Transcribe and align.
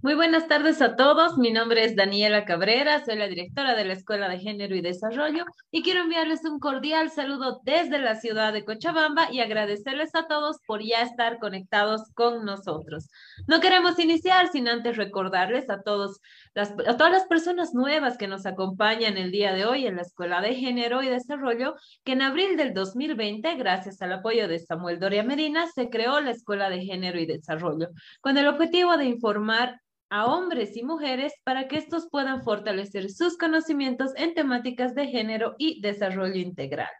Muy 0.00 0.14
buenas 0.14 0.46
tardes 0.46 0.80
a 0.80 0.94
todos. 0.94 1.38
Mi 1.38 1.50
nombre 1.50 1.84
es 1.84 1.96
Daniela 1.96 2.44
Cabrera, 2.44 3.04
soy 3.04 3.16
la 3.16 3.26
directora 3.26 3.74
de 3.74 3.84
la 3.84 3.94
Escuela 3.94 4.28
de 4.28 4.38
Género 4.38 4.76
y 4.76 4.80
Desarrollo 4.80 5.44
y 5.72 5.82
quiero 5.82 6.02
enviarles 6.02 6.44
un 6.44 6.60
cordial 6.60 7.10
saludo 7.10 7.60
desde 7.64 7.98
la 7.98 8.14
ciudad 8.14 8.52
de 8.52 8.64
Cochabamba 8.64 9.26
y 9.32 9.40
agradecerles 9.40 10.14
a 10.14 10.28
todos 10.28 10.58
por 10.68 10.84
ya 10.84 11.02
estar 11.02 11.40
conectados 11.40 12.02
con 12.14 12.44
nosotros. 12.44 13.08
No 13.48 13.58
queremos 13.58 13.98
iniciar 13.98 14.46
sin 14.52 14.68
antes 14.68 14.96
recordarles 14.96 15.68
a 15.68 15.82
todos 15.82 16.20
a 16.54 16.96
todas 16.96 17.12
las 17.12 17.26
personas 17.26 17.74
nuevas 17.74 18.16
que 18.18 18.28
nos 18.28 18.46
acompañan 18.46 19.16
el 19.16 19.32
día 19.32 19.52
de 19.52 19.66
hoy 19.66 19.88
en 19.88 19.96
la 19.96 20.02
Escuela 20.02 20.40
de 20.40 20.54
Género 20.54 21.02
y 21.02 21.08
Desarrollo 21.08 21.74
que 22.04 22.12
en 22.12 22.22
abril 22.22 22.56
del 22.56 22.72
2020, 22.72 23.52
gracias 23.56 24.00
al 24.00 24.12
apoyo 24.12 24.46
de 24.46 24.60
Samuel 24.60 25.00
Doria 25.00 25.24
Medina, 25.24 25.66
se 25.66 25.90
creó 25.90 26.20
la 26.20 26.30
Escuela 26.30 26.70
de 26.70 26.84
Género 26.84 27.18
y 27.18 27.26
Desarrollo 27.26 27.88
con 28.20 28.38
el 28.38 28.46
objetivo 28.46 28.96
de 28.96 29.06
informar 29.06 29.80
a 30.10 30.26
hombres 30.26 30.76
y 30.76 30.82
mujeres 30.82 31.32
para 31.44 31.68
que 31.68 31.76
estos 31.76 32.08
puedan 32.10 32.42
fortalecer 32.42 33.10
sus 33.10 33.36
conocimientos 33.36 34.12
en 34.16 34.34
temáticas 34.34 34.94
de 34.94 35.06
género 35.06 35.54
y 35.58 35.80
desarrollo 35.80 36.36
integral. 36.36 36.90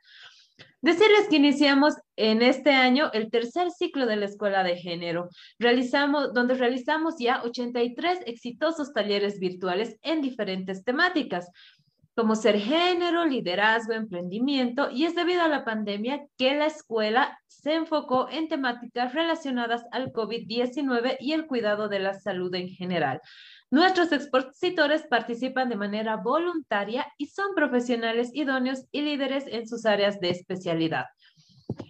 Decirles 0.81 1.27
que 1.29 1.37
iniciamos 1.37 1.95
en 2.15 2.41
este 2.41 2.71
año 2.71 3.11
el 3.13 3.31
tercer 3.31 3.73
ciclo 3.73 4.07
de 4.07 4.15
la 4.15 4.27
Escuela 4.27 4.63
de 4.63 4.77
Género, 4.77 5.29
realizamos, 5.59 6.33
donde 6.33 6.55
realizamos 6.55 7.17
ya 7.19 7.43
83 7.43 8.21
exitosos 8.27 8.93
talleres 8.93 9.41
virtuales 9.41 9.97
en 10.03 10.21
diferentes 10.21 10.85
temáticas 10.85 11.51
como 12.19 12.35
ser 12.35 12.59
género, 12.59 13.25
liderazgo, 13.25 13.93
emprendimiento, 13.93 14.91
y 14.91 15.05
es 15.05 15.15
debido 15.15 15.43
a 15.43 15.47
la 15.47 15.65
pandemia 15.65 16.27
que 16.37 16.53
la 16.53 16.67
escuela 16.67 17.39
se 17.47 17.75
enfocó 17.75 18.29
en 18.29 18.49
temáticas 18.49 19.15
relacionadas 19.15 19.85
al 19.93 20.13
COVID-19 20.13 21.19
y 21.21 21.31
el 21.31 21.47
cuidado 21.47 21.89
de 21.89 22.01
la 22.01 22.15
salud 22.15 22.53
en 22.57 22.71
general. 22.71 23.21
Nuestros 23.71 24.11
expositores 24.11 25.07
participan 25.07 25.69
de 25.69 25.77
manera 25.77 26.17
voluntaria 26.17 27.07
y 27.19 27.27
son 27.27 27.55
profesionales 27.55 28.31
idóneos 28.35 28.87
y 28.91 29.03
líderes 29.03 29.45
en 29.47 29.69
sus 29.69 29.87
áreas 29.87 30.19
de 30.19 30.31
especialidad. 30.31 31.05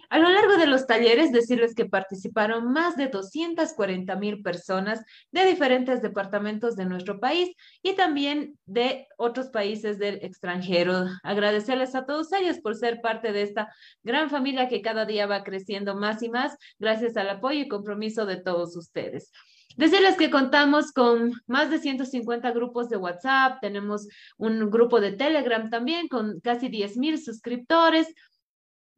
A 0.09 0.17
lo 0.17 0.27
largo 0.27 0.57
de 0.57 0.65
los 0.65 0.87
talleres, 0.87 1.31
decirles 1.31 1.75
que 1.75 1.85
participaron 1.85 2.73
más 2.73 2.95
de 2.95 3.09
240 3.09 4.15
mil 4.15 4.41
personas 4.41 5.03
de 5.31 5.45
diferentes 5.45 6.01
departamentos 6.01 6.75
de 6.75 6.85
nuestro 6.85 7.19
país 7.19 7.55
y 7.83 7.93
también 7.93 8.57
de 8.65 9.07
otros 9.17 9.49
países 9.49 9.99
del 9.99 10.15
extranjero. 10.23 11.05
Agradecerles 11.21 11.93
a 11.93 12.07
todos 12.07 12.33
ellos 12.33 12.59
por 12.59 12.75
ser 12.75 13.01
parte 13.01 13.31
de 13.31 13.43
esta 13.43 13.71
gran 14.01 14.31
familia 14.31 14.67
que 14.67 14.81
cada 14.81 15.05
día 15.05 15.27
va 15.27 15.43
creciendo 15.43 15.95
más 15.95 16.23
y 16.23 16.29
más 16.29 16.57
gracias 16.79 17.15
al 17.15 17.29
apoyo 17.29 17.59
y 17.61 17.67
compromiso 17.67 18.25
de 18.25 18.37
todos 18.37 18.75
ustedes. 18.75 19.31
Decirles 19.77 20.17
que 20.17 20.31
contamos 20.31 20.91
con 20.91 21.33
más 21.45 21.69
de 21.69 21.77
150 21.77 22.51
grupos 22.51 22.89
de 22.89 22.97
WhatsApp, 22.97 23.59
tenemos 23.61 24.07
un 24.37 24.71
grupo 24.71 24.99
de 24.99 25.11
Telegram 25.11 25.69
también 25.69 26.07
con 26.07 26.39
casi 26.41 26.67
10 26.67 26.97
mil 26.97 27.21
suscriptores, 27.21 28.07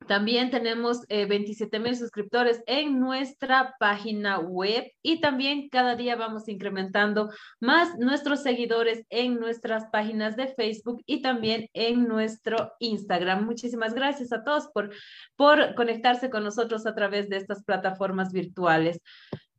también 0.07 0.49
tenemos 0.49 1.01
27 1.07 1.75
eh, 1.75 1.79
mil 1.79 1.95
suscriptores 1.95 2.61
en 2.65 2.99
nuestra 2.99 3.75
página 3.79 4.39
web 4.39 4.91
y 5.01 5.21
también 5.21 5.69
cada 5.69 5.95
día 5.95 6.15
vamos 6.15 6.47
incrementando 6.47 7.29
más 7.59 7.97
nuestros 7.97 8.41
seguidores 8.41 9.05
en 9.09 9.39
nuestras 9.39 9.85
páginas 9.91 10.35
de 10.35 10.53
Facebook 10.53 11.01
y 11.05 11.21
también 11.21 11.69
en 11.73 12.07
nuestro 12.07 12.73
Instagram. 12.79 13.45
Muchísimas 13.45 13.93
gracias 13.93 14.31
a 14.33 14.43
todos 14.43 14.67
por, 14.73 14.91
por 15.35 15.75
conectarse 15.75 16.29
con 16.29 16.43
nosotros 16.43 16.85
a 16.85 16.95
través 16.95 17.29
de 17.29 17.37
estas 17.37 17.63
plataformas 17.63 18.31
virtuales. 18.31 18.99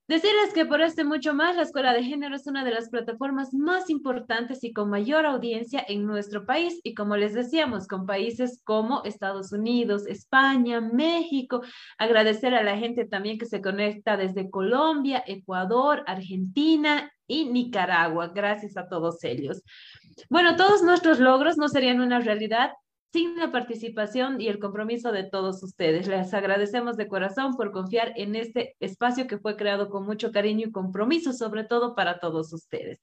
Decirles 0.09 0.53
que 0.53 0.67
por 0.67 0.81
este 0.81 1.05
mucho 1.05 1.33
más, 1.33 1.55
la 1.55 1.63
Escuela 1.63 1.93
de 1.93 2.03
Género 2.03 2.35
es 2.35 2.47
una 2.49 2.65
de 2.65 2.73
las 2.73 2.91
plataformas 2.91 3.55
más 3.55 3.89
importantes 3.89 4.65
y 4.65 4.73
con 4.73 4.91
mayor 4.91 5.27
audiencia 5.27 5.85
en 5.87 6.07
nuestro 6.07 6.45
país. 6.45 6.81
Y 6.83 6.95
como 6.95 7.17
les 7.17 7.35
decíamos, 7.35 7.87
con 7.87 8.05
países 8.05 8.61
como 8.65 9.05
Estados 9.05 9.53
Unidos, 9.53 10.07
España, 10.09 10.81
México. 10.81 11.63
Agradecer 11.99 12.53
a 12.55 12.65
la 12.65 12.77
gente 12.77 13.05
también 13.05 13.39
que 13.39 13.47
se 13.47 13.63
conecta 13.63 14.17
desde 14.17 14.51
Colombia, 14.51 15.23
Ecuador, 15.25 16.03
Argentina 16.07 17.13
y 17.29 17.45
Nicaragua. 17.45 18.33
Gracias 18.35 18.77
a 18.77 18.89
todos 18.89 19.23
ellos. 19.23 19.63
Bueno, 20.29 20.57
todos 20.57 20.83
nuestros 20.83 21.21
logros 21.21 21.57
no 21.57 21.69
serían 21.69 22.01
una 22.01 22.19
realidad 22.19 22.73
sin 23.13 23.37
la 23.37 23.53
participación 23.53 24.41
y 24.41 24.49
el 24.49 24.59
compromiso 24.59 25.13
de 25.13 25.25
todos 25.25 25.63
ustedes. 25.63 26.07
Les 26.09 26.33
agradecemos 26.33 26.97
de 26.97 27.09
corazón 27.09 27.57
por 27.57 27.71
confiar 27.71 28.13
en 28.17 28.35
este 28.37 28.75
espacio 28.81 29.27
que 29.27 29.39
fue 29.39 29.57
creado 29.57 29.91
con 29.91 30.07
mucho 30.07 30.33
cariño 30.33 30.69
y 30.69 30.73
compromiso, 30.73 31.35
sobre 31.35 31.65
todo 31.65 31.95
para 31.95 32.21
todos 32.21 32.53
ustedes. 32.55 33.01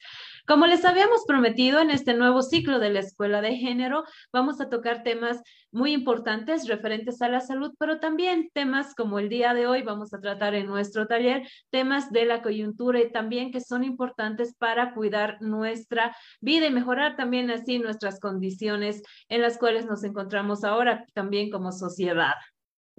Como 0.48 0.66
les 0.66 0.84
habíamos 0.84 1.26
prometido 1.28 1.80
en 1.80 1.92
este 1.92 2.16
nuevo 2.16 2.42
ciclo 2.42 2.80
de 2.80 2.90
la 2.90 3.02
Escuela 3.02 3.42
de 3.42 3.56
Género, 3.56 4.04
vamos 4.34 4.60
a 4.62 4.70
tocar 4.70 5.04
temas 5.04 5.42
muy 5.72 5.94
importantes 5.94 6.68
referentes 6.68 7.22
a 7.22 7.30
la 7.30 7.42
salud, 7.42 7.74
pero 7.80 8.00
también 8.00 8.50
temas 8.54 8.96
como 8.96 9.20
el 9.20 9.30
día 9.30 9.54
de 9.54 9.68
hoy 9.68 9.84
vamos 9.84 10.14
a 10.14 10.20
tratar 10.20 10.56
en 10.56 10.68
nuestro 10.68 11.08
taller, 11.08 11.48
temas 11.70 12.12
de 12.12 12.26
la 12.26 12.42
coyuntura 12.42 13.00
y 13.00 13.12
también 13.12 13.52
que 13.52 13.62
son 13.62 13.84
importantes 13.84 14.56
para 14.58 14.94
cuidar 14.94 15.42
nuestra 15.42 16.16
vida 16.42 16.68
y 16.68 16.72
mejorar 16.72 17.16
también 17.16 17.52
así 17.52 17.80
nuestras 17.80 18.20
condiciones 18.20 19.02
en 19.30 19.42
las 19.42 19.58
cuales 19.58 19.86
nos 19.86 20.04
encontramos 20.04 20.64
ahora 20.64 21.06
también 21.14 21.50
como 21.50 21.72
sociedad 21.72 22.34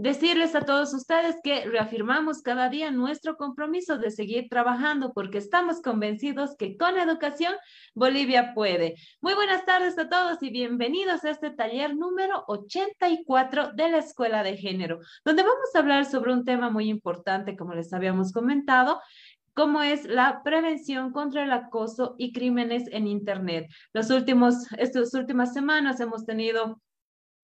decirles 0.01 0.55
a 0.55 0.63
todos 0.63 0.95
ustedes 0.95 1.37
que 1.45 1.67
reafirmamos 1.67 2.41
cada 2.41 2.71
día 2.71 2.91
nuestro 2.91 3.37
compromiso 3.37 3.99
de 3.99 4.11
seguir 4.11 4.49
trabajando 4.49 5.13
porque 5.13 5.37
estamos 5.37 5.83
convencidos 5.83 6.57
que 6.57 6.79
con 6.79 6.97
educación 6.97 7.53
Bolivia 7.95 8.55
puede. 8.55 8.95
Muy 9.21 9.35
buenas 9.35 9.67
tardes 9.67 9.99
a 9.99 10.09
todos 10.09 10.43
y 10.43 10.49
bienvenidos 10.49 11.23
a 11.25 11.31
este 11.31 11.51
taller 11.51 11.95
número 11.95 12.45
84 12.49 13.73
de 13.75 13.91
la 13.91 13.99
Escuela 13.99 14.43
de 14.43 14.57
Género, 14.57 15.01
donde 15.23 15.43
vamos 15.43 15.69
a 15.75 15.81
hablar 15.81 16.07
sobre 16.07 16.33
un 16.33 16.47
tema 16.47 16.71
muy 16.71 16.89
importante, 16.89 17.55
como 17.55 17.75
les 17.75 17.93
habíamos 17.93 18.33
comentado, 18.33 19.03
como 19.53 19.83
es 19.83 20.07
la 20.07 20.43
prevención 20.43 21.13
contra 21.13 21.45
el 21.45 21.53
acoso 21.53 22.15
y 22.17 22.33
crímenes 22.33 22.85
en 22.91 23.07
Internet. 23.07 23.67
Los 23.93 24.09
últimos, 24.09 24.67
estas 24.79 25.13
últimas 25.13 25.53
semanas 25.53 26.01
hemos 26.01 26.25
tenido 26.25 26.81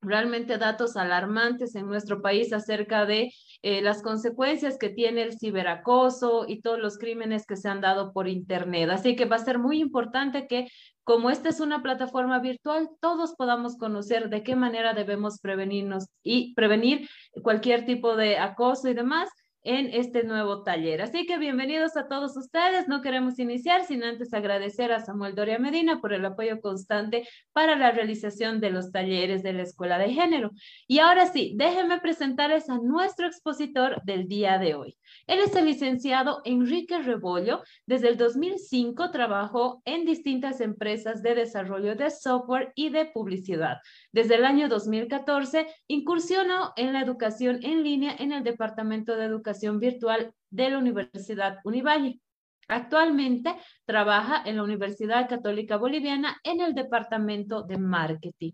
realmente 0.00 0.58
datos 0.58 0.96
alarmantes 0.96 1.74
en 1.74 1.86
nuestro 1.86 2.22
país 2.22 2.52
acerca 2.52 3.06
de 3.06 3.32
eh, 3.62 3.82
las 3.82 4.02
consecuencias 4.02 4.78
que 4.78 4.90
tiene 4.90 5.22
el 5.22 5.38
ciberacoso 5.38 6.44
y 6.46 6.60
todos 6.60 6.78
los 6.78 6.98
crímenes 6.98 7.46
que 7.46 7.56
se 7.56 7.68
han 7.68 7.80
dado 7.80 8.12
por 8.12 8.28
Internet. 8.28 8.90
Así 8.90 9.16
que 9.16 9.24
va 9.24 9.36
a 9.36 9.44
ser 9.44 9.58
muy 9.58 9.80
importante 9.80 10.46
que 10.46 10.68
como 11.04 11.30
esta 11.30 11.48
es 11.48 11.60
una 11.60 11.82
plataforma 11.82 12.40
virtual, 12.40 12.88
todos 13.00 13.34
podamos 13.36 13.76
conocer 13.76 14.28
de 14.28 14.42
qué 14.42 14.56
manera 14.56 14.92
debemos 14.92 15.38
prevenirnos 15.40 16.08
y 16.24 16.52
prevenir 16.54 17.08
cualquier 17.42 17.84
tipo 17.86 18.16
de 18.16 18.38
acoso 18.38 18.88
y 18.88 18.94
demás 18.94 19.28
en 19.66 19.90
este 19.92 20.22
nuevo 20.22 20.62
taller. 20.62 21.02
Así 21.02 21.26
que 21.26 21.38
bienvenidos 21.38 21.96
a 21.96 22.06
todos 22.06 22.36
ustedes. 22.36 22.86
No 22.86 23.02
queremos 23.02 23.36
iniciar 23.40 23.84
sin 23.84 24.04
antes 24.04 24.32
agradecer 24.32 24.92
a 24.92 25.00
Samuel 25.00 25.34
Doria 25.34 25.58
Medina 25.58 26.00
por 26.00 26.12
el 26.12 26.24
apoyo 26.24 26.60
constante 26.60 27.28
para 27.52 27.76
la 27.76 27.90
realización 27.90 28.60
de 28.60 28.70
los 28.70 28.92
talleres 28.92 29.42
de 29.42 29.52
la 29.52 29.62
Escuela 29.64 29.98
de 29.98 30.14
Género. 30.14 30.52
Y 30.86 31.00
ahora 31.00 31.26
sí, 31.26 31.54
déjenme 31.56 32.00
presentarles 32.00 32.70
a 32.70 32.78
nuestro 32.78 33.26
expositor 33.26 34.00
del 34.04 34.28
día 34.28 34.58
de 34.58 34.76
hoy. 34.76 34.96
Él 35.26 35.40
es 35.40 35.54
el 35.56 35.66
licenciado 35.66 36.40
Enrique 36.44 36.98
Rebollo. 36.98 37.62
Desde 37.86 38.08
el 38.08 38.16
2005 38.16 39.10
trabajó 39.10 39.82
en 39.84 40.04
distintas 40.04 40.60
empresas 40.60 41.22
de 41.22 41.34
desarrollo 41.34 41.96
de 41.96 42.10
software 42.10 42.72
y 42.74 42.90
de 42.90 43.06
publicidad. 43.06 43.78
Desde 44.12 44.36
el 44.36 44.44
año 44.44 44.68
2014 44.68 45.66
incursionó 45.88 46.72
en 46.76 46.92
la 46.92 47.00
educación 47.00 47.58
en 47.62 47.82
línea 47.82 48.14
en 48.18 48.32
el 48.32 48.42
Departamento 48.42 49.16
de 49.16 49.24
Educación 49.24 49.78
Virtual 49.78 50.32
de 50.50 50.70
la 50.70 50.78
Universidad 50.78 51.58
Univalle. 51.64 52.20
Actualmente 52.68 53.54
trabaja 53.84 54.42
en 54.44 54.56
la 54.56 54.64
Universidad 54.64 55.28
Católica 55.28 55.76
Boliviana 55.76 56.36
en 56.42 56.60
el 56.60 56.74
Departamento 56.74 57.62
de 57.62 57.78
Marketing. 57.78 58.52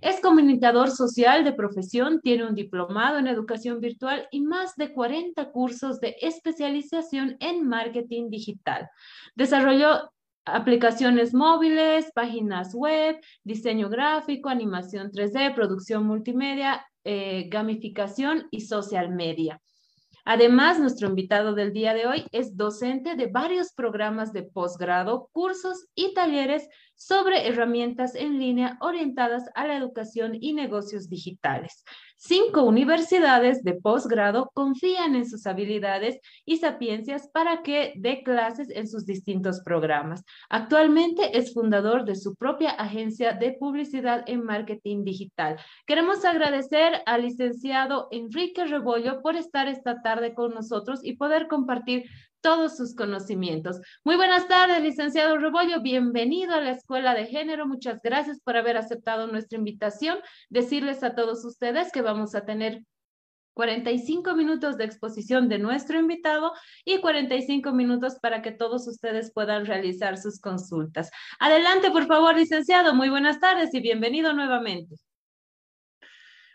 Es 0.00 0.20
comunicador 0.20 0.90
social 0.90 1.44
de 1.44 1.52
profesión, 1.52 2.20
tiene 2.20 2.46
un 2.46 2.54
diplomado 2.54 3.18
en 3.18 3.26
educación 3.26 3.80
virtual 3.80 4.26
y 4.30 4.40
más 4.40 4.76
de 4.76 4.92
40 4.92 5.50
cursos 5.52 6.00
de 6.00 6.16
especialización 6.20 7.36
en 7.40 7.68
marketing 7.68 8.30
digital. 8.30 8.88
Desarrolló 9.34 10.10
aplicaciones 10.44 11.34
móviles, 11.34 12.10
páginas 12.14 12.74
web, 12.74 13.20
diseño 13.44 13.88
gráfico, 13.88 14.48
animación 14.48 15.10
3D, 15.10 15.54
producción 15.54 16.04
multimedia, 16.04 16.84
eh, 17.04 17.48
gamificación 17.48 18.48
y 18.50 18.62
social 18.62 19.10
media. 19.10 19.60
Además, 20.24 20.78
nuestro 20.78 21.08
invitado 21.08 21.54
del 21.54 21.72
día 21.72 21.94
de 21.94 22.06
hoy 22.06 22.24
es 22.30 22.56
docente 22.56 23.16
de 23.16 23.26
varios 23.26 23.72
programas 23.72 24.32
de 24.32 24.44
posgrado, 24.44 25.28
cursos 25.32 25.88
y 25.96 26.14
talleres 26.14 26.68
sobre 26.94 27.48
herramientas 27.48 28.14
en 28.14 28.38
línea 28.38 28.78
orientadas 28.80 29.50
a 29.54 29.66
la 29.66 29.76
educación 29.76 30.36
y 30.40 30.52
negocios 30.52 31.08
digitales. 31.08 31.84
Cinco 32.24 32.62
universidades 32.62 33.64
de 33.64 33.74
posgrado 33.74 34.52
confían 34.54 35.16
en 35.16 35.28
sus 35.28 35.44
habilidades 35.44 36.20
y 36.44 36.58
sapiencias 36.58 37.26
para 37.26 37.64
que 37.64 37.94
dé 37.96 38.22
clases 38.22 38.70
en 38.70 38.86
sus 38.86 39.04
distintos 39.06 39.60
programas. 39.64 40.22
Actualmente 40.48 41.36
es 41.36 41.52
fundador 41.52 42.04
de 42.04 42.14
su 42.14 42.36
propia 42.36 42.70
agencia 42.70 43.32
de 43.32 43.54
publicidad 43.58 44.22
en 44.28 44.44
marketing 44.44 45.02
digital. 45.02 45.58
Queremos 45.84 46.24
agradecer 46.24 47.02
al 47.06 47.22
licenciado 47.22 48.06
Enrique 48.12 48.66
Rebollo 48.66 49.20
por 49.20 49.34
estar 49.34 49.66
esta 49.66 50.00
tarde 50.00 50.32
con 50.32 50.54
nosotros 50.54 51.00
y 51.02 51.16
poder 51.16 51.48
compartir 51.48 52.04
todos 52.42 52.76
sus 52.76 52.94
conocimientos. 52.94 53.80
Muy 54.04 54.16
buenas 54.16 54.48
tardes, 54.48 54.82
licenciado 54.82 55.38
Rebollo. 55.38 55.80
Bienvenido 55.80 56.54
a 56.54 56.60
la 56.60 56.72
Escuela 56.72 57.14
de 57.14 57.26
Género. 57.26 57.66
Muchas 57.66 58.00
gracias 58.02 58.40
por 58.40 58.56
haber 58.56 58.76
aceptado 58.76 59.28
nuestra 59.28 59.58
invitación. 59.58 60.18
Decirles 60.50 61.02
a 61.04 61.14
todos 61.14 61.44
ustedes 61.44 61.90
que 61.92 62.02
vamos 62.02 62.34
a 62.34 62.44
tener 62.44 62.82
45 63.54 64.34
minutos 64.34 64.76
de 64.76 64.84
exposición 64.84 65.48
de 65.48 65.58
nuestro 65.58 65.98
invitado 66.00 66.52
y 66.84 67.00
45 67.00 67.72
minutos 67.72 68.18
para 68.20 68.42
que 68.42 68.50
todos 68.50 68.88
ustedes 68.88 69.32
puedan 69.32 69.64
realizar 69.64 70.18
sus 70.18 70.40
consultas. 70.40 71.10
Adelante, 71.38 71.90
por 71.90 72.06
favor, 72.06 72.36
licenciado. 72.36 72.94
Muy 72.94 73.08
buenas 73.08 73.38
tardes 73.38 73.72
y 73.72 73.80
bienvenido 73.80 74.32
nuevamente. 74.32 74.96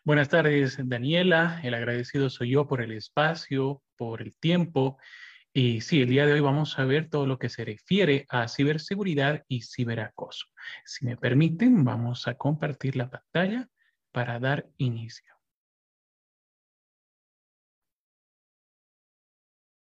Buenas 0.04 0.28
tardes, 0.28 0.78
Daniela. 0.84 1.62
El 1.64 1.74
agradecido 1.74 2.30
soy 2.30 2.52
yo 2.52 2.68
por 2.68 2.82
el 2.82 2.92
espacio, 2.92 3.82
por 3.96 4.22
el 4.22 4.36
tiempo 4.38 4.98
y 5.60 5.82
sí, 5.82 6.04
el 6.04 6.10
día 6.10 6.28
de 6.28 6.34
hoy 6.34 6.40
vamos 6.40 6.78
a 6.78 6.86
ver 6.86 7.10
todo 7.10 7.26
lo 7.26 7.40
que 7.40 7.50
se 7.50 7.66
refiere 7.66 8.28
a 8.30 8.48
ciberseguridad 8.48 9.44
y 9.48 9.64
ciberacoso. 9.64 10.46
Si 10.86 11.04
me 11.04 11.18
permiten, 11.18 11.84
vamos 11.84 12.28
a 12.28 12.36
compartir 12.36 12.96
la 12.96 13.10
pantalla 13.10 13.68
para 14.12 14.40
dar 14.40 14.68
inicio. 14.78 15.34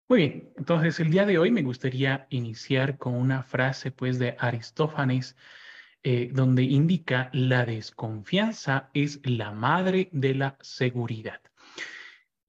Muy 0.09 0.19
bien, 0.19 0.53
entonces 0.57 0.99
el 0.99 1.09
día 1.09 1.25
de 1.25 1.37
hoy 1.37 1.51
me 1.51 1.63
gustaría 1.63 2.27
iniciar 2.31 2.97
con 2.97 3.13
una 3.13 3.41
frase 3.41 3.91
pues 3.91 4.19
de 4.19 4.35
Aristófanes 4.39 5.37
eh, 6.03 6.31
donde 6.33 6.63
indica 6.63 7.29
la 7.31 7.65
desconfianza 7.65 8.89
es 8.93 9.21
la 9.23 9.53
madre 9.53 10.09
de 10.11 10.35
la 10.35 10.57
seguridad. 10.59 11.39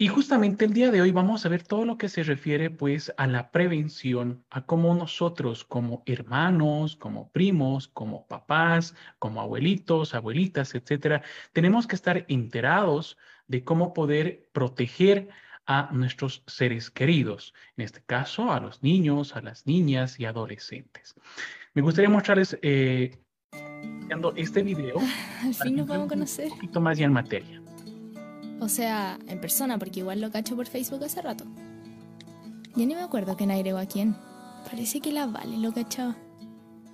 Y 0.02 0.08
justamente 0.08 0.64
el 0.64 0.72
día 0.72 0.90
de 0.90 1.00
hoy 1.00 1.12
vamos 1.12 1.46
a 1.46 1.48
ver 1.48 1.62
todo 1.62 1.84
lo 1.84 1.96
que 1.96 2.08
se 2.08 2.24
refiere 2.24 2.70
pues 2.70 3.14
a 3.16 3.28
la 3.28 3.52
prevención, 3.52 4.44
a 4.50 4.66
cómo 4.66 4.92
nosotros 4.96 5.62
como 5.62 6.02
hermanos, 6.06 6.96
como 6.96 7.30
primos, 7.30 7.86
como 7.86 8.26
papás, 8.26 8.96
como 9.20 9.40
abuelitos, 9.40 10.16
abuelitas, 10.16 10.74
etcétera, 10.74 11.22
tenemos 11.52 11.86
que 11.86 11.94
estar 11.94 12.24
enterados 12.26 13.16
de 13.46 13.62
cómo 13.62 13.94
poder 13.94 14.48
proteger 14.52 15.28
a 15.66 15.88
nuestros 15.92 16.42
seres 16.48 16.90
queridos, 16.90 17.54
en 17.76 17.84
este 17.84 18.02
caso 18.02 18.50
a 18.50 18.58
los 18.58 18.82
niños, 18.82 19.36
a 19.36 19.40
las 19.40 19.68
niñas 19.68 20.18
y 20.18 20.24
adolescentes. 20.24 21.14
Me 21.74 21.82
gustaría 21.82 22.10
mostrarles 22.10 22.58
eh, 22.62 23.20
este 24.34 24.62
video. 24.64 24.96
Al 25.44 25.54
fin 25.54 25.76
nos 25.76 25.86
vamos 25.86 26.06
a 26.06 26.08
conocer. 26.08 26.46
Un 26.46 26.58
poquito 26.58 26.80
más 26.80 26.98
ya 26.98 27.04
en 27.04 27.12
materia. 27.12 27.61
O 28.62 28.68
sea, 28.68 29.18
en 29.26 29.40
persona, 29.40 29.76
porque 29.76 29.98
igual 30.00 30.20
lo 30.20 30.30
cacho 30.30 30.54
por 30.54 30.68
Facebook 30.68 31.02
hace 31.02 31.20
rato. 31.20 31.44
Ya 32.76 32.86
ni 32.86 32.94
me 32.94 33.02
acuerdo 33.02 33.36
quién 33.36 33.50
agregó 33.50 33.78
a 33.78 33.86
quién. 33.86 34.14
Parece 34.70 35.00
que 35.00 35.10
la 35.10 35.26
Vale 35.26 35.58
lo 35.58 35.74
cachaba. 35.74 36.16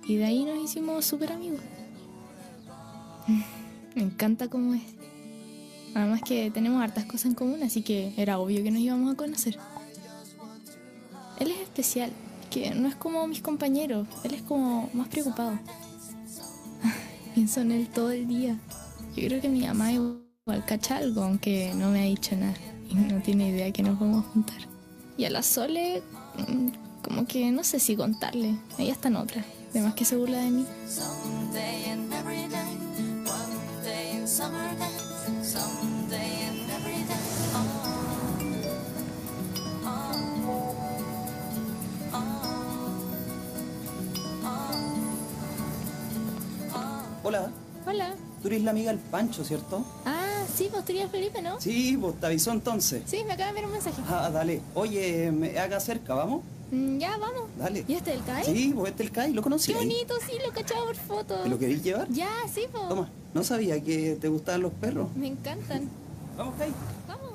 Y 0.07 0.15
de 0.15 0.25
ahí 0.25 0.45
nos 0.45 0.57
hicimos 0.57 1.05
súper 1.05 1.31
amigos. 1.31 1.61
Me 3.95 4.01
encanta 4.01 4.47
cómo 4.47 4.73
es. 4.73 4.81
Además 5.93 6.23
que 6.23 6.49
tenemos 6.49 6.81
hartas 6.81 7.05
cosas 7.05 7.27
en 7.27 7.35
común, 7.35 7.61
así 7.61 7.83
que 7.83 8.13
era 8.17 8.39
obvio 8.39 8.63
que 8.63 8.71
nos 8.71 8.81
íbamos 8.81 9.13
a 9.13 9.15
conocer. 9.15 9.59
Él 11.39 11.51
es 11.51 11.59
especial, 11.59 12.11
que 12.49 12.73
no 12.73 12.87
es 12.87 12.95
como 12.95 13.27
mis 13.27 13.41
compañeros, 13.41 14.07
él 14.23 14.33
es 14.33 14.41
como 14.41 14.89
más 14.93 15.07
preocupado. 15.07 15.59
Pienso 17.35 17.61
en 17.61 17.73
él 17.73 17.89
todo 17.89 18.09
el 18.09 18.27
día. 18.27 18.57
Yo 19.15 19.27
creo 19.27 19.39
que 19.39 19.49
mi 19.49 19.67
mamá 19.67 19.91
al 20.51 20.65
cacha 20.65 20.97
algo, 20.97 21.23
aunque 21.23 21.73
no 21.75 21.89
me 21.89 22.01
ha 22.01 22.05
dicho 22.05 22.35
nada. 22.35 22.55
Y 22.89 22.95
no 22.95 23.21
tiene 23.21 23.49
idea 23.49 23.71
que 23.71 23.83
nos 23.83 23.99
vamos 23.99 24.25
a 24.25 24.29
juntar. 24.29 24.57
Y 25.17 25.25
a 25.25 25.29
la 25.29 25.43
Sole, 25.43 26.01
mm, 26.37 26.67
como 27.03 27.25
que 27.25 27.51
no 27.51 27.63
sé 27.63 27.79
si 27.79 27.95
contarle. 27.95 28.55
Ella 28.77 28.93
está 28.93 29.09
en 29.09 29.17
otra. 29.17 29.43
Además 29.71 29.93
que 29.93 30.05
se 30.05 30.15
burla 30.15 30.39
de 30.39 30.49
mí. 30.49 30.65
Hola. 47.23 47.51
Hola. 47.85 48.15
Tú 48.41 48.47
eres 48.47 48.63
la 48.63 48.71
amiga 48.71 48.91
del 48.91 48.99
Pancho, 48.99 49.43
¿cierto? 49.43 49.85
Ah, 50.05 50.18
Sí, 50.59 50.69
vos 50.69 50.83
tenías 50.83 51.09
Felipe, 51.09 51.41
¿no? 51.41 51.61
Sí, 51.61 51.95
vos 51.95 52.19
te 52.19 52.25
avisó 52.25 52.51
entonces. 52.51 53.03
Sí, 53.05 53.23
me 53.25 53.31
acaba 53.31 53.47
de 53.47 53.53
ver 53.53 53.65
un 53.65 53.71
mensaje. 53.71 54.01
Ah, 54.09 54.29
dale. 54.29 54.59
Oye, 54.75 55.31
me 55.31 55.57
haga 55.57 55.79
cerca, 55.79 56.13
¿vamos? 56.13 56.43
Mm, 56.69 56.97
ya, 56.97 57.15
vamos. 57.15 57.43
Dale. 57.57 57.85
¿Y 57.87 57.93
este 57.93 58.11
el 58.11 58.21
CAI? 58.25 58.43
Sí, 58.43 58.73
vos 58.73 58.89
este 58.89 59.03
el 59.03 59.11
CAI, 59.11 59.31
lo 59.31 59.41
conocí. 59.41 59.71
Qué 59.71 59.77
bonito, 59.77 60.15
sí, 60.27 60.33
lo 60.45 60.51
cachaba 60.51 60.85
por 60.85 60.97
foto. 60.97 61.35
¿Te 61.35 61.47
lo 61.47 61.57
queréis 61.57 61.81
llevar? 61.81 62.09
Ya, 62.09 62.27
sí, 62.53 62.65
vos. 62.73 62.89
Toma, 62.89 63.09
no 63.33 63.41
sabía 63.45 63.81
que 63.81 64.17
te 64.19 64.27
gustaban 64.27 64.61
los 64.61 64.73
perros. 64.73 65.07
Me 65.15 65.27
encantan. 65.27 65.87
Vamos, 66.35 66.55
CAI. 66.57 66.71
Vamos. 67.07 67.28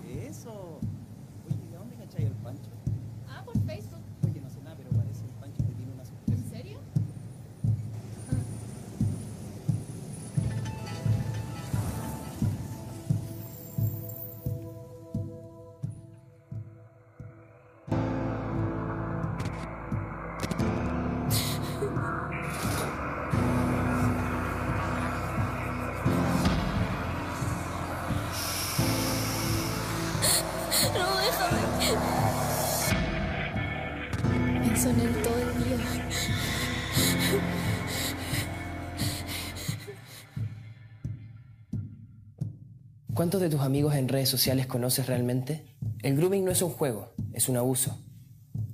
¿Cuántos 43.35 43.51
de 43.51 43.57
tus 43.57 43.67
amigos 43.67 43.97
en 43.97 44.07
redes 44.07 44.29
sociales 44.29 44.69
conoces 44.69 45.09
realmente? 45.09 45.65
El 46.03 46.17
grooming 46.17 46.45
no 46.45 46.53
es 46.53 46.63
un 46.63 46.71
juego, 46.71 47.17
es 47.33 47.49
un 47.49 47.57
abuso. 47.57 47.99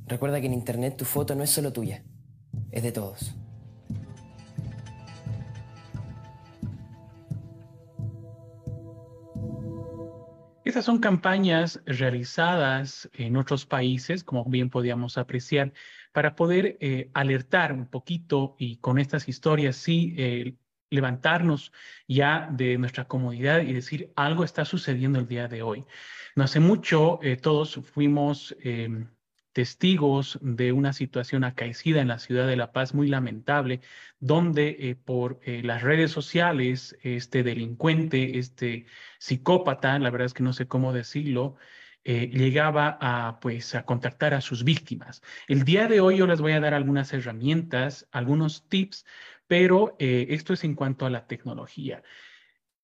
Recuerda 0.06 0.38
que 0.38 0.48
en 0.48 0.52
Internet 0.52 0.98
tu 0.98 1.06
foto 1.06 1.34
no 1.34 1.42
es 1.42 1.48
solo 1.48 1.72
tuya, 1.72 2.04
es 2.70 2.82
de 2.82 2.92
todos. 2.92 3.34
Estas 10.66 10.84
son 10.84 10.98
campañas 10.98 11.80
realizadas 11.86 13.08
en 13.14 13.38
otros 13.38 13.64
países, 13.64 14.22
como 14.22 14.44
bien 14.44 14.68
podíamos 14.68 15.16
apreciar, 15.16 15.72
para 16.12 16.36
poder 16.36 16.76
eh, 16.80 17.08
alertar 17.14 17.72
un 17.72 17.86
poquito 17.86 18.56
y 18.58 18.76
con 18.76 18.98
estas 18.98 19.26
historias 19.26 19.76
sí 19.76 20.14
eh, 20.18 20.54
levantarnos 20.90 21.72
ya 22.08 22.48
de 22.52 22.76
nuestra 22.78 23.06
comodidad 23.06 23.62
y 23.62 23.72
decir 23.72 24.12
algo 24.16 24.44
está 24.44 24.64
sucediendo 24.64 25.18
el 25.18 25.28
día 25.28 25.48
de 25.48 25.62
hoy. 25.62 25.84
No 26.36 26.44
hace 26.44 26.60
mucho 26.60 27.20
eh, 27.22 27.36
todos 27.36 27.80
fuimos 27.92 28.56
em, 28.60 29.08
testigos 29.52 30.38
de 30.42 30.72
una 30.72 30.92
situación 30.92 31.44
acaecida 31.44 32.00
en 32.00 32.08
la 32.08 32.18
ciudad 32.18 32.46
de 32.46 32.56
La 32.56 32.72
Paz 32.72 32.94
muy 32.94 33.08
lamentable, 33.08 33.80
donde 34.20 34.76
eh, 34.78 34.96
por 34.96 35.40
eh, 35.44 35.62
las 35.64 35.82
redes 35.82 36.10
sociales 36.10 36.96
este 37.02 37.42
delincuente, 37.42 38.38
este 38.38 38.86
psicópata, 39.18 39.98
la 39.98 40.10
verdad 40.10 40.26
es 40.26 40.34
que 40.34 40.42
no 40.42 40.52
sé 40.52 40.68
cómo 40.68 40.92
decirlo, 40.92 41.56
eh, 42.04 42.28
llegaba 42.28 42.98
a, 43.00 43.40
pues, 43.40 43.74
a 43.74 43.84
contactar 43.84 44.34
a 44.34 44.40
sus 44.40 44.64
víctimas. 44.64 45.22
El 45.48 45.64
día 45.64 45.86
de 45.86 46.00
hoy 46.00 46.18
yo 46.18 46.26
les 46.26 46.40
voy 46.40 46.52
a 46.52 46.60
dar 46.60 46.74
algunas 46.74 47.12
herramientas, 47.12 48.08
algunos 48.12 48.68
tips, 48.68 49.04
pero 49.46 49.96
esto 49.98 50.52
es 50.52 50.62
en 50.62 50.76
cuanto 50.76 51.06
a 51.06 51.10
la 51.10 51.26
tecnología. 51.26 52.04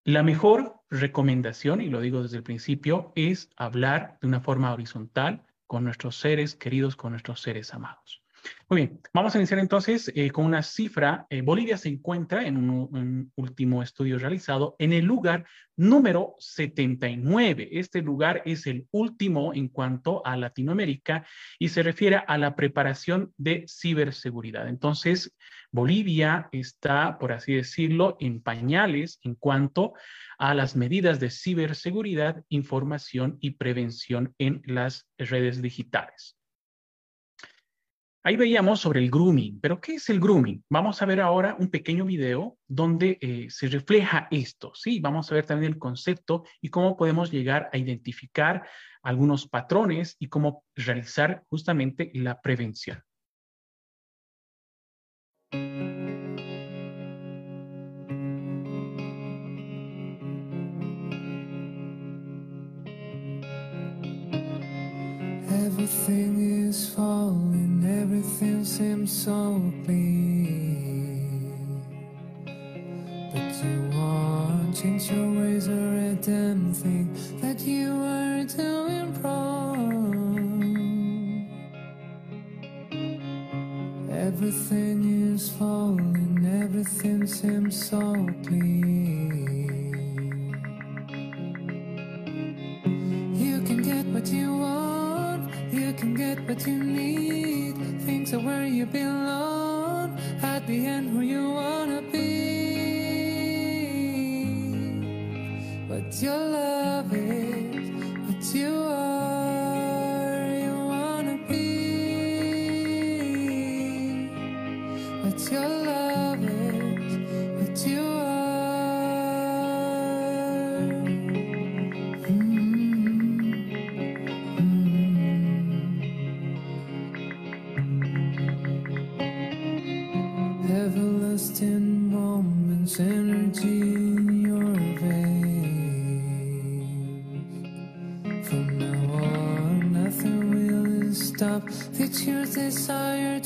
La 0.03 0.23
mejor 0.23 0.81
recomendación, 0.89 1.81
y 1.81 1.89
lo 1.89 1.99
digo 1.99 2.23
desde 2.23 2.37
el 2.37 2.43
principio, 2.43 3.11
es 3.15 3.49
hablar 3.57 4.17
de 4.21 4.27
una 4.27 4.39
forma 4.39 4.73
horizontal 4.73 5.45
con 5.65 5.83
nuestros 5.83 6.15
seres 6.17 6.55
queridos, 6.55 6.95
con 6.95 7.11
nuestros 7.11 7.41
seres 7.41 7.73
amados. 7.73 8.23
Muy 8.69 8.81
bien, 8.81 9.01
vamos 9.13 9.33
a 9.33 9.37
iniciar 9.37 9.59
entonces 9.59 10.11
eh, 10.13 10.29
con 10.29 10.45
una 10.45 10.61
cifra. 10.61 11.25
Eh, 11.29 11.41
Bolivia 11.41 11.77
se 11.77 11.87
encuentra 11.87 12.45
en 12.45 12.57
un, 12.57 12.69
un, 12.69 13.31
último 13.35 13.81
estudio 13.81 14.19
realizado 14.19 14.75
en 14.77 14.91
el 14.91 15.05
lugar 15.05 15.45
número 15.77 16.35
79. 16.39 17.69
Este 17.71 18.01
lugar 18.01 18.41
es 18.45 18.67
el 18.67 18.87
último 18.91 19.53
en 19.53 19.69
cuanto 19.69 20.25
a 20.25 20.35
Latinoamérica 20.35 21.25
y 21.59 21.69
se 21.69 21.81
refiere 21.81 22.17
a 22.27 22.37
la 22.37 22.55
preparación 22.55 23.31
de 23.37 23.65
ciberseguridad. 23.67 24.67
Entonces, 24.67 25.33
Bolivia 25.71 26.49
está, 26.51 27.17
por 27.19 27.31
así 27.31 27.53
decirlo, 27.53 28.17
en 28.19 28.41
pañales 28.41 29.19
en 29.23 29.35
cuanto 29.35 29.93
a 30.37 30.53
las 30.53 30.75
medidas 30.75 31.19
de 31.19 31.29
ciberseguridad, 31.29 32.43
información 32.49 33.37
y 33.39 33.51
prevención 33.51 34.33
en 34.37 34.61
las 34.65 35.07
redes 35.17 35.61
digitales. 35.61 36.36
Ahí 38.27 38.35
veíamos 38.35 38.81
sobre 38.81 38.99
el 38.99 39.09
grooming, 39.09 39.61
pero 39.61 39.79
¿qué 39.79 39.93
es 39.93 40.09
el 40.09 40.19
grooming? 40.19 40.61
Vamos 40.69 41.01
a 41.01 41.05
ver 41.05 41.21
ahora 41.21 41.55
un 41.57 41.69
pequeño 41.69 42.03
video 42.03 42.57
donde 42.67 43.17
eh, 43.21 43.47
se 43.49 43.69
refleja 43.69 44.27
esto, 44.29 44.73
¿sí? 44.75 44.99
Vamos 44.99 45.31
a 45.31 45.35
ver 45.35 45.45
también 45.45 45.71
el 45.71 45.79
concepto 45.79 46.43
y 46.59 46.67
cómo 46.67 46.97
podemos 46.97 47.31
llegar 47.31 47.69
a 47.71 47.77
identificar 47.77 48.67
algunos 49.01 49.47
patrones 49.47 50.17
y 50.19 50.27
cómo 50.27 50.65
realizar 50.75 51.45
justamente 51.47 52.11
la 52.15 52.41
prevención. 52.41 53.01
Is 66.67 66.89
falling, 66.89 67.81
everything 68.01 68.65
seems 68.65 69.11
so 69.25 69.61
clear. 69.85 70.51
But 73.31 73.53
you 73.63 73.89
won't 73.93 74.75
change 74.75 75.09
your 75.09 75.31
ways 75.31 75.69
or 75.69 75.95
a 76.11 76.15
damn 76.15 76.73
thing 76.73 77.07
that 77.39 77.61
you 77.61 77.89
are 78.17 78.43
doing 78.43 79.21
wrong. 79.21 80.57
Everything 84.11 85.33
is 85.33 85.49
falling, 85.51 86.45
everything 86.63 87.27
seems 87.27 87.75
so 87.89 88.01
clear. 88.45 89.37
You 93.43 93.61
can 93.67 93.81
get 93.81 94.05
what 94.07 94.27
you 94.27 94.57
want, 94.57 94.76
get 96.27 96.47
what 96.47 96.67
you 96.67 96.83
need. 96.83 97.75
Things 98.01 98.33
are 98.33 98.39
where 98.39 98.65
you 98.65 98.85
belong, 98.85 100.19
at 100.41 100.67
the 100.67 100.85
end, 100.85 101.09
who 101.09 101.21
you 101.21 101.43
wanna 101.59 102.01
be. 102.01 102.27
What 105.89 106.07
your 106.21 106.41
love 106.59 107.13
is, 107.13 107.85
what 108.27 108.43
you 108.55 108.86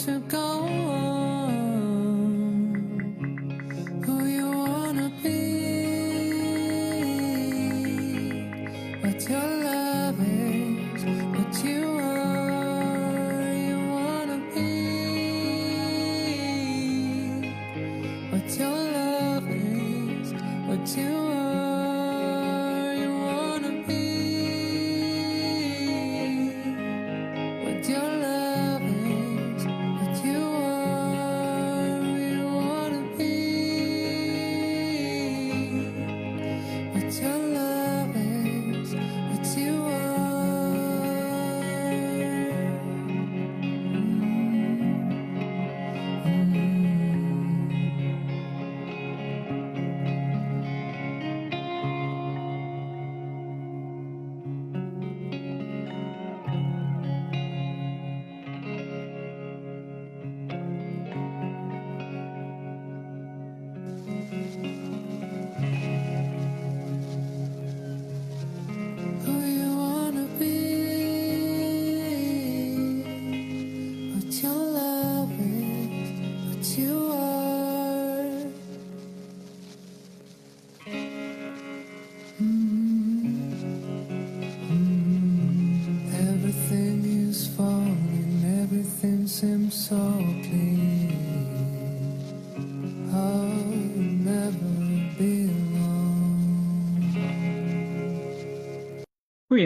to 0.06 0.20
go 0.22 0.51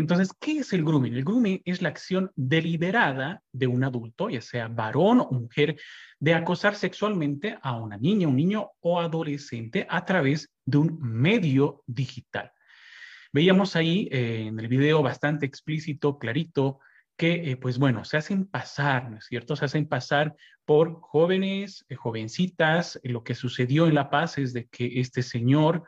entonces, 0.06 0.30
¿qué 0.40 0.60
es 0.60 0.72
el 0.72 0.84
grooming? 0.84 1.16
El 1.16 1.24
grooming 1.24 1.64
es 1.66 1.82
la 1.82 1.90
acción 1.90 2.32
deliberada 2.36 3.42
de 3.52 3.66
un 3.66 3.84
adulto, 3.84 4.30
ya 4.30 4.40
sea 4.40 4.68
varón 4.68 5.20
o 5.20 5.32
mujer, 5.32 5.78
de 6.20 6.36
acosar 6.36 6.76
sexualmente 6.76 7.58
a 7.60 7.76
una 7.76 7.98
niña, 7.98 8.28
un 8.28 8.36
niño 8.36 8.70
o 8.82 9.00
adolescente 9.00 9.88
a 9.90 10.06
través 10.06 10.52
de 10.64 10.78
un 10.78 11.00
medio 11.02 11.82
digital. 11.88 12.52
Veíamos 13.34 13.76
ahí 13.76 14.08
eh, 14.12 14.46
en 14.46 14.60
el 14.60 14.68
video 14.68 15.02
bastante 15.02 15.48
explícito, 15.48 16.20
clarito, 16.20 16.80
que, 17.18 17.50
eh, 17.50 17.58
pues 17.58 17.80
bueno, 17.80 18.06
se 18.06 18.18
hacen 18.18 18.46
pasar, 18.46 19.10
¿no 19.10 19.18
es 19.18 19.26
cierto? 19.26 19.56
Se 19.56 19.66
hacen 19.66 19.88
pasar 19.88 20.36
por 20.66 21.02
jóvenes, 21.02 21.84
eh, 21.90 21.96
jovencitas. 21.96 23.00
Lo 23.02 23.24
que 23.24 23.34
sucedió 23.34 23.88
en 23.88 23.96
La 23.96 24.12
Paz 24.12 24.38
es 24.38 24.54
de 24.54 24.68
que 24.68 25.00
este 25.00 25.24
señor 25.24 25.84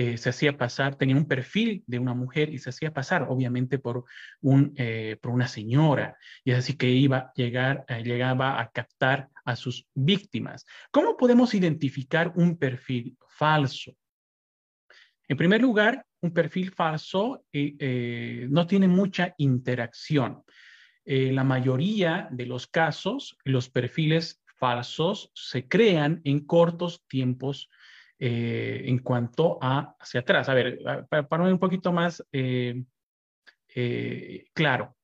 eh, 0.00 0.16
se 0.16 0.28
hacía 0.28 0.56
pasar, 0.56 0.94
tenía 0.94 1.16
un 1.16 1.26
perfil 1.26 1.82
de 1.88 1.98
una 1.98 2.14
mujer 2.14 2.54
y 2.54 2.58
se 2.58 2.70
hacía 2.70 2.92
pasar, 2.92 3.26
obviamente, 3.28 3.80
por, 3.80 4.04
un, 4.40 4.72
eh, 4.76 5.16
por 5.20 5.32
una 5.32 5.48
señora. 5.48 6.16
Y 6.44 6.52
es 6.52 6.58
así 6.58 6.76
que 6.76 6.88
iba 6.88 7.32
llegar, 7.34 7.84
eh, 7.88 8.04
llegaba 8.04 8.60
a 8.60 8.70
captar 8.70 9.28
a 9.44 9.56
sus 9.56 9.88
víctimas. 9.94 10.64
¿Cómo 10.92 11.16
podemos 11.16 11.52
identificar 11.52 12.32
un 12.36 12.56
perfil 12.58 13.16
falso? 13.26 13.96
En 15.26 15.36
primer 15.36 15.62
lugar, 15.62 16.06
un 16.20 16.32
perfil 16.32 16.70
falso 16.70 17.44
no 17.52 18.66
tiene 18.68 18.86
mucha 18.86 19.34
interacción. 19.36 20.44
La 21.04 21.42
mayoría 21.42 22.28
de 22.30 22.46
los 22.46 22.68
casos, 22.68 23.36
los 23.42 23.68
perfiles 23.68 24.40
falsos 24.58 25.32
se 25.34 25.66
crean 25.66 26.20
en 26.22 26.46
cortos 26.46 27.04
tiempos 27.08 27.68
eh, 28.20 28.82
en 28.86 28.98
cuanto 28.98 29.58
a 29.62 29.94
hacia 30.00 30.20
atrás. 30.20 30.48
A 30.48 30.54
ver, 30.54 30.80
para, 31.08 31.28
para 31.28 31.44
un 31.44 31.58
poquito 31.60 31.92
más 31.92 32.24
eh, 32.32 32.82
eh, 33.72 34.46
claro, 34.52 34.96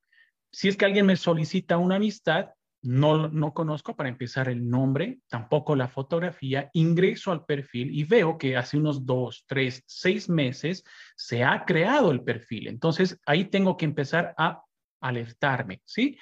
si 0.51 0.67
es 0.67 0.75
que 0.75 0.83
alguien 0.83 1.05
me 1.05 1.15
solicita 1.15 1.77
una 1.77 1.95
amistad, 1.95 2.49
no, 2.81 3.29
no 3.29 3.53
conozco 3.53 3.95
para 3.95 4.09
empezar 4.09 4.49
el 4.49 4.69
nombre, 4.69 5.19
tampoco 5.29 5.77
la 5.77 5.87
fotografía, 5.87 6.69
ingreso 6.73 7.31
al 7.31 7.45
perfil 7.45 7.97
y 7.97 8.03
veo 8.03 8.37
que 8.37 8.57
hace 8.57 8.77
unos 8.77 9.05
dos, 9.05 9.45
tres, 9.47 9.81
seis 9.87 10.27
meses 10.27 10.83
se 11.15 11.41
ha 11.41 11.63
creado 11.63 12.11
el 12.11 12.21
perfil. 12.21 12.67
Entonces 12.67 13.17
ahí 13.25 13.45
tengo 13.45 13.77
que 13.77 13.85
empezar 13.85 14.33
a 14.37 14.61
alertarme, 14.99 15.81
¿sí? 15.85 16.17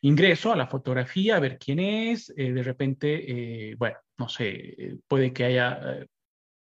Ingreso 0.00 0.50
a 0.50 0.56
la 0.56 0.66
fotografía 0.66 1.36
a 1.36 1.40
ver 1.40 1.58
quién 1.58 1.78
es, 1.78 2.28
de 2.34 2.62
repente, 2.62 3.74
bueno, 3.76 3.98
no 4.16 4.28
sé, 4.28 4.98
puede 5.06 5.32
que 5.32 5.44
haya 5.44 6.06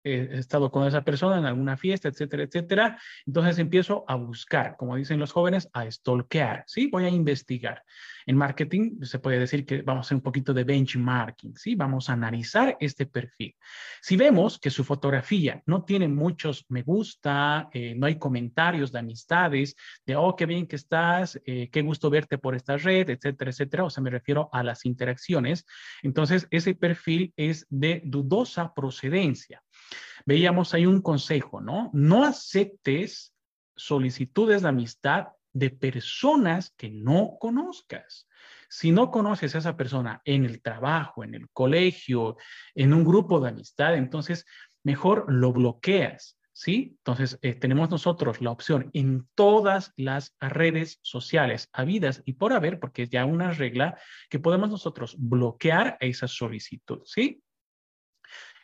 eh, 0.07 0.29
he 0.35 0.39
estado 0.39 0.71
con 0.71 0.87
esa 0.87 1.03
persona 1.03 1.39
en 1.39 1.47
alguna 1.47 1.77
fiesta, 1.77 2.09
etcétera, 2.09 2.45
etcétera. 2.45 3.01
Entonces 3.27 3.59
empiezo 3.59 4.05
a 4.07 4.15
buscar, 4.15 4.77
como 4.77 4.95
dicen 4.95 5.19
los 5.19 5.33
jóvenes, 5.33 5.69
a 5.73 5.91
stalkear, 5.91 6.63
¿sí? 6.69 6.89
Voy 6.93 7.07
a 7.07 7.09
investigar. 7.09 7.83
En 8.25 8.37
marketing 8.37 9.03
se 9.03 9.19
puede 9.19 9.39
decir 9.39 9.67
que 9.67 9.83
vamos 9.83 10.05
a 10.05 10.07
hacer 10.07 10.17
un 10.17 10.23
poquito 10.23 10.55
de 10.55 10.65
benchmarking, 10.65 11.57
¿sí? 11.57 11.75
Vamos 11.75 12.09
a 12.09 12.13
analizar 12.13 12.77
este 12.79 13.07
perfil. 13.07 13.57
Si 14.01 14.17
vemos 14.17 14.61
que 14.61 14.71
su 14.71 14.85
fotografía 14.85 15.63
no 15.67 15.85
tiene 15.85 16.07
muchos 16.07 16.65
me 16.69 16.83
gusta, 16.83 17.69
eh, 17.73 17.95
no 17.97 18.07
hay 18.07 18.17
comentarios 18.17 18.93
de 18.93 19.01
amistades, 19.01 19.75
de, 20.05 20.15
oh, 20.15 20.37
qué 20.37 20.47
bien 20.47 20.69
que 20.69 20.77
estás, 20.77 21.41
eh, 21.47 21.69
qué 21.71 21.83
gusto 21.83 22.11
verte 22.11 22.39
por 22.39 22.55
esta 22.55 22.77
red, 22.77 23.11
etcétera, 23.11 23.51
etcétera, 23.51 23.85
o 23.85 23.91
sea, 23.91 24.03
me 24.03 24.11
refiero 24.11 24.49
a 24.53 24.63
las 24.63 24.85
interacciones, 24.85 25.67
entonces 26.03 26.47
ese 26.51 26.75
perfil 26.75 27.33
es 27.37 27.67
de 27.71 28.03
dudosa 28.05 28.73
procedencia 28.73 29.63
veíamos 30.25 30.75
ahí 30.75 30.87
un 30.87 31.03
consejo, 31.03 31.61
¿no? 31.61 31.91
No 31.93 32.25
aceptes 32.25 33.35
solicitudes 33.77 34.63
de 34.63 34.69
amistad 34.69 35.29
de 35.53 35.71
personas 35.71 36.75
que 36.77 36.91
no 36.91 37.37
conozcas. 37.41 38.29
Si 38.69 38.91
no 38.91 39.11
conoces 39.11 39.55
a 39.55 39.59
esa 39.59 39.77
persona 39.77 40.21
en 40.25 40.45
el 40.45 40.61
trabajo, 40.61 41.25
en 41.25 41.35
el 41.35 41.49
colegio, 41.51 42.37
en 42.75 42.93
un 42.93 43.05
grupo 43.05 43.41
de 43.41 43.51
amistad, 43.51 43.97
entonces 43.97 44.45
mejor 44.83 45.25
lo 45.29 45.53
bloqueas, 45.53 46.39
¿sí? 46.53 46.97
Entonces 46.99 47.39
eh, 47.43 47.55
tenemos 47.55 47.91
nosotros 47.91 48.41
la 48.41 48.51
opción 48.51 48.91
en 48.93 49.29
todas 49.35 49.93
las 49.97 50.35
redes 50.41 50.99
sociales 51.03 51.69
habidas 51.73 52.23
y 52.27 52.35
por 52.35 52.53
haber, 52.53 52.81
porque 52.81 53.05
es 53.05 53.11
ya 53.11 53.25
una 53.25 53.53
regla 53.53 53.99
que 54.29 54.41
podemos 54.41 54.69
nosotros 54.69 55.17
bloquear 55.19 55.97
esa 56.01 56.29
solicitud, 56.29 57.01
¿sí? 57.05 57.43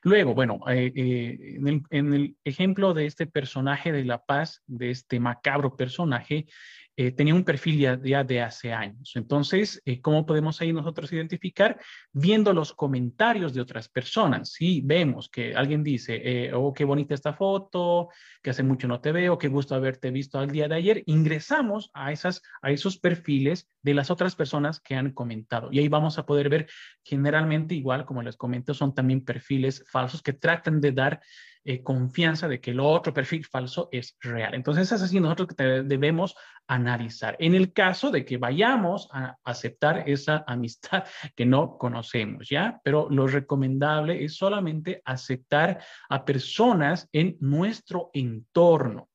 Luego, 0.04 0.34
bueno, 0.34 0.60
eh, 0.68 0.92
eh, 0.96 1.56
en, 1.56 1.68
el, 1.68 1.82
en, 1.90 2.14
el, 2.14 2.36
ejemplo 2.44 2.92
de 2.92 3.06
este 3.06 3.26
personaje 3.26 3.92
de 3.92 4.04
La 4.04 4.24
Paz, 4.24 4.62
de 4.66 4.90
este 4.90 5.20
macabro 5.20 5.76
personaje, 5.76 6.46
eh, 6.96 7.10
tenía 7.12 7.34
un 7.34 7.44
perfil 7.44 7.78
ya, 7.78 8.00
ya, 8.02 8.22
de 8.22 8.42
hace 8.42 8.72
años. 8.72 9.12
Entonces, 9.14 9.80
eh, 9.84 10.00
¿cómo 10.00 10.26
podemos 10.26 10.60
ahí 10.60 10.72
nosotros 10.72 11.12
identificar? 11.12 11.80
Viendo 12.12 12.52
los 12.52 12.74
comentarios 12.74 13.54
de 13.54 13.62
otras 13.62 13.88
personas. 13.88 14.50
Si 14.52 14.82
vemos 14.82 15.28
que 15.30 15.54
alguien 15.54 15.82
dice, 15.82 16.20
eh, 16.22 16.52
oh, 16.52 16.72
qué 16.72 16.84
bonita 16.84 17.14
esta 17.14 17.32
foto, 17.32 18.08
que 18.42 18.50
hace 18.50 18.62
mucho 18.62 18.88
no 18.88 19.00
te 19.00 19.12
veo, 19.12 19.38
qué 19.38 19.48
gusto 19.48 19.74
haberte 19.74 20.10
visto 20.10 20.38
al 20.38 20.50
día 20.50 20.68
de 20.68 20.74
ayer, 20.74 21.02
ingresamos 21.06 21.90
a, 21.94 22.12
esas, 22.12 22.42
a 22.60 22.70
esos 22.70 22.98
perfiles 22.98 23.70
de 23.82 23.94
las 23.94 24.10
otras 24.10 24.36
personas 24.36 24.78
que 24.78 24.94
han 24.94 25.12
comentado. 25.12 25.70
Y 25.72 25.78
ahí 25.78 25.88
vamos 25.88 26.18
a 26.18 26.26
poder 26.26 26.50
ver, 26.50 26.68
generalmente, 27.02 27.74
igual 27.74 28.04
como 28.04 28.22
les 28.22 28.36
comento, 28.36 28.74
son 28.74 28.94
también 28.94 29.24
perfiles 29.24 29.84
falsos 29.90 30.22
que 30.22 30.34
tratan 30.34 30.80
de 30.80 30.92
dar 30.92 31.20
eh, 31.64 31.82
confianza 31.82 32.48
de 32.48 32.60
que 32.60 32.72
el 32.72 32.80
otro 32.80 33.14
perfil 33.14 33.44
falso 33.44 33.88
es 33.92 34.16
real. 34.20 34.54
Entonces 34.54 34.90
es 34.90 35.00
así 35.00 35.20
nosotros 35.20 35.48
que 35.48 35.64
debemos 35.84 36.34
analizar. 36.66 37.36
En 37.38 37.54
el 37.54 37.72
caso 37.72 38.10
de 38.10 38.24
que 38.24 38.36
vayamos 38.36 39.08
a 39.12 39.36
aceptar 39.44 40.08
esa 40.08 40.44
amistad 40.48 41.04
que 41.36 41.46
no 41.46 41.78
conocemos, 41.78 42.48
¿ya? 42.48 42.80
Pero 42.82 43.08
lo 43.10 43.26
recomendable 43.26 44.24
es 44.24 44.36
solamente 44.36 45.02
aceptar 45.04 45.82
a 46.08 46.24
personas 46.24 47.08
en 47.12 47.36
nuestro 47.40 48.10
entorno. 48.12 49.08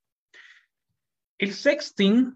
El 1.38 1.54
sexting 1.54 2.34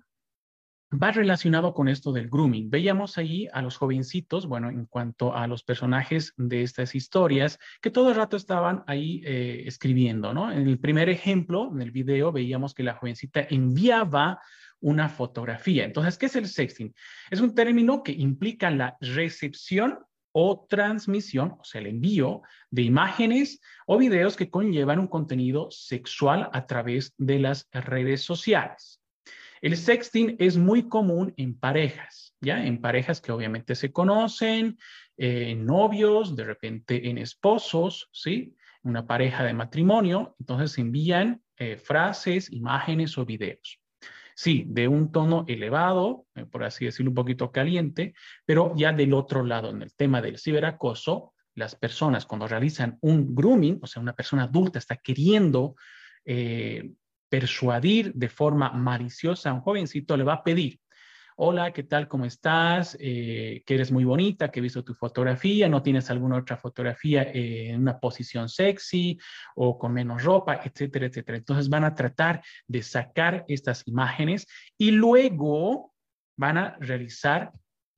va 0.91 1.11
relacionado 1.11 1.73
con 1.73 1.87
esto 1.87 2.11
del 2.11 2.29
grooming. 2.29 2.69
Veíamos 2.69 3.17
ahí 3.17 3.47
a 3.53 3.61
los 3.61 3.77
jovencitos, 3.77 4.45
bueno, 4.45 4.69
en 4.69 4.85
cuanto 4.85 5.35
a 5.35 5.47
los 5.47 5.63
personajes 5.63 6.33
de 6.37 6.63
estas 6.63 6.95
historias, 6.95 7.59
que 7.81 7.91
todo 7.91 8.09
el 8.09 8.15
rato 8.15 8.35
estaban 8.35 8.83
ahí 8.87 9.21
eh, 9.25 9.63
escribiendo, 9.65 10.33
¿no? 10.33 10.51
En 10.51 10.67
el 10.67 10.79
primer 10.79 11.09
ejemplo, 11.09 11.69
en 11.73 11.81
el 11.81 11.91
video, 11.91 12.31
veíamos 12.31 12.73
que 12.73 12.83
la 12.83 12.95
jovencita 12.95 13.47
enviaba 13.49 14.39
una 14.81 15.09
fotografía. 15.09 15.85
Entonces, 15.85 16.17
¿qué 16.17 16.25
es 16.25 16.35
el 16.35 16.47
sexting? 16.47 16.93
Es 17.29 17.39
un 17.39 17.55
término 17.55 18.03
que 18.03 18.11
implica 18.11 18.69
la 18.71 18.97
recepción 18.99 19.99
o 20.33 20.65
transmisión, 20.69 21.55
o 21.59 21.63
sea, 21.63 21.81
el 21.81 21.87
envío 21.87 22.41
de 22.69 22.83
imágenes 22.83 23.59
o 23.85 23.97
videos 23.97 24.35
que 24.35 24.49
conllevan 24.49 24.99
un 24.99 25.07
contenido 25.07 25.69
sexual 25.71 26.49
a 26.53 26.65
través 26.65 27.13
de 27.17 27.39
las 27.39 27.67
redes 27.71 28.21
sociales. 28.21 29.00
El 29.61 29.77
sexting 29.77 30.37
es 30.39 30.57
muy 30.57 30.89
común 30.89 31.35
en 31.37 31.57
parejas, 31.57 32.35
¿ya? 32.41 32.65
En 32.65 32.81
parejas 32.81 33.21
que 33.21 33.31
obviamente 33.31 33.75
se 33.75 33.91
conocen, 33.91 34.79
eh, 35.17 35.51
en 35.51 35.67
novios, 35.67 36.35
de 36.35 36.45
repente 36.45 37.09
en 37.09 37.19
esposos, 37.19 38.09
¿sí? 38.11 38.55
Una 38.81 39.05
pareja 39.05 39.43
de 39.43 39.53
matrimonio, 39.53 40.35
entonces 40.39 40.79
envían 40.79 41.43
eh, 41.57 41.77
frases, 41.77 42.51
imágenes 42.51 43.15
o 43.19 43.25
videos. 43.25 43.79
Sí, 44.33 44.63
de 44.65 44.87
un 44.87 45.11
tono 45.11 45.45
elevado, 45.47 46.25
eh, 46.33 46.45
por 46.45 46.63
así 46.63 46.85
decirlo, 46.85 47.11
un 47.11 47.15
poquito 47.15 47.51
caliente, 47.51 48.15
pero 48.43 48.73
ya 48.75 48.91
del 48.93 49.13
otro 49.13 49.43
lado, 49.43 49.69
en 49.69 49.83
el 49.83 49.93
tema 49.93 50.23
del 50.23 50.39
ciberacoso, 50.39 51.33
las 51.53 51.75
personas 51.75 52.25
cuando 52.25 52.47
realizan 52.47 52.97
un 53.01 53.35
grooming, 53.35 53.77
o 53.83 53.85
sea, 53.85 54.01
una 54.01 54.13
persona 54.13 54.45
adulta 54.45 54.79
está 54.79 54.95
queriendo 54.97 55.75
persuadir 57.31 58.13
de 58.13 58.27
forma 58.27 58.73
maliciosa 58.73 59.49
a 59.49 59.53
un 59.53 59.61
jovencito, 59.61 60.17
le 60.17 60.25
va 60.25 60.33
a 60.33 60.43
pedir, 60.43 60.81
hola, 61.37 61.71
¿qué 61.71 61.83
tal? 61.83 62.09
¿Cómo 62.09 62.25
estás? 62.25 62.97
Eh, 62.99 63.63
que 63.65 63.75
eres 63.75 63.89
muy 63.89 64.03
bonita, 64.03 64.51
que 64.51 64.59
he 64.59 64.61
visto 64.61 64.83
tu 64.83 64.93
fotografía, 64.93 65.69
no 65.69 65.81
tienes 65.81 66.09
alguna 66.09 66.35
otra 66.35 66.57
fotografía 66.57 67.23
en 67.23 67.79
una 67.79 67.97
posición 68.01 68.49
sexy 68.49 69.17
o 69.55 69.79
con 69.79 69.93
menos 69.93 70.21
ropa, 70.25 70.59
etcétera, 70.61 71.05
etcétera. 71.05 71.37
Entonces 71.37 71.69
van 71.69 71.85
a 71.85 71.95
tratar 71.95 72.43
de 72.67 72.83
sacar 72.83 73.45
estas 73.47 73.87
imágenes 73.87 74.45
y 74.77 74.91
luego 74.91 75.93
van 76.35 76.57
a 76.57 76.75
realizar 76.81 77.53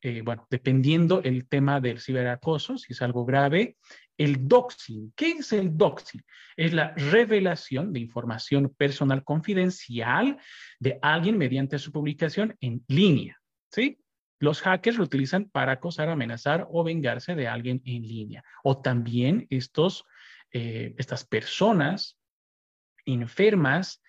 eh, 0.05 0.21
bueno, 0.21 0.45
dependiendo 0.49 1.23
el 1.23 1.47
tema 1.47 1.79
del 1.79 2.01
ciberacoso, 2.01 2.77
si 2.77 2.91
es 2.91 3.01
algo 3.01 3.23
grave, 3.23 3.77
el 4.17 4.49
doxing. 4.49 5.13
¿Qué 5.15 5.31
es 5.31 5.53
el 5.53 5.77
doxing? 5.77 6.21
Es 6.57 6.73
la 6.73 6.93
revelación 6.95 7.93
de 7.93 8.01
información 8.01 8.73
personal 8.77 9.23
confidencial 9.23 10.37
de 10.77 10.99
alguien 11.01 11.37
mediante 11.37 11.79
su 11.79 11.93
publicación 11.93 12.57
en 12.59 12.83
línea. 12.89 13.39
¿Sí? 13.71 13.97
Los 14.39 14.61
hackers 14.61 14.97
lo 14.97 15.05
utilizan 15.05 15.49
para 15.49 15.71
acosar, 15.71 16.09
amenazar 16.09 16.67
o 16.69 16.83
vengarse 16.83 17.33
de 17.33 17.47
alguien 17.47 17.81
en 17.85 18.01
línea. 18.01 18.43
O 18.61 18.81
también 18.81 19.47
estos, 19.49 20.03
eh, 20.51 20.93
estas 20.97 21.23
personas 21.23 22.19
enfermas 23.05 24.02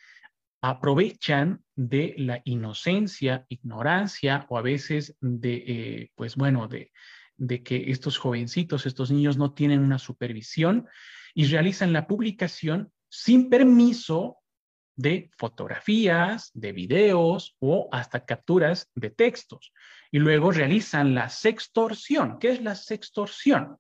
aprovechan 0.65 1.63
de 1.77 2.15
la 2.17 2.41
inocencia, 2.45 3.45
ignorancia 3.51 4.47
o 4.49 4.57
a 4.57 4.63
veces 4.63 5.15
de, 5.21 5.65
eh, 5.67 6.11
pues 6.15 6.37
bueno, 6.37 6.69
de, 6.69 6.91
de 7.37 7.63
que 7.63 7.91
estos 7.91 8.17
jovencitos, 8.17 8.87
estos 8.87 9.11
niños 9.11 9.37
no 9.37 9.53
tienen 9.53 9.81
una 9.81 9.99
supervisión 9.99 10.87
y 11.35 11.45
realizan 11.45 11.93
la 11.93 12.07
publicación 12.07 12.91
sin 13.11 13.51
permiso 13.51 14.39
de 14.97 15.31
fotografías, 15.37 16.51
de 16.55 16.73
videos 16.73 17.57
o 17.59 17.91
hasta 17.93 18.25
capturas 18.25 18.91
de 18.95 19.11
textos. 19.11 19.71
Y 20.11 20.19
luego 20.19 20.51
realizan 20.51 21.15
la 21.15 21.29
sextorsión. 21.29 22.39
¿Qué 22.39 22.53
es 22.53 22.63
la 22.63 22.75
sextorsión? 22.75 23.77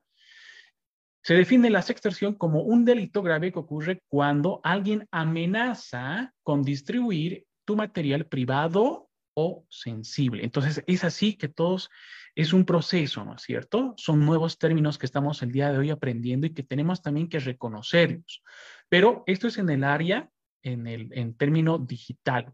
Se 1.25 1.33
define 1.33 1.71
la 1.71 1.81
sextorsión 1.81 2.35
como 2.35 2.61
un 2.61 2.85
delito 2.85 3.23
grave 3.23 3.51
que 3.51 3.59
ocurre 3.59 4.03
cuando 4.09 4.61
alguien 4.63 5.09
amenaza 5.11 6.35
con 6.43 6.63
distribuir 6.63 7.47
tu 7.65 7.77
material 7.77 8.27
privado 8.27 9.09
o 9.35 9.65
sensible. 9.71 10.45
Entonces, 10.45 10.85
es 10.87 11.03
así 11.03 11.37
que 11.37 11.49
todos, 11.49 11.89
es 12.35 12.53
un 12.53 12.67
proceso, 12.67 13.25
¿no 13.25 13.37
es 13.37 13.43
cierto? 13.43 13.95
Son 13.97 14.23
nuevos 14.25 14.59
términos 14.59 14.99
que 14.99 15.07
estamos 15.07 15.43
el 15.43 15.51
día 15.51 15.73
de 15.73 15.79
hoy 15.79 15.89
aprendiendo 15.89 16.47
y 16.47 16.53
que 16.53 16.63
tenemos 16.63 17.01
también 17.01 17.31
que 17.31 17.39
reconocerlos. 17.39 18.43
Pero 18.91 19.25
esto 19.27 19.49
es 19.49 19.57
en 19.57 19.71
el 19.71 19.83
área, 19.83 20.29
en 20.63 20.87
el 20.87 21.11
en 21.15 21.35
término 21.35 21.79
digital, 21.79 22.53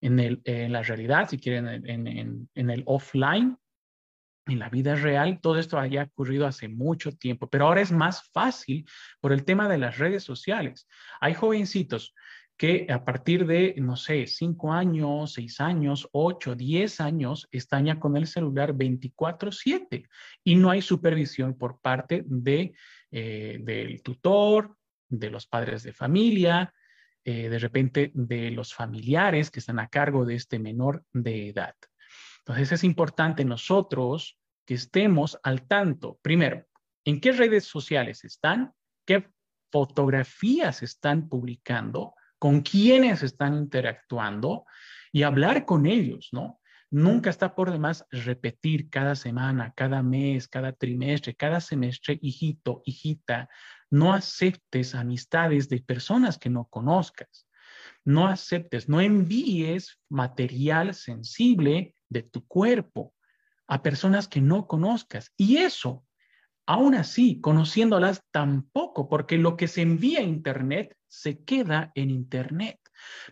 en, 0.00 0.20
el, 0.20 0.40
en 0.44 0.72
la 0.72 0.84
realidad, 0.84 1.28
si 1.28 1.38
quieren, 1.38 1.66
en, 1.66 2.06
en, 2.06 2.48
en 2.54 2.70
el 2.70 2.84
offline, 2.86 3.58
en 4.46 4.58
la 4.58 4.68
vida 4.68 4.94
real, 4.94 5.40
todo 5.40 5.58
esto 5.58 5.78
haya 5.78 6.04
ocurrido 6.04 6.46
hace 6.46 6.68
mucho 6.68 7.12
tiempo, 7.12 7.48
pero 7.48 7.66
ahora 7.66 7.80
es 7.80 7.92
más 7.92 8.30
fácil 8.32 8.86
por 9.20 9.32
el 9.32 9.44
tema 9.44 9.68
de 9.68 9.78
las 9.78 9.98
redes 9.98 10.22
sociales. 10.22 10.86
Hay 11.20 11.34
jovencitos 11.34 12.14
que 12.56 12.86
a 12.88 13.04
partir 13.04 13.46
de, 13.46 13.74
no 13.78 13.96
sé, 13.96 14.26
cinco 14.26 14.72
años, 14.72 15.32
seis 15.32 15.60
años, 15.60 16.08
ocho, 16.12 16.54
diez 16.54 17.00
años, 17.00 17.48
están 17.50 17.86
ya 17.86 17.98
con 17.98 18.16
el 18.16 18.26
celular 18.26 18.74
24/7 18.74 20.08
y 20.44 20.54
no 20.54 20.70
hay 20.70 20.80
supervisión 20.80 21.58
por 21.58 21.80
parte 21.80 22.22
de, 22.26 22.74
eh, 23.10 23.58
del 23.60 24.02
tutor, 24.02 24.76
de 25.08 25.30
los 25.30 25.46
padres 25.46 25.82
de 25.82 25.92
familia, 25.92 26.72
eh, 27.24 27.48
de 27.48 27.58
repente 27.58 28.12
de 28.14 28.50
los 28.50 28.74
familiares 28.74 29.50
que 29.50 29.60
están 29.60 29.78
a 29.80 29.88
cargo 29.88 30.24
de 30.24 30.36
este 30.36 30.58
menor 30.58 31.04
de 31.12 31.48
edad. 31.48 31.74
Entonces 32.46 32.72
es 32.72 32.84
importante 32.84 33.44
nosotros 33.44 34.38
que 34.66 34.74
estemos 34.74 35.38
al 35.42 35.66
tanto, 35.66 36.18
primero, 36.22 36.64
en 37.04 37.20
qué 37.20 37.32
redes 37.32 37.64
sociales 37.64 38.24
están, 38.24 38.72
qué 39.06 39.30
fotografías 39.70 40.82
están 40.82 41.28
publicando, 41.28 42.14
con 42.38 42.60
quiénes 42.60 43.22
están 43.22 43.54
interactuando 43.54 44.66
y 45.12 45.22
hablar 45.22 45.64
con 45.64 45.86
ellos, 45.86 46.28
¿no? 46.32 46.60
Nunca 46.90 47.30
está 47.30 47.54
por 47.54 47.72
demás 47.72 48.04
repetir 48.10 48.90
cada 48.90 49.16
semana, 49.16 49.72
cada 49.74 50.02
mes, 50.02 50.46
cada 50.46 50.72
trimestre, 50.72 51.34
cada 51.34 51.60
semestre, 51.60 52.18
hijito, 52.20 52.82
hijita, 52.84 53.48
no 53.90 54.12
aceptes 54.12 54.94
amistades 54.94 55.68
de 55.68 55.80
personas 55.80 56.38
que 56.38 56.50
no 56.50 56.66
conozcas. 56.66 57.48
No 58.04 58.28
aceptes, 58.28 58.88
no 58.88 59.00
envíes 59.00 59.98
material 60.08 60.94
sensible 60.94 61.93
de 62.08 62.22
tu 62.22 62.46
cuerpo 62.46 63.14
a 63.66 63.82
personas 63.82 64.28
que 64.28 64.40
no 64.40 64.66
conozcas. 64.66 65.32
Y 65.36 65.58
eso, 65.58 66.04
aún 66.66 66.94
así, 66.94 67.40
conociéndolas 67.40 68.22
tampoco, 68.30 69.08
porque 69.08 69.38
lo 69.38 69.56
que 69.56 69.68
se 69.68 69.82
envía 69.82 70.20
a 70.20 70.24
Internet 70.24 70.96
se 71.08 71.44
queda 71.44 71.92
en 71.94 72.10
Internet. 72.10 72.78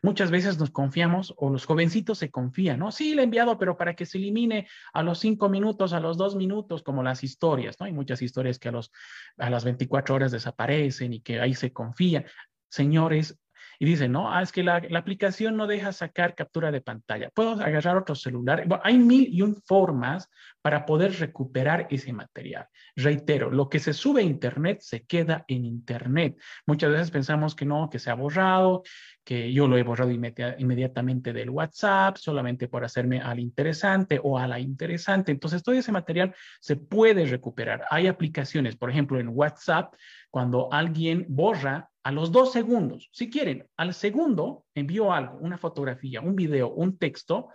Muchas 0.02 0.30
veces 0.30 0.58
nos 0.58 0.70
confiamos 0.70 1.34
o 1.36 1.50
los 1.50 1.64
jovencitos 1.64 2.18
se 2.18 2.30
confían, 2.30 2.78
¿no? 2.78 2.92
Sí, 2.92 3.14
le 3.14 3.22
he 3.22 3.24
enviado, 3.24 3.58
pero 3.58 3.76
para 3.76 3.94
que 3.94 4.06
se 4.06 4.18
elimine 4.18 4.68
a 4.92 5.02
los 5.02 5.18
cinco 5.18 5.48
minutos, 5.48 5.92
a 5.92 6.00
los 6.00 6.16
dos 6.16 6.36
minutos, 6.36 6.82
como 6.82 7.02
las 7.02 7.24
historias, 7.24 7.76
¿no? 7.80 7.86
Hay 7.86 7.92
muchas 7.92 8.22
historias 8.22 8.58
que 8.58 8.68
a, 8.68 8.72
los, 8.72 8.92
a 9.38 9.50
las 9.50 9.64
24 9.64 10.14
horas 10.14 10.32
desaparecen 10.32 11.12
y 11.12 11.20
que 11.20 11.40
ahí 11.40 11.54
se 11.54 11.72
confían. 11.72 12.24
Señores, 12.68 13.38
y 13.82 13.84
dicen, 13.84 14.12
no, 14.12 14.32
ah, 14.32 14.40
es 14.40 14.52
que 14.52 14.62
la, 14.62 14.76
aplicación 14.94 15.56
no 15.56 15.66
deja 15.66 15.90
sacar 15.90 16.36
captura 16.36 16.70
de 16.70 16.80
pantalla. 16.80 17.30
Puedo 17.34 17.50
agarrar 17.60 17.96
otro 17.96 18.14
celular. 18.14 18.64
Hay 18.84 18.96
mil 18.96 19.26
y 19.28 19.42
un 19.42 19.56
formas 19.56 20.30
para 20.60 20.86
poder 20.86 21.18
recuperar 21.18 21.88
ese 21.90 22.12
material. 22.12 22.68
Reitero, 22.94 23.50
lo 23.50 23.68
que 23.68 23.80
se 23.80 23.92
sube 23.92 24.20
a 24.20 24.24
Internet 24.24 24.82
se 24.82 25.02
queda 25.02 25.44
en 25.48 25.64
Internet. 25.64 26.36
Muchas 26.64 26.92
veces 26.92 27.10
pensamos 27.10 27.56
que 27.56 27.64
no, 27.64 27.90
que 27.90 27.98
se 27.98 28.08
ha 28.08 28.14
borrado, 28.14 28.84
que 29.24 29.52
yo 29.52 29.66
lo 29.66 29.76
he 29.76 29.82
borrado 29.82 30.12
inmediatamente 30.12 31.32
del 31.32 31.50
WhatsApp, 31.50 32.18
solamente 32.18 32.68
por 32.68 32.84
hacerme 32.84 33.20
al 33.20 33.40
interesante 33.40 34.20
o 34.22 34.38
a 34.38 34.46
la 34.46 34.60
interesante. 34.60 35.32
Entonces, 35.32 35.60
todo 35.64 35.74
ese 35.74 35.90
material 35.90 36.32
se 36.60 36.76
puede 36.76 37.26
recuperar. 37.26 37.84
Hay 37.90 38.06
aplicaciones, 38.06 38.76
por 38.76 38.90
ejemplo, 38.90 39.18
en 39.18 39.30
WhatsApp, 39.30 39.92
cuando 40.30 40.72
alguien 40.72 41.26
borra 41.28 41.88
a 42.04 42.10
los 42.12 42.32
dos 42.32 42.52
segundos, 42.52 43.08
si 43.12 43.30
quieren, 43.30 43.68
al 43.76 43.94
segundo 43.94 44.64
envió 44.74 45.12
algo, 45.12 45.38
una 45.38 45.58
fotografía, 45.58 46.20
un 46.20 46.34
video, 46.34 46.70
un 46.70 46.98
texto, 46.98 47.48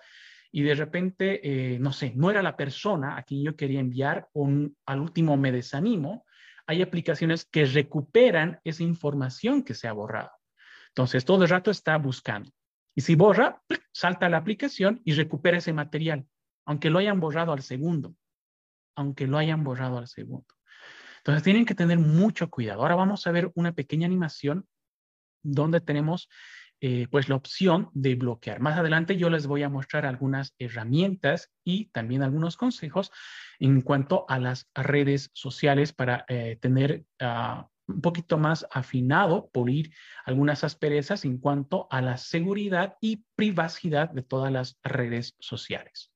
y 0.51 0.62
de 0.63 0.75
repente, 0.75 1.41
eh, 1.43 1.79
no 1.79 1.91
sé, 1.91 2.13
no 2.15 2.31
era 2.31 2.41
la 2.41 2.55
persona 2.55 3.17
a 3.17 3.23
quien 3.23 3.43
yo 3.43 3.55
quería 3.55 3.79
enviar, 3.79 4.29
o 4.33 4.49
al 4.86 4.99
último 5.01 5.36
me 5.36 5.51
desanimo, 5.51 6.25
hay 6.65 6.81
aplicaciones 6.81 7.45
que 7.45 7.65
recuperan 7.65 8.60
esa 8.63 8.83
información 8.83 9.63
que 9.63 9.73
se 9.73 9.88
ha 9.88 9.93
borrado. 9.93 10.31
Entonces, 10.89 11.25
todo 11.25 11.43
el 11.43 11.49
rato 11.49 11.71
está 11.71 11.97
buscando. 11.97 12.51
Y 12.95 13.01
si 13.01 13.15
borra, 13.15 13.62
salta 13.91 14.29
la 14.29 14.38
aplicación 14.38 15.01
y 15.05 15.13
recupera 15.13 15.57
ese 15.57 15.73
material, 15.73 16.25
aunque 16.65 16.89
lo 16.89 16.99
hayan 16.99 17.19
borrado 17.19 17.53
al 17.53 17.62
segundo, 17.62 18.15
aunque 18.95 19.27
lo 19.27 19.38
hayan 19.38 19.63
borrado 19.63 19.97
al 19.97 20.07
segundo. 20.07 20.57
Entonces 21.27 21.43
tienen 21.43 21.65
que 21.65 21.75
tener 21.75 21.99
mucho 21.99 22.49
cuidado. 22.49 22.83
Ahora 22.83 22.95
vamos 22.95 23.27
a 23.27 23.31
ver 23.31 23.51
una 23.53 23.73
pequeña 23.73 24.05
animación 24.05 24.65
donde 25.43 25.81
tenemos 25.81 26.29
eh, 26.79 27.07
pues 27.11 27.27
la 27.27 27.35
opción 27.35 27.89
de 27.91 28.15
bloquear. 28.15 28.61
Más 28.61 28.77
adelante 28.77 29.17
yo 29.17 29.29
les 29.29 29.45
voy 29.45 29.63
a 29.63 29.69
mostrar 29.69 30.05
algunas 30.05 30.55
herramientas 30.57 31.51
y 31.65 31.89
también 31.89 32.23
algunos 32.23 32.55
consejos 32.55 33.11
en 33.59 33.81
cuanto 33.81 34.23
a 34.29 34.39
las 34.39 34.69
redes 34.73 35.29
sociales 35.33 35.91
para 35.91 36.23
eh, 36.29 36.57
tener 36.61 37.03
ah, 37.19 37.67
un 37.87 37.99
poquito 37.99 38.37
más 38.37 38.65
afinado, 38.71 39.49
pulir 39.51 39.93
algunas 40.23 40.63
asperezas 40.63 41.25
en 41.25 41.39
cuanto 41.39 41.89
a 41.91 42.01
la 42.01 42.15
seguridad 42.15 42.95
y 43.01 43.25
privacidad 43.35 44.11
de 44.11 44.23
todas 44.23 44.53
las 44.53 44.79
redes 44.81 45.35
sociales. 45.39 46.09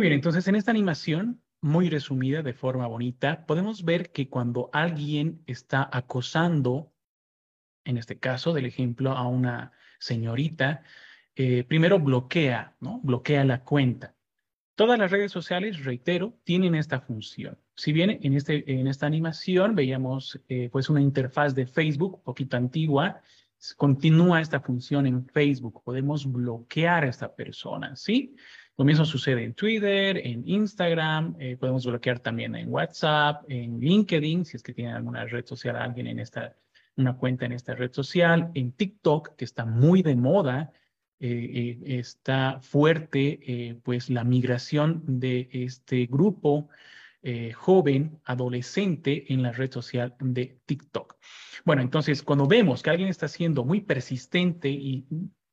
Muy 0.00 0.06
bien, 0.08 0.14
entonces 0.14 0.48
en 0.48 0.54
esta 0.54 0.70
animación, 0.70 1.42
muy 1.60 1.90
resumida 1.90 2.40
de 2.40 2.54
forma 2.54 2.86
bonita, 2.86 3.44
podemos 3.44 3.84
ver 3.84 4.12
que 4.12 4.30
cuando 4.30 4.70
alguien 4.72 5.42
está 5.46 5.90
acosando, 5.92 6.94
en 7.84 7.98
este 7.98 8.18
caso 8.18 8.54
del 8.54 8.64
ejemplo, 8.64 9.10
a 9.10 9.28
una 9.28 9.72
señorita, 9.98 10.84
eh, 11.36 11.64
primero 11.64 12.00
bloquea, 12.00 12.76
¿no? 12.80 13.00
Bloquea 13.02 13.44
la 13.44 13.62
cuenta. 13.62 14.14
Todas 14.74 14.98
las 14.98 15.10
redes 15.10 15.32
sociales, 15.32 15.84
reitero, 15.84 16.32
tienen 16.44 16.76
esta 16.76 17.02
función. 17.02 17.58
Si 17.74 17.92
bien 17.92 18.20
en, 18.22 18.32
este, 18.32 18.72
en 18.72 18.86
esta 18.86 19.04
animación 19.04 19.74
veíamos 19.74 20.40
eh, 20.48 20.70
pues 20.72 20.88
una 20.88 21.02
interfaz 21.02 21.54
de 21.54 21.66
Facebook 21.66 22.14
un 22.14 22.22
poquito 22.22 22.56
antigua, 22.56 23.20
continúa 23.76 24.40
esta 24.40 24.60
función 24.60 25.06
en 25.06 25.26
Facebook. 25.26 25.82
Podemos 25.84 26.24
bloquear 26.24 27.04
a 27.04 27.08
esta 27.08 27.34
persona, 27.34 27.94
¿sí? 27.96 28.34
Lo 28.80 28.86
mismo 28.86 29.04
sucede 29.04 29.44
en 29.44 29.52
Twitter, 29.52 30.26
en 30.26 30.42
Instagram, 30.48 31.36
eh, 31.38 31.58
podemos 31.60 31.84
bloquear 31.84 32.20
también 32.20 32.56
en 32.56 32.72
WhatsApp, 32.72 33.44
en 33.46 33.78
LinkedIn, 33.78 34.46
si 34.46 34.56
es 34.56 34.62
que 34.62 34.72
tiene 34.72 34.94
alguna 34.94 35.26
red 35.26 35.44
social, 35.44 35.76
alguien 35.76 36.06
en 36.06 36.18
esta, 36.18 36.56
una 36.96 37.14
cuenta 37.14 37.44
en 37.44 37.52
esta 37.52 37.74
red 37.74 37.92
social, 37.92 38.50
en 38.54 38.72
TikTok, 38.72 39.36
que 39.36 39.44
está 39.44 39.66
muy 39.66 40.00
de 40.00 40.16
moda, 40.16 40.72
eh, 41.18 41.76
eh, 41.84 41.98
está 41.98 42.58
fuerte 42.62 43.78
pues 43.82 44.08
la 44.08 44.24
migración 44.24 45.02
de 45.06 45.50
este 45.52 46.06
grupo 46.06 46.70
joven, 47.54 48.18
adolescente 48.24 49.30
en 49.30 49.42
la 49.42 49.52
red 49.52 49.70
social 49.70 50.16
de 50.20 50.58
TikTok. 50.64 51.16
Bueno, 51.66 51.82
entonces 51.82 52.22
cuando 52.22 52.46
vemos 52.46 52.82
que 52.82 52.88
alguien 52.88 53.10
está 53.10 53.28
siendo 53.28 53.62
muy 53.62 53.82
persistente 53.82 54.70
y 54.70 55.04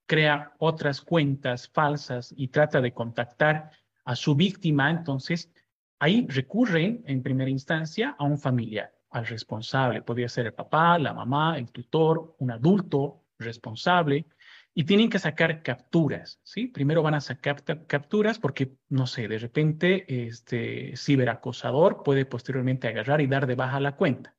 crea 0.08 0.54
otras 0.58 1.02
cuentas 1.02 1.70
falsas 1.70 2.34
y 2.36 2.48
trata 2.48 2.82
de 2.82 2.94
contactar 2.94 3.72
a 4.06 4.16
su 4.16 4.36
víctima, 4.36 4.90
entonces 4.90 5.52
ahí 6.00 6.26
recurren 6.30 7.04
en 7.06 7.22
primera 7.22 7.52
instancia 7.52 8.16
a 8.18 8.24
un 8.24 8.38
familiar, 8.38 8.94
al 9.12 9.28
responsable. 9.28 10.02
Podría 10.02 10.30
ser 10.30 10.48
el 10.48 10.54
papá, 10.54 10.98
la 10.98 11.14
mamá, 11.14 11.58
el 11.58 11.70
tutor, 11.72 12.36
un 12.40 12.52
adulto 12.52 13.26
responsable. 13.38 14.26
Y 14.74 14.84
tienen 14.84 15.10
que 15.10 15.18
sacar 15.18 15.64
capturas, 15.64 16.40
¿sí? 16.44 16.68
Primero 16.68 17.02
van 17.02 17.16
a 17.16 17.22
sacar 17.22 17.64
capturas 17.88 18.38
porque, 18.38 18.78
no 18.90 19.08
sé, 19.08 19.28
de 19.28 19.40
repente 19.40 20.28
este 20.28 20.96
ciberacosador 20.96 22.04
puede 22.04 22.26
posteriormente 22.26 22.88
agarrar 22.88 23.20
y 23.22 23.28
dar 23.28 23.48
de 23.48 23.56
baja 23.56 23.80
la 23.80 23.96
cuenta. 23.96 24.36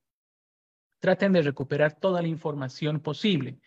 Traten 1.00 1.32
de 1.32 1.42
recuperar 1.42 1.98
toda 1.98 2.22
la 2.22 2.28
información 2.28 3.00
posible 3.00 3.58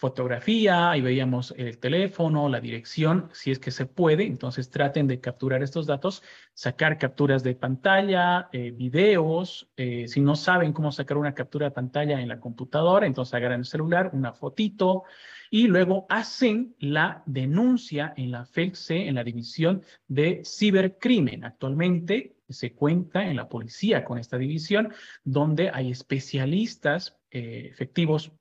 fotografía, 0.00 0.90
ahí 0.90 1.02
veíamos 1.02 1.52
el 1.58 1.76
teléfono, 1.76 2.48
la 2.48 2.58
dirección, 2.58 3.28
si 3.34 3.50
es 3.50 3.58
que 3.58 3.70
se 3.70 3.84
puede, 3.84 4.24
entonces 4.24 4.70
traten 4.70 5.06
de 5.06 5.20
capturar 5.20 5.62
estos 5.62 5.86
datos, 5.86 6.22
sacar 6.54 6.96
capturas 6.96 7.42
de 7.42 7.54
pantalla, 7.54 8.48
eh, 8.50 8.70
videos, 8.70 9.68
eh, 9.76 10.08
si 10.08 10.20
no 10.20 10.36
saben 10.36 10.72
cómo 10.72 10.90
sacar 10.90 11.18
una 11.18 11.34
captura 11.34 11.66
de 11.66 11.72
pantalla 11.72 12.18
en 12.18 12.28
la 12.28 12.40
computadora, 12.40 13.06
entonces 13.06 13.34
agarran 13.34 13.60
el 13.60 13.66
celular, 13.66 14.08
una 14.14 14.32
fotito, 14.32 15.02
y 15.50 15.66
luego 15.66 16.06
hacen 16.08 16.74
la 16.78 17.22
denuncia 17.26 18.14
en 18.16 18.30
la 18.30 18.46
FELC, 18.46 19.06
en 19.06 19.16
la 19.16 19.24
división 19.24 19.82
de 20.08 20.40
cibercrimen. 20.46 21.44
Actualmente 21.44 22.36
se 22.48 22.72
cuenta 22.72 23.26
en 23.26 23.36
la 23.36 23.50
policía 23.50 24.02
con 24.02 24.16
esta 24.16 24.38
división, 24.38 24.94
donde 25.24 25.68
hay 25.70 25.90
especialistas 25.90 27.18
eh, 27.30 27.68
efectivos 27.70 28.32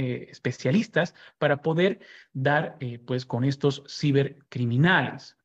eh, 0.00 0.28
especialistas 0.30 1.14
para 1.36 1.60
poder 1.60 2.00
dar 2.32 2.78
eh, 2.80 2.98
pues 3.06 3.26
con 3.26 3.44
estos 3.44 3.82
cibercriminales. 3.86 5.36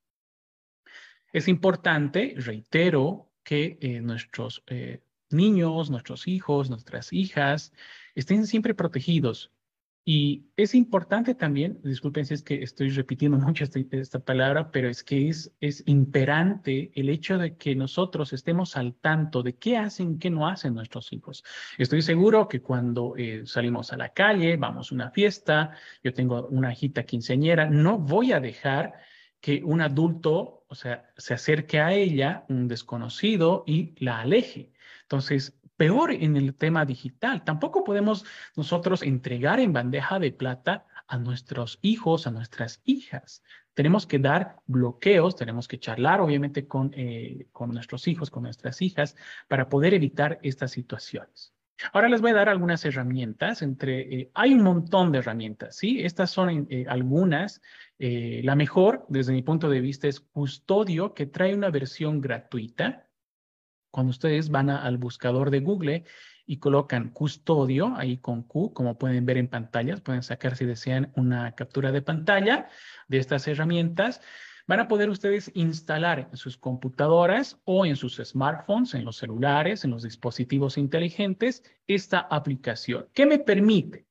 Es 1.33 1.49
importante, 1.49 2.35
reitero, 2.37 3.29
que 3.43 3.77
eh, 3.81 3.99
nuestros 3.99 4.63
niños, 5.29 5.89
nuestros 5.89 6.25
hijos, 6.29 6.69
nuestras 6.69 7.11
hijas 7.11 7.73
estén 8.15 8.47
siempre 8.47 8.73
protegidos 8.73 9.51
y 10.07 10.51
es 10.55 10.75
importante 10.75 11.33
también, 11.33 11.79
disculpen 11.83 12.27
si 12.27 12.35
es 12.35 12.43
que 12.43 12.61
estoy 12.61 12.89
repitiendo 12.89 13.37
mucho 13.39 13.63
este, 13.63 13.87
esta, 13.89 14.19
palabra, 14.19 14.69
pero 14.71 14.87
es 14.87 15.03
que 15.03 15.29
es, 15.29 15.51
es 15.59 15.83
imperante 15.87 16.91
el 16.93 17.09
hecho 17.09 17.39
de 17.39 17.57
que 17.57 17.75
nosotros 17.75 18.31
estemos 18.31 18.77
al 18.77 18.93
tanto 18.93 19.41
de 19.41 19.55
qué 19.55 19.77
hacen, 19.77 20.19
qué 20.19 20.29
no 20.29 20.47
hacen 20.47 20.75
nuestros 20.75 21.11
hijos. 21.11 21.43
Estoy 21.79 22.03
seguro 22.03 22.47
que 22.47 22.61
cuando 22.61 23.15
eh, 23.17 23.41
salimos 23.47 23.91
a 23.93 23.97
la 23.97 24.09
calle, 24.09 24.57
vamos 24.57 24.91
a 24.91 24.95
una 24.95 25.09
fiesta, 25.09 25.71
yo 26.03 26.13
tengo 26.13 26.47
una 26.49 26.71
hijita 26.71 27.03
quinceañera, 27.03 27.67
no 27.67 27.97
voy 27.97 28.31
a 28.31 28.39
dejar 28.39 28.93
que 29.41 29.63
un 29.63 29.81
adulto, 29.81 30.65
o 30.67 30.75
sea, 30.75 31.09
se 31.17 31.33
acerque 31.33 31.79
a 31.79 31.93
ella, 31.93 32.45
un 32.49 32.67
desconocido, 32.67 33.63
y 33.65 33.95
la 34.03 34.19
aleje. 34.19 34.71
Entonces, 35.03 35.59
Peor 35.77 36.11
en 36.11 36.37
el 36.37 36.55
tema 36.55 36.85
digital. 36.85 37.43
Tampoco 37.43 37.83
podemos 37.83 38.25
nosotros 38.55 39.03
entregar 39.03 39.59
en 39.59 39.73
bandeja 39.73 40.19
de 40.19 40.31
plata 40.31 40.85
a 41.07 41.17
nuestros 41.17 41.79
hijos, 41.81 42.27
a 42.27 42.31
nuestras 42.31 42.81
hijas. 42.85 43.43
Tenemos 43.73 44.07
que 44.07 44.19
dar 44.19 44.57
bloqueos, 44.67 45.35
tenemos 45.35 45.67
que 45.67 45.77
charlar 45.77 46.21
obviamente 46.21 46.65
con, 46.65 46.91
eh, 46.95 47.47
con 47.51 47.73
nuestros 47.73 48.07
hijos, 48.07 48.29
con 48.29 48.43
nuestras 48.43 48.81
hijas, 48.81 49.17
para 49.49 49.67
poder 49.67 49.93
evitar 49.93 50.39
estas 50.43 50.71
situaciones. 50.71 51.53
Ahora 51.91 52.07
les 52.07 52.21
voy 52.21 52.31
a 52.31 52.35
dar 52.35 52.47
algunas 52.47 52.85
herramientas. 52.85 53.61
Entre, 53.61 54.21
eh, 54.21 54.31
hay 54.33 54.53
un 54.53 54.63
montón 54.63 55.11
de 55.11 55.17
herramientas, 55.17 55.75
¿sí? 55.75 56.01
Estas 56.01 56.31
son 56.31 56.67
eh, 56.69 56.85
algunas. 56.87 57.61
la 57.97 58.55
mejor, 58.55 59.05
desde 59.09 59.33
mi 59.33 59.41
punto 59.41 59.69
de 59.69 59.81
vista, 59.81 60.07
es 60.07 60.21
Custodio, 60.21 61.13
que 61.13 61.25
trae 61.25 61.53
una 61.53 61.69
versión 61.69 62.21
gratuita 62.21 63.04
cuando 63.95 64.11
ustedes 64.11 64.49
van 64.49 64.69
al 64.69 64.97
buscador 64.97 65.51
de 65.51 65.61
Google 65.61 66.03
y 66.45 66.57
colocan 66.57 67.11
custodio, 67.11 67.95
ahí 67.95 68.17
con 68.17 68.43
Q, 68.43 68.73
como 68.73 68.97
pueden 68.97 69.25
ver 69.25 69.37
en 69.37 69.47
pantallas, 69.47 70.01
pueden 70.01 70.21
sacar 70.21 70.57
si 70.57 70.65
desean 70.65 71.13
una 71.15 71.55
captura 71.55 71.93
de 71.93 72.01
pantalla 72.01 72.67
de 73.07 73.19
estas 73.19 73.47
herramientas, 73.47 74.19
van 74.67 74.81
a 74.81 74.89
poder 74.89 75.09
ustedes 75.09 75.49
instalar 75.53 76.27
en 76.29 76.35
sus 76.35 76.57
computadoras 76.57 77.57
o 77.63 77.85
en 77.85 77.95
sus 77.95 78.17
smartphones, 78.17 78.95
en 78.95 79.05
los 79.05 79.15
celulares, 79.15 79.85
en 79.85 79.91
los 79.91 80.03
dispositivos 80.03 80.77
inteligentes, 80.77 81.63
esta 81.87 82.19
aplicación. 82.19 83.07
¿Qué 83.13 83.25
me 83.25 83.39
permite? 83.39 84.07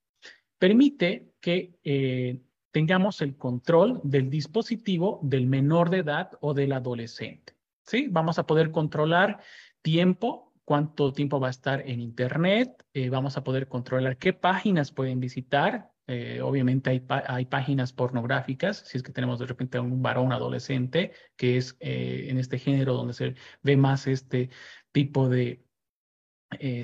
Permite 0.59 1.29
que 1.43 1.75
eh, 1.85 2.41
tengamos 2.71 3.21
el 3.21 3.37
control 3.37 4.01
del 4.03 4.31
dispositivo 4.31 5.21
del 5.23 5.47
menor 5.47 5.91
de 5.91 5.99
edad 5.99 6.31
o 6.41 6.55
del 6.55 6.73
adolescente. 6.73 7.53
¿Sí? 7.83 8.09
Vamos 8.11 8.39
a 8.39 8.47
poder 8.47 8.71
controlar 8.71 9.41
tiempo, 9.85 10.55
cuánto 10.65 11.13
tiempo 11.13 11.39
va 11.39 11.49
a 11.49 11.51
estar 11.51 11.83
en 11.87 12.01
Internet, 12.01 12.85
eh, 12.95 13.11
vamos 13.11 13.37
a 13.37 13.45
poder 13.45 13.69
controlar 13.69 14.17
qué 14.17 14.33
páginas 14.33 14.91
pueden 14.91 15.21
visitar. 15.21 15.93
Eh, 16.07 16.41
obviamente 16.43 16.91
hay, 16.91 17.07
hay, 17.09 17.45
páginas 17.47 17.93
pornográficas, 17.93 18.79
si 18.87 18.97
es 18.97 19.03
que 19.03 19.13
tenemos 19.13 19.39
de 19.39 19.47
repente 19.47 19.79
un 19.79 20.03
varón 20.03 20.33
adolescente, 20.33 21.13
que 21.37 21.59
es 21.59 21.77
eh, 21.81 22.27
en 22.29 22.39
este 22.39 22.59
género 22.59 22.95
donde 22.95 23.13
se 23.13 23.35
ve 23.63 23.77
más 23.77 24.07
este 24.07 24.51
tipo 24.91 25.29
de 25.29 25.63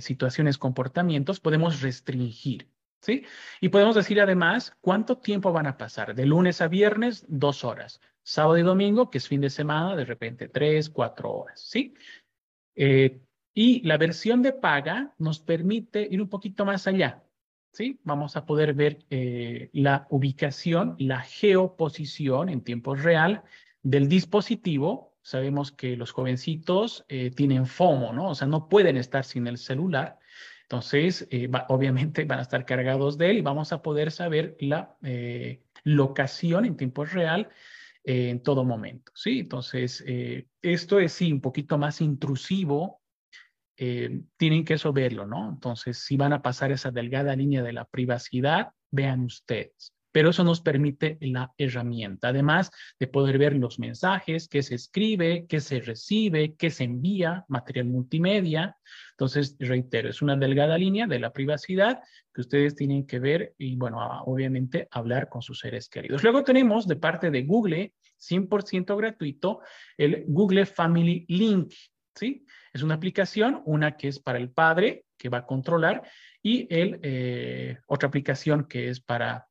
situaciones, 0.01 0.59
comportamientos, 0.59 1.39
podemos 1.39 1.81
restringir. 1.81 2.69
¿Sí? 3.03 3.25
Y 3.61 3.69
podemos 3.69 3.95
decir 3.95 4.21
además 4.21 4.77
cuánto 4.81 5.19
tiempo 5.19 5.53
van 5.53 5.69
a 5.69 5.79
pasar. 5.79 6.15
De 6.15 6.27
lunes 6.27 6.61
a 6.61 6.69
viernes, 6.69 7.25
dos 7.29 7.65
horas. 7.65 8.01
Sábado 8.23 8.59
y 8.59 8.63
domingo, 8.63 9.11
que 9.11 9.19
es 9.19 9.29
fin 9.29 9.41
de 9.41 9.49
semana, 9.49 9.97
de 9.97 10.05
repente 10.05 10.49
tres, 10.49 10.91
cuatro 10.91 11.31
horas. 11.31 11.61
¿Sí? 11.61 11.95
Eh, 12.75 13.21
y 13.53 13.83
la 13.87 13.99
versión 13.99 14.43
de 14.43 14.53
paga 14.53 15.15
nos 15.19 15.41
permite 15.41 16.07
ir 16.11 16.23
un 16.23 16.29
poquito 16.29 16.65
más 16.65 16.87
allá. 16.87 17.25
¿sí? 17.73 18.01
Vamos 18.05 18.37
a 18.37 18.47
poder 18.47 18.75
ver 18.75 19.05
eh, 19.11 19.71
la 19.73 20.07
ubicación, 20.11 20.97
la 20.99 21.21
geoposición 21.21 22.49
en 22.49 22.63
tiempo 22.63 22.95
real 22.95 23.43
del 23.83 24.09
dispositivo. 24.09 25.17
Sabemos 25.23 25.73
que 25.73 25.97
los 25.97 26.13
jovencitos 26.13 27.05
eh, 27.09 27.31
tienen 27.31 27.67
FOMO, 27.67 28.13
¿no? 28.13 28.31
O 28.31 28.35
sea, 28.35 28.47
no 28.47 28.69
pueden 28.69 28.97
estar 28.97 29.25
sin 29.25 29.47
el 29.47 29.59
celular. 29.59 30.19
Entonces, 30.63 31.29
obviamente 31.69 32.25
van 32.25 32.39
a 32.39 32.43
estar 32.43 32.65
cargados 32.65 33.19
de 33.19 33.31
él 33.31 33.39
y 33.39 33.43
vamos 33.43 33.73
a 33.73 33.83
poder 33.83 34.13
saber 34.13 34.57
la 34.61 34.97
locación 35.83 36.65
en 36.65 36.77
tiempo 36.77 37.05
real 37.05 37.49
en 38.05 38.43
todo 38.43 38.65
momento, 38.65 39.13
¿sí? 39.15 39.41
Entonces, 39.41 40.03
eh, 40.07 40.47
esto 40.63 40.99
es 41.01 41.13
sí 41.13 41.33
un 41.33 41.41
poquito 41.41 41.79
más 41.79 42.01
intrusivo, 42.01 43.01
eh, 43.77 44.23
tienen 44.37 44.65
que 44.65 44.75
eso 44.75 44.93
verlo, 44.93 45.27
¿no? 45.27 45.49
Entonces, 45.49 45.99
si 45.99 46.17
van 46.17 46.33
a 46.33 46.43
pasar 46.43 46.73
esa 46.73 46.91
delgada 46.91 47.37
línea 47.37 47.63
de 47.63 47.73
la 47.73 47.85
privacidad, 47.85 48.73
vean 48.91 49.25
ustedes. 49.25 49.95
Pero 50.13 50.31
eso 50.31 50.45
nos 50.45 50.61
permite 50.61 51.19
la 51.21 51.53
herramienta, 51.57 52.29
además 52.29 52.71
de 52.99 53.07
poder 53.07 53.39
ver 53.39 53.57
los 53.57 53.79
mensajes, 53.79 54.49
qué 54.49 54.63
se 54.63 54.75
escribe, 54.75 55.47
qué 55.49 55.61
se 55.61 55.81
recibe, 55.81 56.55
qué 56.57 56.71
se 56.71 56.85
envía, 56.85 57.45
material 57.49 57.87
multimedia. 57.87 58.77
Entonces, 59.13 59.57
reitero, 59.59 60.09
es 60.09 60.23
una 60.23 60.37
delgada 60.37 60.77
línea 60.79 61.07
de 61.07 61.19
la 61.19 61.33
privacidad 61.33 62.01
que 62.35 62.41
ustedes 62.41 62.75
tienen 62.75 63.07
que 63.07 63.19
ver 63.19 63.55
y, 63.59 63.77
bueno, 63.77 63.99
obviamente 64.25 64.89
hablar 64.91 65.29
con 65.29 65.43
sus 65.43 65.61
seres 65.61 65.89
queridos. 65.89 66.23
Luego 66.23 66.43
tenemos 66.45 66.87
de 66.87 66.97
parte 66.97 67.31
de 67.31 67.43
Google, 67.43 67.93
100% 68.19 68.97
gratuito, 68.97 69.61
el 69.97 70.25
Google 70.27 70.67
Family 70.67 71.25
Link, 71.29 71.73
¿sí? 72.15 72.45
Es 72.73 72.83
una 72.83 72.95
aplicación, 72.95 73.63
una 73.65 73.97
que 73.97 74.09
es 74.09 74.19
para 74.21 74.39
el 74.39 74.51
padre, 74.51 75.05
que 75.17 75.29
va 75.29 75.39
a 75.39 75.47
controlar, 75.47 76.03
y 76.43 76.67
el, 76.75 76.99
eh, 77.03 77.79
otra 77.87 78.09
aplicación 78.09 78.67
que 78.67 78.89
es 78.89 79.01
para 79.01 79.50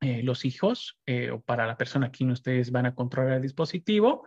eh, 0.00 0.22
los 0.22 0.44
hijos 0.44 0.98
eh, 1.06 1.30
o 1.30 1.40
para 1.40 1.66
la 1.66 1.76
persona 1.76 2.06
a 2.06 2.10
quien 2.10 2.30
ustedes 2.30 2.70
van 2.70 2.86
a 2.86 2.94
controlar 2.94 3.34
el 3.34 3.42
dispositivo, 3.42 4.26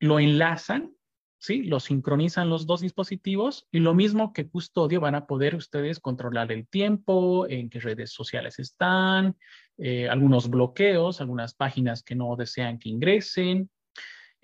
lo 0.00 0.18
enlazan, 0.18 0.92
¿sí? 1.38 1.62
Lo 1.62 1.78
sincronizan 1.78 2.50
los 2.50 2.66
dos 2.66 2.80
dispositivos 2.80 3.68
y 3.70 3.78
lo 3.78 3.94
mismo 3.94 4.32
que 4.32 4.48
custodio 4.48 5.00
van 5.00 5.14
a 5.14 5.26
poder 5.26 5.54
ustedes 5.54 6.00
controlar 6.00 6.50
el 6.50 6.66
tiempo, 6.66 7.46
en 7.48 7.70
qué 7.70 7.78
redes 7.80 8.12
sociales 8.12 8.58
están, 8.58 9.36
eh, 9.78 10.08
algunos 10.08 10.50
bloqueos, 10.50 11.20
algunas 11.20 11.54
páginas 11.54 12.02
que 12.02 12.14
no 12.14 12.34
desean 12.36 12.78
que 12.78 12.88
ingresen, 12.88 13.70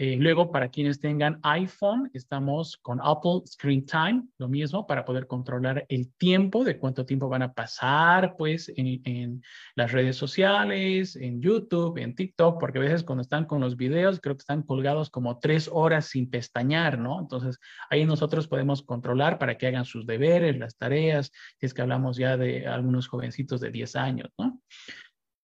eh, 0.01 0.17
luego, 0.17 0.53
para 0.53 0.69
quienes 0.69 1.01
tengan 1.01 1.41
iPhone, 1.43 2.09
estamos 2.15 2.77
con 2.77 3.01
Apple 3.03 3.43
Screen 3.47 3.85
Time, 3.85 4.29
lo 4.39 4.47
mismo, 4.47 4.87
para 4.87 5.05
poder 5.05 5.27
controlar 5.27 5.85
el 5.89 6.15
tiempo, 6.15 6.63
de 6.63 6.79
cuánto 6.79 7.05
tiempo 7.05 7.29
van 7.29 7.43
a 7.43 7.53
pasar, 7.53 8.37
pues, 8.39 8.73
en, 8.77 9.01
en, 9.05 9.43
las 9.75 9.91
redes 9.91 10.15
sociales, 10.17 11.17
en 11.17 11.43
YouTube, 11.43 11.99
en 11.99 12.15
TikTok, 12.15 12.61
porque 12.61 12.79
a 12.79 12.83
veces 12.83 13.03
cuando 13.03 13.23
están 13.23 13.45
con 13.45 13.61
los 13.61 13.77
videos, 13.77 14.21
creo 14.21 14.37
que 14.37 14.43
están 14.43 14.63
colgados 14.63 15.11
como 15.11 15.41
tres 15.41 15.69
horas 15.73 16.07
sin 16.07 16.31
pestañear, 16.31 16.97
¿no? 16.97 17.19
Entonces, 17.19 17.59
ahí 17.91 18.05
nosotros 18.05 18.47
podemos 18.47 18.85
controlar 18.85 19.37
para 19.37 19.59
que 19.59 19.67
hagan 19.67 19.85
sus 19.85 20.07
deberes, 20.07 20.57
las 20.59 20.77
tareas, 20.77 21.33
si 21.59 21.67
es 21.67 21.75
que 21.75 21.83
hablamos 21.83 22.17
ya 22.17 22.37
de 22.37 22.69
algunos 22.69 23.09
jovencitos 23.09 23.61
de 23.61 23.73
10 23.73 23.97
años, 23.97 24.31
¿no? 24.39 24.61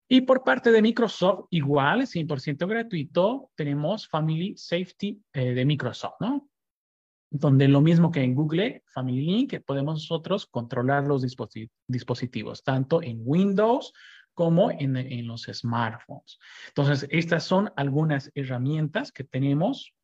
Y 0.08 0.22
por 0.22 0.44
parte 0.44 0.70
de 0.70 0.82
Microsoft, 0.82 1.46
igual, 1.50 2.06
100% 2.06 2.66
gratuito, 2.68 3.50
tenemos 3.54 4.06
Family 4.06 4.54
Safety 4.56 5.22
eh, 5.32 5.54
de 5.54 5.64
Microsoft, 5.64 6.16
¿no? 6.20 6.48
Donde 7.30 7.68
lo 7.68 7.80
mismo 7.80 8.10
que 8.12 8.22
en 8.22 8.34
Google, 8.34 8.82
Family 8.86 9.22
Link, 9.22 9.54
podemos 9.64 9.94
nosotros 9.94 10.46
controlar 10.46 11.04
los 11.04 11.22
dispositivos, 11.22 12.62
tanto 12.62 13.02
en 13.02 13.22
Windows 13.24 13.92
como 14.34 14.70
en, 14.70 14.96
en 14.96 15.26
los 15.26 15.44
smartphones. 15.44 16.38
Entonces, 16.68 17.08
estas 17.10 17.44
son 17.44 17.72
algunas 17.76 18.30
herramientas 18.34 19.10
que 19.10 19.24
tenemos 19.24 19.94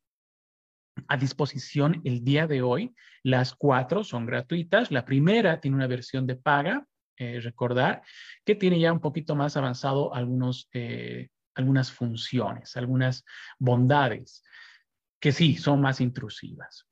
a 1.07 1.17
disposición 1.17 2.01
el 2.03 2.23
día 2.23 2.47
de 2.47 2.61
hoy. 2.61 2.93
Las 3.23 3.53
cuatro 3.55 4.03
son 4.03 4.25
gratuitas. 4.25 4.91
La 4.91 5.05
primera 5.05 5.59
tiene 5.59 5.77
una 5.77 5.87
versión 5.87 6.27
de 6.27 6.35
paga, 6.35 6.85
eh, 7.21 7.39
recordar 7.39 8.01
que 8.43 8.55
tiene 8.55 8.79
ya 8.79 8.91
un 8.91 8.99
poquito 8.99 9.35
más 9.35 9.55
avanzado 9.55 10.11
algunos, 10.11 10.67
eh, 10.73 11.29
algunas 11.53 11.91
funciones, 11.91 12.75
algunas 12.75 13.23
bondades 13.59 14.43
que 15.19 15.31
sí 15.31 15.55
son 15.55 15.81
más 15.81 16.01
intrusivas. 16.01 16.87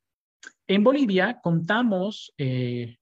En 0.68 0.84
Bolivia 0.84 1.40
contamos, 1.42 2.32
eh, 2.38 2.98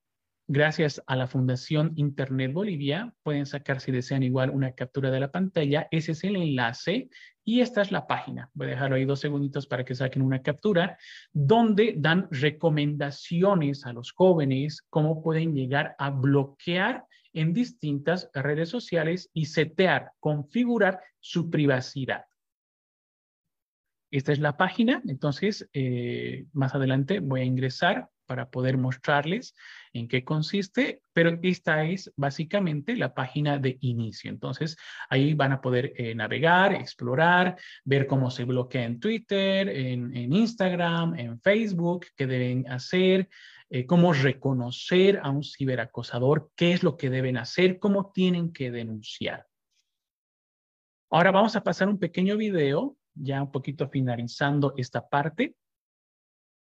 gracias 0.46 1.02
a 1.06 1.16
la 1.16 1.26
Fundación 1.26 1.92
Internet 1.96 2.54
Bolivia, 2.54 3.12
pueden 3.22 3.44
sacar 3.44 3.82
si 3.82 3.92
desean 3.92 4.22
igual 4.22 4.48
una 4.48 4.72
captura 4.72 5.10
de 5.10 5.20
la 5.20 5.30
pantalla, 5.30 5.86
ese 5.90 6.12
es 6.12 6.24
el 6.24 6.36
enlace 6.36 7.10
y 7.44 7.60
esta 7.60 7.82
es 7.82 7.92
la 7.92 8.06
página. 8.06 8.50
Voy 8.54 8.68
a 8.68 8.70
dejarlo 8.70 8.96
ahí 8.96 9.04
dos 9.04 9.20
segunditos 9.20 9.66
para 9.66 9.84
que 9.84 9.94
saquen 9.94 10.22
una 10.22 10.40
captura, 10.40 10.96
donde 11.30 11.94
dan 11.98 12.26
recomendaciones 12.30 13.84
a 13.84 13.92
los 13.92 14.12
jóvenes 14.12 14.80
cómo 14.88 15.22
pueden 15.22 15.54
llegar 15.54 15.94
a 15.98 16.08
bloquear 16.08 17.04
en 17.40 17.52
distintas 17.52 18.30
redes 18.34 18.68
sociales 18.68 19.30
y 19.32 19.46
setear, 19.46 20.12
configurar 20.20 21.00
su 21.20 21.50
privacidad. 21.50 22.24
Esta 24.10 24.32
es 24.32 24.38
la 24.38 24.56
página, 24.56 25.02
entonces 25.06 25.68
eh, 25.72 26.46
más 26.52 26.74
adelante 26.74 27.20
voy 27.20 27.42
a 27.42 27.44
ingresar 27.44 28.08
para 28.26 28.50
poder 28.50 28.76
mostrarles 28.76 29.54
en 29.92 30.08
qué 30.08 30.22
consiste, 30.24 31.00
pero 31.12 31.38
esta 31.42 31.84
es 31.84 32.12
básicamente 32.16 32.96
la 32.96 33.14
página 33.14 33.58
de 33.58 33.78
inicio. 33.80 34.30
Entonces, 34.30 34.76
ahí 35.08 35.32
van 35.32 35.52
a 35.52 35.60
poder 35.60 35.94
eh, 35.96 36.14
navegar, 36.14 36.74
explorar, 36.74 37.56
ver 37.84 38.06
cómo 38.06 38.30
se 38.30 38.44
bloquea 38.44 38.84
en 38.84 39.00
Twitter, 39.00 39.68
en, 39.68 40.14
en 40.14 40.32
Instagram, 40.32 41.18
en 41.18 41.40
Facebook, 41.40 42.06
qué 42.16 42.26
deben 42.26 42.70
hacer, 42.70 43.28
eh, 43.70 43.86
cómo 43.86 44.12
reconocer 44.12 45.20
a 45.22 45.30
un 45.30 45.42
ciberacosador, 45.42 46.50
qué 46.56 46.72
es 46.72 46.82
lo 46.82 46.96
que 46.96 47.10
deben 47.10 47.36
hacer, 47.36 47.78
cómo 47.78 48.12
tienen 48.12 48.52
que 48.52 48.70
denunciar. 48.70 49.46
Ahora 51.10 51.30
vamos 51.30 51.56
a 51.56 51.62
pasar 51.62 51.88
un 51.88 51.98
pequeño 51.98 52.36
video, 52.36 52.96
ya 53.14 53.42
un 53.42 53.50
poquito 53.50 53.88
finalizando 53.88 54.74
esta 54.76 55.08
parte, 55.08 55.54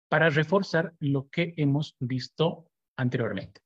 para 0.09 0.31
reforzar 0.31 0.95
lo 0.99 1.29
que 1.29 1.55
hemos 1.57 1.97
visto 1.99 2.71
anteriormente. 2.97 3.61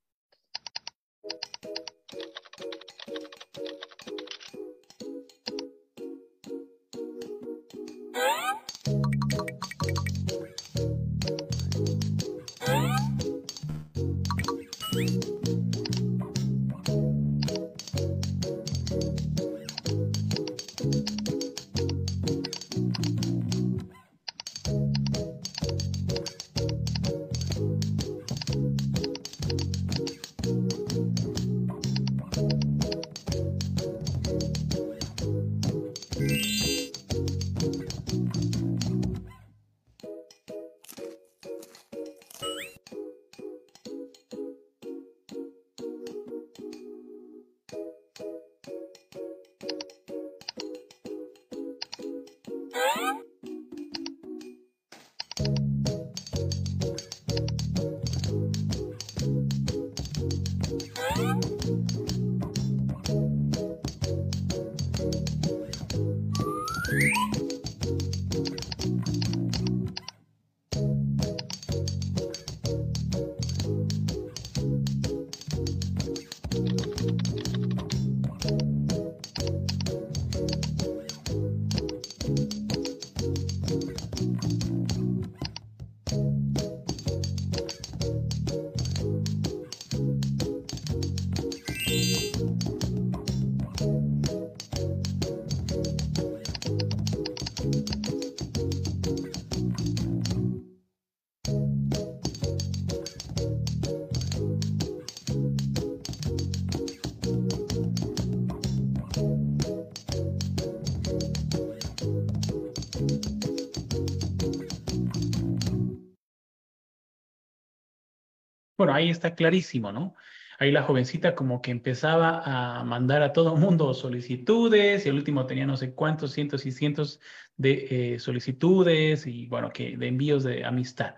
Bueno, 118.83 118.95
ahí 118.95 119.11
está 119.11 119.37
clarísimo, 119.37 119.93
¿no? 119.93 120.17
Ahí 120.59 120.73
la 120.73 120.83
jovencita 120.83 121.37
como 121.37 121.63
que 121.63 121.71
empezaba 121.71 122.43
a 122.45 122.83
mandar 122.83 123.23
a 123.23 123.33
todo 123.33 123.55
mundo 123.55 123.95
solicitudes 123.95 125.07
y 125.07 125.09
el 125.09 125.15
último 125.15 125.47
tenía 125.47 125.67
no 125.67 125.77
sé 125.77 125.95
cuántos 125.95 126.33
cientos 126.33 126.67
y 126.67 126.73
cientos 126.73 127.21
de 127.57 128.15
eh, 128.15 128.19
solicitudes 128.19 129.25
y 129.29 129.47
bueno, 129.47 129.71
que 129.71 129.97
de 129.97 130.09
envíos 130.09 130.43
de 130.43 130.65
amistad. 130.65 131.15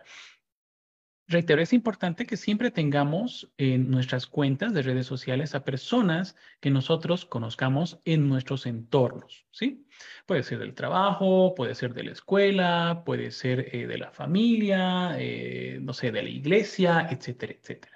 Reitero, 1.27 1.63
es 1.63 1.73
importante 1.73 2.27
que 2.27 2.37
siempre 2.37 2.71
tengamos 2.71 3.51
en 3.57 3.91
nuestras 3.91 4.27
cuentas 4.27 4.75
de 4.75 4.83
redes 4.83 5.07
sociales 5.07 5.55
a 5.55 5.65
personas 5.65 6.37
que 6.61 6.71
nosotros 6.71 7.25
conozcamos 7.25 7.99
en 8.05 8.29
nuestros 8.29 8.67
entornos, 8.67 9.47
¿sí? 9.51 9.87
Puede 10.27 10.43
ser 10.43 10.59
del 10.59 10.75
trabajo, 10.75 11.55
puede 11.55 11.75
ser 11.75 11.95
de 11.95 12.05
la 12.05 12.13
escuela, 12.13 13.05
puede 13.07 13.31
ser 13.31 13.75
eh, 13.75 13.87
de 13.87 13.99
la 13.99 14.11
familia, 14.13 15.17
eh, 15.19 15.79
no 15.81 15.95
sé, 15.95 16.13
de 16.13 16.23
la 16.23 16.29
iglesia, 16.29 17.09
etcétera, 17.11 17.55
etcétera. 17.55 17.94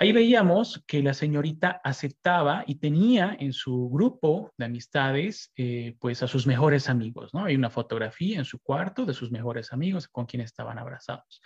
Ahí 0.00 0.12
veíamos 0.12 0.84
que 0.86 1.02
la 1.02 1.12
señorita 1.12 1.80
aceptaba 1.82 2.62
y 2.68 2.76
tenía 2.76 3.36
en 3.40 3.52
su 3.52 3.90
grupo 3.90 4.52
de 4.56 4.66
amistades, 4.66 5.50
eh, 5.56 5.96
pues 5.98 6.22
a 6.22 6.28
sus 6.28 6.46
mejores 6.46 6.88
amigos, 6.88 7.34
¿no? 7.34 7.46
Hay 7.46 7.56
una 7.56 7.68
fotografía 7.68 8.38
en 8.38 8.44
su 8.44 8.60
cuarto 8.60 9.04
de 9.04 9.12
sus 9.12 9.32
mejores 9.32 9.72
amigos 9.72 10.06
con 10.06 10.26
quienes 10.26 10.46
estaban 10.46 10.78
abrazados. 10.78 11.42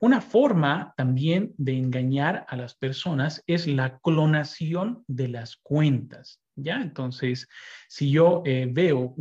Una 0.00 0.20
forma 0.20 0.94
también 0.96 1.52
de 1.58 1.76
engañar 1.76 2.46
a 2.48 2.54
las 2.56 2.76
personas 2.76 3.42
es 3.48 3.66
la 3.66 3.98
clonación 3.98 5.02
de 5.08 5.26
las 5.26 5.56
cuentas, 5.56 6.40
¿ya? 6.54 6.76
Entonces, 6.76 7.48
si 7.88 8.12
yo 8.12 8.42
eh, 8.44 8.68
veo 8.70 9.16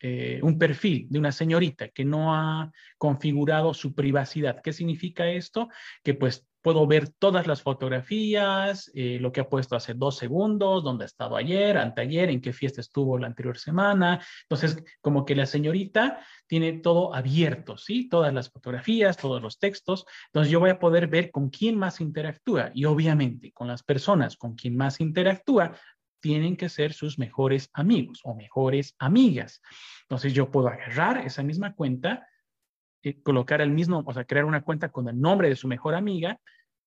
eh, 0.00 0.38
un 0.42 0.58
perfil 0.58 1.06
de 1.08 1.18
una 1.18 1.32
señorita 1.32 1.88
que 1.88 2.04
no 2.04 2.34
ha 2.34 2.70
configurado 2.98 3.72
su 3.72 3.94
privacidad. 3.94 4.60
¿Qué 4.62 4.74
significa 4.74 5.26
esto? 5.28 5.70
Que 6.02 6.12
pues 6.12 6.46
puedo 6.64 6.86
ver 6.86 7.10
todas 7.10 7.46
las 7.46 7.60
fotografías, 7.60 8.90
eh, 8.94 9.18
lo 9.20 9.32
que 9.32 9.42
ha 9.42 9.48
puesto 9.50 9.76
hace 9.76 9.92
dos 9.92 10.16
segundos, 10.16 10.82
dónde 10.82 11.04
ha 11.04 11.06
estado 11.06 11.36
ayer, 11.36 11.76
anteayer, 11.76 12.30
en 12.30 12.40
qué 12.40 12.54
fiesta 12.54 12.80
estuvo 12.80 13.18
la 13.18 13.26
anterior 13.26 13.58
semana. 13.58 14.24
Entonces, 14.48 14.82
como 15.02 15.26
que 15.26 15.36
la 15.36 15.44
señorita 15.44 16.24
tiene 16.46 16.72
todo 16.72 17.14
abierto, 17.14 17.76
¿sí? 17.76 18.08
Todas 18.08 18.32
las 18.32 18.50
fotografías, 18.50 19.18
todos 19.18 19.42
los 19.42 19.58
textos. 19.58 20.06
Entonces, 20.28 20.50
yo 20.50 20.58
voy 20.58 20.70
a 20.70 20.78
poder 20.78 21.06
ver 21.06 21.30
con 21.30 21.50
quién 21.50 21.76
más 21.76 22.00
interactúa 22.00 22.70
y 22.74 22.86
obviamente 22.86 23.52
con 23.52 23.68
las 23.68 23.82
personas 23.82 24.38
con 24.38 24.54
quien 24.54 24.74
más 24.74 25.00
interactúa, 25.00 25.76
tienen 26.24 26.56
que 26.56 26.70
ser 26.70 26.94
sus 26.94 27.18
mejores 27.18 27.68
amigos 27.74 28.20
o 28.24 28.34
mejores 28.34 28.94
amigas. 28.98 29.60
Entonces 30.04 30.32
yo 30.32 30.50
puedo 30.50 30.68
agarrar 30.68 31.18
esa 31.18 31.42
misma 31.42 31.74
cuenta, 31.74 32.26
colocar 33.22 33.60
el 33.60 33.70
mismo, 33.70 34.02
o 34.06 34.12
sea, 34.12 34.24
crear 34.24 34.44
una 34.44 34.62
cuenta 34.62 34.90
con 34.90 35.08
el 35.08 35.20
nombre 35.20 35.48
de 35.48 35.56
su 35.56 35.68
mejor 35.68 35.94
amiga 35.94 36.38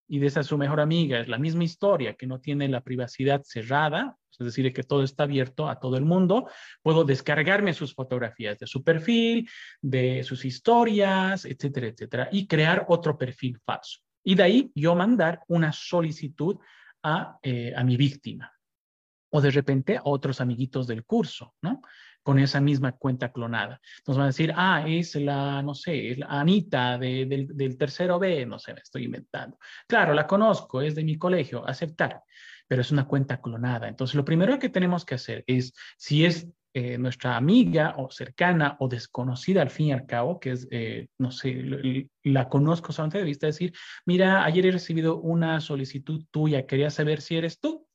y 0.07 0.19
de 0.19 0.27
esa 0.27 0.43
su 0.43 0.57
mejor 0.57 0.79
amiga 0.79 1.19
es 1.19 1.27
la 1.27 1.37
misma 1.37 1.63
historia 1.63 2.13
que 2.15 2.27
no 2.27 2.39
tiene 2.39 2.67
la 2.67 2.81
privacidad 2.81 3.41
cerrada, 3.43 4.17
es 4.31 4.45
decir, 4.45 4.71
que 4.71 4.83
todo 4.83 5.03
está 5.03 5.23
abierto 5.23 5.67
a 5.67 5.79
todo 5.79 5.97
el 5.97 6.05
mundo, 6.05 6.49
puedo 6.81 7.03
descargarme 7.03 7.73
sus 7.73 7.93
fotografías 7.93 8.59
de 8.59 8.67
su 8.67 8.83
perfil, 8.83 9.49
de 9.81 10.23
sus 10.23 10.45
historias, 10.45 11.45
etcétera, 11.45 11.87
etcétera, 11.87 12.29
y 12.31 12.47
crear 12.47 12.85
otro 12.87 13.17
perfil 13.17 13.59
falso. 13.65 13.99
Y 14.23 14.35
de 14.35 14.43
ahí 14.43 14.71
yo 14.75 14.95
mandar 14.95 15.41
una 15.47 15.71
solicitud 15.73 16.57
a, 17.03 17.37
eh, 17.41 17.73
a 17.75 17.83
mi 17.83 17.97
víctima 17.97 18.51
o 19.29 19.41
de 19.41 19.51
repente 19.51 19.97
a 19.97 20.01
otros 20.03 20.39
amiguitos 20.39 20.87
del 20.87 21.03
curso, 21.03 21.55
¿no? 21.61 21.81
Con 22.27 22.39
esa 22.39 22.59
misma 22.59 22.91
cuenta 22.91 23.31
clonada. 23.31 23.79
Entonces 23.99 24.17
van 24.17 24.25
a 24.25 24.33
decir, 24.35 24.53
ah, 24.53 24.83
es 24.85 25.15
la, 25.15 25.61
no 25.61 25.73
sé, 25.73 26.11
es 26.11 26.17
la 26.17 26.25
Anita 26.27 26.97
del, 26.97 27.47
del 27.55 27.77
tercero 27.77 28.19
B, 28.19 28.45
no 28.45 28.59
sé, 28.59 28.73
me 28.73 28.81
estoy 28.81 29.05
inventando. 29.05 29.57
Claro, 29.87 30.13
la 30.13 30.27
conozco, 30.27 30.81
es 30.81 30.93
de 30.93 31.05
mi 31.05 31.17
colegio, 31.17 31.65
aceptar, 31.65 32.23
pero 32.67 32.81
es 32.81 32.91
una 32.91 33.07
cuenta 33.07 33.39
clonada. 33.39 33.87
Entonces 33.87 34.13
lo 34.13 34.25
primero 34.25 34.59
que 34.59 34.67
tenemos 34.67 35.05
que 35.05 35.15
hacer 35.15 35.45
es, 35.47 35.71
si 35.97 36.25
es 36.25 36.49
eh, 36.73 36.97
nuestra 36.97 37.37
amiga 37.37 37.95
o 37.97 38.11
cercana 38.11 38.75
o 38.81 38.89
desconocida 38.89 39.61
al 39.61 39.69
fin 39.69 39.87
y 39.87 39.91
al 39.93 40.05
cabo, 40.05 40.37
que 40.37 40.51
es, 40.51 40.67
eh, 40.69 41.07
no 41.17 41.31
sé, 41.31 42.09
la 42.23 42.49
conozco 42.49 42.91
solamente 42.91 43.19
de 43.19 43.23
vista, 43.23 43.47
decir, 43.47 43.71
mira, 44.05 44.43
ayer 44.43 44.65
he 44.65 44.71
recibido 44.71 45.15
una 45.21 45.61
solicitud 45.61 46.25
tuya, 46.29 46.65
quería 46.65 46.89
saber 46.89 47.21
si 47.21 47.37
eres 47.37 47.61
tú 47.61 47.86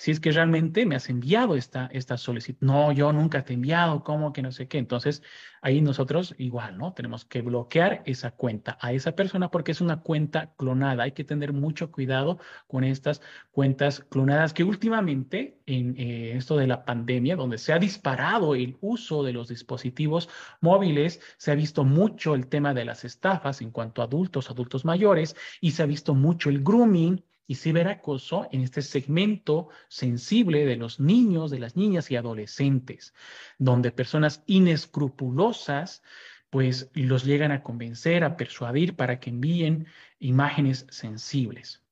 si 0.00 0.12
es 0.12 0.18
que 0.18 0.32
realmente 0.32 0.86
me 0.86 0.96
has 0.96 1.10
enviado 1.10 1.56
esta, 1.56 1.90
esta 1.92 2.16
solicitud. 2.16 2.66
No, 2.66 2.90
yo 2.90 3.12
nunca 3.12 3.44
te 3.44 3.52
he 3.52 3.56
enviado, 3.56 4.02
¿cómo 4.02 4.32
que 4.32 4.40
no 4.40 4.50
sé 4.50 4.66
qué? 4.66 4.78
Entonces, 4.78 5.22
ahí 5.60 5.82
nosotros 5.82 6.34
igual, 6.38 6.78
¿no? 6.78 6.94
Tenemos 6.94 7.26
que 7.26 7.42
bloquear 7.42 8.02
esa 8.06 8.30
cuenta 8.30 8.78
a 8.80 8.94
esa 8.94 9.12
persona 9.12 9.50
porque 9.50 9.72
es 9.72 9.82
una 9.82 10.00
cuenta 10.00 10.54
clonada. 10.56 11.02
Hay 11.02 11.12
que 11.12 11.24
tener 11.24 11.52
mucho 11.52 11.92
cuidado 11.92 12.38
con 12.66 12.82
estas 12.82 13.20
cuentas 13.50 14.00
clonadas 14.08 14.54
que 14.54 14.64
últimamente 14.64 15.58
en 15.66 15.94
eh, 15.98 16.32
esto 16.34 16.56
de 16.56 16.66
la 16.66 16.86
pandemia, 16.86 17.36
donde 17.36 17.58
se 17.58 17.74
ha 17.74 17.78
disparado 17.78 18.54
el 18.54 18.78
uso 18.80 19.22
de 19.22 19.34
los 19.34 19.48
dispositivos 19.48 20.30
móviles, 20.62 21.20
se 21.36 21.50
ha 21.52 21.54
visto 21.54 21.84
mucho 21.84 22.34
el 22.34 22.46
tema 22.46 22.72
de 22.72 22.86
las 22.86 23.04
estafas 23.04 23.60
en 23.60 23.70
cuanto 23.70 24.00
a 24.00 24.06
adultos, 24.06 24.48
adultos 24.48 24.86
mayores, 24.86 25.36
y 25.60 25.72
se 25.72 25.82
ha 25.82 25.86
visto 25.86 26.14
mucho 26.14 26.48
el 26.48 26.62
grooming 26.62 27.22
y 27.50 27.56
ciberacoso 27.56 28.46
en 28.52 28.60
este 28.60 28.80
segmento 28.80 29.70
sensible 29.88 30.64
de 30.66 30.76
los 30.76 31.00
niños, 31.00 31.50
de 31.50 31.58
las 31.58 31.74
niñas 31.74 32.08
y 32.12 32.14
adolescentes, 32.14 33.12
donde 33.58 33.90
personas 33.90 34.44
inescrupulosas 34.46 36.00
pues 36.48 36.92
los 36.94 37.24
llegan 37.24 37.50
a 37.50 37.64
convencer, 37.64 38.22
a 38.22 38.36
persuadir 38.36 38.94
para 38.94 39.18
que 39.18 39.30
envíen 39.30 39.88
imágenes 40.20 40.86
sensibles. 40.90 41.82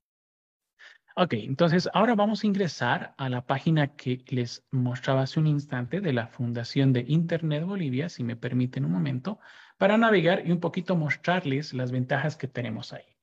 Ok, 1.16 1.32
entonces 1.32 1.88
ahora 1.92 2.14
vamos 2.14 2.44
a 2.44 2.46
ingresar 2.46 3.16
a 3.18 3.28
la 3.28 3.44
página 3.44 3.96
que 3.96 4.22
les 4.28 4.64
mostraba 4.70 5.22
hace 5.22 5.40
un 5.40 5.48
instante 5.48 6.00
de 6.00 6.12
la 6.12 6.28
Fundación 6.28 6.92
de 6.92 7.04
Internet 7.08 7.64
Bolivia, 7.64 8.08
si 8.08 8.22
me 8.22 8.36
permiten 8.36 8.84
un 8.84 8.92
momento, 8.92 9.40
para 9.76 9.98
navegar 9.98 10.46
y 10.46 10.52
un 10.52 10.60
poquito 10.60 10.94
mostrarles 10.94 11.74
las 11.74 11.90
ventajas 11.90 12.36
que 12.36 12.46
tenemos 12.46 12.92
ahí. 12.92 13.18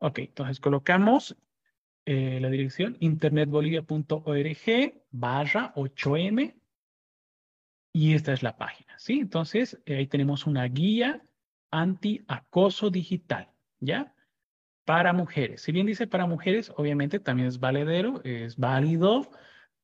Ok, 0.00 0.20
entonces 0.20 0.60
colocamos 0.60 1.36
eh, 2.10 2.40
la 2.40 2.48
dirección 2.48 2.96
internetbolivia.org 3.00 4.94
barra 5.10 5.74
8M 5.74 6.54
y 7.92 8.14
esta 8.14 8.32
es 8.32 8.42
la 8.42 8.56
página, 8.56 8.98
¿sí? 8.98 9.20
Entonces, 9.20 9.78
eh, 9.84 9.96
ahí 9.96 10.06
tenemos 10.06 10.46
una 10.46 10.64
guía 10.64 11.22
anti-acoso 11.70 12.88
digital, 12.88 13.50
¿ya? 13.78 14.14
Para 14.86 15.12
mujeres. 15.12 15.60
Si 15.60 15.70
bien 15.70 15.84
dice 15.84 16.06
para 16.06 16.24
mujeres, 16.24 16.72
obviamente 16.78 17.20
también 17.20 17.46
es 17.48 17.60
valedero, 17.60 18.22
es 18.24 18.56
válido 18.56 19.30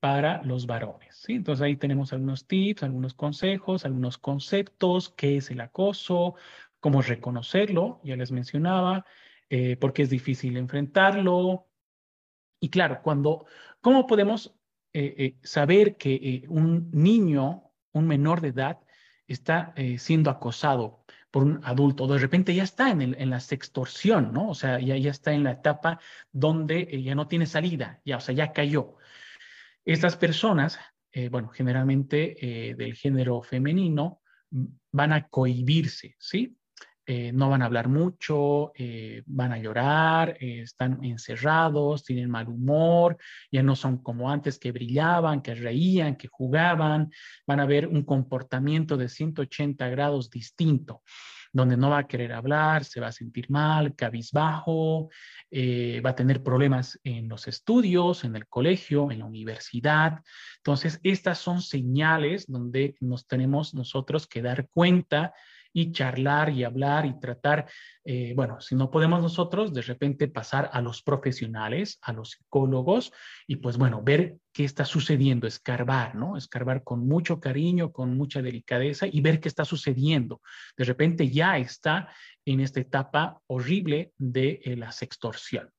para 0.00 0.42
los 0.44 0.64
varones, 0.66 1.16
¿sí? 1.16 1.34
Entonces 1.34 1.62
ahí 1.62 1.76
tenemos 1.76 2.14
algunos 2.14 2.46
tips, 2.46 2.84
algunos 2.84 3.12
consejos, 3.12 3.84
algunos 3.84 4.16
conceptos, 4.16 5.10
qué 5.10 5.36
es 5.36 5.50
el 5.50 5.60
acoso, 5.60 6.36
cómo 6.80 7.02
reconocerlo, 7.02 8.00
ya 8.02 8.16
les 8.16 8.32
mencionaba, 8.32 9.04
eh, 9.50 9.76
por 9.76 9.92
qué 9.92 10.04
es 10.04 10.08
difícil 10.08 10.56
enfrentarlo, 10.56 11.66
y 12.64 12.70
claro, 12.70 13.02
cuando, 13.02 13.44
¿cómo 13.82 14.06
podemos 14.06 14.54
eh, 14.94 15.14
eh, 15.18 15.36
saber 15.42 15.98
que 15.98 16.14
eh, 16.14 16.44
un 16.48 16.90
niño, 16.92 17.64
un 17.92 18.06
menor 18.06 18.40
de 18.40 18.48
edad, 18.48 18.78
está 19.26 19.74
siendo 19.98 20.30
acosado 20.30 21.04
por 21.30 21.42
un 21.44 21.60
adulto? 21.62 22.06
De 22.06 22.18
repente 22.18 22.54
ya 22.54 22.62
está 22.62 22.90
en, 22.90 23.02
en 23.02 23.28
la 23.28 23.40
sextorsión, 23.40 24.32
¿no? 24.32 24.48
O 24.48 24.54
sea, 24.54 24.80
ya, 24.80 24.96
ya 24.96 25.10
está 25.10 25.34
en 25.34 25.44
la 25.44 25.52
etapa 25.52 26.00
donde 26.32 27.02
ya 27.02 27.14
no 27.14 27.28
tiene 27.28 27.44
salida, 27.44 28.00
ya, 28.06 28.16
o 28.16 28.20
sea, 28.20 28.34
ya 28.34 28.54
cayó. 28.54 28.96
Estas 29.84 30.16
personas, 30.16 30.78
bueno, 31.30 31.48
generalmente 31.48 32.74
del 32.78 32.94
género 32.94 33.42
femenino, 33.42 34.22
van 34.90 35.12
a 35.12 35.28
cohibirse, 35.28 36.16
¿sí? 36.18 36.56
Eh, 37.06 37.32
no 37.32 37.50
van 37.50 37.60
a 37.60 37.66
hablar 37.66 37.88
mucho, 37.88 38.72
eh, 38.74 39.22
van 39.26 39.52
a 39.52 39.58
llorar, 39.58 40.38
eh, 40.40 40.62
están 40.62 41.04
encerrados, 41.04 42.02
tienen 42.02 42.30
mal 42.30 42.48
humor, 42.48 43.18
ya 43.52 43.62
no 43.62 43.76
son 43.76 43.98
como 44.02 44.30
antes 44.30 44.58
que 44.58 44.72
brillaban, 44.72 45.42
que 45.42 45.54
reían, 45.54 46.16
que 46.16 46.28
jugaban, 46.28 47.10
van 47.46 47.60
a 47.60 47.66
ver 47.66 47.88
un 47.88 48.04
comportamiento 48.04 48.96
de 48.96 49.10
180 49.10 49.86
grados 49.88 50.30
distinto 50.30 51.02
donde 51.52 51.76
no 51.76 51.90
va 51.90 51.98
a 51.98 52.08
querer 52.08 52.32
hablar, 52.32 52.84
se 52.84 52.98
va 52.98 53.08
a 53.08 53.12
sentir 53.12 53.48
mal, 53.48 53.94
cabizbajo, 53.94 55.08
va 56.04 56.10
a 56.10 56.14
tener 56.16 56.42
problemas 56.42 56.98
en 57.04 57.28
los 57.28 57.46
estudios, 57.46 58.24
en 58.24 58.34
el 58.34 58.48
colegio, 58.48 59.12
en 59.12 59.20
la 59.20 59.26
universidad. 59.26 60.18
Entonces, 60.56 60.98
estas 61.04 61.38
son 61.38 61.62
señales 61.62 62.46
donde 62.48 62.96
nos 62.98 63.28
tenemos 63.28 63.72
nosotros 63.72 64.26
que 64.26 64.42
dar 64.42 64.66
cuenta 64.68 65.32
y 65.74 65.90
charlar 65.92 66.50
y 66.50 66.62
hablar 66.62 67.04
y 67.04 67.18
tratar, 67.18 67.66
eh, 68.04 68.32
bueno, 68.36 68.60
si 68.60 68.76
no 68.76 68.90
podemos 68.90 69.20
nosotros, 69.20 69.74
de 69.74 69.82
repente 69.82 70.28
pasar 70.28 70.70
a 70.72 70.80
los 70.80 71.02
profesionales, 71.02 71.98
a 72.00 72.12
los 72.12 72.30
psicólogos 72.30 73.12
y 73.48 73.56
pues 73.56 73.76
bueno, 73.76 74.00
ver 74.02 74.36
qué 74.52 74.64
está 74.64 74.84
sucediendo, 74.84 75.48
escarbar, 75.48 76.14
¿no? 76.14 76.36
Escarbar 76.36 76.84
con 76.84 77.06
mucho 77.06 77.40
cariño, 77.40 77.90
con 77.92 78.16
mucha 78.16 78.40
delicadeza 78.40 79.06
y 79.10 79.20
ver 79.20 79.40
qué 79.40 79.48
está 79.48 79.64
sucediendo. 79.64 80.40
De 80.76 80.84
repente 80.84 81.28
ya 81.28 81.58
está 81.58 82.08
en 82.44 82.60
esta 82.60 82.80
etapa 82.80 83.40
horrible 83.48 84.12
de 84.16 84.60
eh, 84.64 84.76
la 84.76 84.92
sextorsión. 84.92 85.70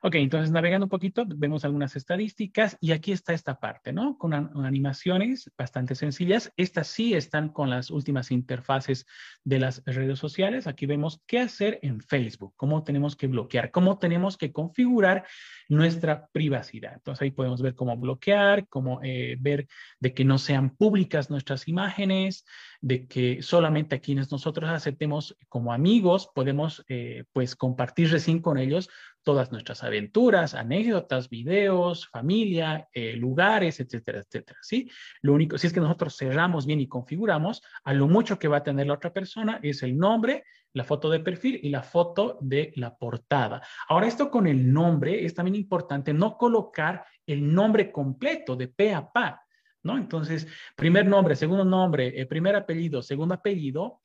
Ok, 0.00 0.14
entonces 0.14 0.52
navegando 0.52 0.84
un 0.84 0.90
poquito, 0.90 1.24
vemos 1.26 1.64
algunas 1.64 1.96
estadísticas 1.96 2.76
y 2.80 2.92
aquí 2.92 3.10
está 3.10 3.32
esta 3.32 3.58
parte, 3.58 3.92
¿no? 3.92 4.16
Con, 4.16 4.32
animaciones 4.32 5.50
bastante 5.58 5.96
sencillas. 5.96 6.52
Estas 6.56 6.86
sí 6.86 7.14
están 7.14 7.48
con 7.48 7.68
las 7.68 7.90
últimas 7.90 8.30
interfaces 8.30 9.06
de 9.42 9.58
las 9.58 9.82
redes 9.86 10.20
sociales. 10.20 10.68
Aquí 10.68 10.86
vemos 10.86 11.20
qué 11.26 11.40
hacer 11.40 11.80
en 11.82 12.00
Facebook, 12.00 12.52
cómo 12.54 12.84
tenemos 12.84 13.16
que 13.16 13.26
bloquear, 13.26 13.72
cómo 13.72 13.98
tenemos 13.98 14.36
que 14.36 14.52
configurar 14.52 15.26
nuestra 15.68 16.28
privacidad. 16.28 16.94
Entonces 16.94 17.22
ahí 17.22 17.32
podemos 17.32 17.60
ver 17.60 17.74
cómo 17.74 17.96
bloquear, 17.96 18.68
cómo 18.68 19.00
eh, 19.02 19.36
ver 19.40 19.66
de 19.98 20.14
que 20.14 20.24
no 20.24 20.38
sean 20.38 20.76
públicas 20.76 21.28
nuestras 21.28 21.66
imágenes, 21.66 22.44
de 22.80 23.08
que 23.08 23.42
solamente 23.42 23.96
a 23.96 24.00
quienes 24.00 24.30
nosotros 24.30 24.70
aceptemos 24.70 25.36
como 25.48 25.72
amigos 25.72 26.30
podemos 26.32 26.84
eh, 26.88 27.24
pues 27.32 27.56
compartir 27.56 28.12
recién 28.12 28.40
con 28.40 28.58
ellos 28.58 28.88
todas 29.28 29.52
nuestras 29.52 29.84
aventuras, 29.84 30.54
anécdotas, 30.54 31.28
videos, 31.28 32.08
familia, 32.08 32.88
eh, 32.94 33.12
lugares, 33.12 33.78
etcétera, 33.78 34.20
etcétera, 34.20 34.58
¿sí? 34.62 34.90
Lo 35.20 35.34
único, 35.34 35.58
si 35.58 35.66
es 35.66 35.74
que 35.74 35.80
nosotros 35.80 36.16
cerramos 36.16 36.64
bien 36.64 36.80
y 36.80 36.88
configuramos, 36.88 37.60
a 37.84 37.92
lo 37.92 38.08
mucho 38.08 38.38
que 38.38 38.48
va 38.48 38.56
a 38.56 38.62
tener 38.62 38.86
la 38.86 38.94
otra 38.94 39.12
persona 39.12 39.60
es 39.62 39.82
el 39.82 39.98
nombre, 39.98 40.44
la 40.72 40.82
foto 40.82 41.10
de 41.10 41.20
perfil 41.20 41.60
y 41.62 41.68
la 41.68 41.82
foto 41.82 42.38
de 42.40 42.72
la 42.76 42.96
portada. 42.96 43.60
Ahora, 43.90 44.06
esto 44.06 44.30
con 44.30 44.46
el 44.46 44.72
nombre 44.72 45.22
es 45.26 45.34
también 45.34 45.56
importante 45.56 46.14
no 46.14 46.38
colocar 46.38 47.04
el 47.26 47.52
nombre 47.52 47.92
completo 47.92 48.56
de 48.56 48.68
pe 48.68 48.94
a 48.94 49.12
pa, 49.12 49.42
¿no? 49.82 49.98
Entonces, 49.98 50.46
primer 50.74 51.04
nombre, 51.04 51.36
segundo 51.36 51.66
nombre, 51.66 52.18
eh, 52.18 52.24
primer 52.24 52.56
apellido, 52.56 53.02
segundo 53.02 53.34
apellido, 53.34 54.00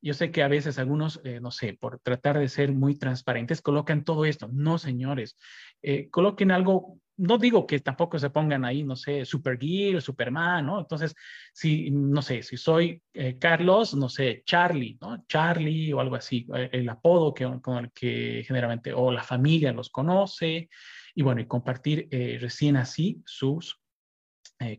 yo 0.00 0.14
sé 0.14 0.30
que 0.30 0.42
a 0.42 0.48
veces 0.48 0.78
algunos, 0.78 1.20
eh, 1.24 1.40
no 1.40 1.50
sé, 1.50 1.74
por 1.74 2.00
tratar 2.00 2.38
de 2.38 2.48
ser 2.48 2.72
muy 2.72 2.96
transparentes, 2.96 3.62
colocan 3.62 4.04
todo 4.04 4.24
esto. 4.24 4.48
No, 4.52 4.78
señores, 4.78 5.36
eh, 5.82 6.08
coloquen 6.10 6.50
algo, 6.50 6.98
no 7.16 7.38
digo 7.38 7.66
que 7.66 7.80
tampoco 7.80 8.18
se 8.18 8.30
pongan 8.30 8.64
ahí, 8.64 8.82
no 8.82 8.96
sé, 8.96 9.24
Supergear, 9.24 10.02
Superman, 10.02 10.66
¿no? 10.66 10.80
Entonces, 10.80 11.14
si, 11.52 11.90
no 11.90 12.22
sé, 12.22 12.42
si 12.42 12.56
soy 12.56 13.02
eh, 13.12 13.38
Carlos, 13.38 13.94
no 13.94 14.08
sé, 14.08 14.42
Charlie, 14.44 14.98
¿no? 15.00 15.24
Charlie 15.28 15.92
o 15.92 16.00
algo 16.00 16.16
así, 16.16 16.46
el 16.72 16.88
apodo 16.88 17.32
que, 17.32 17.60
con 17.60 17.84
el 17.84 17.92
que 17.92 18.42
generalmente, 18.46 18.92
o 18.92 19.12
la 19.12 19.22
familia 19.22 19.72
los 19.72 19.90
conoce, 19.90 20.68
y 21.14 21.22
bueno, 21.22 21.42
y 21.42 21.46
compartir 21.46 22.08
recién 22.40 22.76
así 22.76 23.22
sus 23.26 23.81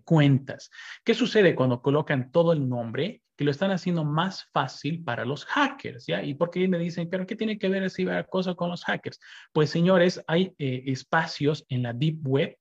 cuentas. 0.04 0.70
¿Qué 1.04 1.14
sucede 1.14 1.56
cuando 1.56 1.82
colocan 1.82 2.32
todo 2.32 2.54
el 2.54 2.68
nombre? 2.68 3.24
que 3.36 3.44
lo 3.44 3.52
están 3.52 3.72
haciendo 3.72 4.04
más 4.04 4.46
fácil 4.52 5.04
para 5.04 5.26
los 5.26 5.46
hackers, 5.46 6.06
¿ya? 6.06 6.24
¿Y 6.24 6.36
por 6.36 6.52
qué 6.52 6.68
me 6.68 6.78
dicen, 6.78 7.10
pero 7.10 7.26
qué 7.26 7.36
tiene 7.36 7.58
que 7.58 7.70
ver 7.70 7.84
esa 7.84 8.24
cosa 8.26 8.54
con 8.54 8.70
los 8.70 8.84
hackers? 8.86 9.20
Pues 9.52 9.70
señores, 9.70 10.24
hay 10.28 10.54
eh, 10.60 10.84
espacios 10.86 11.66
en 11.70 11.84
la 11.84 11.94
deep 11.94 12.20
web, 12.28 12.58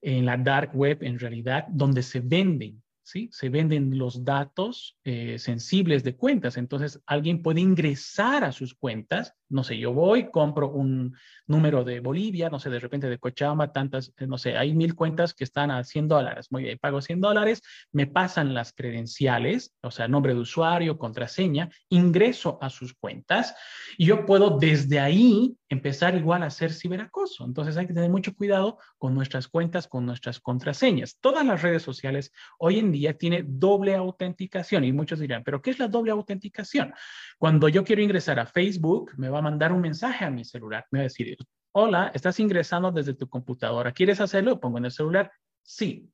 en 0.00 0.26
la 0.26 0.36
dark 0.36 0.70
web 0.74 0.98
en 1.02 1.18
realidad, 1.18 1.66
donde 1.68 2.02
se 2.02 2.20
venden 2.20 2.84
¿sí? 3.04 3.28
Se 3.30 3.48
venden 3.48 3.96
los 3.96 4.24
datos 4.24 4.96
eh, 5.04 5.38
sensibles 5.38 6.02
de 6.02 6.16
cuentas. 6.16 6.56
Entonces, 6.56 7.00
alguien 7.06 7.42
puede 7.42 7.60
ingresar 7.60 8.44
a 8.44 8.52
sus 8.52 8.74
cuentas. 8.74 9.34
No 9.48 9.62
sé, 9.62 9.78
yo 9.78 9.92
voy, 9.92 10.30
compro 10.30 10.70
un 10.70 11.14
número 11.46 11.84
de 11.84 12.00
Bolivia, 12.00 12.48
no 12.48 12.58
sé, 12.58 12.70
de 12.70 12.78
repente 12.78 13.08
de 13.08 13.18
Cochabamba, 13.18 13.72
tantas, 13.72 14.12
eh, 14.16 14.26
no 14.26 14.38
sé, 14.38 14.56
hay 14.56 14.74
mil 14.74 14.94
cuentas 14.94 15.34
que 15.34 15.44
están 15.44 15.70
a 15.70 15.84
100 15.84 16.08
dólares. 16.08 16.48
Muy 16.50 16.64
bien, 16.64 16.78
pago 16.78 17.00
100 17.00 17.20
dólares, 17.20 17.62
me 17.92 18.06
pasan 18.06 18.54
las 18.54 18.72
credenciales, 18.72 19.74
o 19.82 19.90
sea, 19.90 20.08
nombre 20.08 20.34
de 20.34 20.40
usuario, 20.40 20.98
contraseña, 20.98 21.68
ingreso 21.88 22.58
a 22.60 22.70
sus 22.70 22.94
cuentas 22.94 23.54
y 23.98 24.06
yo 24.06 24.26
puedo 24.26 24.58
desde 24.58 25.00
ahí 25.00 25.56
empezar 25.68 26.14
igual 26.14 26.42
a 26.42 26.46
hacer 26.46 26.72
ciberacoso. 26.72 27.44
Entonces, 27.44 27.76
hay 27.76 27.86
que 27.86 27.94
tener 27.94 28.10
mucho 28.10 28.34
cuidado 28.34 28.78
con 28.98 29.14
nuestras 29.14 29.48
cuentas, 29.48 29.88
con 29.88 30.06
nuestras 30.06 30.40
contraseñas. 30.40 31.18
Todas 31.20 31.44
las 31.44 31.62
redes 31.62 31.82
sociales 31.82 32.32
hoy 32.58 32.78
en 32.78 32.92
día 32.92 33.18
tiene 33.18 33.44
doble 33.44 33.94
autenticación 33.94 34.84
y 34.84 34.92
muchos 34.92 35.18
dirán, 35.18 35.42
pero 35.44 35.60
¿qué 35.60 35.70
es 35.70 35.78
la 35.78 35.88
doble 35.88 36.12
autenticación? 36.12 36.94
Cuando 37.38 37.68
yo 37.68 37.84
quiero 37.84 38.02
ingresar 38.02 38.38
a 38.38 38.46
Facebook, 38.46 39.12
me 39.16 39.28
va 39.34 39.40
a 39.40 39.42
mandar 39.42 39.72
un 39.72 39.80
mensaje 39.80 40.24
a 40.24 40.30
mi 40.30 40.44
celular, 40.44 40.86
me 40.90 41.00
va 41.00 41.02
a 41.02 41.04
decir, 41.04 41.36
hola, 41.72 42.10
estás 42.14 42.38
ingresando 42.40 42.90
desde 42.92 43.14
tu 43.14 43.28
computadora, 43.28 43.92
¿quieres 43.92 44.20
hacerlo? 44.20 44.60
Pongo 44.60 44.78
en 44.78 44.86
el 44.86 44.92
celular, 44.92 45.30
sí. 45.62 46.08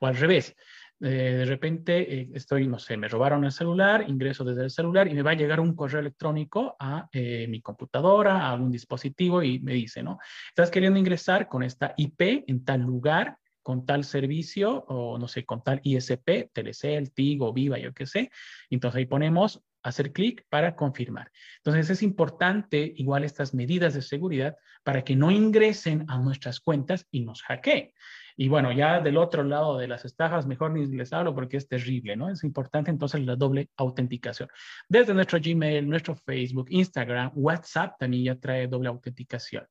O 0.00 0.06
al 0.06 0.16
revés, 0.16 0.54
eh, 1.00 1.34
de 1.38 1.44
repente 1.46 2.14
eh, 2.14 2.28
estoy, 2.34 2.68
no 2.68 2.78
sé, 2.78 2.96
me 2.96 3.08
robaron 3.08 3.44
el 3.44 3.52
celular, 3.52 4.04
ingreso 4.06 4.44
desde 4.44 4.62
el 4.62 4.70
celular 4.70 5.08
y 5.08 5.14
me 5.14 5.22
va 5.22 5.32
a 5.32 5.34
llegar 5.34 5.58
un 5.58 5.74
correo 5.74 6.00
electrónico 6.00 6.76
a 6.78 7.08
eh, 7.12 7.46
mi 7.48 7.60
computadora, 7.60 8.46
a 8.46 8.52
algún 8.52 8.70
dispositivo 8.70 9.42
y 9.42 9.58
me 9.60 9.72
dice, 9.72 10.02
¿no? 10.02 10.18
Estás 10.48 10.70
queriendo 10.70 10.98
ingresar 10.98 11.48
con 11.48 11.62
esta 11.62 11.94
IP 11.96 12.44
en 12.46 12.64
tal 12.64 12.82
lugar, 12.82 13.36
con 13.62 13.84
tal 13.86 14.04
servicio 14.04 14.84
o 14.88 15.18
no 15.18 15.26
sé, 15.26 15.44
con 15.44 15.62
tal 15.64 15.80
ISP, 15.82 16.50
Telecel, 16.52 17.12
Tigo, 17.12 17.52
Viva, 17.52 17.78
yo 17.78 17.92
qué 17.92 18.06
sé. 18.06 18.30
Entonces 18.70 18.98
ahí 18.98 19.06
ponemos 19.06 19.60
hacer 19.82 20.12
clic 20.12 20.44
para 20.48 20.76
confirmar. 20.76 21.30
Entonces 21.58 21.90
es 21.90 22.02
importante 22.02 22.92
igual 22.96 23.24
estas 23.24 23.54
medidas 23.54 23.94
de 23.94 24.02
seguridad 24.02 24.56
para 24.84 25.02
que 25.02 25.16
no 25.16 25.30
ingresen 25.30 26.04
a 26.08 26.18
nuestras 26.18 26.60
cuentas 26.60 27.06
y 27.10 27.20
nos 27.20 27.42
hackeen. 27.42 27.92
Y 28.36 28.48
bueno, 28.48 28.72
ya 28.72 29.00
del 29.00 29.18
otro 29.18 29.42
lado 29.42 29.78
de 29.78 29.88
las 29.88 30.04
estafas, 30.04 30.46
mejor 30.46 30.72
ni 30.72 30.86
les 30.86 31.12
hablo 31.12 31.34
porque 31.34 31.58
es 31.58 31.68
terrible, 31.68 32.16
¿no? 32.16 32.30
Es 32.30 32.44
importante 32.44 32.90
entonces 32.90 33.24
la 33.24 33.36
doble 33.36 33.68
autenticación. 33.76 34.48
Desde 34.88 35.12
nuestro 35.12 35.38
Gmail, 35.40 35.88
nuestro 35.88 36.14
Facebook, 36.16 36.66
Instagram, 36.70 37.32
WhatsApp 37.34 37.98
también 37.98 38.24
ya 38.24 38.40
trae 38.40 38.66
doble 38.66 38.88
autenticación 38.88 39.66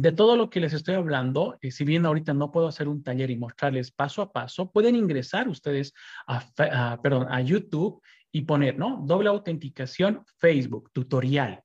de 0.00 0.12
todo 0.12 0.36
lo 0.36 0.50
que 0.50 0.60
les 0.60 0.72
estoy 0.72 0.94
hablando, 0.94 1.58
eh, 1.60 1.70
si 1.70 1.84
bien 1.84 2.06
ahorita 2.06 2.34
no 2.34 2.50
puedo 2.50 2.68
hacer 2.68 2.88
un 2.88 3.02
taller 3.02 3.30
y 3.30 3.36
mostrarles 3.36 3.90
paso 3.90 4.22
a 4.22 4.32
paso, 4.32 4.70
pueden 4.70 4.94
ingresar 4.94 5.48
ustedes 5.48 5.92
a, 6.26 7.00
perdón, 7.02 7.26
a 7.30 7.40
YouTube 7.40 8.00
y 8.32 8.42
poner, 8.42 8.78
¿no? 8.78 9.02
Doble 9.04 9.28
autenticación 9.28 10.24
Facebook, 10.38 10.90
tutorial 10.92 11.62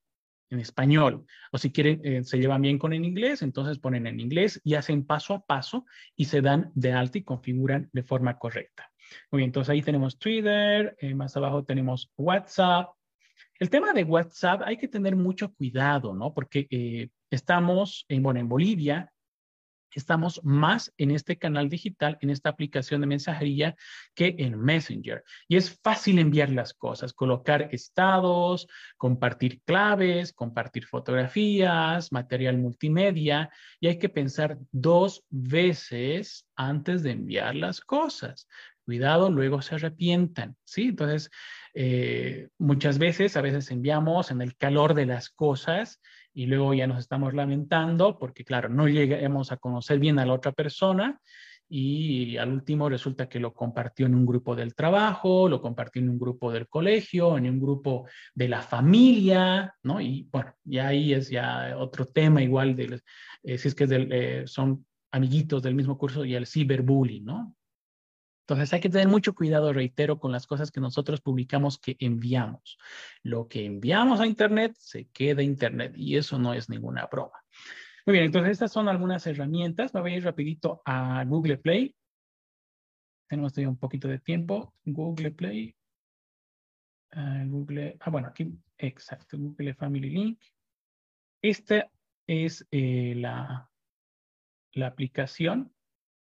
en 0.49 0.59
español. 0.59 1.25
O 1.51 1.57
si 1.57 1.71
quieren, 1.71 2.01
eh, 2.03 2.23
se 2.23 2.37
llevan 2.37 2.61
bien 2.61 2.77
con 2.77 2.93
el 2.93 3.03
inglés, 3.03 3.41
entonces 3.41 3.79
ponen 3.79 4.07
en 4.07 4.19
inglés 4.19 4.61
y 4.63 4.75
hacen 4.75 5.05
paso 5.05 5.33
a 5.33 5.45
paso 5.45 5.85
y 6.15 6.25
se 6.25 6.41
dan 6.41 6.71
de 6.75 6.93
alta 6.93 7.17
y 7.17 7.23
configuran 7.23 7.89
de 7.91 8.03
forma 8.03 8.37
correcta. 8.37 8.91
Muy 9.31 9.39
bien, 9.39 9.49
entonces 9.49 9.71
ahí 9.71 9.81
tenemos 9.81 10.17
Twitter, 10.17 10.95
eh, 10.99 11.15
más 11.15 11.35
abajo 11.35 11.63
tenemos 11.63 12.11
WhatsApp. 12.17 12.89
El 13.59 13.69
tema 13.69 13.93
de 13.93 14.03
WhatsApp 14.03 14.61
hay 14.65 14.77
que 14.77 14.87
tener 14.87 15.15
mucho 15.15 15.53
cuidado, 15.53 16.13
¿no? 16.13 16.33
Porque 16.33 16.67
Estamos 17.33 18.05
en, 18.09 18.21
bueno, 18.21 18.39
en 18.39 18.47
Bolivia, 18.47 19.11
estamos 19.99 20.41
más 20.43 20.93
en 20.97 21.11
este 21.11 21.37
canal 21.37 21.69
digital, 21.69 22.17
en 22.21 22.29
esta 22.29 22.49
aplicación 22.49 23.01
de 23.01 23.07
mensajería 23.07 23.75
que 24.13 24.35
en 24.39 24.59
Messenger. 24.59 25.23
Y 25.47 25.57
es 25.57 25.79
fácil 25.81 26.19
enviar 26.19 26.49
las 26.49 26.73
cosas, 26.73 27.13
colocar 27.13 27.69
estados, 27.71 28.67
compartir 28.97 29.61
claves, 29.65 30.33
compartir 30.33 30.85
fotografías, 30.85 32.11
material 32.11 32.57
multimedia. 32.57 33.49
Y 33.79 33.87
hay 33.87 33.99
que 33.99 34.09
pensar 34.09 34.57
dos 34.71 35.23
veces 35.29 36.45
antes 36.55 37.03
de 37.03 37.11
enviar 37.11 37.55
las 37.55 37.81
cosas. 37.81 38.47
Cuidado, 38.85 39.31
luego 39.31 39.61
se 39.61 39.75
arrepientan, 39.75 40.57
¿sí? 40.65 40.89
Entonces, 40.89 41.29
eh, 41.73 42.49
muchas 42.57 42.99
veces, 42.99 43.37
a 43.37 43.41
veces 43.41 43.71
enviamos 43.71 44.29
en 44.29 44.41
el 44.41 44.57
calor 44.57 44.93
de 44.93 45.05
las 45.05 45.29
cosas 45.29 46.01
y 46.33 46.47
luego 46.47 46.73
ya 46.73 46.87
nos 46.87 46.99
estamos 46.99 47.33
lamentando 47.33 48.17
porque, 48.17 48.43
claro, 48.43 48.69
no 48.69 48.87
llegamos 48.87 49.51
a 49.51 49.57
conocer 49.57 49.99
bien 49.99 50.19
a 50.19 50.25
la 50.25 50.33
otra 50.33 50.51
persona 50.51 51.19
y 51.69 52.37
al 52.37 52.51
último 52.51 52.89
resulta 52.89 53.27
que 53.27 53.39
lo 53.39 53.53
compartió 53.53 54.05
en 54.05 54.15
un 54.15 54.25
grupo 54.25 54.55
del 54.55 54.75
trabajo, 54.75 55.47
lo 55.49 55.61
compartió 55.61 56.01
en 56.01 56.09
un 56.09 56.19
grupo 56.19 56.51
del 56.51 56.67
colegio, 56.67 57.37
en 57.37 57.49
un 57.49 57.59
grupo 57.59 58.07
de 58.35 58.47
la 58.47 58.61
familia, 58.61 59.73
¿no? 59.83 59.99
Y 59.99 60.27
bueno, 60.31 60.53
ya 60.63 60.89
ahí 60.89 61.13
es 61.13 61.29
ya 61.29 61.75
otro 61.77 62.05
tema 62.05 62.43
igual 62.43 62.75
de, 62.75 63.01
eh, 63.43 63.57
si 63.57 63.67
es 63.69 63.75
que 63.75 63.87
eh, 63.89 64.43
son 64.45 64.85
amiguitos 65.11 65.63
del 65.63 65.75
mismo 65.75 65.97
curso 65.97 66.25
y 66.25 66.35
el 66.35 66.45
ciberbullying, 66.45 67.25
¿no? 67.25 67.55
Entonces 68.43 68.73
hay 68.73 68.81
que 68.81 68.89
tener 68.89 69.07
mucho 69.07 69.33
cuidado, 69.33 69.71
reitero, 69.71 70.19
con 70.19 70.33
las 70.33 70.47
cosas 70.47 70.69
que 70.69 70.81
nosotros 70.81 71.21
publicamos 71.21 71.79
que 71.79 71.95
enviamos. 71.99 72.77
Lo 73.23 73.47
que 73.47 73.65
enviamos 73.65 74.19
a 74.19 74.27
Internet 74.27 74.75
se 74.77 75.07
queda 75.07 75.41
en 75.41 75.51
Internet 75.51 75.93
y 75.95 76.17
eso 76.17 76.37
no 76.37 76.53
es 76.53 76.69
ninguna 76.69 77.05
broma. 77.05 77.39
Muy 78.05 78.13
bien, 78.13 78.25
entonces 78.25 78.51
estas 78.51 78.73
son 78.73 78.89
algunas 78.89 79.25
herramientas. 79.27 79.93
Me 79.93 80.01
voy 80.01 80.13
a 80.13 80.17
ir 80.17 80.25
rapidito 80.25 80.81
a 80.83 81.23
Google 81.23 81.57
Play. 81.57 81.95
Tenemos 83.29 83.53
todavía 83.53 83.69
un 83.69 83.77
poquito 83.77 84.09
de 84.09 84.19
tiempo. 84.19 84.73
Google 84.83 85.31
Play. 85.31 85.73
Uh, 87.15 87.47
Google, 87.47 87.95
ah, 88.01 88.09
bueno, 88.09 88.27
aquí, 88.27 88.51
exacto, 88.77 89.37
Google 89.37 89.73
Family 89.75 90.09
Link. 90.09 90.41
Esta 91.41 91.89
es 92.27 92.67
eh, 92.71 93.13
la, 93.15 93.69
la 94.73 94.87
aplicación, 94.87 95.73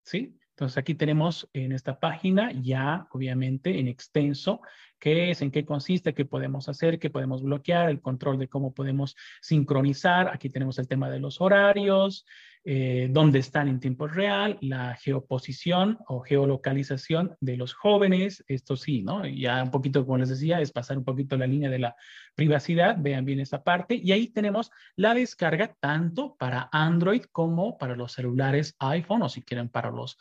¿sí? 0.03 0.37
Entonces 0.61 0.77
aquí 0.77 0.93
tenemos 0.93 1.49
en 1.53 1.71
esta 1.71 1.99
página 1.99 2.51
ya 2.51 3.07
obviamente 3.09 3.79
en 3.79 3.87
extenso 3.87 4.61
qué 4.99 5.31
es, 5.31 5.41
en 5.41 5.49
qué 5.49 5.65
consiste, 5.65 6.13
qué 6.13 6.23
podemos 6.23 6.69
hacer, 6.69 6.99
qué 6.99 7.09
podemos 7.09 7.41
bloquear, 7.41 7.89
el 7.89 7.99
control 7.99 8.37
de 8.37 8.47
cómo 8.47 8.71
podemos 8.71 9.15
sincronizar. 9.41 10.27
Aquí 10.27 10.51
tenemos 10.51 10.77
el 10.77 10.87
tema 10.87 11.09
de 11.09 11.19
los 11.19 11.41
horarios, 11.41 12.27
eh, 12.63 13.07
dónde 13.09 13.39
están 13.39 13.67
en 13.69 13.79
tiempo 13.79 14.05
real, 14.05 14.59
la 14.61 14.93
geoposición 14.93 15.97
o 16.07 16.19
geolocalización 16.19 17.35
de 17.39 17.57
los 17.57 17.73
jóvenes. 17.73 18.43
Esto 18.47 18.77
sí, 18.77 19.01
¿no? 19.01 19.25
Ya 19.25 19.63
un 19.63 19.71
poquito, 19.71 20.05
como 20.05 20.19
les 20.19 20.29
decía, 20.29 20.61
es 20.61 20.71
pasar 20.71 20.99
un 20.99 21.03
poquito 21.03 21.35
la 21.37 21.47
línea 21.47 21.71
de 21.71 21.79
la 21.79 21.95
privacidad. 22.35 22.97
Vean 22.99 23.25
bien 23.25 23.39
esta 23.39 23.63
parte. 23.63 23.95
Y 23.95 24.11
ahí 24.11 24.27
tenemos 24.27 24.69
la 24.95 25.15
descarga 25.15 25.75
tanto 25.79 26.35
para 26.37 26.69
Android 26.71 27.23
como 27.31 27.79
para 27.79 27.95
los 27.95 28.11
celulares 28.11 28.75
iPhone 28.77 29.23
o 29.23 29.29
si 29.29 29.41
quieren 29.41 29.67
para 29.67 29.89
los 29.89 30.19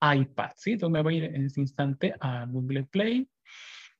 iPad, 0.00 0.50
¿sí? 0.56 0.72
Entonces 0.72 0.92
me 0.92 1.02
voy 1.02 1.14
a 1.14 1.18
ir 1.18 1.24
en 1.24 1.46
este 1.46 1.60
instante 1.60 2.14
a 2.20 2.44
Google 2.46 2.84
Play 2.84 3.28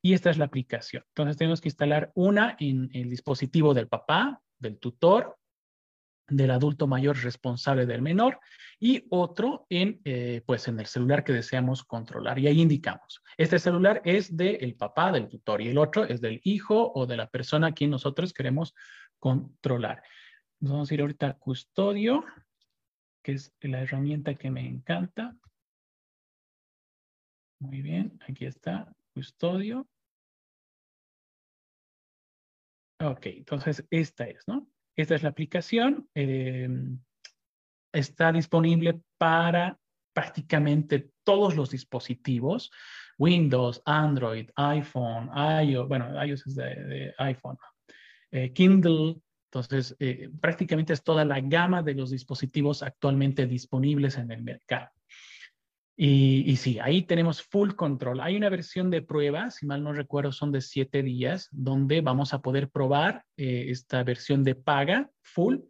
y 0.02 0.12
esta 0.12 0.30
es 0.30 0.38
la 0.38 0.44
aplicación. 0.44 1.02
Entonces 1.08 1.36
tenemos 1.36 1.60
que 1.60 1.68
instalar 1.68 2.12
una 2.14 2.56
en 2.60 2.90
el 2.92 3.10
dispositivo 3.10 3.74
del 3.74 3.88
papá, 3.88 4.40
del 4.58 4.78
tutor, 4.78 5.36
del 6.28 6.50
adulto 6.50 6.86
mayor 6.86 7.16
responsable 7.22 7.86
del 7.86 8.02
menor 8.02 8.40
y 8.80 9.04
otro 9.10 9.66
en, 9.70 10.00
eh, 10.04 10.42
pues 10.44 10.66
en 10.68 10.80
el 10.80 10.86
celular 10.86 11.24
que 11.24 11.32
deseamos 11.32 11.84
controlar. 11.84 12.38
Y 12.38 12.48
ahí 12.48 12.60
indicamos, 12.60 13.22
este 13.36 13.58
celular 13.58 14.02
es 14.04 14.36
del 14.36 14.74
papá, 14.74 15.12
del 15.12 15.28
tutor, 15.28 15.62
y 15.62 15.68
el 15.68 15.78
otro 15.78 16.04
es 16.04 16.20
del 16.20 16.40
hijo 16.44 16.92
o 16.94 17.06
de 17.06 17.16
la 17.16 17.28
persona 17.28 17.68
a 17.68 17.72
quien 17.72 17.90
nosotros 17.90 18.32
queremos 18.32 18.74
controlar. 19.18 20.02
Vamos 20.58 20.90
a 20.90 20.94
ir 20.94 21.00
ahorita 21.00 21.28
a 21.28 21.34
custodio, 21.34 22.24
que 23.22 23.32
es 23.32 23.52
la 23.60 23.82
herramienta 23.82 24.34
que 24.34 24.50
me 24.50 24.66
encanta. 24.66 25.36
Muy 27.66 27.82
bien, 27.82 28.16
aquí 28.28 28.46
está, 28.46 28.94
custodio. 29.12 29.88
Ok, 33.00 33.26
entonces 33.26 33.84
esta 33.90 34.24
es, 34.24 34.46
¿no? 34.46 34.68
Esta 34.96 35.16
es 35.16 35.24
la 35.24 35.30
aplicación. 35.30 36.08
eh, 36.14 36.68
está 37.92 38.30
disponible 38.30 39.00
para 39.18 39.78
prácticamente 40.14 41.10
todos 41.24 41.56
los 41.56 41.70
dispositivos. 41.70 42.70
Windows, 43.18 43.82
Android, 43.84 44.48
iPhone, 44.54 45.30
iOS, 45.34 45.88
bueno, 45.88 46.24
iOS 46.24 46.46
es 46.46 46.54
de, 46.54 46.84
de 46.84 47.14
iPhone, 47.18 47.58
eh, 48.30 48.52
Kindle. 48.52 49.16
Entonces, 49.50 49.96
eh, 49.98 50.30
prácticamente 50.40 50.92
es 50.92 51.02
toda 51.02 51.24
la 51.24 51.40
gama 51.40 51.82
de 51.82 51.94
los 51.94 52.10
dispositivos 52.10 52.84
actualmente 52.84 53.46
disponibles 53.46 54.18
en 54.18 54.30
el 54.30 54.42
mercado. 54.42 54.95
Y, 55.98 56.44
y, 56.46 56.56
sí, 56.56 56.78
ahí 56.78 57.02
tenemos 57.02 57.42
full 57.42 57.72
control. 57.72 58.20
Hay 58.20 58.36
una 58.36 58.50
versión 58.50 58.90
de 58.90 59.00
prueba, 59.00 59.50
si 59.50 59.64
mal 59.64 59.82
no 59.82 59.94
recuerdo, 59.94 60.30
son 60.30 60.52
de 60.52 60.60
siete 60.60 61.02
días, 61.02 61.48
donde 61.52 62.02
vamos 62.02 62.34
a 62.34 62.42
poder 62.42 62.68
probar 62.68 63.24
eh, 63.38 63.66
esta 63.70 64.04
versión 64.04 64.44
de 64.44 64.54
paga 64.54 65.10
full 65.22 65.60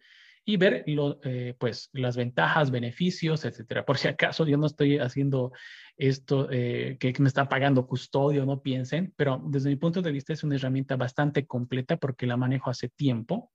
y 0.49 0.57
ver 0.57 0.85
lo, 0.87 1.18
eh, 1.24 1.55
pues, 1.59 1.91
las 1.93 2.16
ventajas, 2.16 2.70
beneficios, 2.70 3.45
etcétera. 3.45 3.85
Por 3.85 3.99
si 3.99 4.07
acaso 4.07 4.47
yo 4.47 4.57
no 4.57 4.66
estoy 4.66 4.99
haciendo 4.99 5.53
esto 5.97 6.49
eh, 6.51 6.97
que, 7.01 7.12
me 7.18 7.27
está 7.27 7.49
pagando 7.49 7.87
custodio, 7.87 8.47
no 8.47 8.62
piensen, 8.62 9.12
pero 9.16 9.43
desde 9.45 9.70
mi 9.70 9.77
punto 9.77 10.03
de 10.03 10.12
vista 10.12 10.33
es 10.33 10.45
una 10.45 10.55
herramienta 10.55 10.95
bastante 10.97 11.47
completa 11.47 11.97
porque 11.97 12.27
la 12.27 12.37
manejo 12.37 12.70
hace 12.70 12.89
tiempo. 12.89 13.51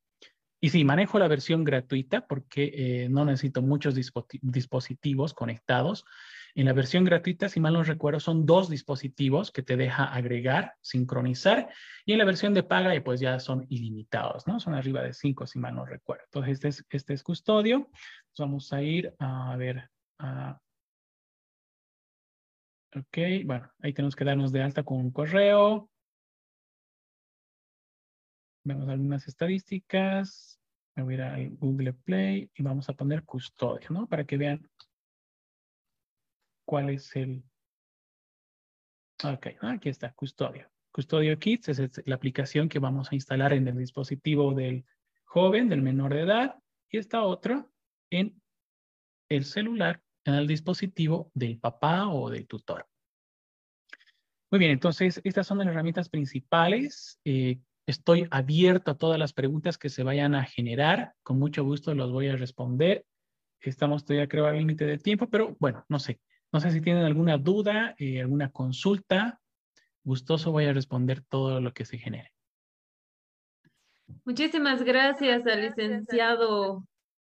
Y 0.59 0.69
sí, 0.69 0.83
manejo 0.83 1.17
la 1.17 1.29
versión 1.29 1.63
gratuita 1.63 2.27
porque 2.27 2.71
eh, 2.75 3.09
no 3.09 3.23
necesito 3.23 3.61
muchos 3.61 3.95
dispositivos 3.95 5.33
conectados. 5.33 6.03
En 6.55 6.65
la 6.65 6.73
versión 6.73 7.05
gratuita, 7.05 7.49
si 7.49 7.59
mal 7.59 7.73
no 7.73 7.83
recuerdo, 7.83 8.19
son 8.19 8.45
dos 8.45 8.69
dispositivos 8.69 9.51
que 9.51 9.63
te 9.63 9.77
deja 9.77 10.05
agregar, 10.05 10.75
sincronizar. 10.81 11.69
Y 12.05 12.13
en 12.13 12.19
la 12.19 12.25
versión 12.25 12.53
de 12.53 12.63
paga, 12.63 12.91
pues 13.03 13.19
ya 13.19 13.39
son 13.39 13.65
ilimitados, 13.69 14.47
¿no? 14.47 14.59
Son 14.59 14.73
arriba 14.73 15.01
de 15.01 15.13
cinco, 15.13 15.47
si 15.47 15.59
mal 15.59 15.75
no 15.75 15.85
recuerdo. 15.85 16.23
Entonces, 16.25 16.53
este 16.53 16.67
es, 16.67 16.85
este 16.89 17.13
es 17.13 17.23
custodio. 17.23 17.89
vamos 18.37 18.71
a 18.73 18.81
ir 18.81 19.13
a 19.19 19.55
ver. 19.57 19.89
Ok, 22.93 23.17
bueno, 23.45 23.71
ahí 23.79 23.93
tenemos 23.93 24.15
que 24.15 24.25
darnos 24.25 24.51
de 24.51 24.61
alta 24.61 24.83
con 24.83 24.97
un 24.97 25.11
correo. 25.11 25.89
Vemos 28.63 28.89
algunas 28.89 29.27
estadísticas. 29.27 30.59
Me 30.95 31.03
voy 31.03 31.13
a 31.15 31.39
ir 31.39 31.53
a 31.53 31.55
Google 31.57 31.93
Play 31.93 32.51
y 32.53 32.63
vamos 32.63 32.89
a 32.89 32.93
poner 32.93 33.23
custodio, 33.23 33.87
¿no? 33.91 34.07
Para 34.07 34.25
que 34.25 34.35
vean 34.35 34.69
cuál 36.71 36.89
es 36.89 37.13
el... 37.17 37.43
Ok, 39.25 39.47
aquí 39.59 39.89
está, 39.89 40.13
Custodio. 40.13 40.71
Custodio 40.93 41.37
Kits 41.37 41.67
es 41.67 42.07
la 42.07 42.15
aplicación 42.15 42.69
que 42.69 42.79
vamos 42.79 43.11
a 43.11 43.15
instalar 43.15 43.51
en 43.51 43.67
el 43.67 43.77
dispositivo 43.77 44.53
del 44.53 44.85
joven, 45.25 45.67
del 45.67 45.81
menor 45.81 46.13
de 46.13 46.21
edad, 46.21 46.55
y 46.89 46.97
esta 46.97 47.23
otra 47.23 47.67
en 48.09 48.41
el 49.27 49.43
celular, 49.43 50.01
en 50.23 50.35
el 50.35 50.47
dispositivo 50.47 51.29
del 51.33 51.59
papá 51.59 52.07
o 52.07 52.29
del 52.29 52.47
tutor. 52.47 52.87
Muy 54.49 54.59
bien, 54.59 54.71
entonces 54.71 55.19
estas 55.25 55.45
son 55.45 55.57
las 55.57 55.67
herramientas 55.67 56.07
principales. 56.07 57.19
Eh, 57.25 57.59
estoy 57.85 58.29
abierto 58.31 58.91
a 58.91 58.97
todas 58.97 59.19
las 59.19 59.33
preguntas 59.33 59.77
que 59.77 59.89
se 59.89 60.03
vayan 60.03 60.35
a 60.35 60.45
generar. 60.45 61.15
Con 61.21 61.37
mucho 61.37 61.65
gusto 61.65 61.93
los 61.93 62.13
voy 62.13 62.29
a 62.29 62.37
responder. 62.37 63.05
Estamos 63.59 64.05
todavía, 64.05 64.29
creo, 64.29 64.45
al 64.45 64.57
límite 64.57 64.85
de 64.85 64.99
tiempo, 64.99 65.29
pero 65.29 65.57
bueno, 65.59 65.85
no 65.89 65.99
sé. 65.99 66.21
No 66.51 66.59
sé 66.59 66.71
si 66.71 66.81
tienen 66.81 67.05
alguna 67.05 67.37
duda, 67.37 67.95
eh, 67.97 68.21
alguna 68.21 68.51
consulta. 68.51 69.39
Gustoso 70.03 70.51
voy 70.51 70.65
a 70.65 70.73
responder 70.73 71.21
todo 71.21 71.61
lo 71.61 71.73
que 71.73 71.85
se 71.85 71.97
genere. 71.97 72.33
Muchísimas 74.25 74.83
gracias 74.83 75.47
al 75.47 75.61
licenciado 75.61 76.83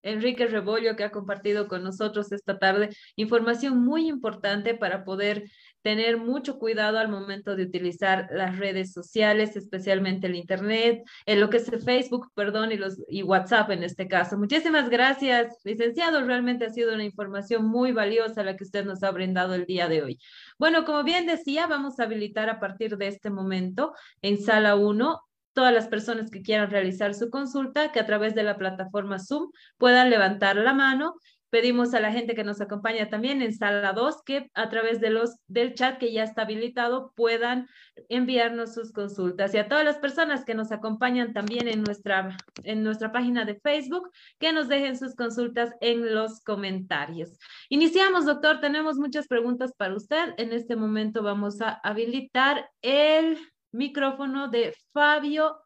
Enrique 0.04 0.48
Rebollo 0.48 0.96
que 0.96 1.04
ha 1.04 1.12
compartido 1.12 1.68
con 1.68 1.84
nosotros 1.84 2.32
esta 2.32 2.58
tarde 2.58 2.90
información 3.16 3.84
muy 3.84 4.08
importante 4.08 4.74
para 4.74 5.04
poder 5.04 5.44
tener 5.82 6.18
mucho 6.18 6.60
cuidado 6.60 7.00
al 7.00 7.10
momento 7.10 7.56
de 7.56 7.64
utilizar 7.64 8.28
las 8.32 8.58
redes 8.58 8.94
sociales, 8.94 9.56
especialmente 9.56 10.28
el 10.28 10.36
Internet, 10.36 11.04
en 11.26 11.40
lo 11.40 11.50
que 11.50 11.58
es 11.58 11.70
Facebook, 11.84 12.32
perdón, 12.36 12.72
y, 12.72 12.78
los, 12.78 13.02
y 13.08 13.24
WhatsApp 13.24 13.72
en 13.72 13.84
este 13.84 14.08
caso. 14.08 14.38
Muchísimas 14.38 14.90
gracias, 14.90 15.58
licenciado. 15.64 16.22
Realmente 16.24 16.66
ha 16.66 16.70
sido 16.70 16.94
una 16.94 17.04
información 17.04 17.66
muy 17.66 17.92
valiosa 17.92 18.44
la 18.44 18.56
que 18.56 18.64
usted 18.64 18.86
nos 18.86 19.04
ha 19.04 19.12
brindado 19.12 19.56
el 19.56 19.66
día 19.66 19.88
de 19.88 20.04
hoy. 20.04 20.20
Bueno, 20.60 20.86
como 20.86 21.04
bien 21.04 21.26
decía, 21.26 21.68
vamos 21.68 22.00
a 22.00 22.04
habilitar 22.04 22.50
a 22.50 22.60
partir 22.60 22.98
de 22.98 23.08
este 23.08 23.30
momento 23.30 23.94
en 24.22 24.42
sala 24.42 24.76
1 24.76 25.20
todas 25.54 25.74
las 25.74 25.88
personas 25.88 26.32
que 26.32 26.42
quieran 26.42 26.70
realizar 26.70 27.14
su 27.14 27.30
consulta, 27.30 27.92
que 27.92 28.00
a 28.00 28.06
través 28.06 28.36
de 28.36 28.44
la 28.44 28.58
plataforma 28.58 29.20
Zoom 29.20 29.52
puedan 29.78 30.10
levantar 30.10 30.56
la 30.56 30.74
mano 30.74 31.16
Pedimos 31.52 31.94
a 31.94 32.00
la 32.00 32.14
gente 32.14 32.34
que 32.34 32.46
nos 32.46 32.62
acompaña 32.62 33.10
también 33.10 33.42
en 33.42 33.54
sala 33.54 33.92
2 33.92 34.24
que 34.26 34.50
a 34.54 34.70
través 34.70 35.02
de 35.02 35.10
los, 35.10 35.36
del 35.48 35.74
chat 35.74 35.98
que 35.98 36.14
ya 36.14 36.24
está 36.24 36.44
habilitado 36.44 37.12
puedan 37.14 37.68
enviarnos 38.08 38.74
sus 38.74 38.94
consultas. 38.94 39.54
Y 39.54 39.58
a 39.58 39.68
todas 39.68 39.84
las 39.84 39.98
personas 39.98 40.46
que 40.46 40.56
nos 40.56 40.72
acompañan 40.72 41.34
también 41.34 41.68
en 41.68 41.84
nuestra, 41.84 42.38
en 42.64 42.84
nuestra 42.84 43.12
página 43.12 43.44
de 43.44 43.60
Facebook, 43.60 44.10
que 44.40 44.54
nos 44.54 44.70
dejen 44.70 44.98
sus 44.98 45.14
consultas 45.14 45.74
en 45.82 46.16
los 46.16 46.40
comentarios. 46.40 47.38
Iniciamos, 47.68 48.26
doctor. 48.26 48.62
Tenemos 48.62 48.96
muchas 48.96 49.28
preguntas 49.28 49.74
para 49.76 49.94
usted. 49.94 50.34
En 50.38 50.54
este 50.54 50.78
momento 50.78 51.22
vamos 51.22 51.60
a 51.60 51.82
habilitar 51.84 52.70
el 52.82 53.38
micrófono 53.74 54.48
de 54.48 54.74
Fabio 54.94 55.58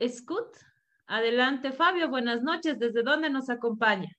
Scut. 0.00 0.56
Adelante, 1.06 1.72
Fabio. 1.72 2.08
Buenas 2.08 2.42
noches. 2.42 2.78
¿Desde 2.78 3.02
dónde 3.02 3.28
nos 3.28 3.50
acompaña? 3.50 4.17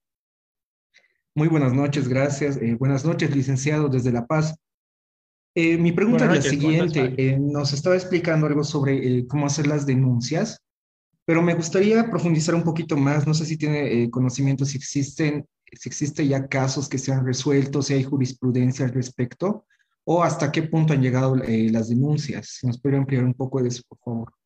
Muy 1.35 1.47
buenas 1.47 1.73
noches, 1.73 2.07
gracias. 2.07 2.57
Eh, 2.57 2.75
buenas 2.75 3.05
noches, 3.05 3.35
licenciado 3.35 3.87
desde 3.87 4.11
La 4.11 4.25
Paz. 4.25 4.55
Eh, 5.55 5.77
mi 5.77 5.91
pregunta 5.91 6.25
buenas 6.25 6.45
es 6.45 6.51
la 6.51 6.57
noches, 6.57 6.91
siguiente. 6.91 7.15
Eh, 7.17 7.39
nos 7.39 7.73
estaba 7.73 7.95
explicando 7.95 8.47
algo 8.47 8.63
sobre 8.63 9.27
cómo 9.27 9.45
hacer 9.45 9.67
las 9.67 9.85
denuncias, 9.85 10.59
pero 11.25 11.41
me 11.41 11.53
gustaría 11.53 12.09
profundizar 12.09 12.55
un 12.55 12.63
poquito 12.63 12.97
más. 12.97 13.27
No 13.27 13.33
sé 13.33 13.45
si 13.45 13.57
tiene 13.57 14.09
conocimiento 14.09 14.65
si 14.65 14.77
existen, 14.77 15.45
si 15.71 15.89
existe 15.89 16.27
ya 16.27 16.47
casos 16.47 16.89
que 16.89 16.97
se 16.97 17.13
han 17.13 17.25
resuelto, 17.25 17.81
si 17.81 17.93
hay 17.93 18.03
jurisprudencia 18.03 18.85
al 18.85 18.93
respecto, 18.93 19.65
o 20.05 20.23
hasta 20.23 20.51
qué 20.51 20.63
punto 20.63 20.93
han 20.93 21.01
llegado 21.01 21.35
las 21.35 21.89
denuncias. 21.89 22.57
Si 22.59 22.67
nos 22.67 22.81
puede 22.81 22.97
ampliar 22.97 23.23
un 23.23 23.35
poco 23.35 23.61
de 23.61 23.69
eso, 23.69 23.83
por 23.87 23.99
favor. 23.99 24.38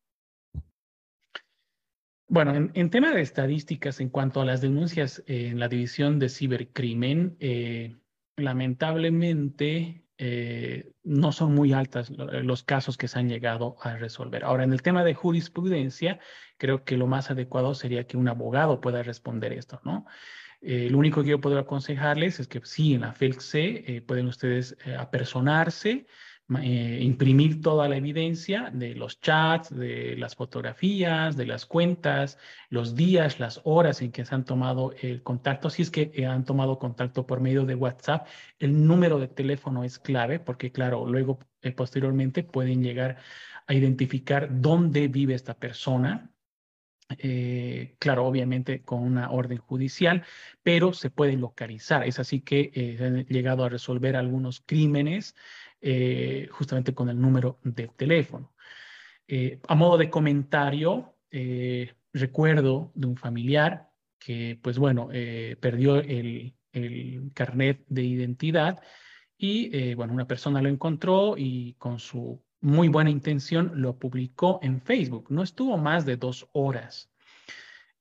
Bueno, 2.26 2.70
en, 2.72 2.90
tema 2.90 3.12
de 3.12 3.20
estadísticas 3.20 4.00
en 4.00 4.08
cuanto 4.08 4.40
a 4.40 4.44
las 4.46 4.62
denuncias 4.62 5.22
eh, 5.26 5.48
en 5.48 5.60
la 5.60 5.68
división 5.68 6.18
de 6.18 6.30
cibercrimen, 6.30 7.36
eh, 7.38 7.96
lamentablemente 8.36 10.06
eh, 10.16 10.92
no 11.02 11.32
son 11.32 11.54
muy 11.54 11.74
altas 11.74 12.10
los 12.10 12.62
casos 12.62 12.96
que 12.96 13.08
se 13.08 13.18
han 13.18 13.28
llegado 13.28 13.76
a 13.82 13.96
resolver. 13.96 14.42
Ahora, 14.44 14.64
en 14.64 14.72
el 14.72 14.80
tema 14.80 15.04
de 15.04 15.12
jurisprudencia, 15.12 16.18
creo 16.56 16.84
que 16.84 16.96
lo 16.96 17.06
más 17.06 17.30
adecuado 17.30 17.74
sería 17.74 18.06
que 18.06 18.16
un 18.16 18.28
abogado 18.28 18.80
pueda 18.80 19.02
responder 19.02 19.52
esto, 19.52 19.80
¿no? 19.84 20.06
lo 20.66 20.96
único 20.96 21.22
que 21.22 21.28
yo 21.28 21.42
puedo 21.42 21.58
aconsejarles 21.58 22.40
es 22.40 22.48
que 22.48 22.58
sí, 22.64 22.94
en 22.94 23.02
la 23.02 23.12
FELC 23.12 24.02
pueden 24.06 24.28
ustedes 24.28 24.74
apersonarse, 24.98 26.06
eh, 26.62 26.98
imprimir 27.00 27.62
toda 27.62 27.88
la 27.88 27.96
evidencia 27.96 28.70
de 28.70 28.94
los 28.94 29.18
chats, 29.18 29.74
de 29.74 30.14
las 30.18 30.34
fotografías, 30.34 31.38
de 31.38 31.46
las 31.46 31.64
cuentas, 31.64 32.38
los 32.68 32.94
días, 32.94 33.40
las 33.40 33.62
horas 33.64 34.02
en 34.02 34.12
que 34.12 34.26
se 34.26 34.34
han 34.34 34.44
tomado 34.44 34.92
el 35.00 35.22
contacto. 35.22 35.70
Si 35.70 35.80
es 35.80 35.90
que 35.90 36.12
eh, 36.14 36.26
han 36.26 36.44
tomado 36.44 36.78
contacto 36.78 37.26
por 37.26 37.40
medio 37.40 37.64
de 37.64 37.74
WhatsApp, 37.74 38.26
el 38.58 38.86
número 38.86 39.18
de 39.18 39.28
teléfono 39.28 39.84
es 39.84 39.98
clave 39.98 40.38
porque, 40.38 40.70
claro, 40.70 41.06
luego 41.06 41.38
eh, 41.62 41.72
posteriormente 41.72 42.44
pueden 42.44 42.82
llegar 42.82 43.16
a 43.66 43.72
identificar 43.72 44.48
dónde 44.60 45.08
vive 45.08 45.34
esta 45.34 45.54
persona 45.54 46.30
claro, 47.98 48.26
obviamente 48.26 48.82
con 48.82 49.02
una 49.02 49.30
orden 49.30 49.58
judicial, 49.58 50.24
pero 50.62 50.92
se 50.94 51.10
puede 51.10 51.36
localizar. 51.36 52.06
Es 52.08 52.18
así 52.18 52.40
que 52.40 52.96
han 53.00 53.24
llegado 53.26 53.62
a 53.64 53.68
resolver 53.68 54.16
algunos 54.16 54.62
crímenes 54.66 55.36
eh, 55.86 56.48
justamente 56.50 56.94
con 56.94 57.08
el 57.08 57.20
número 57.20 57.58
de 57.62 57.88
teléfono. 57.88 58.54
a 59.68 59.74
modo 59.74 59.98
de 59.98 60.10
comentario, 60.10 61.16
recuerdo 62.12 62.92
de 62.94 63.06
un 63.06 63.16
familiar 63.16 63.90
que, 64.18 64.58
pues 64.62 64.78
bueno, 64.78 65.08
perdió 65.60 65.96
el, 65.96 66.54
el, 66.72 67.30
carnet 67.34 67.84
de 67.88 68.02
identidad 68.02 68.82
y, 69.36 69.94
bueno, 69.94 70.12
una 70.12 70.26
persona 70.26 70.62
lo 70.62 70.68
encontró 70.68 71.36
y 71.36 71.74
con 71.74 71.98
su 71.98 72.42
muy 72.64 72.88
buena 72.88 73.10
intención, 73.10 73.72
lo 73.74 73.98
publicó 73.98 74.58
en 74.62 74.80
Facebook. 74.80 75.26
No 75.28 75.42
estuvo 75.42 75.76
más 75.76 76.06
de 76.06 76.16
dos 76.16 76.48
horas. 76.52 77.10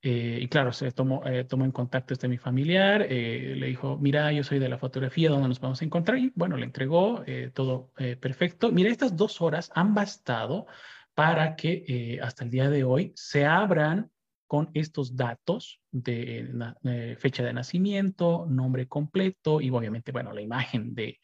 Eh, 0.06 0.39
y 0.41 0.47
claro, 0.49 0.74
se 0.74 0.91
tomó, 0.91 1.26
eh, 1.26 1.47
en 1.49 1.72
contacto 1.72 2.14
este 2.14 2.28
mi 2.28 2.38
familiar, 2.38 3.08
eh, 3.10 3.56
le 3.58 3.68
dijo, 3.68 3.97
mira, 3.97 4.34
yo 4.34 4.43
soy 4.43 4.60
de 4.60 4.68
la 4.68 4.78
fotografía, 4.78 5.30
¿dónde 5.30 5.47
nos 5.47 5.62
vamos 5.62 5.82
a 5.82 5.86
encontrar? 5.86 6.18
Y 6.18 6.34
bueno, 6.36 6.58
le 6.58 6.66
entregó 6.66 7.24
todo 7.54 7.91
perfecto. 8.20 8.72
Mira, 8.72 8.89
estas 8.89 9.16
dos 9.16 9.41
horas 9.41 9.72
han 9.74 9.93
bastado 9.93 10.68
para 11.16 11.56
que 11.56 12.20
hasta 12.22 12.43
el 12.43 12.49
día 12.49 12.70
de 12.70 12.84
hoy 12.84 13.14
se 13.16 13.45
abran 13.45 14.12
con 14.45 14.70
estos 14.74 15.16
datos 15.16 15.80
de, 15.91 17.16
fecha 17.18 17.43
de 17.43 17.54
nacimiento, 17.54 18.45
nombre 18.49 18.88
completo 18.88 19.62
y 19.62 19.70
obviamente, 19.70 20.12
bueno, 20.12 20.34
la 20.34 20.41
imagen 20.41 20.93
de, 20.93 21.20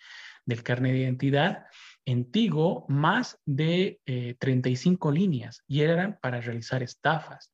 del 0.45 0.63
carnet 0.63 0.93
de 0.93 0.99
identidad 0.99 1.65
en 2.05 2.31
Tigo 2.31 2.85
más 2.87 3.39
de 3.45 3.99
35 4.39 5.09
eh, 5.09 5.13
líneas 5.13 5.63
y 5.67 5.81
eran 5.81 6.17
para 6.21 6.39
realizar 6.41 6.81
estafas. 6.81 7.53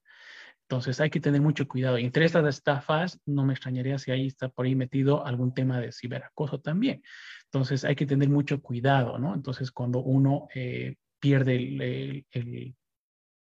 Entonces 0.67 0.99
hay 0.99 1.11
que 1.11 1.19
tener 1.19 1.41
mucho 1.41 1.67
cuidado. 1.67 1.99
Y 1.99 2.05
entre 2.05 2.25
estas 2.25 2.45
estafas, 2.47 3.19
no 3.25 3.45
me 3.45 3.53
extrañaría 3.53 3.99
si 3.99 4.11
ahí 4.11 4.27
está 4.27 4.49
por 4.49 4.65
ahí 4.65 4.73
metido 4.75 5.25
algún 5.25 5.53
tema 5.53 5.79
de 5.79 5.91
ciberacoso 5.91 6.59
también. 6.59 7.03
Entonces 7.45 7.85
hay 7.85 7.95
que 7.95 8.07
tener 8.07 8.29
mucho 8.29 8.61
cuidado, 8.61 9.19
¿no? 9.19 9.35
Entonces 9.35 9.71
cuando 9.71 9.99
uno 9.99 10.47
eh, 10.55 10.95
pierde 11.19 11.55
el, 11.55 12.25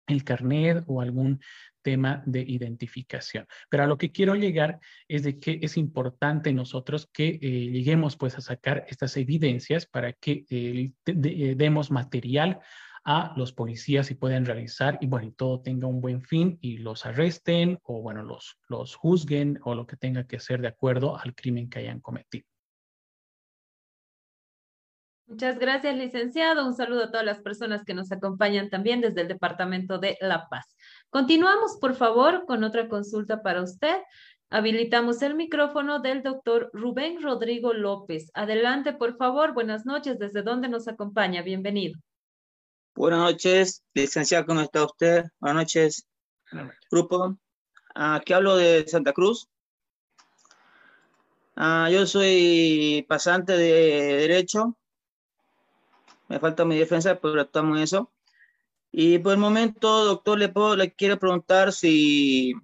el, 0.07 0.25
carnet 0.25 0.83
o 0.87 1.01
algún 1.01 1.41
tema 1.83 2.23
de 2.27 2.41
identificación. 2.41 3.47
Pero 3.69 3.85
a 3.85 3.87
lo 3.87 3.97
que 3.97 4.11
quiero 4.11 4.35
llegar 4.35 4.81
es 5.07 5.23
de 5.23 5.39
que 5.39 5.61
es 5.63 5.77
importante 5.77 6.53
nosotros 6.53 7.09
que 7.13 7.29
eh, 7.29 7.39
lleguemos 7.41 8.17
pues 8.17 8.37
a 8.37 8.41
sacar 8.41 8.85
estas 8.89 9.17
evidencias 9.17 9.87
para 9.87 10.13
que 10.13 10.45
eh, 10.51 10.93
demos 11.05 11.91
material 11.91 12.61
a 13.05 13.35
los 13.37 13.53
policías 13.53 14.11
y 14.11 14.15
puedan 14.15 14.47
realizar 14.47 14.99
y 15.01 15.07
bueno, 15.07 15.27
y 15.27 15.33
todo 15.33 15.61
tenga 15.61 15.87
un 15.87 16.01
buen 16.01 16.23
fin 16.23 16.59
y 16.61 16.79
los 16.79 17.05
arresten 17.05 17.79
o 17.83 18.01
bueno, 18.01 18.23
los, 18.23 18.59
los 18.69 18.95
juzguen 18.95 19.61
o 19.65 19.75
lo 19.75 19.87
que 19.87 19.97
tenga 19.97 20.27
que 20.27 20.41
ser 20.41 20.61
de 20.61 20.69
acuerdo 20.69 21.19
al 21.19 21.35
crimen 21.35 21.69
que 21.69 21.81
hayan 21.81 22.01
cometido. 22.01 22.47
Muchas 25.27 25.59
gracias, 25.59 25.97
licenciado. 25.97 26.67
Un 26.67 26.75
saludo 26.75 27.05
a 27.05 27.11
todas 27.11 27.25
las 27.25 27.41
personas 27.41 27.83
que 27.85 27.95
nos 27.95 28.13
acompañan 28.13 28.69
también 28.69 29.01
desde 29.01 29.23
el 29.23 29.29
Departamento 29.29 29.99
de 29.99 30.19
La 30.21 30.49
Paz. 30.49 30.77
Continuamos, 31.09 31.79
por 31.81 31.95
favor, 31.95 32.45
con 32.47 32.63
otra 32.63 32.89
consulta 32.89 33.43
para 33.43 33.63
usted. 33.63 33.97
Habilitamos 34.51 35.23
el 35.23 35.35
micrófono 35.35 36.01
del 36.01 36.23
doctor 36.23 36.71
Rubén 36.75 37.23
Rodrigo 37.23 37.73
López. 37.73 38.31
Adelante, 38.35 38.93
por 38.93 39.17
favor. 39.17 39.55
Buenas 39.55 39.87
noches. 39.87 40.19
¿Desde 40.19 40.43
dónde 40.43 40.69
nos 40.69 40.89
acompaña? 40.89 41.41
Bienvenido. 41.41 41.99
Buenas 42.95 43.21
noches, 43.21 43.83
licenciado. 43.93 44.47
¿Cómo 44.47 44.61
está 44.61 44.85
usted? 44.85 45.25
Buenas 45.41 45.63
noches, 45.63 46.07
grupo. 46.91 47.37
Aquí 47.95 48.33
hablo 48.33 48.57
de 48.57 48.87
Santa 48.87 49.13
Cruz. 49.13 49.49
Ah, 51.57 51.89
yo 51.91 52.07
soy 52.07 53.05
pasante 53.09 53.57
de 53.57 54.17
Derecho 54.17 54.77
me 56.29 56.41
falta 56.41 56.65
mi 56.65 56.79
defensa, 56.79 57.19
pero 57.21 57.41
estamos 57.41 57.77
en 57.77 57.83
eso. 57.83 58.13
Y 58.91 59.19
por 59.19 59.33
el 59.33 59.39
momento, 59.39 60.05
doctor, 60.05 60.39
le, 60.39 60.49
puedo, 60.49 60.77
le 60.77 60.93
quiero 60.93 61.19
preguntar 61.19 61.73
si 61.73 62.55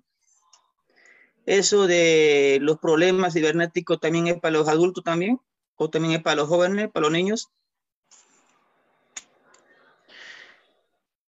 eso 1.46 1.86
de 1.86 2.58
los 2.60 2.78
problemas 2.78 3.34
cibernéticos 3.34 4.00
también 4.00 4.28
es 4.28 4.40
para 4.40 4.52
los 4.52 4.68
adultos 4.68 5.04
también, 5.04 5.40
o 5.76 5.90
también 5.90 6.14
es 6.14 6.22
para 6.22 6.36
los 6.36 6.48
jóvenes, 6.48 6.90
para 6.90 7.04
los 7.04 7.12
niños. 7.12 7.50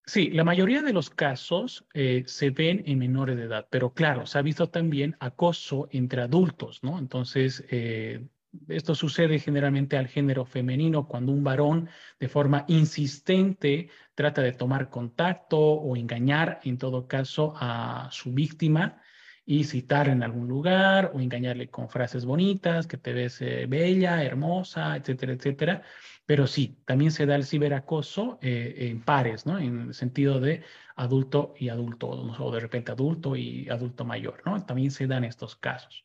Sí, 0.08 0.30
la 0.30 0.46
mayoría 0.46 0.82
de 0.82 0.94
los 0.94 1.10
casos 1.10 1.86
eh, 1.94 2.24
se 2.28 2.50
ven 2.52 2.82
en 2.86 2.98
menores 2.98 3.36
de 3.36 3.44
edad, 3.44 3.68
pero 3.70 3.94
claro, 3.94 4.26
se 4.26 4.40
ha 4.40 4.42
visto 4.42 4.70
también 4.70 5.18
acoso 5.20 5.90
entre 5.92 6.22
adultos, 6.22 6.82
¿no? 6.82 6.98
Entonces, 6.98 7.66
eh, 7.70 8.26
esto 8.70 8.96
sucede 8.96 9.38
generalmente 9.40 9.98
al 9.98 10.08
género 10.08 10.46
femenino 10.46 11.10
cuando 11.10 11.34
un 11.34 11.44
varón 11.44 11.90
de 12.22 12.30
forma 12.30 12.64
insistente 12.70 13.90
trata 14.16 14.42
de 14.42 14.54
tomar 14.54 14.90
contacto 14.90 15.60
o 15.60 15.98
engañar 15.98 16.62
en 16.64 16.78
todo 16.78 17.06
caso 17.06 17.54
a 17.58 18.08
su 18.10 18.32
víctima 18.34 19.02
y 19.46 19.66
citar 19.66 20.08
en 20.08 20.24
algún 20.24 20.48
lugar 20.48 21.12
o 21.14 21.20
engañarle 21.20 21.70
con 21.70 21.90
frases 21.90 22.24
bonitas, 22.24 22.88
que 22.88 22.98
te 22.98 23.12
ves 23.12 23.42
eh, 23.42 23.66
bella, 23.68 24.24
hermosa, 24.24 24.96
etcétera, 24.96 25.34
etcétera. 25.34 25.84
Pero 26.28 26.46
sí, 26.46 26.78
también 26.84 27.12
se 27.12 27.26
da 27.26 27.36
el 27.36 27.46
ciberacoso 27.46 28.38
eh, 28.42 28.90
en 28.92 29.02
pares, 29.02 29.46
¿no? 29.46 29.58
En 29.58 29.88
el 29.88 29.94
sentido 29.94 30.42
de 30.42 30.62
adulto 30.98 31.54
y 31.58 31.70
adulto, 31.70 32.10
o 32.10 32.52
de 32.52 32.60
repente 32.60 32.92
adulto 32.92 33.38
y 33.38 33.70
adulto 33.70 34.04
mayor, 34.04 34.42
¿no? 34.46 34.62
También 34.66 34.92
se 34.92 35.08
dan 35.08 35.24
estos 35.24 35.56
casos. 35.56 36.04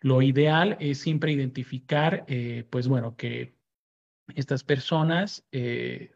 Lo 0.00 0.22
ideal 0.22 0.78
es 0.80 0.98
siempre 0.98 1.32
identificar, 1.32 2.24
eh, 2.26 2.66
pues 2.70 2.88
bueno, 2.88 3.16
que 3.16 3.54
estas 4.34 4.64
personas 4.64 5.46
eh, 5.52 6.14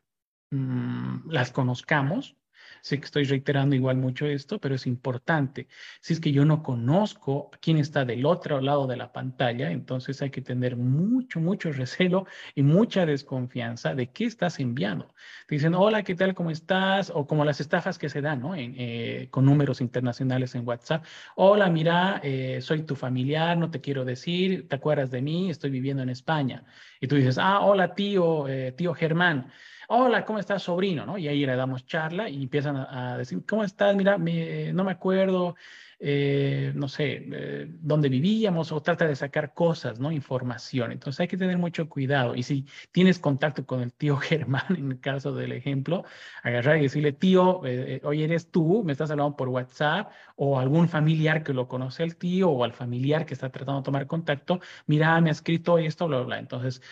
mm, 0.51 1.28
las 1.30 1.53
conozcamos, 1.53 2.36
Sé 2.85 2.99
que 2.99 3.07
estoy 3.07 3.24
reiterando 3.24 3.74
igual 3.74 3.97
mucho 3.97 4.26
esto, 4.26 4.61
pero 4.61 4.74
es 4.74 4.87
importante. 4.87 5.68
Si 6.03 6.12
es 6.12 6.20
que 6.20 6.32
yo 6.32 6.45
no 6.45 6.62
conozco 6.62 7.51
quién 7.62 7.78
está 7.78 8.05
del 8.05 8.26
otro 8.26 8.61
lado 8.61 8.87
de 8.87 8.99
la 8.99 9.11
pantalla, 9.11 9.70
entonces 9.70 10.20
hay 10.20 10.28
que 10.28 10.43
tener 10.43 10.76
mucho, 10.76 11.41
mucho 11.41 11.72
recelo 11.72 12.26
y 12.55 12.62
mucha 12.62 13.07
desconfianza 13.07 13.95
de 13.95 14.11
qué 14.11 14.26
estás 14.26 14.61
enviando. 14.61 15.14
Te 15.47 15.55
dicen, 15.55 15.74
hola, 15.74 16.03
¿qué 16.03 16.14
tal? 16.14 16.35
¿Cómo 16.35 16.51
estás? 16.51 17.09
O 17.09 17.26
como 17.26 17.47
las 17.47 17.59
estafas 17.59 17.97
que 17.97 18.11
se 18.11 18.20
dan, 18.20 18.41
¿no? 18.41 18.55
Eh, 18.55 19.28
con 19.30 19.47
números 19.47 19.80
internacionales 19.80 20.55
en 20.55 20.68
WhatsApp. 20.68 21.07
Hola, 21.37 21.70
mira, 21.70 22.20
eh, 22.22 22.61
soy 22.61 22.82
tu 22.82 22.97
familiar, 22.97 23.57
no 23.57 23.70
te 23.70 23.80
quiero 23.80 24.05
decir, 24.05 24.68
¿te 24.68 24.76
acuerdas 24.76 25.11
de 25.11 25.22
mí? 25.22 25.49
Estoy 25.49 25.70
viviendo 25.70 26.03
en 26.03 26.11
España. 26.11 26.64
Y 27.01 27.07
tú 27.07 27.16
dices, 27.16 27.39
ah, 27.39 27.61
hola, 27.61 27.95
tío, 27.95 28.47
eh, 28.47 28.72
tío 28.72 28.93
Germán 28.93 29.51
hola, 29.89 30.24
¿cómo 30.24 30.39
estás, 30.39 30.62
sobrino? 30.62 31.07
¿no? 31.07 31.18
Y 31.18 31.28
ahí 31.28 31.45
le 31.45 31.57
damos 31.57 31.87
charla 31.87 32.28
y 32.28 32.43
empiezan 32.43 32.76
a, 32.76 33.18
decir, 33.18 33.45
¿cómo 33.47 33.64
estás? 33.64 33.95
Mira, 33.97 34.18
no 34.18 34.85
me 34.85 34.93
acuerdo, 34.93 35.55
eh, 35.99 36.72
no 36.74 36.89
sé, 36.89 37.26
eh, 37.32 37.66
dónde 37.68 38.09
vivíamos 38.09 38.72
o 38.72 38.82
trata 38.82 39.07
de 39.07 39.16
sacar 39.16 39.55
cosas, 39.55 39.99
¿no? 39.99 40.12
Información. 40.12 40.93
Entonces 40.93 41.20
hay 41.20 41.28
que 41.28 41.37
tener 41.37 41.59
mucho 41.59 41.89
cuidado. 41.89 42.35
Y 42.35 42.43
si 42.43 42.66
tienes 42.93 43.18
contacto 43.18 43.66
con 43.66 43.80
el 43.80 43.93
tío 43.93 44.16
Germán, 44.18 44.64
en 44.70 44.93
el 44.93 45.01
caso 45.01 45.35
del 45.35 45.53
ejemplo, 45.53 46.05
agarrar 46.43 46.78
y 46.78 46.82
decirle, 46.82 47.12
tío, 47.12 47.62
eh, 47.64 48.01
hoy 48.05 48.22
eres 48.22 48.51
tú, 48.51 48.82
me 48.85 48.93
estás 48.93 49.11
hablando 49.11 49.37
por 49.37 49.49
WhatsApp 49.49 50.11
o 50.37 50.59
algún 50.59 50.89
familiar 50.89 51.43
que 51.43 51.55
lo 51.55 51.68
conoce 51.68 52.03
al 52.03 52.16
tío 52.16 52.51
o 52.51 52.64
al 52.64 52.72
familiar 52.72 53.26
que 53.26 53.35
está 53.35 53.51
tratando 53.51 53.80
de 53.80 53.85
tomar 53.85 54.07
contacto, 54.07 54.61
mira, 54.87 55.20
me 55.20 55.30
ha 55.30 55.32
escrito 55.32 55.78
esto, 55.78 56.07
bla, 56.09 56.18
bla, 56.18 56.26
bla. 56.26 56.39
Entonces, 56.39 56.82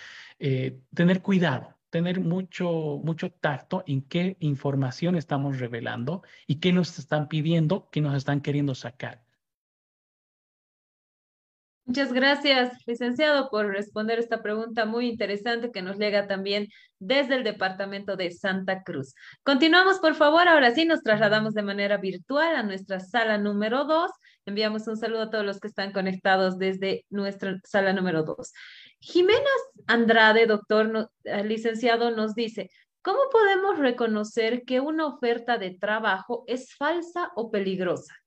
tener 0.95 1.22
cuidado 1.22 1.76
tener 1.93 2.20
mucho, 2.20 3.01
mucho 3.05 3.30
tacto 3.30 3.84
en 3.86 4.01
qué 4.01 4.38
información 4.40 5.14
estamos 5.14 5.61
revelando 5.61 6.22
y 6.47 6.57
qué 6.57 6.72
nos 6.72 6.99
están 6.99 7.28
pidiendo, 7.28 7.90
qué 7.93 8.01
nos 8.01 8.14
están 8.16 8.40
queriendo 8.40 8.74
sacar. 8.74 9.22
Muchas 11.84 12.12
gracias, 12.12 12.72
licenciado, 12.86 13.50
por 13.50 13.66
responder 13.66 14.20
esta 14.20 14.40
pregunta 14.40 14.84
muy 14.86 15.08
interesante 15.08 15.72
que 15.72 15.82
nos 15.82 15.98
llega 15.98 16.28
también 16.28 16.68
desde 17.00 17.34
el 17.34 17.42
departamento 17.42 18.14
de 18.14 18.30
Santa 18.30 18.84
Cruz. 18.84 19.14
Continuamos, 19.42 19.98
por 19.98 20.14
favor. 20.14 20.46
Ahora 20.46 20.72
sí, 20.72 20.84
nos 20.84 21.02
trasladamos 21.02 21.54
de 21.54 21.62
manera 21.62 21.96
virtual 21.96 22.54
a 22.54 22.62
nuestra 22.62 23.00
sala 23.00 23.36
número 23.36 23.84
dos. 23.84 24.12
Enviamos 24.46 24.86
un 24.86 24.96
saludo 24.96 25.22
a 25.22 25.30
todos 25.30 25.44
los 25.44 25.58
que 25.58 25.66
están 25.66 25.92
conectados 25.92 26.56
desde 26.56 27.04
nuestra 27.10 27.58
sala 27.64 27.92
número 27.92 28.22
dos. 28.22 28.52
Jimena 29.00 29.50
Andrade, 29.88 30.46
doctor 30.46 31.10
eh, 31.24 31.42
licenciado, 31.42 32.12
nos 32.12 32.36
dice, 32.36 32.70
¿cómo 33.02 33.18
podemos 33.32 33.80
reconocer 33.80 34.62
que 34.64 34.78
una 34.78 35.06
oferta 35.06 35.58
de 35.58 35.76
trabajo 35.76 36.44
es 36.46 36.72
falsa 36.76 37.32
o 37.34 37.50
peligrosa? 37.50 38.21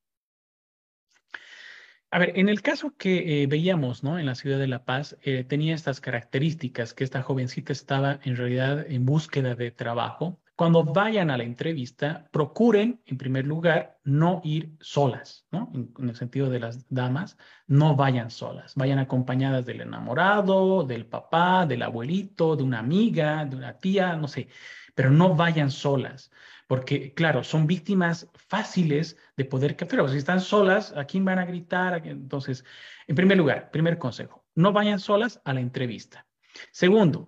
A 2.12 2.20
ver, 2.20 2.34
en 2.36 2.50
el 2.50 2.62
caso 2.62 2.96
que 2.98 3.44
eh, 3.44 3.48
veíamos, 3.48 4.04
¿no? 4.04 4.18
En 4.20 4.26
la 4.26 4.36
ciudad 4.36 4.58
de 4.60 4.68
La 4.68 4.86
Paz, 4.86 5.18
eh, 5.24 5.44
tenía 5.44 5.76
estas 5.76 6.00
características, 6.00 6.94
que 6.94 7.04
esta 7.04 7.22
jovencita 7.22 7.74
estaba 7.74 8.20
en 8.24 8.38
realidad 8.38 8.86
en 8.90 9.06
búsqueda 9.06 9.56
de 9.56 9.72
trabajo, 9.72 10.40
cuando 10.56 10.86
vayan 10.86 11.30
a 11.32 11.38
la 11.38 11.44
entrevista, 11.44 12.30
procuren, 12.32 13.02
en 13.06 13.18
primer 13.18 13.46
lugar, 13.46 14.00
no 14.06 14.40
ir 14.46 14.72
solas, 14.80 15.46
¿no? 15.52 15.70
En, 15.74 16.10
el 16.10 16.16
sentido 16.16 16.50
de 16.50 16.62
las 16.62 16.88
damas, 16.90 17.38
no 17.68 17.98
vayan 17.98 18.32
solas, 18.32 18.74
vayan 18.76 19.00
acompañadas 19.00 19.66
del 19.66 19.82
enamorado, 19.82 20.84
del 20.84 21.08
papá, 21.08 21.66
del 21.66 21.82
abuelito, 21.82 22.56
de 22.56 22.64
una 22.64 22.80
amiga, 22.80 23.44
de 23.44 23.58
una 23.58 23.78
tía, 23.78 24.16
no 24.16 24.30
sé, 24.30 24.48
pero 24.94 25.12
no 25.12 25.36
vayan 25.36 25.70
solas, 25.72 26.32
porque, 26.68 27.14
claro, 27.14 27.44
son 27.44 27.68
víctimas 27.68 28.30
fáciles 28.34 29.18
de 29.38 29.46
poder, 29.46 29.76
pero 29.78 30.08
si 30.08 30.18
están 30.18 30.42
solas, 30.42 30.94
¿a 30.96 31.06
quién 31.06 31.26
van 31.26 31.40
a 31.40 31.46
gritar? 31.46 32.06
Entonces, 32.08 32.66
en 33.08 33.16
primer 33.16 33.38
lugar, 33.38 33.72
primer 33.72 33.98
consejo, 33.98 34.46
no 34.56 34.72
vayan 34.72 35.00
solas 35.00 35.42
a 35.46 35.54
la 35.54 35.62
entrevista. 35.62 36.26
Segundo, 36.72 37.28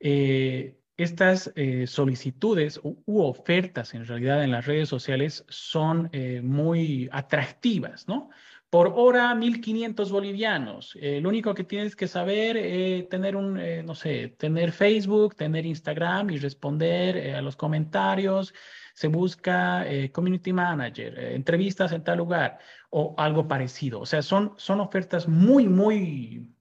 eh, 0.00 0.78
estas 0.96 1.52
eh, 1.54 1.86
solicitudes 1.86 2.80
u, 2.82 3.20
ofertas 3.22 3.94
en 3.94 4.04
realidad 4.04 4.42
en 4.42 4.50
las 4.50 4.66
redes 4.66 4.88
sociales 4.88 5.44
son 5.48 6.08
eh, 6.12 6.40
muy 6.42 7.08
atractivas, 7.12 8.08
¿no? 8.08 8.30
Por 8.70 8.92
hora, 8.94 9.34
1.500 9.34 10.10
bolivianos. 10.10 10.96
Eh, 11.00 11.20
lo 11.20 11.30
único 11.30 11.54
que 11.54 11.64
tienes 11.64 11.96
que 11.96 12.06
saber 12.06 12.56
es 12.56 13.08
tener 13.08 13.34
un, 13.34 13.54
no 13.86 13.94
sé, 13.94 14.28
tener 14.38 14.72
Facebook, 14.72 15.34
tener 15.36 15.64
Instagram 15.64 16.30
y 16.30 16.38
responder 16.38 17.34
a 17.34 17.40
los 17.40 17.56
comentarios. 17.56 18.52
Se 18.94 19.08
busca 19.08 19.86
community 20.12 20.52
manager, 20.52 21.18
entrevistas 21.18 21.92
en 21.92 22.04
tal 22.04 22.18
lugar 22.18 22.58
o 22.90 23.14
algo 23.16 23.46
parecido. 23.46 24.00
O 24.00 24.06
sea, 24.06 24.22
son, 24.22 24.54
son 24.56 24.80
ofertas 24.80 25.28
muy, 25.28 25.68
muy 25.68 26.52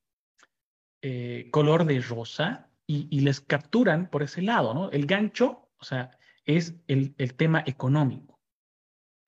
color 1.51 1.86
de 1.86 1.99
rosa, 1.99 2.68
y, 2.88 3.20
les 3.20 3.41
capturan 3.41 4.10
por 4.10 4.24
ese 4.24 4.41
lado, 4.41 4.74
¿no? 4.74 4.89
El 4.91 5.05
gancho, 5.05 5.70
o 5.78 5.84
sea, 5.84 6.18
es 6.45 6.76
el, 6.88 7.14
el 7.18 7.34
tema 7.36 7.62
económico. 7.66 8.37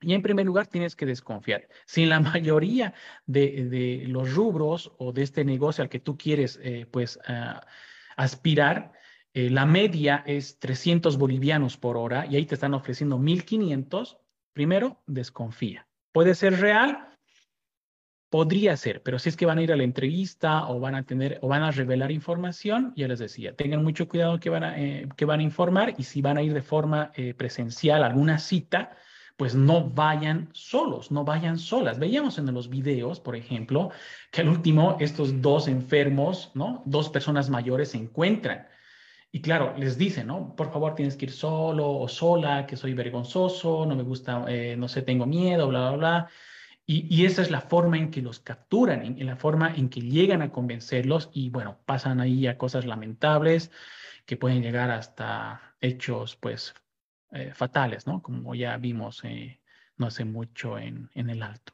Y 0.02 0.14
en 0.14 0.22
primer 0.22 0.45
lugar, 0.45 0.68
tienes 0.68 0.95
que 0.95 1.06
desconfiar. 1.06 1.68
Si 1.86 2.06
la 2.06 2.20
mayoría 2.20 2.93
de, 3.26 3.66
de, 3.66 4.06
los 4.08 4.34
rubros 4.34 4.91
o 4.97 5.12
de 5.12 5.24
este 5.24 5.43
negocio 5.43 5.84
al 5.84 5.89
que 5.89 6.00
tú 6.00 6.18
quieres, 6.18 6.60
eh, 6.64 6.86
pues, 6.89 7.18
uh, 7.28 7.60
aspirar, 8.16 8.93
eh, 9.34 9.50
la 9.50 9.66
media 9.66 10.24
es 10.26 10.58
300 10.60 11.18
bolivianos 11.18 11.78
por 11.78 11.97
hora 11.97 12.26
y 12.26 12.36
ahí 12.36 12.45
te 12.45 12.56
están 12.56 12.74
ofreciendo 12.74 13.18
1500, 13.18 14.18
primero, 14.54 15.02
desconfía. 15.06 15.88
Puede 16.12 16.36
ser 16.36 16.60
real, 16.60 17.06
Podría 18.32 18.78
ser, 18.78 19.02
pero 19.02 19.18
si 19.18 19.28
es 19.28 19.36
que 19.36 19.47
van 19.47 19.58
a 19.58 19.64
ir 19.64 19.72
a 19.72 19.76
la 19.76 19.82
entrevista 19.82 20.68
o 20.68 20.80
van 20.80 20.93
a 20.93 21.04
tener 21.04 21.39
o 21.41 21.47
van 21.47 21.64
a 21.64 21.72
revelar 21.72 22.12
información, 22.12 22.93
ya 22.95 23.08
les 23.08 23.18
decía, 23.18 23.56
tengan 23.56 23.84
mucho 23.84 24.08
cuidado 24.08 24.39
que 24.39 24.52
van 24.52 24.64
a, 24.64 24.80
eh, 24.80 25.10
que 25.18 25.26
van 25.26 25.39
a 25.39 25.43
informar 25.43 25.95
y 25.97 26.04
si 26.04 26.22
van 26.22 26.38
a 26.38 26.43
ir 26.43 26.54
de 26.54 26.62
forma 26.62 27.12
presencial 27.38 28.04
a 28.04 28.06
alguna 28.06 28.38
cita, 28.38 28.95
pues 29.39 29.55
no 29.55 29.89
vayan 29.89 30.49
solos, 30.51 31.11
no 31.11 31.23
vayan 31.23 31.57
solas. 31.57 31.97
Veíamos 31.97 32.37
en 32.37 32.53
los 32.53 32.69
videos, 32.69 33.21
por 33.21 33.37
ejemplo, 33.37 33.89
que 34.31 34.41
al 34.41 34.49
último 34.49 34.97
estos 34.99 35.41
dos 35.41 35.69
enfermos, 35.69 36.51
¿no? 36.55 36.83
Dos 36.85 37.07
personas 37.07 37.49
mayores 37.49 37.91
se 37.91 37.97
encuentran. 37.97 38.67
Y 39.31 39.39
claro, 39.39 39.73
les 39.77 39.97
dicen, 39.97 40.27
¿no? 40.27 40.57
Por 40.57 40.73
favor, 40.73 40.93
tienes 40.93 41.15
que 41.15 41.27
ir 41.27 41.31
solo 41.31 41.89
o 41.89 42.09
sola, 42.09 42.65
que 42.67 42.75
soy 42.75 42.93
vergonzoso, 42.93 43.85
no 43.85 43.95
me 43.95 44.03
gusta, 44.03 44.43
eh, 44.49 44.75
no 44.77 44.89
sé, 44.89 45.03
tengo 45.03 45.25
miedo, 45.25 45.69
bla, 45.69 45.91
bla, 45.91 45.97
bla. 45.97 46.29
Y, 46.85 47.25
esa 47.25 47.41
es 47.41 47.49
la 47.49 47.61
forma 47.61 47.97
en 47.97 48.11
que 48.11 48.21
los 48.21 48.39
capturan, 48.39 49.05
en, 49.05 49.25
la 49.25 49.37
forma 49.37 49.73
en 49.73 49.87
que 49.89 50.01
llegan 50.01 50.41
a 50.41 50.51
convencerlos 50.51 51.29
y 51.33 51.49
bueno, 51.49 51.79
pasan 51.85 52.19
ahí 52.19 52.45
a 52.47 52.57
cosas 52.57 52.85
lamentables 52.85 53.71
que 54.25 54.35
pueden 54.35 54.61
llegar 54.63 54.91
hasta 54.91 55.75
hechos 55.81 56.35
pues 56.35 56.73
eh, 57.32 57.53
fatales, 57.53 58.07
¿no? 58.07 58.21
Como 58.21 58.55
ya 58.55 58.77
vimos 58.77 59.23
eh, 59.23 59.59
no 59.97 60.07
hace 60.07 60.25
mucho 60.25 60.77
en, 60.77 61.09
en 61.13 61.30
el 61.30 61.43
alto. 61.43 61.73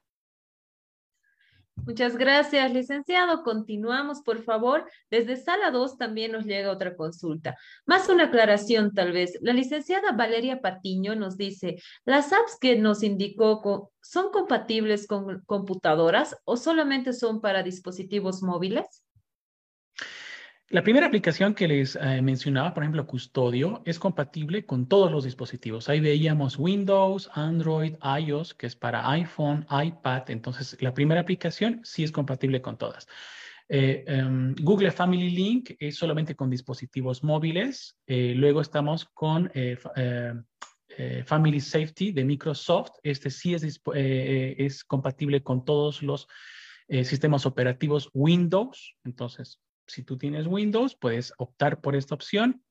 Muchas 1.75 2.15
gracias, 2.17 2.73
licenciado. 2.73 3.43
Continuamos, 3.43 4.21
por 4.21 4.41
favor. 4.43 4.89
Desde 5.11 5.35
sala 5.35 5.71
2 5.71 5.97
también 5.97 6.31
nos 6.31 6.45
llega 6.45 6.71
otra 6.71 6.95
consulta. 6.95 7.57
Más 7.85 8.09
una 8.09 8.25
aclaración, 8.25 8.93
tal 8.93 9.11
vez. 9.11 9.37
La 9.41 9.53
licenciada 9.53 10.13
Valeria 10.13 10.61
Patiño 10.61 11.15
nos 11.15 11.37
dice, 11.37 11.75
¿las 12.05 12.31
apps 12.31 12.57
que 12.59 12.77
nos 12.77 13.03
indicó 13.03 13.91
son 14.01 14.31
compatibles 14.31 15.05
con 15.05 15.41
computadoras 15.45 16.35
o 16.45 16.57
solamente 16.57 17.13
son 17.13 17.41
para 17.41 17.61
dispositivos 17.61 18.41
móviles? 18.41 19.04
La 20.69 20.81
primera 20.81 21.05
aplicación 21.05 21.53
que 21.53 21.67
les 21.67 21.95
eh, 21.95 22.23
mencionaba, 22.23 22.73
por 22.73 22.81
ejemplo, 22.81 23.05
Custodio, 23.05 23.83
es 23.85 23.99
compatible 23.99 24.65
con 24.65 24.87
todos 24.87 25.11
los 25.11 25.23
dispositivos. 25.23 25.89
Ahí 25.89 25.99
veíamos 25.99 26.57
Windows, 26.57 27.29
Android, 27.33 27.93
iOS, 28.19 28.55
que 28.55 28.65
es 28.65 28.75
para 28.75 29.07
iPhone, 29.11 29.67
iPad. 29.69 30.31
Entonces, 30.31 30.75
la 30.81 30.91
primera 30.91 31.21
aplicación 31.21 31.81
sí 31.83 32.03
es 32.03 32.11
compatible 32.11 32.63
con 32.63 32.79
todas. 32.79 33.07
Eh, 33.69 34.05
em, 34.07 34.55
Google 34.59 34.89
Family 34.89 35.29
Link 35.29 35.75
es 35.77 35.97
solamente 35.97 36.35
con 36.35 36.49
dispositivos 36.49 37.23
móviles. 37.23 37.95
Eh, 38.07 38.33
luego 38.35 38.61
estamos 38.61 39.05
con 39.05 39.51
Family 41.25 41.59
Safety 41.59 42.11
de 42.11 42.25
Microsoft. 42.25 42.93
Este 43.03 43.29
sí 43.29 43.53
es, 43.53 43.81
es 43.93 44.83
compatible 44.83 45.43
con 45.43 45.63
todos 45.63 46.01
los 46.01 46.27
sistemas 46.87 47.45
operativos 47.45 48.09
Windows. 48.13 48.95
Entonces, 49.03 49.59
si 49.87 50.03
tú 50.03 50.17
tienes 50.17 50.47
Windows, 50.47 50.95
puedes 50.95 51.33
optar 51.37 51.81
por 51.81 51.95
esta 51.95 52.15
opción. 52.15 52.63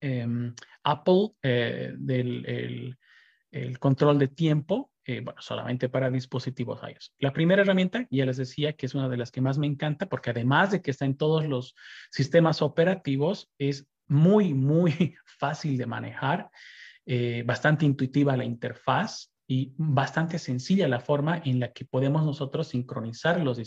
Em, 0.00 0.54
Apple, 0.82 1.30
eh, 1.42 1.92
del 1.96 2.96
el, 3.50 3.78
control 3.78 4.18
de 4.18 4.28
tiempo, 4.28 4.92
eh, 5.04 5.20
bueno, 5.20 5.40
solamente 5.42 5.88
para 5.88 6.10
dispositivos 6.10 6.80
iOS. 6.82 7.14
La 7.18 7.32
primera 7.32 7.62
herramienta, 7.62 8.06
ya 8.10 8.24
les 8.24 8.36
decía 8.36 8.74
que 8.74 8.86
es 8.86 8.94
una 8.94 9.08
de 9.08 9.16
las 9.16 9.30
que 9.30 9.40
más 9.40 9.58
me 9.58 9.66
encanta, 9.66 10.08
porque 10.08 10.30
además 10.30 10.70
de 10.70 10.80
que 10.80 10.90
está 10.90 11.04
en 11.04 11.16
todos 11.16 11.44
los 11.46 11.74
sistemas 12.10 12.62
operativos, 12.62 13.50
es 13.58 13.86
muy, 14.06 14.54
muy 14.54 15.16
fácil 15.38 15.76
de 15.76 15.86
manejar, 15.86 16.50
eh, 17.06 17.42
bastante 17.44 17.84
intuitiva 17.86 18.36
la 18.36 18.44
interfaz 18.44 19.29
y 19.50 19.74
bastante 19.76 20.38
sencilla 20.38 20.86
la 20.86 21.00
forma 21.00 21.42
en 21.44 21.58
la 21.58 21.72
que 21.72 21.84
podemos 21.84 22.24
nosotros 22.24 22.68
sincronizar 22.68 23.40
los 23.40 23.58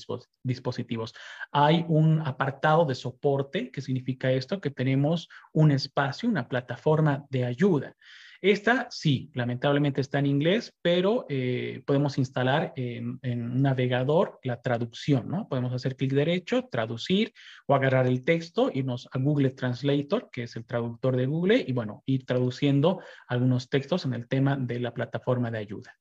dispositivos. 0.42 1.14
Hay 1.52 1.84
un 1.90 2.22
apartado 2.22 2.86
de 2.86 2.96
soporte, 2.96 3.70
que 3.70 3.82
significa 3.82 4.32
esto, 4.32 4.62
que 4.62 4.70
tenemos 4.70 5.28
un 5.52 5.72
espacio, 5.72 6.30
una 6.30 6.48
plataforma 6.48 7.26
de 7.30 7.44
ayuda. 7.44 7.98
Esta 8.44 8.90
sí, 8.92 9.32
lamentablemente 9.36 10.02
está 10.02 10.20
en 10.20 10.26
inglés, 10.26 10.76
pero 10.82 11.26
eh, 11.30 11.82
podemos 11.88 12.18
instalar 12.18 12.74
en, 12.76 13.22
un 13.24 13.62
navegador 13.62 14.42
la 14.44 14.62
traducción, 14.62 15.30
¿no? 15.30 15.48
Podemos 15.48 15.72
hacer 15.72 15.96
clic 15.96 16.12
derecho, 16.12 16.68
traducir 16.70 17.32
o 17.68 17.74
agarrar 17.74 18.06
el 18.06 18.26
texto, 18.26 18.70
irnos 18.74 19.08
a 19.14 19.20
Google 19.20 19.52
Translator, 19.52 20.30
que 20.30 20.44
es 20.44 20.58
el 20.58 20.66
traductor 20.66 21.16
de 21.16 21.26
Google, 21.26 21.64
y 21.66 21.72
bueno, 21.72 22.04
ir 22.06 22.26
traduciendo 22.26 23.00
algunos 23.28 23.70
textos 23.70 24.04
en 24.04 24.14
el 24.14 24.28
tema 24.28 24.58
de 24.58 24.82
la 24.82 24.94
plataforma 24.94 25.50
de 25.50 25.60
ayuda. 25.60 25.98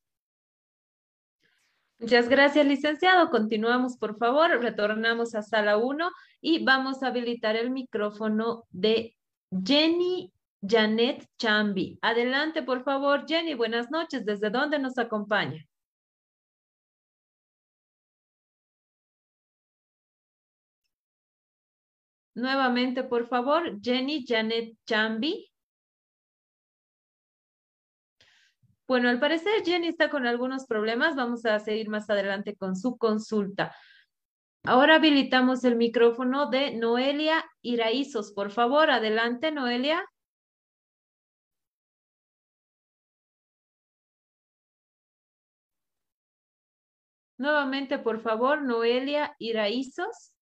Muchas 2.00 2.28
gracias, 2.28 2.66
licenciado. 2.66 3.30
Continuamos, 3.30 3.96
por 3.96 4.18
favor. 4.18 4.50
Retornamos 4.60 5.36
a 5.36 5.42
sala 5.42 5.76
1 5.76 6.10
y 6.40 6.64
vamos 6.64 7.04
a 7.04 7.06
habilitar 7.06 7.54
el 7.54 7.70
micrófono 7.70 8.64
de 8.72 9.14
Jenny 9.64 10.32
Janet 10.62 11.26
Chambi. 11.38 11.98
Adelante, 12.02 12.62
por 12.62 12.82
favor, 12.84 13.26
Jenny. 13.26 13.54
Buenas 13.54 13.90
noches. 13.90 14.24
¿Desde 14.24 14.50
dónde 14.50 14.78
nos 14.78 14.96
acompaña? 14.98 15.66
Nuevamente, 22.34 23.04
por 23.04 23.26
favor, 23.28 23.78
Jenny 23.82 24.24
Janet 24.26 24.76
Chambi. 24.86 25.50
Bueno, 28.86 29.08
al 29.08 29.20
parecer 29.20 29.64
Jenny 29.64 29.88
está 29.88 30.10
con 30.10 30.26
algunos 30.26 30.66
problemas. 30.66 31.16
Vamos 31.16 31.44
a 31.46 31.58
seguir 31.60 31.88
más 31.88 32.08
adelante 32.10 32.56
con 32.56 32.76
su 32.76 32.96
consulta. 32.96 33.74
Ahora 34.64 34.96
habilitamos 34.96 35.64
el 35.64 35.76
micrófono 35.76 36.48
de 36.50 36.76
Noelia 36.76 37.44
Iraizos. 37.62 38.32
Por 38.32 38.50
favor, 38.50 38.90
adelante, 38.90 39.50
Noelia. 39.50 40.04
Nuevamente, 47.42 47.98
por 47.98 48.20
favor, 48.20 48.62
Noelia 48.62 49.34
Iraizos. 49.40 50.32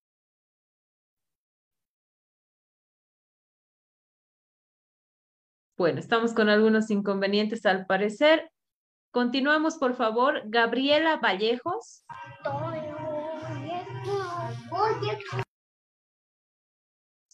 Bueno, 5.79 5.99
estamos 5.99 6.35
con 6.35 6.51
algunos 6.51 6.91
inconvenientes 6.91 7.65
al 7.65 7.87
parecer. 7.87 8.53
Continuamos, 9.13 9.79
por 9.79 9.95
favor. 9.95 10.43
Gabriela 10.45 11.17
Vallejos. 11.17 12.05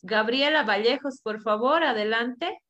Gabriela 0.00 0.62
Vallejos, 0.62 1.20
por 1.20 1.42
favor, 1.42 1.82
adelante. 1.82 2.62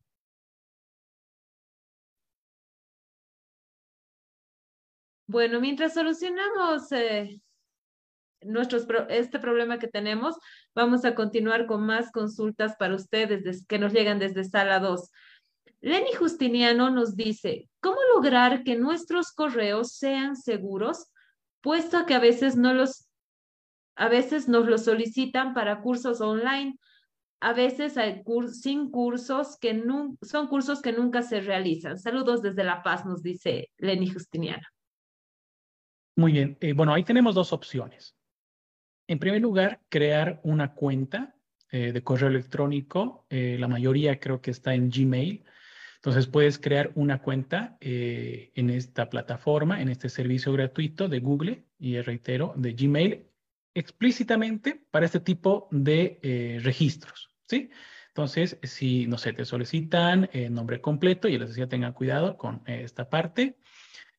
Bueno, 5.29 5.61
mientras 5.61 5.95
solucionamos 5.95 6.93
eh, 6.93 7.41
este 9.09 9.39
problema 9.41 9.79
que 9.79 9.89
tenemos, 9.89 10.37
vamos 10.75 11.05
a 11.05 11.15
continuar 11.15 11.67
con 11.67 11.85
más 11.85 12.13
consultas 12.13 12.77
para 12.79 12.95
ustedes 12.95 13.67
que 13.67 13.79
nos 13.79 13.93
llegan 13.93 14.21
desde 14.21 14.45
sala 14.45 14.79
2. 14.79 15.11
Lenny 15.81 16.13
Justiniano 16.13 16.91
nos 16.91 17.17
dice, 17.17 17.69
¿cómo 17.81 17.99
lograr 18.15 18.63
que 18.63 18.77
nuestros 18.77 19.33
correos 19.33 19.93
sean 19.93 20.37
seguros, 20.37 21.09
puesto 21.61 22.07
que 22.07 22.15
a 22.15 22.21
veces 22.21 22.57
no 22.57 22.73
los, 22.73 23.09
a 23.97 24.09
veces 24.09 24.49
nos 24.49 24.67
los 24.67 24.85
solicitan 24.85 25.55
para 25.55 25.81
cursos 25.81 26.21
online? 26.21 26.79
A 27.41 27.53
veces 27.53 27.99
hay 27.99 28.23
sin 28.53 28.91
cursos 28.91 29.59
que 29.59 29.83
son 30.23 30.47
cursos 30.47 30.81
que 30.81 30.93
nunca 30.93 31.23
se 31.23 31.41
realizan. 31.41 31.99
Saludos 31.99 32.43
desde 32.43 32.65
La 32.65 32.83
Paz, 32.83 33.05
nos 33.05 33.23
dice 33.23 33.71
Lenny 33.77 34.09
Justiniano. 34.09 34.67
Muy 36.17 36.33
bien. 36.33 36.57
Eh, 36.61 36.73
bueno, 36.73 36.95
ahí 36.95 37.05
tenemos 37.05 37.35
dos 37.35 37.53
opciones. 37.53 38.17
En 39.07 39.19
primer 39.19 39.43
lugar, 39.43 39.83
crear 39.91 40.41
una 40.45 40.73
cuenta 40.75 41.37
eh, 41.71 41.93
de 41.93 42.03
correo 42.03 42.29
electrónico. 42.29 43.27
Eh, 43.29 43.59
la 43.61 43.69
mayoría 43.69 44.19
creo 44.19 44.41
que 44.41 44.51
está 44.51 44.75
en 44.75 44.91
Gmail. 44.91 45.45
Entonces 45.97 46.27
puedes 46.27 46.59
crear 46.59 46.91
una 46.95 47.21
cuenta 47.21 47.77
en 47.81 48.71
esta 48.71 49.11
plataforma, 49.11 49.83
en 49.83 49.89
este 49.89 50.09
servicio 50.09 50.53
gratuito 50.53 51.09
de 51.09 51.19
Google 51.19 51.65
y 51.79 52.01
reitero, 52.01 52.55
de 52.57 52.75
Gmail, 52.75 53.27
explícitamente 53.75 54.87
para 54.93 55.07
este 55.07 55.19
tipo 55.19 55.69
de 55.73 56.61
registros. 56.63 57.31
¿sí? 57.49 57.71
Entonces, 58.09 58.57
si, 58.63 59.09
no 59.09 59.19
sé, 59.19 59.33
te 59.33 59.45
solicitan 59.45 60.31
nombre 60.51 60.81
completo, 60.81 61.27
y 61.27 61.39
les 61.39 61.49
decía, 61.49 61.69
tengan 61.69 61.93
cuidado 61.93 62.37
con 62.37 62.63
esta 62.67 63.11
parte. 63.11 63.59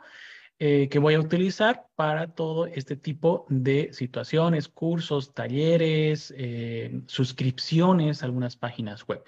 eh, 0.58 0.90
que 0.90 0.98
voy 0.98 1.14
a 1.14 1.20
utilizar 1.20 1.86
para 1.96 2.34
todo 2.34 2.66
este 2.66 2.96
tipo 2.96 3.46
de 3.50 3.94
situaciones, 3.94 4.68
cursos, 4.68 5.36
talleres, 5.36 6.34
suscripciones, 7.06 8.24
algunas 8.24 8.56
páginas 8.56 9.06
web. 9.06 9.24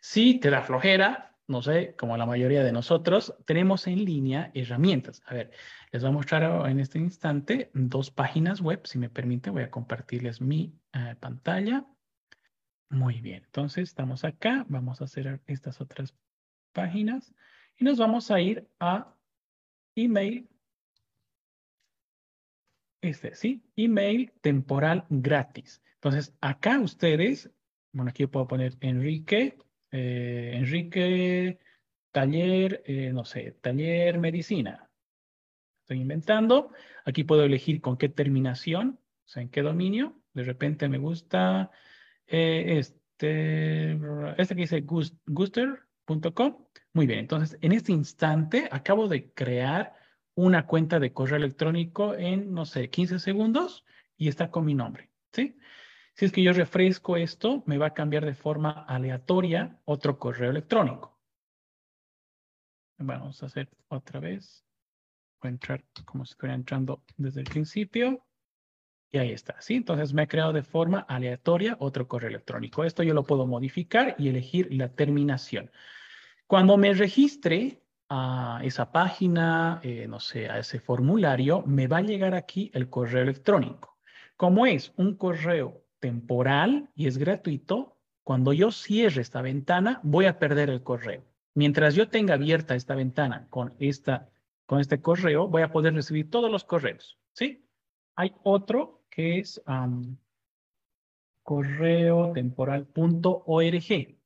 Si 0.00 0.38
te 0.38 0.50
da 0.50 0.62
flojera, 0.62 1.31
no 1.48 1.62
sé, 1.62 1.94
como 1.96 2.16
la 2.16 2.26
mayoría 2.26 2.62
de 2.62 2.72
nosotros, 2.72 3.34
tenemos 3.44 3.86
en 3.86 4.04
línea 4.04 4.50
herramientas. 4.54 5.22
A 5.26 5.34
ver, 5.34 5.50
les 5.90 6.02
voy 6.02 6.10
a 6.10 6.14
mostrar 6.14 6.70
en 6.70 6.80
este 6.80 6.98
instante 6.98 7.70
dos 7.74 8.10
páginas 8.10 8.60
web. 8.60 8.80
Si 8.84 8.98
me 8.98 9.10
permite, 9.10 9.50
voy 9.50 9.62
a 9.62 9.70
compartirles 9.70 10.40
mi 10.40 10.74
eh, 10.92 11.16
pantalla. 11.18 11.86
Muy 12.90 13.20
bien, 13.20 13.42
entonces 13.44 13.88
estamos 13.88 14.24
acá. 14.24 14.64
Vamos 14.68 15.00
a 15.00 15.04
hacer 15.04 15.40
estas 15.46 15.80
otras 15.80 16.14
páginas 16.72 17.34
y 17.76 17.84
nos 17.84 17.98
vamos 17.98 18.30
a 18.30 18.40
ir 18.40 18.68
a 18.78 19.14
email. 19.94 20.48
Este, 23.00 23.34
¿sí? 23.34 23.64
Email 23.76 24.32
temporal 24.40 25.06
gratis. 25.10 25.82
Entonces, 25.94 26.34
acá 26.40 26.78
ustedes, 26.78 27.50
bueno, 27.92 28.10
aquí 28.10 28.22
yo 28.22 28.30
puedo 28.30 28.46
poner 28.46 28.76
Enrique, 28.80 29.58
eh, 29.92 30.52
Enrique, 30.54 31.60
taller, 32.10 32.82
eh, 32.86 33.12
no 33.12 33.24
sé, 33.24 33.52
taller 33.60 34.18
medicina 34.18 34.90
estoy 35.82 36.00
inventando. 36.00 36.70
Aquí 37.04 37.24
puedo 37.24 37.44
elegir 37.44 37.80
con 37.80 37.96
qué 37.96 38.08
terminación, 38.08 38.98
o 39.24 39.28
sea, 39.28 39.42
en 39.42 39.50
qué 39.50 39.62
dominio. 39.62 40.20
De 40.32 40.44
repente 40.44 40.88
me 40.88 40.98
gusta 40.98 41.70
eh, 42.26 42.78
este, 42.78 43.92
este 44.38 44.54
que 44.54 44.62
dice 44.62 44.80
guster.com. 45.26 46.66
Muy 46.94 47.06
bien, 47.06 47.20
entonces 47.20 47.58
en 47.60 47.72
este 47.72 47.92
instante 47.92 48.68
acabo 48.70 49.08
de 49.08 49.32
crear 49.32 49.94
una 50.34 50.66
cuenta 50.66 50.98
de 50.98 51.12
correo 51.12 51.36
electrónico 51.36 52.14
en, 52.14 52.52
no 52.52 52.64
sé, 52.64 52.90
15 52.90 53.18
segundos 53.18 53.84
y 54.16 54.28
está 54.28 54.50
con 54.50 54.64
mi 54.64 54.74
nombre, 54.74 55.10
¿sí? 55.32 55.56
Si 56.14 56.26
es 56.26 56.32
que 56.32 56.42
yo 56.42 56.52
refresco 56.52 57.16
esto, 57.16 57.62
me 57.66 57.78
va 57.78 57.86
a 57.86 57.94
cambiar 57.94 58.26
de 58.26 58.34
forma 58.34 58.84
aleatoria 58.86 59.80
otro 59.84 60.18
correo 60.18 60.50
electrónico. 60.50 61.18
Vamos 62.98 63.42
a 63.42 63.46
hacer 63.46 63.68
otra 63.88 64.20
vez. 64.20 64.64
Voy 65.40 65.48
a 65.48 65.52
entrar 65.52 65.84
como 66.04 66.24
si 66.24 66.32
estuviera 66.32 66.54
entrando 66.54 67.02
desde 67.16 67.40
el 67.40 67.46
principio. 67.46 68.24
Y 69.10 69.18
ahí 69.18 69.32
está, 69.32 69.60
¿sí? 69.60 69.74
Entonces 69.74 70.12
me 70.14 70.22
ha 70.22 70.26
creado 70.26 70.52
de 70.52 70.62
forma 70.62 71.00
aleatoria 71.00 71.76
otro 71.80 72.06
correo 72.08 72.30
electrónico. 72.30 72.84
Esto 72.84 73.02
yo 73.02 73.14
lo 73.14 73.24
puedo 73.24 73.46
modificar 73.46 74.14
y 74.18 74.28
elegir 74.28 74.72
la 74.72 74.88
terminación. 74.90 75.70
Cuando 76.46 76.76
me 76.76 76.94
registre 76.94 77.82
a 78.08 78.60
esa 78.62 78.92
página, 78.92 79.80
eh, 79.82 80.06
no 80.06 80.20
sé, 80.20 80.48
a 80.48 80.58
ese 80.58 80.78
formulario, 80.78 81.62
me 81.62 81.86
va 81.86 81.98
a 81.98 82.02
llegar 82.02 82.34
aquí 82.34 82.70
el 82.74 82.88
correo 82.88 83.22
electrónico. 83.22 83.98
Como 84.36 84.66
es 84.66 84.92
un 84.96 85.16
correo 85.16 85.81
temporal 86.02 86.90
y 86.96 87.06
es 87.06 87.16
gratuito, 87.16 87.96
cuando 88.24 88.52
yo 88.52 88.72
cierre 88.72 89.22
esta 89.22 89.40
ventana, 89.40 90.00
voy 90.02 90.26
a 90.26 90.38
perder 90.38 90.68
el 90.68 90.82
correo. 90.82 91.24
Mientras 91.54 91.94
yo 91.94 92.08
tenga 92.08 92.34
abierta 92.34 92.74
esta 92.74 92.94
ventana 92.94 93.46
con 93.48 93.74
esta 93.78 94.28
con 94.66 94.80
este 94.80 95.00
correo 95.00 95.48
voy 95.48 95.62
a 95.62 95.70
poder 95.70 95.94
recibir 95.94 96.30
todos 96.30 96.50
los 96.50 96.64
correos, 96.64 97.18
¿sí? 97.32 97.64
Hay 98.16 98.32
otro 98.42 99.04
que 99.10 99.38
es 99.38 99.62
correo 101.42 102.32
temporal.org. 102.32 104.16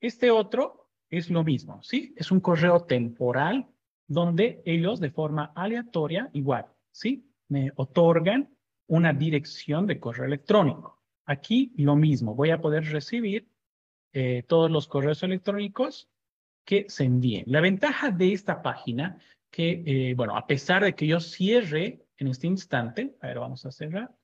Este 0.00 0.30
otro 0.30 0.90
es 1.10 1.30
lo 1.30 1.44
mismo, 1.44 1.82
¿sí? 1.82 2.14
Es 2.16 2.30
un 2.30 2.40
correo 2.40 2.80
temporal 2.84 3.66
donde 4.06 4.62
ellos 4.64 5.00
de 5.00 5.10
forma 5.10 5.52
aleatoria, 5.54 6.30
igual, 6.32 6.66
¿sí? 6.90 7.30
Me 7.48 7.70
otorgan 7.76 8.56
una 8.86 9.12
dirección 9.12 9.86
de 9.86 10.00
correo 10.00 10.24
electrónico. 10.24 11.03
Aquí 11.26 11.72
lo 11.76 11.96
mismo, 11.96 12.34
voy 12.34 12.50
a 12.50 12.60
poder 12.60 12.84
recibir 12.84 13.48
eh, 14.12 14.42
todos 14.46 14.70
los 14.70 14.88
correos 14.88 15.22
electrónicos 15.22 16.08
que 16.64 16.86
se 16.88 17.04
envíen. 17.04 17.44
La 17.46 17.60
ventaja 17.60 18.10
de 18.10 18.32
esta 18.32 18.62
página 18.62 19.18
que, 19.50 19.82
eh, 19.86 20.14
bueno, 20.14 20.36
a 20.36 20.46
pesar 20.46 20.84
de 20.84 20.94
que 20.94 21.06
yo 21.06 21.20
cierre 21.20 22.06
en 22.16 22.28
este 22.28 22.46
instante, 22.46 23.16
a 23.20 23.28
ver, 23.28 23.38
vamos 23.38 23.64
a 23.66 23.70
cerrar. 23.70 24.14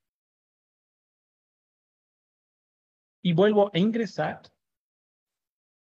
Y 3.22 3.32
vuelvo 3.32 3.70
a 3.72 3.78
ingresar, 3.78 4.42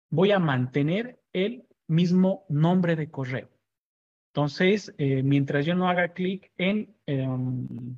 voy 0.10 0.32
a 0.32 0.40
mantener 0.40 1.22
el 1.34 1.68
mismo 1.88 2.46
nombre 2.48 2.96
de 2.96 3.12
correo. 3.12 3.50
Entonces, 4.34 4.94
eh, 4.98 5.24
mientras 5.24 5.66
yo 5.66 5.76
no 5.76 5.90
haga 5.90 6.14
clic 6.14 6.52
en 6.58 6.96
em, 7.06 7.98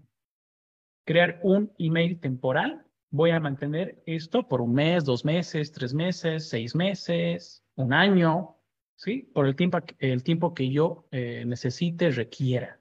crear 1.06 1.40
un 1.44 1.72
email 1.78 2.20
temporal, 2.20 2.87
voy 3.10 3.32
a 3.32 3.40
mantener 3.40 4.02
esto 4.06 4.48
por 4.48 4.62
un 4.62 4.74
mes, 4.74 5.06
dos 5.06 5.24
meses, 5.26 5.72
tres 5.72 5.94
meses, 5.94 6.50
seis 6.50 6.76
meses, 6.76 7.64
un 7.76 7.94
año, 7.94 8.58
¿sí? 8.96 9.30
Por 9.34 9.48
el 9.48 9.56
tiempo, 9.56 9.80
el 10.00 10.24
tiempo 10.24 10.54
que 10.54 10.70
yo 10.70 11.08
eh, 11.12 11.44
necesite, 11.46 12.12
requiera. 12.12 12.80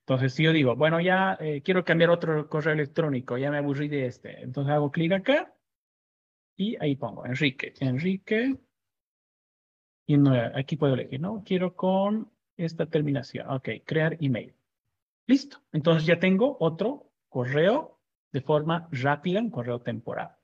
Entonces, 0.00 0.34
si 0.34 0.44
yo 0.44 0.52
digo, 0.52 0.74
bueno, 0.74 1.00
ya 1.00 1.36
eh, 1.40 1.62
quiero 1.62 1.84
cambiar 1.84 2.10
otro 2.10 2.48
correo 2.48 2.72
electrónico, 2.72 3.38
ya 3.38 3.50
me 3.50 3.58
aburrí 3.58 3.88
de 3.88 4.06
este. 4.06 4.42
Entonces 4.42 4.72
hago 4.72 4.90
clic 4.90 5.12
acá 5.12 5.54
y 6.56 6.76
ahí 6.82 6.96
pongo 6.96 7.24
Enrique. 7.26 7.74
Enrique. 7.80 8.56
Y 10.06 10.16
no, 10.16 10.32
aquí 10.56 10.76
puedo 10.76 10.94
elegir, 10.94 11.20
¿no? 11.20 11.44
Quiero 11.44 11.76
con 11.76 12.32
esta 12.56 12.86
terminación. 12.86 13.48
Ok, 13.50 13.68
crear 13.84 14.16
email. 14.20 14.54
Listo. 15.28 15.58
Entonces 15.72 16.06
ya 16.06 16.18
tengo 16.18 16.56
otro 16.58 17.12
correo 17.28 17.99
de 18.32 18.40
forma 18.40 18.88
rápida, 18.90 19.40
un 19.40 19.50
correo 19.50 19.80
temporal. 19.80 20.36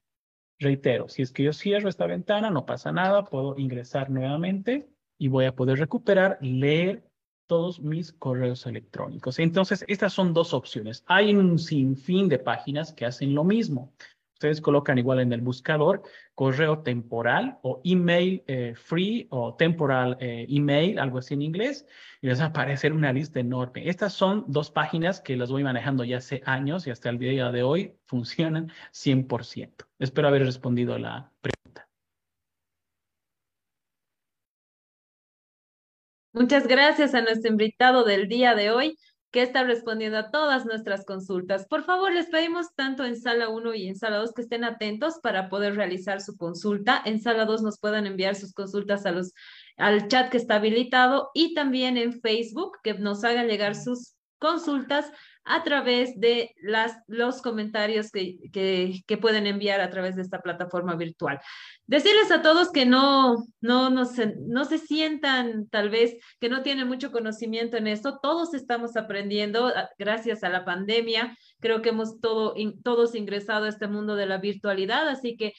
Reitero, 0.59 1.09
si 1.09 1.23
es 1.23 1.33
que 1.33 1.43
yo 1.43 1.53
cierro 1.53 1.89
esta 1.89 2.07
ventana, 2.07 2.51
no 2.51 2.65
pasa 2.65 2.91
nada, 2.91 3.25
puedo 3.25 3.59
ingresar 3.59 4.11
nuevamente 4.11 4.89
y 5.19 5.29
voy 5.29 5.45
a 5.45 5.55
poder 5.55 5.79
recuperar, 5.79 6.39
leer 6.41 7.07
todos 7.47 7.81
mis 7.81 8.13
correos 8.13 8.67
electrónicos. 8.67 9.39
Entonces, 9.39 9.85
estas 9.87 10.13
son 10.13 10.33
dos 10.35 10.53
opciones. 10.53 11.05
Hay 11.07 11.35
un 11.35 11.59
sinfín 11.59 12.29
de 12.29 12.39
páginas 12.39 12.93
que 12.93 13.07
hacen 13.07 13.35
lo 13.35 13.45
mismo. 13.45 13.95
Ustedes 14.37 14.61
colocan 14.61 14.99
igual 14.99 15.21
en 15.21 15.33
el 15.33 15.41
buscador 15.41 16.03
correo 16.35 16.81
temporal 16.83 17.59
o 17.63 17.81
email 17.85 18.45
eh, 18.47 18.75
free 18.77 19.27
o 19.31 19.55
temporal 19.55 20.19
eh, 20.21 20.45
email, 20.51 20.99
algo 20.99 21.17
así 21.17 21.33
en 21.33 21.41
inglés, 21.41 21.87
y 22.21 22.27
les 22.27 22.39
va 22.39 22.45
a 22.45 22.49
aparecer 22.49 22.93
una 22.93 23.15
lista 23.15 23.41
enorme. 23.41 23.89
Estas 23.89 24.13
son 24.13 24.45
dos 24.47 24.71
páginas 24.71 25.23
que 25.23 25.37
las 25.37 25.51
voy 25.51 25.65
manejando 25.65 26.05
ya 26.05 26.19
hace 26.19 26.43
años 26.45 26.87
y 26.87 26.91
hasta 26.91 27.09
el 27.09 27.19
día 27.19 27.51
de 27.51 27.63
hoy 27.63 27.95
funcionan 28.05 28.71
100%. 28.93 29.87
Espero 29.99 30.29
haber 30.29 30.45
respondido 30.45 30.99
la 30.99 31.33
pregunta. 31.41 31.89
Muchas 36.35 36.67
gracias 36.67 37.15
a 37.15 37.23
nuestro 37.23 37.51
invitado 37.51 38.05
del 38.05 38.29
día 38.29 38.55
de 38.55 38.71
hoy, 38.71 38.99
que 39.37 39.43
está 39.43 39.65
respondiendo 39.65 40.17
a 40.17 40.31
todas 40.31 40.65
nuestras 40.65 41.05
consultas. 41.05 41.67
Por 41.67 41.85
favor, 41.85 42.11
les 42.11 42.25
pedimos 42.25 42.75
tanto 42.75 43.05
en 43.05 43.21
sala 43.21 43.51
1 43.51 43.75
y 43.75 43.87
en 43.87 43.95
sala 43.95 44.17
2 44.17 44.33
que 44.33 44.41
estén 44.41 44.65
atentos 44.65 45.21
para 45.23 45.51
poder 45.51 45.77
realizar 45.77 46.23
su 46.23 46.39
consulta. 46.39 47.03
En 47.05 47.21
sala 47.21 47.45
2 47.45 47.61
nos 47.61 47.79
puedan 47.79 48.07
enviar 48.07 48.35
sus 48.35 48.55
consultas 48.55 49.05
al 49.77 50.09
chat 50.09 50.31
que 50.31 50.39
está 50.39 50.55
habilitado 50.55 51.33
y 51.35 51.53
también 51.53 51.99
en 51.99 52.19
Facebook 52.23 52.79
que 52.83 52.95
nos 52.95 53.25
hagan 53.25 53.47
llegar 53.47 53.75
sus 53.75 54.15
consultas 54.39 55.13
a 55.47 55.63
través 55.63 56.19
de 56.19 56.55
las, 56.61 56.99
los 57.07 57.41
comentarios 57.41 58.11
que, 58.11 58.51
que, 58.53 59.17
pueden 59.17 59.47
enviar 59.47 59.81
a 59.81 59.91
través 59.91 60.17
de 60.17 60.23
esta 60.23 60.43
plataforma 60.43 60.97
virtual. 60.97 61.41
Decirles 61.87 62.31
a 62.33 62.43
todos 62.43 62.71
que 62.73 62.85
no, 62.85 63.47
no, 63.61 63.89
no, 63.89 64.05
se, 64.05 64.35
no 64.41 64.65
se 64.65 64.79
sientan 64.79 65.69
tal 65.69 65.89
vez 65.89 66.17
que 66.41 66.49
no 66.49 66.63
tienen 66.63 66.89
mucho 66.89 67.13
conocimiento 67.13 67.77
en 67.77 67.87
esto. 67.87 68.19
Todos 68.21 68.55
estamos 68.55 68.97
aprendiendo 68.97 69.69
ah, 69.69 69.89
gracias 69.99 70.43
a 70.43 70.49
la 70.49 70.65
pandemia. 70.65 71.37
Creo 71.61 71.81
que 71.81 71.91
hemos 71.91 72.21
todo, 72.21 72.55
todos 72.83 73.15
ingresado 73.15 73.67
a 73.67 73.69
este 73.69 73.87
mundo 73.87 74.17
de 74.17 74.27
la 74.27 74.39
virtualidad, 74.39 75.09
así 75.09 75.37
que 75.37 75.53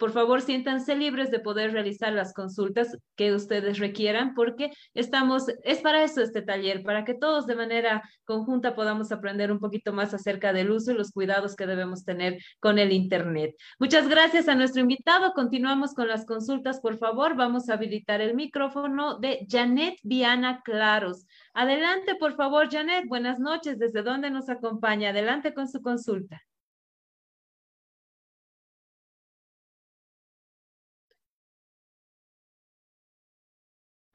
por 0.00 0.12
favor, 0.12 0.40
siéntanse 0.40 0.96
libres 0.96 1.30
de 1.30 1.40
poder 1.40 1.72
realizar 1.72 2.10
las 2.14 2.32
consultas 2.32 2.96
que 3.16 3.34
ustedes 3.34 3.78
requieran, 3.78 4.32
porque 4.34 4.70
estamos, 4.94 5.48
es 5.62 5.80
para 5.80 6.02
eso 6.02 6.22
este 6.22 6.40
taller, 6.40 6.82
para 6.82 7.04
que 7.04 7.12
todos 7.12 7.46
de 7.46 7.54
manera 7.54 8.02
conjunta 8.24 8.74
podamos 8.74 9.12
aprender 9.12 9.52
un 9.52 9.58
poquito 9.58 9.92
más 9.92 10.14
acerca 10.14 10.54
del 10.54 10.70
uso 10.70 10.92
y 10.92 10.94
los 10.94 11.12
cuidados 11.12 11.54
que 11.54 11.66
debemos 11.66 12.06
tener 12.06 12.38
con 12.60 12.78
el 12.78 12.92
Internet. 12.92 13.54
Muchas 13.78 14.08
gracias 14.08 14.48
a 14.48 14.54
nuestro 14.54 14.80
invitado. 14.80 15.34
Continuamos 15.34 15.92
con 15.92 16.08
las 16.08 16.24
consultas, 16.24 16.80
por 16.80 16.96
favor. 16.96 17.36
Vamos 17.36 17.68
a 17.68 17.74
habilitar 17.74 18.22
el 18.22 18.34
micrófono 18.34 19.18
de 19.18 19.46
Janet 19.50 19.98
Viana 20.02 20.62
Claros. 20.64 21.26
Adelante, 21.52 22.14
por 22.14 22.36
favor, 22.36 22.70
Janet. 22.70 23.06
Buenas 23.06 23.38
noches. 23.38 23.78
¿Desde 23.78 24.02
dónde 24.02 24.30
nos 24.30 24.48
acompaña? 24.48 25.10
Adelante 25.10 25.52
con 25.52 25.68
su 25.68 25.82
consulta. 25.82 26.40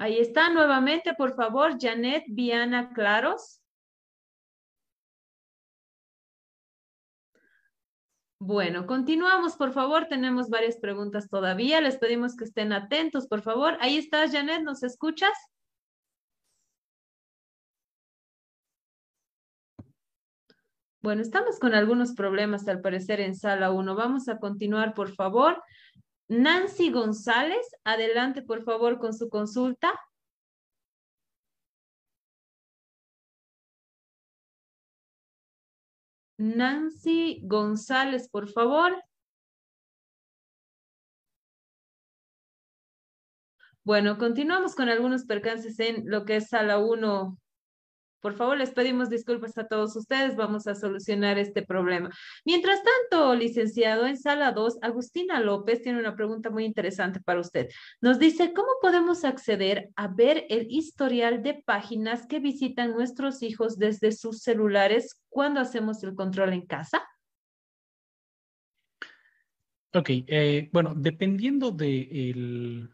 Ahí 0.05 0.19
está 0.19 0.51
nuevamente, 0.51 1.15
por 1.15 1.35
favor, 1.35 1.77
Janet 1.81 2.25
Viana 2.27 2.93
Claros. 2.93 3.59
Bueno, 8.39 8.85
continuamos, 8.85 9.55
por 9.55 9.73
favor. 9.73 10.05
Tenemos 10.07 10.51
varias 10.51 10.77
preguntas 10.77 11.27
todavía. 11.27 11.81
Les 11.81 11.97
pedimos 11.97 12.35
que 12.35 12.43
estén 12.43 12.71
atentos, 12.71 13.27
por 13.27 13.41
favor. 13.41 13.79
Ahí 13.81 13.97
estás, 13.97 14.31
Janet, 14.31 14.61
¿nos 14.61 14.83
escuchas? 14.83 15.33
Bueno, 21.01 21.23
estamos 21.23 21.57
con 21.57 21.73
algunos 21.73 22.13
problemas 22.13 22.67
al 22.67 22.81
parecer 22.81 23.21
en 23.21 23.35
sala 23.35 23.71
1. 23.71 23.95
Vamos 23.95 24.27
a 24.27 24.37
continuar, 24.37 24.93
por 24.93 25.15
favor. 25.15 25.63
Nancy 26.27 26.91
González, 26.91 27.67
adelante 27.83 28.41
por 28.41 28.63
favor 28.63 28.99
con 28.99 29.13
su 29.13 29.29
consulta. 29.29 29.93
Nancy 36.37 37.41
González, 37.43 38.29
por 38.29 38.49
favor. 38.49 39.01
Bueno, 43.83 44.17
continuamos 44.17 44.75
con 44.75 44.89
algunos 44.89 45.25
percances 45.25 45.79
en 45.79 46.09
lo 46.09 46.25
que 46.25 46.37
es 46.37 46.49
sala 46.49 46.79
1 46.79 47.37
por 48.19 48.33
favor, 48.35 48.57
les 48.57 48.71
pedimos 48.71 49.09
disculpas 49.09 49.57
a 49.57 49.67
todos 49.67 49.95
ustedes, 49.95 50.35
vamos 50.35 50.67
a 50.67 50.75
solucionar 50.75 51.37
este 51.37 51.61
problema. 51.61 52.09
Mientras 52.45 52.79
tanto, 52.83 53.35
licenciado, 53.35 54.07
en 54.07 54.17
sala 54.17 54.51
2, 54.51 54.79
Agustina 54.81 55.39
López 55.39 55.81
tiene 55.81 55.99
una 55.99 56.15
pregunta 56.15 56.49
muy 56.49 56.65
interesante 56.65 57.19
para 57.19 57.39
usted. 57.39 57.69
Nos 58.01 58.19
dice, 58.19 58.53
¿cómo 58.53 58.69
podemos 58.81 59.25
acceder 59.25 59.89
a 59.95 60.07
ver 60.07 60.45
el 60.49 60.67
historial 60.69 61.43
de 61.43 61.61
páginas 61.65 62.25
que 62.27 62.39
visitan 62.39 62.91
nuestros 62.91 63.43
hijos 63.43 63.77
desde 63.77 64.11
sus 64.11 64.41
celulares 64.41 65.21
cuando 65.29 65.59
hacemos 65.59 66.03
el 66.03 66.15
control 66.15 66.53
en 66.53 66.65
casa? 66.65 67.05
Ok, 69.93 70.09
eh, 70.09 70.69
bueno, 70.73 70.93
dependiendo 70.95 71.71
del 71.71 72.89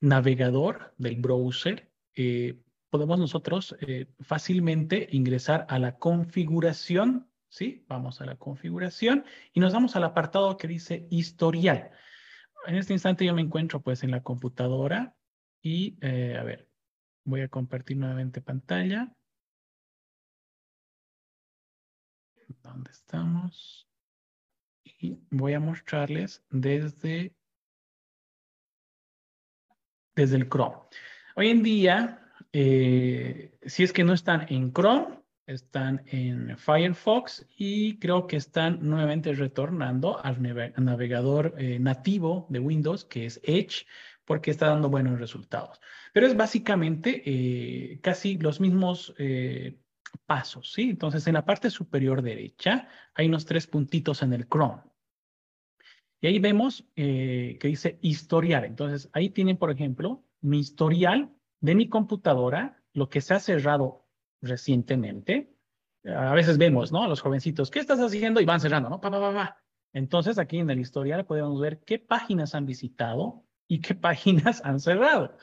navegador, 0.00 0.94
del 0.96 1.16
browser, 1.16 1.90
eh, 2.14 2.58
podemos 2.96 3.18
nosotros 3.18 3.76
eh, 3.80 4.06
fácilmente 4.20 5.06
ingresar 5.12 5.66
a 5.68 5.78
la 5.78 5.98
configuración, 5.98 7.30
¿sí? 7.50 7.84
Vamos 7.88 8.22
a 8.22 8.24
la 8.24 8.36
configuración 8.36 9.26
y 9.52 9.60
nos 9.60 9.74
vamos 9.74 9.96
al 9.96 10.04
apartado 10.04 10.56
que 10.56 10.66
dice 10.66 11.06
historial. 11.10 11.90
En 12.66 12.76
este 12.76 12.94
instante 12.94 13.26
yo 13.26 13.34
me 13.34 13.42
encuentro 13.42 13.82
pues 13.82 14.02
en 14.02 14.12
la 14.12 14.22
computadora 14.22 15.14
y, 15.60 15.98
eh, 16.00 16.38
a 16.40 16.42
ver, 16.42 16.70
voy 17.24 17.42
a 17.42 17.48
compartir 17.48 17.98
nuevamente 17.98 18.40
pantalla. 18.40 19.14
¿Dónde 22.62 22.92
estamos? 22.92 23.86
Y 24.84 25.18
voy 25.30 25.52
a 25.52 25.60
mostrarles 25.60 26.42
desde, 26.48 27.36
desde 30.14 30.36
el 30.36 30.48
Chrome. 30.48 30.76
Hoy 31.34 31.50
en 31.50 31.62
día 31.62 32.22
eh, 32.58 33.52
si 33.66 33.82
es 33.82 33.92
que 33.92 34.02
no 34.02 34.14
están 34.14 34.46
en 34.48 34.72
Chrome, 34.72 35.18
están 35.46 36.02
en 36.06 36.56
Firefox 36.56 37.46
y 37.58 37.98
creo 37.98 38.26
que 38.26 38.36
están 38.36 38.78
nuevamente 38.80 39.34
retornando 39.34 40.24
al 40.24 40.40
navegador 40.42 41.54
eh, 41.58 41.78
nativo 41.78 42.46
de 42.48 42.58
Windows, 42.58 43.04
que 43.04 43.26
es 43.26 43.38
Edge, 43.44 43.86
porque 44.24 44.50
está 44.50 44.68
dando 44.68 44.88
buenos 44.88 45.20
resultados. 45.20 45.82
Pero 46.14 46.26
es 46.26 46.34
básicamente 46.34 47.22
eh, 47.26 48.00
casi 48.00 48.38
los 48.38 48.58
mismos 48.58 49.14
pasos, 50.24 50.72
¿sí? 50.72 50.88
Entonces, 50.88 51.26
en 51.26 51.34
la 51.34 51.44
parte 51.44 51.68
superior 51.68 52.22
derecha 52.22 52.88
hay 53.14 53.26
unos 53.26 53.44
tres 53.44 53.66
puntitos 53.66 54.22
en 54.22 54.32
el 54.32 54.48
Chrome. 54.48 54.80
Y 56.22 56.28
ahí 56.28 56.38
vemos 56.38 56.86
que 56.94 57.58
dice 57.62 57.98
historial. 58.00 58.64
Entonces, 58.64 59.10
ahí 59.12 59.28
tienen, 59.28 59.58
por 59.58 59.70
ejemplo, 59.70 60.24
mi 60.40 60.60
historial 60.60 61.36
de 61.60 61.74
mi 61.74 61.88
computadora, 61.88 62.82
lo 62.92 63.08
que 63.08 63.20
se 63.20 63.34
ha 63.34 63.40
cerrado 63.40 64.06
recientemente, 64.40 65.56
a 66.04 66.34
veces 66.34 66.58
vemos, 66.58 66.92
¿no? 66.92 67.08
Los 67.08 67.20
jovencitos, 67.20 67.70
¿qué 67.70 67.80
estás 67.80 67.98
haciendo? 67.98 68.40
Y 68.40 68.44
van 68.44 68.60
cerrando, 68.60 68.88
¿no? 68.88 69.00
Pa, 69.00 69.10
pa, 69.10 69.20
pa, 69.20 69.62
Entonces, 69.92 70.38
aquí 70.38 70.58
en 70.58 70.70
el 70.70 70.78
historial 70.78 71.26
podemos 71.26 71.60
ver 71.60 71.80
qué 71.80 71.98
páginas 71.98 72.54
han 72.54 72.66
visitado 72.66 73.44
y 73.66 73.80
qué 73.80 73.94
páginas 73.94 74.62
han 74.64 74.80
cerrado. 74.80 75.36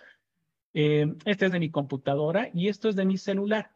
Eh, 0.74 1.14
este 1.26 1.47
es 1.47 1.51
de 1.51 1.59
mi 1.59 1.70
computadora 1.70 2.49
y 2.53 2.70
esto 2.70 2.89
es 2.89 2.95
de 2.95 3.05
mi 3.05 3.18
celular. 3.18 3.72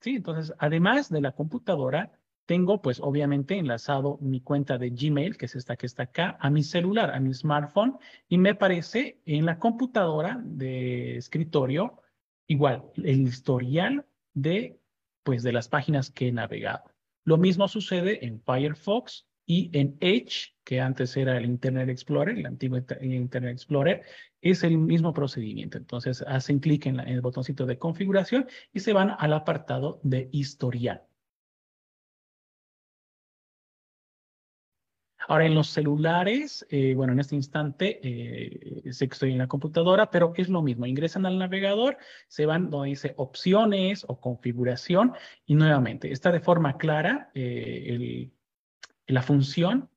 Sí, 0.00 0.16
entonces, 0.16 0.54
además 0.58 1.08
de 1.08 1.20
la 1.20 1.32
computadora, 1.32 2.12
tengo, 2.46 2.82
pues, 2.82 3.00
obviamente 3.00 3.56
enlazado 3.58 4.18
mi 4.20 4.40
cuenta 4.40 4.78
de 4.78 4.90
Gmail, 4.90 5.36
que 5.36 5.46
es 5.46 5.56
esta 5.56 5.76
que 5.76 5.86
está 5.86 6.04
acá, 6.04 6.36
a 6.40 6.50
mi 6.50 6.62
celular, 6.62 7.10
a 7.10 7.20
mi 7.20 7.32
smartphone, 7.32 7.96
y 8.28 8.38
me 8.38 8.50
aparece 8.50 9.20
en 9.24 9.46
la 9.46 9.58
computadora 9.58 10.40
de 10.44 11.16
escritorio, 11.16 12.00
igual, 12.46 12.84
el 12.96 13.22
historial 13.22 14.04
de, 14.34 14.78
pues, 15.22 15.42
de 15.42 15.52
las 15.52 15.68
páginas 15.68 16.10
que 16.10 16.28
he 16.28 16.32
navegado. 16.32 16.84
Lo 17.24 17.38
mismo 17.38 17.68
sucede 17.68 18.26
en 18.26 18.42
Firefox 18.42 19.26
y 19.46 19.70
en 19.78 19.96
Edge, 20.00 20.54
que 20.64 20.80
antes 20.80 21.16
era 21.16 21.38
el 21.38 21.46
Internet 21.46 21.88
Explorer, 21.88 22.36
el 22.36 22.46
antiguo 22.46 22.78
Internet 23.00 23.52
Explorer, 23.52 24.02
es 24.42 24.62
el 24.64 24.76
mismo 24.76 25.14
procedimiento. 25.14 25.78
Entonces, 25.78 26.22
hacen 26.26 26.58
clic 26.58 26.84
en, 26.86 27.00
en 27.00 27.08
el 27.08 27.20
botoncito 27.22 27.64
de 27.64 27.78
configuración 27.78 28.46
y 28.72 28.80
se 28.80 28.92
van 28.92 29.12
al 29.18 29.32
apartado 29.32 30.00
de 30.02 30.28
historial. 30.32 31.02
Ahora, 35.28 35.46
en 35.46 35.54
los 35.54 35.68
celulares, 35.68 36.66
eh, 36.70 36.94
bueno, 36.94 37.12
en 37.12 37.20
este 37.20 37.34
instante 37.34 38.00
eh, 38.02 38.92
sé 38.92 39.08
que 39.08 39.14
estoy 39.14 39.32
en 39.32 39.38
la 39.38 39.46
computadora, 39.46 40.10
pero 40.10 40.32
es 40.36 40.48
lo 40.48 40.62
mismo. 40.62 40.86
Ingresan 40.86 41.26
al 41.26 41.38
navegador, 41.38 41.96
se 42.28 42.46
van 42.46 42.70
donde 42.70 42.90
dice 42.90 43.14
opciones 43.16 44.04
o 44.08 44.20
configuración 44.20 45.14
y 45.46 45.54
nuevamente 45.54 46.12
está 46.12 46.30
de 46.30 46.40
forma 46.40 46.76
clara 46.76 47.30
eh, 47.34 48.30
la 49.06 49.22
función 49.22 49.90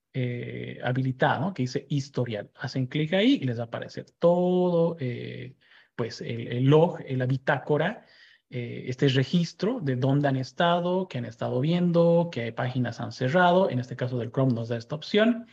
habilitada, 0.84 1.40
¿no? 1.40 1.54
que 1.54 1.62
dice 1.64 1.86
historial. 1.90 2.50
Hacen 2.56 2.88
clic 2.88 3.14
ahí 3.14 3.38
y 3.40 3.46
les 3.46 3.60
va 3.60 3.64
a 3.64 3.68
aparecer 3.68 4.08
todo, 4.18 4.98
pues 5.96 6.22
el, 6.22 6.48
el 6.48 6.64
log, 6.64 7.00
la 7.08 7.28
bitácora 7.28 8.04
eh, 8.50 8.86
este 8.88 9.10
registro 9.10 9.80
de 9.82 9.98
dónde 9.98 10.30
han 10.30 10.38
estado, 10.38 11.08
qué 11.08 11.18
han 11.18 11.26
estado 11.26 11.60
viendo, 11.60 12.30
qué 12.32 12.52
páginas 12.54 13.00
han 13.02 13.12
cerrado. 13.12 13.70
En 13.70 13.80
este 13.80 13.96
caso 13.96 14.18
del 14.18 14.32
Chrome 14.32 14.54
nos 14.54 14.70
da 14.70 14.78
esta 14.78 14.96
opción. 14.96 15.48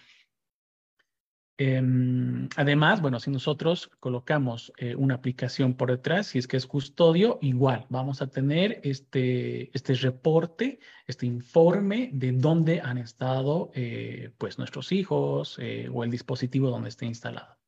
Em, 1.57 2.49
además, 2.57 3.01
bueno, 3.01 3.21
si 3.21 3.31
nosotros 3.31 3.91
colocamos 4.01 4.73
eh, 4.77 4.97
una 4.97 5.15
aplicación 5.15 5.75
por 5.75 5.91
detrás, 5.91 6.29
si 6.29 6.39
es 6.39 6.49
que 6.49 6.57
es 6.57 6.67
custodio, 6.67 7.39
igual 7.43 7.87
vamos 7.91 8.23
a 8.23 8.27
tener 8.29 8.81
este, 8.83 9.71
este 9.77 9.95
reporte, 9.95 10.81
este 11.07 11.27
informe 11.27 12.11
de 12.13 12.33
dónde 12.33 12.81
han 12.81 12.99
estado 12.99 13.71
eh, 13.75 14.33
pues 14.39 14.59
nuestros 14.59 14.91
hijos 14.93 15.59
o 15.93 16.05
el 16.05 16.11
dispositivo 16.11 16.71
donde 16.71 16.89
esté 16.89 17.07
instalado. 17.07 17.64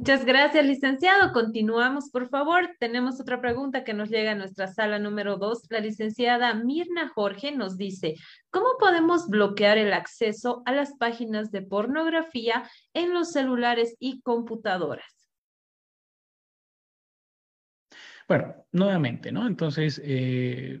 Muchas 0.00 0.24
gracias, 0.24 0.64
licenciado. 0.64 1.30
Continuamos, 1.30 2.08
por 2.08 2.30
favor. 2.30 2.70
Tenemos 2.78 3.20
otra 3.20 3.38
pregunta 3.42 3.84
que 3.84 3.92
nos 3.92 4.08
llega 4.08 4.32
a 4.32 4.34
nuestra 4.34 4.66
sala 4.66 4.98
número 4.98 5.36
dos. 5.36 5.60
La 5.68 5.78
licenciada 5.78 6.54
Mirna 6.54 7.10
Jorge 7.10 7.52
nos 7.52 7.76
dice, 7.76 8.14
¿cómo 8.48 8.78
podemos 8.78 9.28
bloquear 9.28 9.76
el 9.76 9.92
acceso 9.92 10.62
a 10.64 10.72
las 10.72 10.94
páginas 10.94 11.50
de 11.50 11.60
pornografía 11.60 12.64
en 12.94 13.12
los 13.12 13.32
celulares 13.32 13.94
y 13.98 14.22
computadoras? 14.22 15.28
Bueno, 18.26 18.54
nuevamente, 18.72 19.30
¿no? 19.30 19.46
Entonces, 19.46 20.00
eh, 20.02 20.80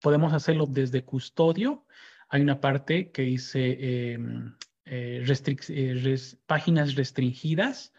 podemos 0.00 0.32
hacerlo 0.32 0.64
desde 0.64 1.04
custodio. 1.04 1.84
Hay 2.30 2.40
una 2.40 2.62
parte 2.62 3.10
que 3.10 3.22
dice 3.24 4.12
em, 4.14 4.54
eh, 4.86 5.22
eh, 5.28 6.16
páginas 6.46 6.94
restringidas 6.94 7.92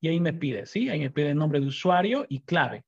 y 0.00 0.08
ahí 0.08 0.20
me 0.20 0.32
pide, 0.32 0.66
¿sí? 0.66 0.88
Ahí 0.88 1.00
me 1.00 1.10
pide 1.10 1.30
el 1.30 1.36
nombre 1.36 1.58
de 1.58 1.66
usuario 1.66 2.26
y 2.28 2.42
clave. 2.42 2.84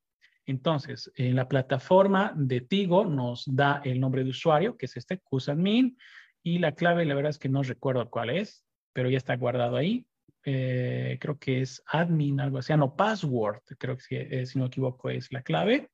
Entonces, 0.46 1.10
en 1.16 1.34
la 1.34 1.48
plataforma 1.48 2.32
de 2.36 2.60
Tigo 2.60 3.06
nos 3.06 3.44
da 3.46 3.80
el 3.84 3.98
nombre 3.98 4.22
de 4.22 4.30
usuario, 4.30 4.76
que 4.76 4.86
es 4.86 4.96
este, 4.96 5.18
QSadmin, 5.18 5.98
y 6.44 6.58
la 6.58 6.72
clave, 6.72 7.06
la 7.06 7.14
verdad 7.14 7.30
es 7.30 7.38
que 7.38 7.48
no 7.48 7.62
recuerdo 7.62 8.08
cuál 8.10 8.28
es, 8.28 8.64
pero 8.92 9.08
ya 9.08 9.16
está 9.16 9.34
guardado 9.36 9.76
ahí. 9.76 10.06
Eh, 10.44 11.16
creo 11.18 11.38
que 11.38 11.62
es 11.62 11.82
admin, 11.86 12.38
algo 12.38 12.58
así, 12.58 12.70
ah, 12.74 12.76
no, 12.76 12.94
password, 12.94 13.62
creo 13.78 13.96
que 13.96 14.28
eh, 14.30 14.44
si, 14.44 14.58
no 14.58 14.64
me 14.64 14.68
equivoco 14.68 15.08
es 15.08 15.32
la 15.32 15.42
clave. 15.42 15.90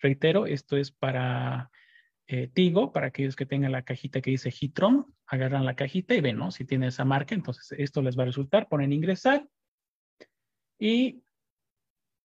Reitero, 0.00 0.44
esto 0.44 0.76
es 0.76 0.90
para 0.90 1.70
eh, 2.26 2.48
Tigo, 2.48 2.92
para 2.92 3.06
aquellos 3.06 3.36
que 3.36 3.46
tengan 3.46 3.70
la 3.70 3.82
cajita 3.82 4.20
que 4.20 4.32
dice 4.32 4.52
Hitron, 4.52 5.14
agarran 5.24 5.64
la 5.64 5.76
cajita 5.76 6.14
y 6.14 6.20
ven, 6.20 6.36
¿no? 6.36 6.50
Si 6.50 6.64
tiene 6.64 6.88
esa 6.88 7.04
marca, 7.04 7.36
entonces 7.36 7.78
esto 7.78 8.02
les 8.02 8.18
va 8.18 8.24
a 8.24 8.26
resultar, 8.26 8.68
ponen 8.68 8.92
ingresar 8.92 9.48
y 10.80 11.22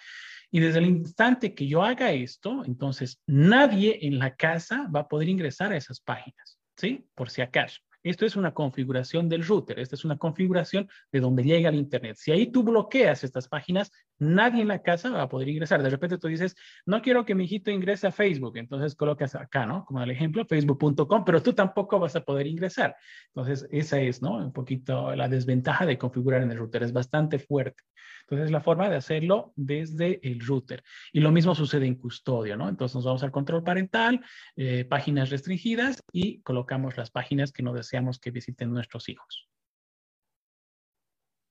y 0.51 0.61
desde 0.61 0.79
el 0.79 0.87
instante 0.87 1.55
que 1.55 1.67
yo 1.67 1.83
haga 1.83 2.13
esto, 2.13 2.65
entonces 2.65 3.21
nadie 3.27 4.07
en 4.07 4.19
la 4.19 4.35
casa 4.35 4.89
va 4.95 5.01
a 5.01 5.09
poder 5.09 5.29
ingresar 5.29 5.73
a 5.73 5.77
esas 5.77 6.01
páginas, 6.01 6.59
¿sí? 6.77 7.07
Por 7.15 7.29
si 7.29 7.43
acaso. 7.43 7.81
Esto 8.03 8.27
es 8.27 8.37
una 8.37 8.53
configuración 8.53 9.29
del 9.29 9.45
router, 9.45 9.79
esta 9.79 9.95
es 9.95 10.05
una 10.05 10.17
configuración 10.17 10.89
de 11.13 11.21
donde 11.21 11.43
llega 11.45 11.69
el 11.69 11.75
Internet. 11.75 12.17
Si 12.17 12.31
ahí 12.31 12.51
tú 12.51 12.63
bloqueas 12.63 13.25
estas 13.25 13.49
páginas, 13.49 13.91
nadie 14.19 14.63
en 14.63 14.69
la 14.69 14.83
casa 14.83 15.11
va 15.11 15.23
a 15.23 15.29
poder 15.29 15.49
ingresar. 15.49 15.83
De 15.83 15.91
repente 15.91 16.19
tú 16.19 16.29
dices, 16.29 16.57
no 16.87 17.03
quiero 17.03 17.25
que 17.25 17.35
mi 17.35 17.45
hijito 17.45 17.71
ingrese 17.71 18.07
a 18.07 18.13
Facebook, 18.13 18.57
entonces 18.57 18.95
colocas 18.95 19.35
acá, 19.35 19.67
¿no? 19.67 19.85
Como 19.85 20.03
el 20.03 20.11
ejemplo, 20.11 20.45
facebook.com, 20.45 21.25
pero 21.25 21.43
tú 21.43 21.53
tampoco 21.53 21.99
vas 21.99 22.17
a 22.17 22.21
poder 22.21 22.47
ingresar. 22.47 22.97
Entonces, 23.35 23.67
esa 23.71 24.01
es, 24.01 24.23
¿no? 24.23 24.37
Un 24.37 24.53
poquito 24.53 25.15
la 25.15 25.29
desventaja 25.29 25.87
de 25.87 25.99
configurar 25.99 26.43
en 26.43 26.51
el 26.51 26.59
router, 26.59 26.83
es 26.83 26.93
bastante 26.93 27.39
fuerte. 27.39 27.83
Entonces, 28.31 28.51
la 28.51 28.61
forma 28.61 28.91
de 28.91 28.97
hacerlo 28.97 29.53
desde 29.57 30.21
el 30.23 30.41
router. 30.41 30.85
Y 31.13 31.21
lo 31.21 31.33
mismo 31.33 31.55
sucede 31.55 31.87
en 31.87 31.95
custodio, 31.95 32.57
¿no? 32.57 32.69
Entonces, 32.69 32.97
nos 32.97 33.07
vamos 33.07 33.23
al 33.23 33.31
control 33.31 33.65
parental, 33.65 34.21
eh, 34.57 34.85
páginas 34.85 35.31
restringidas 35.31 36.03
y 36.13 36.43
colocamos 36.43 36.99
las 36.99 37.11
páginas 37.11 37.53
que 37.53 37.63
no 37.63 37.73
deseamos 37.73 38.19
que 38.19 38.31
visiten 38.31 38.71
nuestros 38.71 39.09
hijos. 39.09 39.49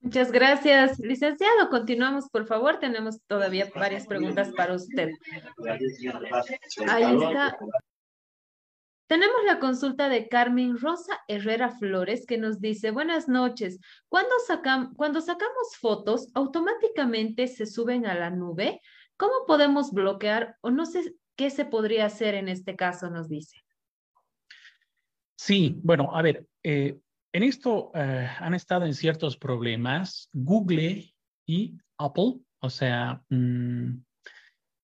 Muchas 0.02 0.32
gracias, 0.32 1.00
licenciado. 1.00 1.70
Continuamos, 1.72 2.30
por 2.30 2.46
favor. 2.46 2.80
Tenemos 2.80 3.20
todavía 3.26 3.68
varias 3.74 4.06
preguntas 4.06 4.52
para 4.56 4.76
usted. 4.76 5.10
Ahí 6.88 7.16
está. 7.16 7.58
Tenemos 9.08 9.38
la 9.46 9.60
consulta 9.60 10.10
de 10.10 10.28
Carmen 10.28 10.78
Rosa 10.78 11.22
Herrera 11.30 11.70
Flores 11.70 12.26
que 12.26 12.38
nos 12.38 12.60
dice, 12.60 12.92
buenas 12.92 13.30
noches, 13.30 13.80
cuando, 14.10 14.32
cuando 14.98 15.22
sacamos 15.22 15.78
fotos, 15.80 16.30
automáticamente 16.34 17.48
se 17.48 17.66
suben 17.66 18.06
a 18.06 18.16
la 18.16 18.30
nube. 18.30 18.82
¿Cómo 19.16 19.46
podemos 19.48 19.94
bloquear 19.94 20.58
o 20.60 20.72
no 20.72 20.86
sé 20.86 21.16
qué 21.38 21.50
se 21.50 21.64
podría 21.64 22.06
hacer 22.06 22.36
en 22.36 22.50
este 22.50 22.76
caso, 22.76 23.10
nos 23.10 23.30
dice? 23.30 23.58
Sí, 25.38 25.80
bueno, 25.84 26.14
a 26.14 26.22
ver, 26.22 26.46
eh, 26.64 27.00
en 27.32 27.44
esto 27.44 27.92
eh, 27.96 28.30
han 28.40 28.56
estado 28.56 28.86
en 28.86 28.94
ciertos 28.94 29.38
problemas 29.38 30.30
Google 30.34 31.14
y 31.46 31.78
Apple, 31.98 32.40
o 32.60 32.70
sea, 32.70 33.24
mm, 33.30 34.00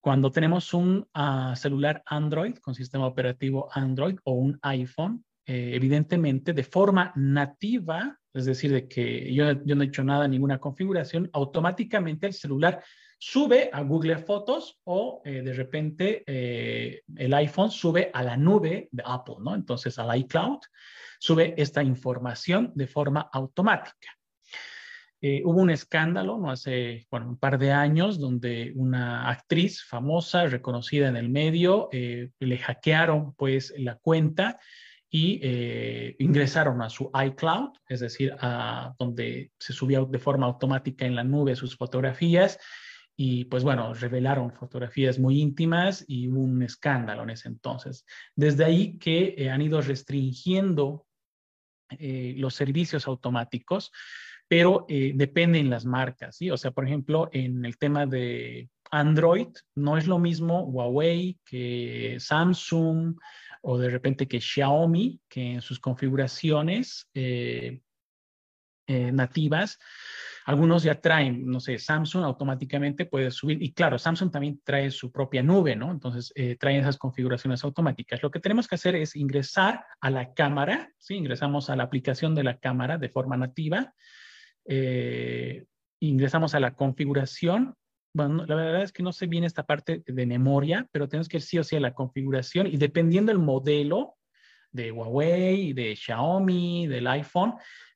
cuando 0.04 0.32
tenemos 0.32 0.74
un 0.74 1.08
ah, 1.14 1.54
celular 1.56 2.04
Android 2.06 2.56
con 2.58 2.76
sistema 2.76 3.08
operativo 3.08 3.70
Android 3.72 4.18
o 4.26 4.34
un 4.34 4.60
iPhone, 4.62 5.24
eh, 5.46 5.72
evidentemente, 5.76 6.52
de 6.52 6.64
forma 6.66 7.14
nativa, 7.16 8.20
es 8.34 8.44
decir, 8.44 8.74
de 8.74 8.90
que 8.90 9.34
yo, 9.34 9.46
no 9.54 9.82
he 9.82 9.86
hecho 9.86 10.04
nada, 10.04 10.28
ninguna 10.28 10.60
configuración, 10.60 11.30
automáticamente 11.32 12.28
el 12.28 12.34
celular 12.34 12.84
sube 13.18 13.70
a 13.72 13.82
Google 13.84 14.18
Fotos 14.18 14.78
o 14.84 15.22
eh, 15.24 15.42
de 15.42 15.54
repente 15.54 16.24
eh, 16.28 17.04
el 17.16 17.34
iPhone 17.36 17.72
sube 17.72 18.12
a 18.14 18.24
la 18.24 18.36
nube 18.36 18.90
de 18.92 19.04
Apple, 19.06 19.36
¿no? 19.40 19.56
Entonces 19.56 19.98
al 20.00 20.18
iCloud 20.20 20.60
sube 21.18 21.54
esta 21.56 21.82
información 21.82 22.74
de 22.76 22.88
forma 22.88 23.30
automática. 23.32 24.10
Eh, 25.26 25.42
hubo 25.46 25.62
un 25.62 25.70
escándalo, 25.70 26.38
no 26.38 26.52
hace 26.52 27.08
bueno, 27.10 27.30
un 27.30 27.38
par 27.38 27.58
de 27.58 27.72
años, 27.72 28.20
donde 28.20 28.74
una 28.76 29.30
actriz 29.30 29.82
famosa, 29.82 30.48
reconocida 30.48 31.08
en 31.08 31.16
el 31.16 31.30
medio, 31.30 31.88
eh, 31.94 32.32
le 32.40 32.58
hackearon 32.58 33.34
pues 33.36 33.74
la 33.78 33.96
cuenta 33.96 34.60
y 35.10 35.40
eh, 35.42 36.18
ingresaron 36.20 36.82
a 36.82 36.90
su 36.90 37.10
iCloud, 37.26 37.70
es 37.88 38.02
decir, 38.02 38.36
a 38.42 38.94
donde 39.00 39.54
se 39.58 39.72
subía 39.72 40.02
de 40.02 40.20
forma 40.20 40.46
automática 40.46 41.06
en 41.06 41.16
la 41.16 41.24
nube 41.24 41.56
sus 41.56 41.78
fotografías 41.78 42.60
y 43.16 43.46
pues 43.46 43.64
bueno, 43.64 43.94
revelaron 43.94 44.52
fotografías 44.52 45.20
muy 45.20 45.40
íntimas 45.40 46.04
y 46.06 46.28
hubo 46.28 46.42
un 46.42 46.64
escándalo 46.64 47.24
en 47.24 47.30
ese 47.30 47.48
entonces. 47.48 48.06
Desde 48.36 48.66
ahí 48.66 48.98
que 48.98 49.50
han 49.50 49.62
ido 49.62 49.80
restringiendo 49.80 51.06
los 51.98 52.56
servicios 52.56 53.08
automáticos 53.08 53.92
pero 54.54 54.86
eh, 54.88 55.14
dependen 55.16 55.72
las 55.72 55.84
marcas. 55.84 56.38
O 56.52 56.58
sea, 56.58 56.70
por 56.70 56.86
ejemplo, 56.86 57.28
en 57.34 57.66
el 57.66 57.80
tema 57.80 58.06
de 58.06 58.70
Android, 58.92 59.48
no 59.74 59.98
es 59.98 60.06
lo 60.06 60.20
mismo 60.20 60.62
Huawei 60.66 61.40
que 61.44 62.18
Samsung 62.20 63.16
o 63.64 63.80
de 63.80 63.90
repente 63.90 64.28
que 64.28 64.40
Xiaomi, 64.40 65.20
que 65.28 65.54
en 65.54 65.62
sus 65.64 65.80
configuraciones 65.80 67.10
eh, 67.16 67.82
eh, 68.86 69.12
nativas, 69.12 69.80
algunos 70.46 70.84
ya 70.84 71.02
traen, 71.02 71.48
no 71.48 71.60
sé, 71.60 71.80
Samsung 71.80 72.24
automáticamente 72.24 73.08
puede 73.08 73.32
subir, 73.32 73.60
y 73.64 73.74
claro, 73.74 73.98
Samsung 73.98 74.30
también 74.30 74.62
trae 74.64 74.92
su 74.92 75.12
propia 75.12 75.42
nube, 75.42 75.76
¿no? 75.76 75.90
Entonces, 75.90 76.32
eh, 76.36 76.58
traen 76.60 76.82
esas 76.82 76.98
configuraciones 76.98 77.64
automáticas. 77.64 78.22
Lo 78.22 78.30
que 78.30 78.40
tenemos 78.40 78.68
que 78.68 78.76
hacer 78.76 78.94
es 78.94 79.16
ingresar 79.16 79.84
a 80.00 80.12
la 80.12 80.36
cámara, 80.36 80.92
¿sí? 81.00 81.16
Ingresamos 81.16 81.72
a 81.72 81.76
la 81.76 81.86
aplicación 81.86 82.36
de 82.36 82.44
la 82.44 82.60
cámara 82.60 83.00
de 83.00 83.10
forma 83.10 83.36
nativa, 83.36 83.96
eh, 84.66 85.66
ingresamos 86.00 86.56
a 86.56 86.60
la 86.60 86.76
configuración. 86.76 87.76
Bueno, 88.16 88.46
la 88.46 88.56
verdad 88.56 88.84
es 88.84 88.92
que 88.92 89.04
no 89.04 89.12
sé 89.12 89.28
bien 89.28 89.44
esta 89.44 89.66
parte 89.66 90.04
de 90.06 90.26
memoria, 90.26 90.88
pero 90.92 91.08
tenemos 91.08 91.28
que 91.28 91.38
ir 91.38 91.44
sí 91.44 91.58
o 91.58 91.64
sí 91.64 91.76
a 91.76 91.80
la 91.80 91.94
configuración 91.94 92.68
y 92.68 92.78
dependiendo 92.78 93.32
del 93.32 93.42
modelo 93.42 94.16
de 94.72 94.92
Huawei, 94.92 95.74
de 95.74 95.96
Xiaomi, 95.96 96.88
del 96.88 97.08
iPhone, 97.08 97.54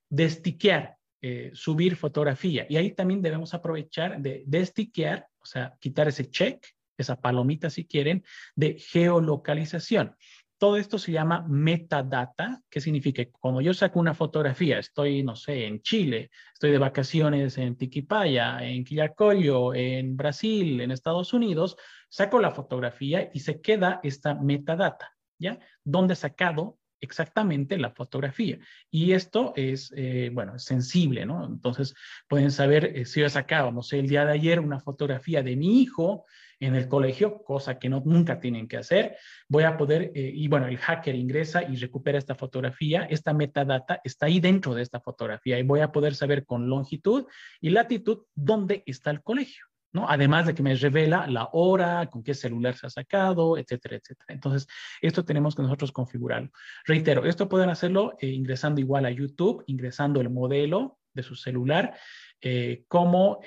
destiquear, 0.09 0.95
eh, 1.21 1.51
subir 1.53 1.95
fotografía. 1.95 2.65
Y 2.69 2.77
ahí 2.77 2.91
también 2.91 3.21
debemos 3.21 3.53
aprovechar 3.53 4.21
de 4.21 4.43
destiquear, 4.45 5.27
o 5.39 5.45
sea, 5.45 5.75
quitar 5.79 6.07
ese 6.07 6.29
check, 6.29 6.65
esa 6.97 7.19
palomita 7.19 7.69
si 7.69 7.85
quieren, 7.85 8.23
de 8.55 8.77
geolocalización. 8.79 10.15
Todo 10.57 10.77
esto 10.77 10.97
se 10.97 11.11
llama 11.11 11.45
metadata, 11.47 12.61
que 12.69 12.81
significa 12.81 13.23
que 13.23 13.31
cuando 13.31 13.61
yo 13.61 13.73
saco 13.73 13.99
una 13.99 14.13
fotografía, 14.13 14.79
estoy, 14.79 15.23
no 15.23 15.35
sé, 15.35 15.65
en 15.65 15.81
Chile, 15.81 16.31
estoy 16.53 16.71
de 16.71 16.79
vacaciones 16.79 17.57
en 17.57 17.75
Tiquipaya, 17.75 18.63
en 18.63 18.83
Quillacollo, 18.83 19.73
en 19.75 20.17
Brasil, 20.17 20.81
en 20.81 20.91
Estados 20.91 21.33
Unidos, 21.33 21.77
saco 22.09 22.39
la 22.39 22.51
fotografía 22.51 23.29
y 23.33 23.39
se 23.39 23.61
queda 23.61 23.99
esta 24.01 24.33
metadata, 24.33 25.15
¿ya? 25.37 25.59
¿Dónde 25.83 26.13
he 26.13 26.17
sacado 26.17 26.79
exactamente 26.99 27.77
la 27.77 27.91
fotografía. 27.91 28.59
Y 28.89 29.13
esto 29.13 29.53
es, 29.55 29.93
eh, 29.95 30.29
bueno, 30.33 30.57
sensible, 30.59 31.25
¿no? 31.25 31.45
Entonces 31.45 31.93
pueden 32.27 32.51
saber 32.51 32.85
eh, 32.97 33.05
si 33.05 33.19
yo 33.19 33.27
he 33.27 33.29
sacado, 33.29 33.71
no 33.71 33.83
sé, 33.83 33.99
el 33.99 34.07
día 34.07 34.25
de 34.25 34.33
ayer 34.33 34.59
una 34.59 34.79
fotografía 34.79 35.43
de 35.43 35.55
mi 35.55 35.81
hijo 35.81 36.25
en 36.59 36.75
el 36.75 36.87
colegio, 36.87 37.43
cosa 37.43 37.77
que 37.77 37.89
no, 37.89 38.01
nunca 38.05 38.39
tienen 38.39 38.67
que 38.67 38.77
hacer. 38.77 39.17
Voy 39.47 39.63
a 39.63 39.77
poder, 39.77 40.11
eh, 40.15 40.31
y 40.33 40.47
bueno, 40.47 40.67
el 40.67 40.77
hacker 40.77 41.15
ingresa 41.15 41.63
y 41.63 41.75
recupera 41.75 42.17
esta 42.17 42.35
fotografía, 42.35 43.03
esta 43.03 43.33
metadata 43.33 44.01
está 44.03 44.25
ahí 44.25 44.39
dentro 44.39 44.73
de 44.73 44.81
esta 44.81 44.99
fotografía 44.99 45.59
y 45.59 45.63
voy 45.63 45.81
a 45.81 45.91
poder 45.91 46.15
saber 46.15 46.45
con 46.45 46.69
longitud 46.69 47.25
y 47.61 47.69
latitud 47.69 48.23
dónde 48.33 48.83
está 48.85 49.11
el 49.11 49.21
colegio. 49.21 49.65
¿no? 49.93 50.09
Además 50.09 50.45
de 50.45 50.53
que 50.53 50.63
me 50.63 50.75
revela 50.75 51.27
la 51.27 51.49
hora, 51.53 52.07
con 52.07 52.23
qué 52.23 52.33
celular 52.33 52.75
se 52.75 52.87
ha 52.87 52.89
sacado, 52.89 53.57
etcétera, 53.57 53.95
etcétera. 53.95 54.33
Entonces, 54.33 54.67
esto 55.01 55.23
tenemos 55.23 55.55
que 55.55 55.61
nosotros 55.61 55.91
configurarlo. 55.91 56.51
Reitero, 56.85 57.25
esto 57.25 57.47
pueden 57.47 57.69
hacerlo 57.69 58.15
eh, 58.19 58.27
ingresando 58.27 58.81
igual 58.81 59.05
a 59.05 59.11
YouTube, 59.11 59.63
ingresando 59.67 60.21
el 60.21 60.29
modelo 60.29 60.99
de 61.13 61.23
su 61.23 61.35
celular, 61.35 61.95
eh, 62.41 62.83
como 62.87 63.39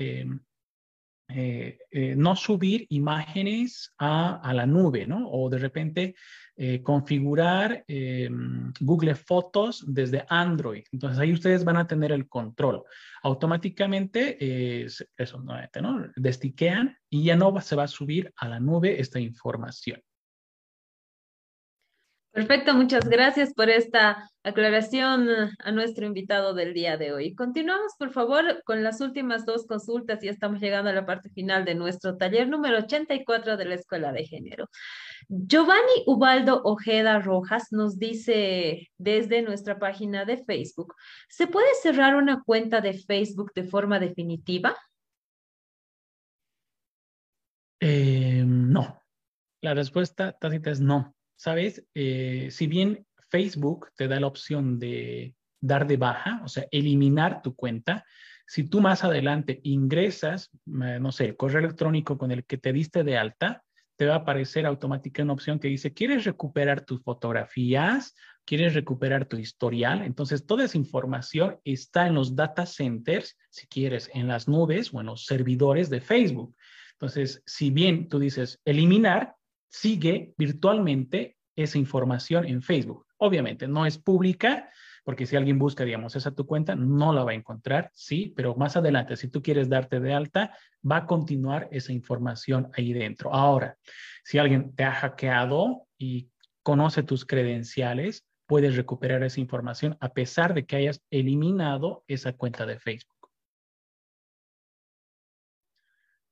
eh, 1.34 2.14
no 2.16 2.36
subir 2.36 2.86
imágenes 2.90 3.92
a, 3.98 4.52
la 4.54 4.66
nube, 4.66 5.06
¿no? 5.06 5.28
O 5.30 5.48
de 5.48 5.58
repente 5.58 6.14
eh, 6.56 6.82
configurar 6.82 7.84
Google 8.80 9.14
Fotos 9.14 9.84
desde 9.86 10.24
Android. 10.28 10.84
Entonces 10.92 11.18
ahí 11.18 11.32
ustedes 11.32 11.64
van 11.64 11.76
a 11.76 11.86
tener 11.86 12.12
el 12.12 12.28
control. 12.28 12.82
Automáticamente, 13.22 14.84
eso, 14.84 15.42
¿no? 15.42 16.06
Destiquean 16.16 16.96
y 17.08 17.24
ya 17.24 17.36
no 17.36 17.60
se 17.60 17.76
va 17.76 17.84
a 17.84 17.88
subir 17.88 18.32
a 18.36 18.48
la 18.48 18.60
nube 18.60 19.00
esta 19.00 19.20
información. 19.20 20.00
Perfecto, 22.32 22.74
muchas 22.74 23.08
gracias 23.08 23.52
por 23.54 23.68
esta 23.70 24.30
aclaración 24.44 25.26
a 25.58 25.72
nuestro 25.72 26.06
invitado 26.06 26.54
del 26.54 26.74
día 26.74 26.96
de 26.96 27.12
hoy. 27.12 27.34
Continuamos, 27.34 27.94
por 27.98 28.12
favor, 28.12 28.62
con 28.64 28.84
las 28.84 29.00
últimas 29.00 29.44
dos 29.44 29.66
consultas 29.66 30.22
y 30.22 30.28
estamos 30.28 30.60
llegando 30.60 30.90
a 30.90 30.92
la 30.92 31.04
parte 31.04 31.28
final 31.30 31.64
de 31.64 31.74
nuestro 31.74 32.16
taller 32.16 32.48
número 32.48 32.78
84 32.78 33.56
de 33.56 33.64
la 33.64 33.74
Escuela 33.74 34.12
de 34.12 34.26
Género. 34.26 34.68
Giovanni 35.28 36.04
Ubaldo 36.06 36.62
Ojeda 36.62 37.18
Rojas 37.18 37.72
nos 37.72 37.98
dice 37.98 38.88
desde 38.96 39.42
nuestra 39.42 39.80
página 39.80 40.24
de 40.24 40.38
Facebook, 40.44 40.94
¿se 41.28 41.48
puede 41.48 41.74
cerrar 41.82 42.14
una 42.14 42.44
cuenta 42.44 42.80
de 42.80 42.94
Facebook 42.94 43.50
de 43.56 43.64
forma 43.64 43.98
definitiva? 43.98 44.76
Eh, 47.80 48.44
no. 48.46 49.02
La 49.62 49.74
respuesta 49.74 50.32
tácita 50.32 50.70
es 50.70 50.80
no. 50.80 51.12
¿Sabes? 51.40 51.86
Eh, 51.94 52.48
si 52.50 52.66
bien 52.66 53.06
Facebook 53.30 53.88
te 53.96 54.08
da 54.08 54.20
la 54.20 54.26
opción 54.26 54.78
de 54.78 55.34
dar 55.58 55.86
de 55.86 55.96
baja, 55.96 56.42
o 56.44 56.48
sea, 56.48 56.66
eliminar 56.70 57.40
tu 57.40 57.54
cuenta, 57.54 58.04
si 58.46 58.64
tú 58.64 58.82
más 58.82 59.04
adelante 59.04 59.58
ingresas, 59.62 60.50
eh, 60.66 60.98
no 61.00 61.12
sé, 61.12 61.24
el 61.24 61.36
correo 61.38 61.60
electrónico 61.60 62.18
con 62.18 62.30
el 62.30 62.44
que 62.44 62.58
te 62.58 62.74
diste 62.74 63.04
de 63.04 63.16
alta, 63.16 63.64
te 63.96 64.04
va 64.04 64.16
a 64.16 64.18
aparecer 64.18 64.66
automáticamente 64.66 65.22
una 65.22 65.32
opción 65.32 65.58
que 65.58 65.68
dice, 65.68 65.94
¿quieres 65.94 66.24
recuperar 66.24 66.84
tus 66.84 67.02
fotografías? 67.02 68.14
¿Quieres 68.44 68.74
recuperar 68.74 69.24
tu 69.24 69.38
historial? 69.38 70.02
Entonces, 70.02 70.44
toda 70.44 70.64
esa 70.64 70.76
información 70.76 71.58
está 71.64 72.06
en 72.06 72.16
los 72.16 72.36
data 72.36 72.66
centers, 72.66 73.38
si 73.48 73.66
quieres, 73.66 74.10
en 74.12 74.28
las 74.28 74.46
nubes 74.46 74.92
o 74.92 75.00
en 75.00 75.06
los 75.06 75.24
servidores 75.24 75.88
de 75.88 76.02
Facebook. 76.02 76.54
Entonces, 76.92 77.42
si 77.46 77.70
bien 77.70 78.10
tú 78.10 78.18
dices 78.18 78.60
eliminar, 78.66 79.36
sigue 79.70 80.34
virtualmente 80.36 81.38
esa 81.56 81.78
información 81.78 82.46
en 82.46 82.62
Facebook. 82.62 83.06
Obviamente 83.16 83.68
no 83.68 83.86
es 83.86 83.98
pública, 83.98 84.70
porque 85.04 85.26
si 85.26 85.36
alguien 85.36 85.58
busca, 85.58 85.84
digamos, 85.84 86.14
esa 86.16 86.34
tu 86.34 86.46
cuenta, 86.46 86.74
no 86.74 87.12
la 87.12 87.24
va 87.24 87.30
a 87.30 87.34
encontrar, 87.34 87.90
sí, 87.94 88.32
pero 88.36 88.54
más 88.54 88.76
adelante, 88.76 89.16
si 89.16 89.28
tú 89.28 89.42
quieres 89.42 89.68
darte 89.68 90.00
de 90.00 90.12
alta, 90.12 90.56
va 90.88 90.98
a 90.98 91.06
continuar 91.06 91.68
esa 91.70 91.92
información 91.92 92.70
ahí 92.74 92.92
dentro. 92.92 93.32
Ahora, 93.32 93.78
si 94.24 94.38
alguien 94.38 94.74
te 94.74 94.84
ha 94.84 94.92
hackeado 94.92 95.86
y 95.96 96.28
conoce 96.62 97.02
tus 97.02 97.24
credenciales, 97.24 98.26
puedes 98.46 98.76
recuperar 98.76 99.22
esa 99.22 99.40
información 99.40 99.96
a 100.00 100.12
pesar 100.12 100.54
de 100.54 100.66
que 100.66 100.76
hayas 100.76 101.02
eliminado 101.10 102.04
esa 102.08 102.32
cuenta 102.32 102.66
de 102.66 102.78
Facebook. 102.78 103.20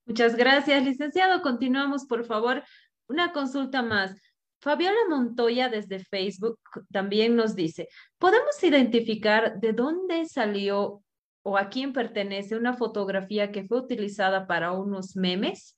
Muchas 0.08 0.36
gracias, 0.36 0.82
licenciado. 0.84 1.42
Continuamos, 1.42 2.06
por 2.06 2.24
favor, 2.24 2.64
una 3.08 3.32
consulta 3.32 3.82
más. 3.82 4.14
Fabiola 4.60 4.98
Montoya 5.08 5.68
desde 5.68 6.00
Facebook 6.00 6.58
también 6.90 7.36
nos 7.36 7.54
dice, 7.54 7.88
¿podemos 8.18 8.62
identificar 8.62 9.60
de 9.60 9.72
dónde 9.72 10.26
salió 10.26 11.02
o 11.42 11.56
a 11.56 11.68
quién 11.68 11.92
pertenece 11.92 12.56
una 12.56 12.74
fotografía 12.74 13.52
que 13.52 13.64
fue 13.64 13.78
utilizada 13.78 14.46
para 14.46 14.72
unos 14.72 15.16
memes? 15.16 15.76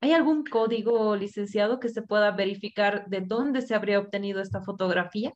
¿Hay 0.00 0.12
algún 0.12 0.44
código 0.44 1.14
licenciado 1.14 1.78
que 1.78 1.88
se 1.88 2.02
pueda 2.02 2.32
verificar 2.32 3.06
de 3.06 3.20
dónde 3.20 3.60
se 3.60 3.74
habría 3.74 4.00
obtenido 4.00 4.40
esta 4.40 4.62
fotografía? 4.62 5.32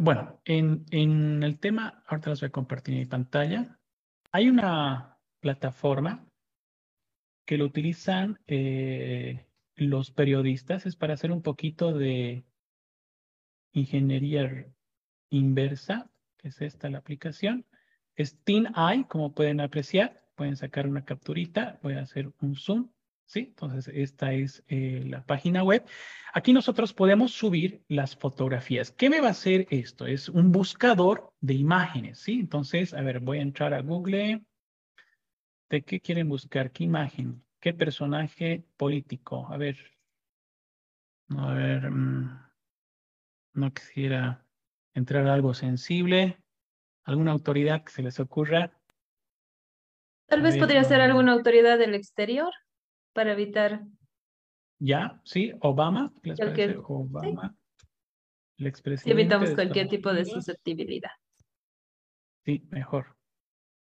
Bueno, 0.00 0.40
en, 0.44 0.84
en 0.90 1.42
el 1.42 1.58
tema, 1.60 2.02
ahorita 2.06 2.30
les 2.30 2.40
voy 2.40 2.48
a 2.48 2.52
compartir 2.52 2.96
mi 2.96 3.06
pantalla. 3.06 3.78
Hay 4.32 4.48
una 4.48 5.18
plataforma 5.40 6.26
que 7.46 7.58
lo 7.58 7.64
utilizan 7.64 8.40
eh, 8.46 9.49
los 9.80 10.10
periodistas 10.10 10.86
es 10.86 10.96
para 10.96 11.14
hacer 11.14 11.32
un 11.32 11.42
poquito 11.42 11.92
de, 11.92 12.44
ingeniería 13.72 14.66
inversa, 15.30 16.10
que 16.38 16.48
es 16.48 16.60
esta 16.60 16.90
la 16.90 16.98
aplicación. 16.98 17.66
Es 18.16 18.38
Eye, 18.46 19.06
como 19.08 19.34
pueden 19.34 19.60
apreciar. 19.60 20.20
Pueden 20.34 20.56
sacar 20.56 20.86
una 20.86 21.04
capturita. 21.04 21.78
Voy 21.82 21.94
a 21.94 22.00
hacer 22.00 22.32
un 22.40 22.56
zoom. 22.56 22.90
¿sí? 23.26 23.40
Entonces, 23.40 23.92
esta 23.94 24.32
es 24.32 24.64
eh, 24.68 25.04
la 25.06 25.24
página 25.24 25.62
web. 25.62 25.84
Aquí 26.32 26.52
nosotros 26.52 26.92
podemos 26.92 27.32
subir 27.32 27.84
las 27.88 28.16
fotografías. 28.16 28.90
¿Qué 28.90 29.10
me 29.10 29.20
va 29.20 29.28
a 29.28 29.32
hacer 29.32 29.66
esto? 29.70 30.06
Es 30.06 30.28
un 30.28 30.50
buscador 30.50 31.32
de 31.40 31.54
imágenes, 31.54 32.18
¿sí? 32.18 32.40
Entonces, 32.40 32.94
a 32.94 33.02
ver, 33.02 33.20
voy 33.20 33.38
a 33.38 33.42
entrar 33.42 33.74
a 33.74 33.82
Google. 33.82 34.42
¿De 35.68 35.82
qué 35.82 36.00
quieren 36.00 36.28
buscar? 36.28 36.72
¿Qué 36.72 36.84
imagen? 36.84 37.44
¿Qué 37.60 37.74
personaje 37.74 38.64
político? 38.78 39.46
A 39.50 39.58
ver. 39.58 39.76
A 41.36 41.52
ver. 41.52 41.90
Mm, 41.90 42.40
no 43.54 43.72
quisiera 43.72 44.46
entrar 44.94 45.26
a 45.26 45.34
algo 45.34 45.52
sensible. 45.52 46.42
¿Alguna 47.04 47.32
autoridad 47.32 47.84
que 47.84 47.92
se 47.92 48.02
les 48.02 48.18
ocurra? 48.18 48.72
Tal 50.26 50.42
vez 50.42 50.56
podría 50.56 50.84
ser 50.84 51.00
alguna 51.00 51.32
autoridad 51.32 51.78
del 51.78 51.94
exterior 51.94 52.52
para 53.12 53.32
evitar. 53.32 53.84
Ya, 54.78 55.20
sí, 55.24 55.52
Obama. 55.60 56.14
Obama. 56.86 57.56
El 58.56 58.66
expresidente. 58.66 59.20
evitamos 59.20 59.50
cualquier 59.54 59.88
tipo 59.88 60.12
de 60.14 60.24
susceptibilidad. 60.24 61.10
Sí, 62.44 62.66
mejor. 62.70 63.16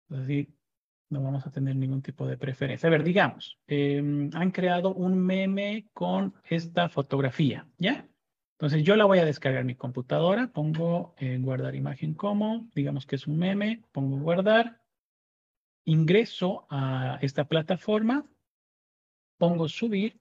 Así 0.09 0.54
no 1.15 1.23
vamos 1.23 1.47
a 1.47 1.51
tener 1.51 1.75
ningún 1.77 2.01
tipo 2.01 2.27
de 2.27 2.37
preferencia. 2.37 2.87
A 2.87 2.91
ver, 2.91 3.03
digamos, 3.03 3.57
em, 3.67 4.29
han 4.33 4.51
creado 4.51 4.93
un 4.93 5.17
meme 5.17 5.87
con 5.93 6.33
esta 6.49 6.89
fotografía, 6.89 7.65
¿ya? 7.77 8.05
Entonces 8.57 8.83
yo 8.83 8.95
la 8.95 9.05
voy 9.05 9.19
a 9.19 9.25
descargar 9.25 9.61
en 9.61 9.67
mi 9.67 9.75
computadora, 9.75 10.47
pongo 10.47 11.15
en 11.17 11.41
guardar 11.41 11.75
imagen 11.75 12.13
como, 12.13 12.69
digamos 12.75 13.05
que 13.05 13.15
es 13.15 13.27
un 13.27 13.37
meme, 13.37 13.83
pongo 13.91 14.17
guardar, 14.17 14.81
ingreso 15.85 16.65
a 16.69 17.17
esta 17.21 17.45
plataforma, 17.45 18.25
pongo 19.37 19.69
subir, 19.69 20.19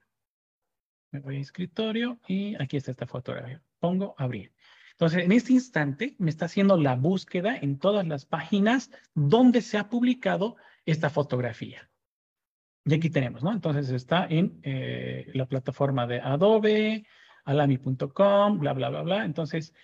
me 1.11 1.21
voy 1.21 1.37
a 1.37 1.41
escritorio 1.41 2.19
y 2.29 2.55
aquí 2.61 2.77
está 2.77 2.93
esta 2.93 3.07
fotografía. 3.07 3.63
Pongo 3.81 4.15
abrir. 4.19 4.53
Entonces, 4.93 5.25
en 5.25 5.33
este 5.33 5.53
instante 5.53 6.15
me 6.19 6.31
está 6.31 6.45
haciendo 6.45 6.77
la 6.77 6.95
búsqueda 6.95 7.57
en 7.57 7.79
todas 7.79 8.07
las 8.07 8.27
páginas 8.27 8.91
donde 9.15 9.61
se 9.61 9.77
ha 9.77 9.89
publicado 9.89 10.57
esta 10.87 11.11
fotografía. 11.11 11.91
Y 12.85 12.95
aquí 12.95 13.11
tenemos, 13.11 13.43
¿no? 13.43 13.53
Entonces 13.53 13.91
está 13.91 14.27
en 14.29 14.61
eh, 14.63 15.31
la 15.35 15.47
plataforma 15.47 16.07
de 16.07 16.21
Adobe, 16.21 17.07
alami.com, 17.45 18.59
bla, 18.59 18.73
bla, 18.73 18.91
bla, 18.91 19.03
bla. 19.03 19.25
Entonces, 19.25 19.75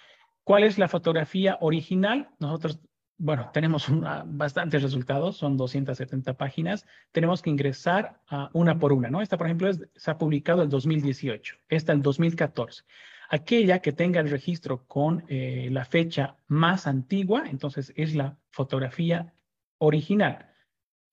¿cuál 0.44 0.64
es 0.64 0.78
la 0.78 0.88
fotografía 0.88 1.56
original? 1.60 2.28
Nosotros 2.38 2.80
bueno, 3.22 3.50
tenemos 3.52 3.86
bastantes 4.26 4.82
resultados, 4.82 5.36
son 5.36 5.58
270 5.58 6.38
páginas. 6.38 6.86
Tenemos 7.12 7.42
que 7.42 7.50
ingresar 7.50 8.18
a 8.26 8.48
una 8.54 8.78
por 8.78 8.94
una, 8.94 9.10
¿no? 9.10 9.20
Esta, 9.20 9.36
por 9.36 9.46
ejemplo, 9.46 9.70
se 9.94 10.10
ha 10.10 10.16
publicado 10.16 10.62
el 10.62 10.70
2018, 10.70 11.56
esta 11.68 11.92
el 11.92 12.00
2014. 12.00 12.84
Aquella 13.28 13.80
que 13.80 13.92
tenga 13.92 14.20
el 14.20 14.30
registro 14.30 14.86
con 14.86 15.24
eh, 15.28 15.68
la 15.70 15.84
fecha 15.84 16.38
más 16.48 16.86
antigua, 16.86 17.44
entonces 17.46 17.92
es 17.94 18.14
la 18.14 18.38
fotografía 18.48 19.34
original. 19.76 20.49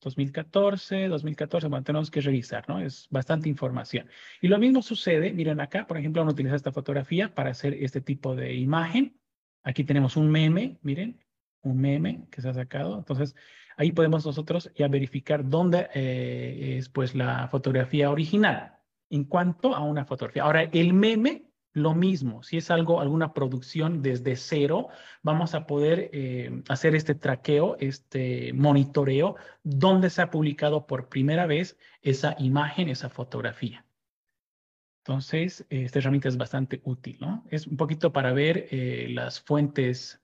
2014, 0.02 1.08
2014, 1.08 1.68
bueno, 1.68 1.84
tenemos 1.84 2.12
que 2.12 2.22
revisar, 2.22 2.68
¿no? 2.70 2.80
Es 2.80 3.08
bastante 3.10 3.50
información. 3.50 4.08
Y 4.42 4.48
lo 4.48 4.60
mismo 4.60 4.82
sucede, 4.82 5.34
miren 5.34 5.60
acá, 5.60 5.88
por 5.88 5.98
ejemplo, 5.98 6.22
uno 6.22 6.32
utiliza 6.32 6.56
esta 6.56 6.72
fotografía 6.72 7.34
para 7.34 7.52
hacer 7.52 7.74
este 7.74 8.02
tipo 8.02 8.36
de 8.36 8.56
imagen. 8.56 9.20
Aquí 9.64 9.84
tenemos 9.84 10.16
un 10.16 10.30
meme, 10.30 10.78
miren, 10.82 11.20
un 11.62 11.80
meme 11.80 12.28
que 12.32 12.42
se 12.42 12.50
ha 12.50 12.54
sacado. 12.54 12.98
Entonces, 12.98 13.36
ahí 13.76 13.92
podemos 13.92 14.26
nosotros 14.26 14.72
ya 14.76 14.88
verificar 14.88 15.48
dónde 15.48 15.90
eh, 15.94 16.76
es 16.78 16.90
pues 16.90 17.16
la 17.16 17.48
fotografía 17.48 18.12
original 18.12 18.78
en 19.10 19.24
cuanto 19.24 19.76
a 19.76 19.84
una 19.84 20.06
fotografía. 20.06 20.44
Ahora, 20.44 20.64
el 20.64 20.94
meme, 20.94 21.47
lo 21.78 21.94
mismo. 21.94 22.44
Si 22.44 22.58
es 22.58 22.72
algo, 22.72 23.00
alguna 23.00 23.34
producción 23.34 24.02
desde 24.02 24.36
cero, 24.36 24.90
vamos 25.22 25.56
a 25.56 25.66
poder 25.66 26.10
eh, 26.12 26.64
hacer 26.68 26.96
este 26.96 27.16
traqueo, 27.16 27.78
este 27.80 28.52
monitoreo, 28.54 29.36
dónde 29.64 30.10
se 30.10 30.22
ha 30.22 30.32
publicado 30.32 30.88
por 30.88 31.10
primera 31.10 31.46
vez 31.46 31.78
esa 32.02 32.36
imagen, 32.40 32.90
esa 32.90 33.10
fotografía. 33.10 33.86
Entonces, 35.06 35.66
esta 35.70 36.00
herramienta 36.00 36.28
es 36.28 36.38
bastante 36.38 36.82
útil, 36.84 37.18
¿no? 37.22 37.46
Es 37.50 37.66
un 37.66 37.78
poquito 37.78 38.12
para 38.12 38.34
ver 38.34 38.68
eh, 38.72 39.08
las 39.10 39.40
fuentes 39.40 40.22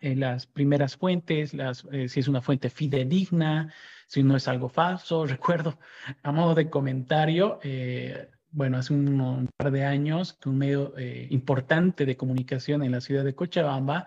en 0.00 0.20
las 0.20 0.46
primeras 0.46 0.96
fuentes, 0.96 1.54
eh, 1.92 2.08
si 2.08 2.20
es 2.20 2.28
una 2.28 2.42
fuente 2.42 2.70
fidedigna, 2.70 3.72
si 4.06 4.22
no 4.22 4.36
es 4.36 4.48
algo 4.48 4.68
falso. 4.68 5.26
Recuerdo, 5.26 5.78
a 6.22 6.32
modo 6.32 6.54
de 6.54 6.70
comentario, 6.70 7.58
eh, 7.62 8.30
bueno, 8.54 8.78
hace 8.78 8.94
un, 8.94 9.48
par 9.56 9.70
de 9.70 9.84
años 9.84 10.38
un 10.46 10.58
medio 10.58 10.96
eh, 10.96 11.26
importante 11.30 12.06
de 12.06 12.16
comunicación 12.16 12.82
en 12.82 12.92
la 12.92 13.00
ciudad 13.00 13.24
de 13.24 13.34
Cochabamba 13.34 14.06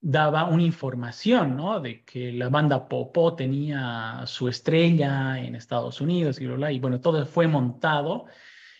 daba 0.00 0.44
una 0.44 0.62
información, 0.62 1.56
¿no? 1.56 1.80
De 1.80 2.04
que 2.04 2.32
la 2.32 2.48
banda 2.48 2.88
Popó 2.88 3.34
tenía 3.34 4.22
su 4.26 4.48
estrella 4.48 5.38
en 5.40 5.56
Estados 5.56 6.00
Unidos 6.00 6.40
y, 6.40 6.44
y 6.44 6.78
bueno, 6.80 7.00
todo 7.00 7.26
fue 7.26 7.48
montado 7.48 8.26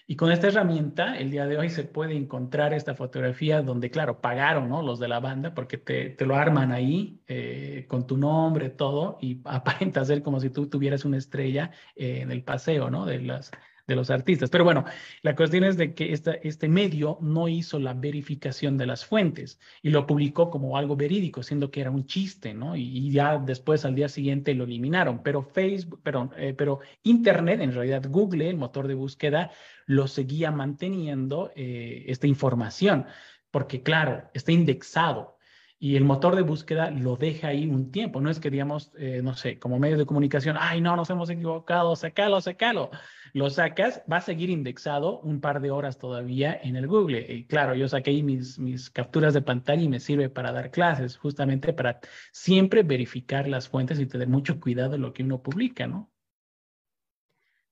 y 0.09 0.15
con 0.15 0.31
esta 0.31 0.47
herramienta, 0.47 1.19
el 1.19 1.33
día 1.33 1.47
de 1.47 1.59
hoy 1.59 1.69
se 1.69 1.83
puede 1.83 2.15
encontrar 2.15 2.73
esta 2.73 2.95
fotografía 2.95 3.61
donde, 3.63 3.91
claro, 3.91 4.21
pagaron 4.21 4.69
¿no? 4.69 4.81
los 4.81 5.01
de 5.01 5.09
la 5.09 5.19
banda 5.19 5.53
porque 5.53 5.79
te, 5.79 6.11
te 6.11 6.27
lo 6.27 6.37
arman 6.37 6.71
ahí 6.71 7.21
eh, 7.27 7.87
con 7.89 8.07
tu 8.07 8.17
nombre, 8.17 8.71
todo, 8.71 9.19
y 9.21 9.41
aparenta 9.45 10.05
ser 10.05 10.23
como 10.23 10.39
si 10.39 10.51
tú 10.51 10.69
tuvieras 10.69 11.05
una 11.05 11.19
estrella 11.19 11.73
eh, 11.97 12.21
en 12.23 12.31
el 12.31 12.45
paseo 12.45 12.89
¿no? 12.89 13.05
de 13.05 13.21
las 13.21 13.51
de 13.87 13.97
los 13.97 14.11
artistas. 14.11 14.51
Pero 14.51 14.65
bueno, 14.65 14.85
la 15.23 15.37
cuestión 15.37 15.65
es 15.65 15.77
de 15.77 15.95
que 15.95 16.13
esta, 16.13 16.33
este 16.33 16.69
medio 16.69 17.19
no 17.21 17.49
hizo 17.49 17.79
la 17.79 17.95
verificación 17.95 18.77
de 18.77 18.87
las 18.87 19.05
fuentes 19.05 19.61
y 19.83 19.91
lo 19.91 20.07
publicó 20.07 20.51
como 20.51 20.77
algo 20.77 20.97
verídico, 20.97 21.43
siendo 21.43 21.71
que 21.71 21.81
era 21.81 21.91
un 21.91 22.07
chiste, 22.07 22.55
¿no? 22.55 22.77
Y, 22.77 23.11
ya 23.11 23.39
después 23.39 23.85
al 23.85 23.95
día 23.95 24.09
siguiente 24.09 24.55
lo 24.55 24.65
eliminaron. 24.65 25.23
Pero 25.23 25.43
Facebook, 25.43 26.01
eh, 26.37 26.55
pero 26.57 26.81
Internet, 27.05 27.61
en 27.61 27.73
realidad 27.73 28.05
Google, 28.09 28.51
el 28.51 28.57
motor 28.57 28.89
de 28.89 28.95
búsqueda, 28.95 29.51
lo 29.87 30.09
seguía 30.09 30.51
manteniendo 30.51 31.53
eh, 31.55 32.05
esta 32.09 32.27
información, 32.27 33.07
porque 33.51 33.83
claro, 33.83 34.29
está 34.35 34.53
indexado 34.53 35.36
y 35.79 35.97
el 35.97 36.05
motor 36.05 36.37
de 36.37 36.43
búsqueda 36.43 36.91
lo 36.91 37.17
deja 37.17 37.49
ahí 37.49 37.67
un 37.67 37.91
tiempo. 37.91 38.21
No 38.21 38.31
es 38.31 38.41
que 38.41 38.51
digamos, 38.51 38.93
eh, 38.99 39.21
no 39.23 39.35
sé, 39.35 39.59
como 39.59 39.79
medio 39.79 39.99
de 39.99 40.07
comunicación, 40.07 40.57
ay, 40.59 40.81
no, 40.81 40.97
nos 40.97 41.11
hemos 41.11 41.29
equivocado, 41.29 41.95
sacalo, 41.97 42.41
sacalo. 42.41 42.91
Lo 43.35 43.51
sacas, 43.51 44.03
va 44.11 44.17
a 44.19 44.21
seguir 44.23 44.49
indexado 44.49 45.21
un 45.21 45.41
par 45.43 45.61
de 45.61 45.71
horas 45.71 45.99
todavía 45.99 46.59
en 46.63 46.77
el 46.77 46.87
Google. 46.87 47.27
Y 47.31 47.45
claro, 47.47 47.75
yo 47.75 47.89
saqué 47.89 48.11
ahí 48.11 48.23
mis, 48.23 48.59
mis 48.59 48.89
capturas 48.89 49.35
de 49.35 49.43
pantalla 49.43 49.83
y 49.83 49.89
me 49.89 50.01
sirve 50.01 50.31
para 50.31 50.53
dar 50.53 50.71
clases, 50.71 51.19
justamente 51.19 51.75
para 51.75 52.01
siempre 52.33 52.83
verificar 52.83 53.47
las 53.47 53.69
fuentes 53.69 54.01
y 54.01 54.07
tener 54.07 54.29
mucho 54.29 54.59
cuidado 54.59 54.95
en 54.95 55.03
lo 55.03 55.13
que 55.13 55.25
uno 55.25 55.43
publica, 55.43 55.87
¿no? 55.87 56.11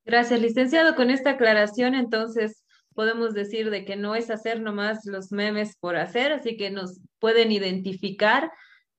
Gracias, 0.05 0.39
licenciado. 0.39 0.94
Con 0.94 1.09
esta 1.09 1.31
aclaración, 1.31 1.94
entonces, 1.94 2.64
podemos 2.95 3.35
decir 3.35 3.71
de 3.71 3.85
que 3.85 3.97
no 3.97 4.15
es 4.15 4.31
hacer 4.31 4.61
nomás 4.61 5.05
los 5.05 5.33
memes 5.33 5.77
por 5.77 5.97
hacer, 5.97 6.33
así 6.33 6.57
que 6.57 6.71
nos 6.71 7.01
pueden 7.19 7.53
identificar 7.53 8.51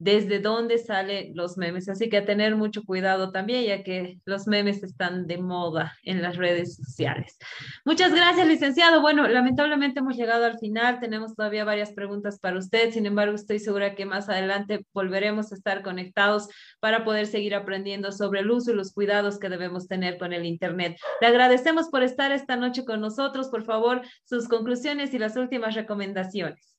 desde 0.05 0.39
dónde 0.39 0.77
salen 0.77 1.31
los 1.33 1.57
memes. 1.57 1.89
Así 1.89 2.09
que 2.09 2.17
a 2.17 2.25
tener 2.25 2.55
mucho 2.55 2.83
cuidado 2.83 3.31
también, 3.31 3.65
ya 3.65 3.83
que 3.83 4.19
los 4.25 4.45
memes 4.45 4.83
están 4.83 5.25
de 5.25 5.39
moda 5.39 5.97
en 6.03 6.21
las 6.21 6.37
redes 6.37 6.75
sociales. 6.75 7.39
Muchas 7.85 8.13
gracias, 8.13 8.47
licenciado. 8.47 9.01
Bueno, 9.01 9.27
lamentablemente 9.27 10.01
hemos 10.01 10.15
llegado 10.15 10.45
al 10.45 10.59
final. 10.59 10.99
Tenemos 10.99 11.35
todavía 11.35 11.65
varias 11.65 11.91
preguntas 11.91 12.37
para 12.39 12.59
usted. 12.59 12.91
Sin 12.91 13.07
embargo, 13.07 13.33
estoy 13.33 13.57
segura 13.57 13.95
que 13.95 14.05
más 14.05 14.29
adelante 14.29 14.85
volveremos 14.93 15.51
a 15.51 15.55
estar 15.55 15.81
conectados 15.81 16.49
para 16.79 17.03
poder 17.03 17.25
seguir 17.25 17.55
aprendiendo 17.55 18.11
sobre 18.11 18.41
el 18.41 18.51
uso 18.51 18.71
y 18.71 18.75
los 18.75 18.93
cuidados 18.93 19.39
que 19.39 19.49
debemos 19.49 19.87
tener 19.87 20.19
con 20.19 20.33
el 20.33 20.45
Internet. 20.45 20.97
Le 21.19 21.27
agradecemos 21.27 21.89
por 21.89 22.03
estar 22.03 22.31
esta 22.31 22.57
noche 22.57 22.85
con 22.85 23.01
nosotros. 23.01 23.49
Por 23.49 23.63
favor, 23.63 24.03
sus 24.23 24.47
conclusiones 24.47 25.15
y 25.15 25.17
las 25.17 25.35
últimas 25.35 25.73
recomendaciones. 25.73 26.74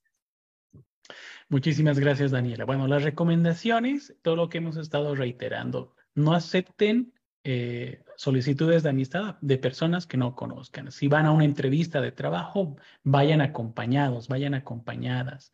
Muchísimas 1.49 1.97
gracias, 1.99 2.31
Daniela. 2.31 2.65
Bueno, 2.65 2.87
las 2.87 3.03
recomendaciones, 3.03 4.15
todo 4.21 4.35
lo 4.35 4.49
que 4.49 4.57
hemos 4.57 4.75
estado 4.75 5.15
reiterando, 5.15 5.95
no 6.13 6.33
acepten 6.33 7.13
eh, 7.43 8.03
solicitudes 8.17 8.83
de 8.83 8.89
amistad 8.89 9.37
de 9.39 9.57
personas 9.57 10.05
que 10.05 10.17
no 10.17 10.35
conozcan. 10.35 10.91
Si 10.91 11.07
van 11.07 11.25
a 11.25 11.31
una 11.31 11.45
entrevista 11.45 12.01
de 12.01 12.11
trabajo, 12.11 12.75
vayan 13.03 13.39
acompañados, 13.39 14.27
vayan 14.27 14.53
acompañadas. 14.55 15.53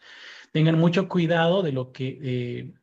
Tengan 0.51 0.79
mucho 0.79 1.07
cuidado 1.07 1.61
de 1.61 1.71
lo 1.71 1.91
que 1.91 2.19
eh, 2.23 2.73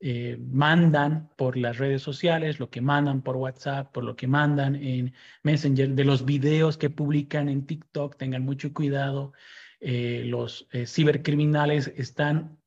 eh, 0.00 0.36
mandan 0.38 1.30
por 1.36 1.56
las 1.56 1.78
redes 1.78 2.02
sociales, 2.02 2.60
lo 2.60 2.68
que 2.68 2.82
mandan 2.82 3.22
por 3.22 3.36
WhatsApp, 3.36 3.90
por 3.92 4.04
lo 4.04 4.14
que 4.16 4.26
mandan 4.26 4.76
en 4.76 5.14
Messenger, 5.42 5.88
de 5.88 6.04
los 6.04 6.24
videos 6.26 6.76
que 6.76 6.90
publican 6.90 7.48
en 7.48 7.64
TikTok, 7.64 8.16
tengan 8.16 8.44
mucho 8.44 8.74
cuidado. 8.74 9.32
Eh, 9.80 10.22
los 10.24 10.68
eh, 10.72 10.86
cibercriminales 10.86 11.92
están 11.96 12.58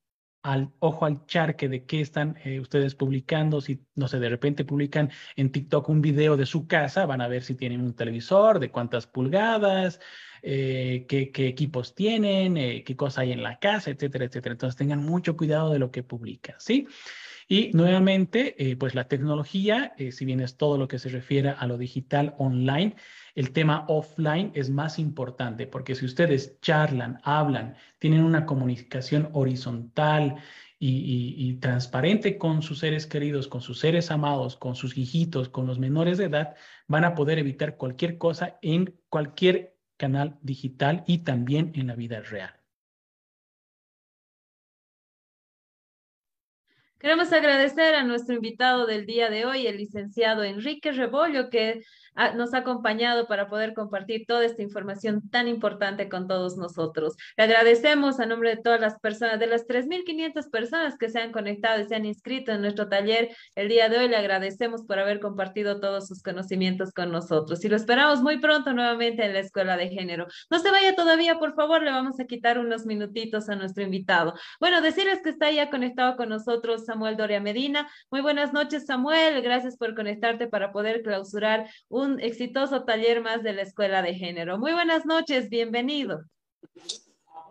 al 0.43 0.71
ojo 0.79 1.05
al 1.05 1.25
charque 1.27 1.69
de 1.69 1.85
qué 1.85 2.01
están 2.01 2.37
eh, 2.43 2.59
ustedes 2.59 2.95
publicando. 2.95 3.61
Si, 3.61 3.85
no 3.95 4.07
sé, 4.07 4.19
de 4.19 4.29
repente 4.29 4.65
publican 4.65 5.11
en 5.35 5.51
TikTok 5.51 5.89
un 5.89 6.01
video 6.01 6.37
de 6.37 6.45
su 6.45 6.67
casa, 6.67 7.05
van 7.05 7.21
a 7.21 7.27
ver 7.27 7.43
si 7.43 7.55
tienen 7.55 7.81
un 7.81 7.95
televisor, 7.95 8.59
de 8.59 8.71
cuántas 8.71 9.05
pulgadas, 9.05 9.99
qué, 10.41 11.31
qué, 11.31 11.47
equipos 11.47 11.93
tienen, 11.93 12.55
qué 12.83 12.95
cosa 12.95 13.21
hay 13.21 13.31
en 13.31 13.43
la 13.43 13.59
casa, 13.59 13.91
etcétera, 13.91 14.25
etcétera. 14.25 14.53
Entonces 14.53 14.75
tengan 14.75 15.05
mucho 15.05 15.37
cuidado 15.37 15.71
de 15.71 15.77
lo 15.77 15.91
que 15.91 16.01
publican, 16.01 16.55
¿sí? 16.57 16.87
Y 17.51 17.69
nuevamente, 17.73 18.55
pues 18.79 18.95
la 18.95 19.09
tecnología, 19.09 19.93
si 20.11 20.23
bien 20.23 20.39
es 20.39 20.55
todo 20.55 20.77
lo 20.77 20.87
que 20.87 20.99
se 20.99 21.09
refiere 21.09 21.49
a 21.49 21.67
lo 21.67 21.77
digital 21.77 22.33
online, 22.37 22.95
el 23.35 23.51
tema 23.51 23.83
offline 23.89 24.53
es 24.55 24.69
más 24.69 24.97
importante 24.97 25.67
porque 25.67 25.93
si 25.95 26.05
ustedes 26.05 26.61
charlan, 26.61 27.19
hablan, 27.23 27.75
tienen 27.99 28.23
una 28.23 28.45
comunicación 28.45 29.31
horizontal 29.33 30.37
y, 30.79 31.57
transparente 31.59 32.37
con 32.37 32.61
sus 32.61 32.79
seres 32.79 33.05
queridos, 33.05 33.49
con 33.49 33.59
sus 33.59 33.79
seres 33.79 34.11
amados, 34.11 34.55
con 34.55 34.75
sus 34.77 34.97
hijitos, 34.97 35.49
con 35.49 35.67
los 35.67 35.77
menores 35.77 36.19
de 36.19 36.27
edad, 36.27 36.55
van 36.87 37.03
a 37.03 37.15
poder 37.15 37.37
evitar 37.37 37.75
cualquier 37.75 38.17
cosa 38.17 38.59
en 38.61 38.97
cualquier 39.09 39.75
canal 39.97 40.39
digital 40.41 41.03
y 41.05 41.17
también 41.17 41.73
en 41.75 41.87
la 41.87 41.95
vida 41.95 42.21
real. 42.21 42.60
Queremos 47.01 47.33
agradecer 47.33 47.95
a 47.95 48.03
nuestro 48.03 48.35
invitado 48.35 48.85
del 48.85 49.07
día 49.07 49.31
de 49.31 49.43
hoy, 49.45 49.65
el 49.65 49.77
licenciado 49.77 50.43
Enrique 50.43 50.91
Rebollo, 50.91 51.49
que 51.49 51.81
nos 52.35 52.53
ha 52.53 52.59
acompañado 52.59 53.27
para 53.27 53.47
poder 53.47 53.73
compartir 53.73 54.25
toda 54.27 54.45
esta 54.45 54.61
información 54.61 55.29
tan 55.29 55.47
importante 55.47 56.09
con 56.09 56.27
todos 56.27 56.57
nosotros. 56.57 57.15
Le 57.37 57.43
agradecemos 57.45 58.19
a 58.19 58.25
nombre 58.25 58.55
de 58.55 58.61
todas 58.61 58.81
las 58.81 58.99
personas, 58.99 59.39
de 59.39 59.47
las 59.47 59.65
3.500 59.67 60.49
personas 60.49 60.97
que 60.97 61.09
se 61.09 61.19
han 61.19 61.31
conectado 61.31 61.81
y 61.81 61.85
se 61.87 61.95
han 61.95 62.05
inscrito 62.05 62.51
en 62.51 62.61
nuestro 62.61 62.89
taller 62.89 63.29
el 63.55 63.69
día 63.69 63.89
de 63.89 63.99
hoy. 63.99 64.07
Le 64.07 64.17
agradecemos 64.17 64.83
por 64.83 64.99
haber 64.99 65.19
compartido 65.19 65.79
todos 65.79 66.07
sus 66.07 66.21
conocimientos 66.21 66.91
con 66.91 67.11
nosotros 67.11 67.63
y 67.63 67.69
lo 67.69 67.75
esperamos 67.75 68.21
muy 68.21 68.39
pronto 68.39 68.73
nuevamente 68.73 69.25
en 69.25 69.33
la 69.33 69.39
Escuela 69.39 69.77
de 69.77 69.89
Género. 69.89 70.27
No 70.49 70.59
se 70.59 70.71
vaya 70.71 70.95
todavía, 70.95 71.39
por 71.39 71.55
favor, 71.55 71.81
le 71.81 71.91
vamos 71.91 72.19
a 72.19 72.25
quitar 72.25 72.59
unos 72.59 72.85
minutitos 72.85 73.49
a 73.49 73.55
nuestro 73.55 73.83
invitado. 73.83 74.33
Bueno, 74.59 74.81
decirles 74.81 75.21
que 75.23 75.29
está 75.29 75.49
ya 75.51 75.69
conectado 75.69 76.15
con 76.17 76.29
nosotros 76.29 76.85
Samuel 76.85 77.17
Doria 77.17 77.39
Medina. 77.39 77.89
Muy 78.09 78.21
buenas 78.21 78.53
noches, 78.53 78.85
Samuel. 78.85 79.41
Gracias 79.41 79.77
por 79.77 79.95
conectarte 79.95 80.47
para 80.47 80.71
poder 80.71 81.01
clausurar 81.01 81.69
un 81.89 82.00
un 82.01 82.19
exitoso 82.19 82.83
taller 82.83 83.21
más 83.21 83.43
de 83.43 83.53
la 83.53 83.61
Escuela 83.61 84.01
de 84.01 84.15
Género. 84.15 84.57
Muy 84.57 84.73
buenas 84.73 85.05
noches, 85.05 85.49
bienvenido. 85.49 86.23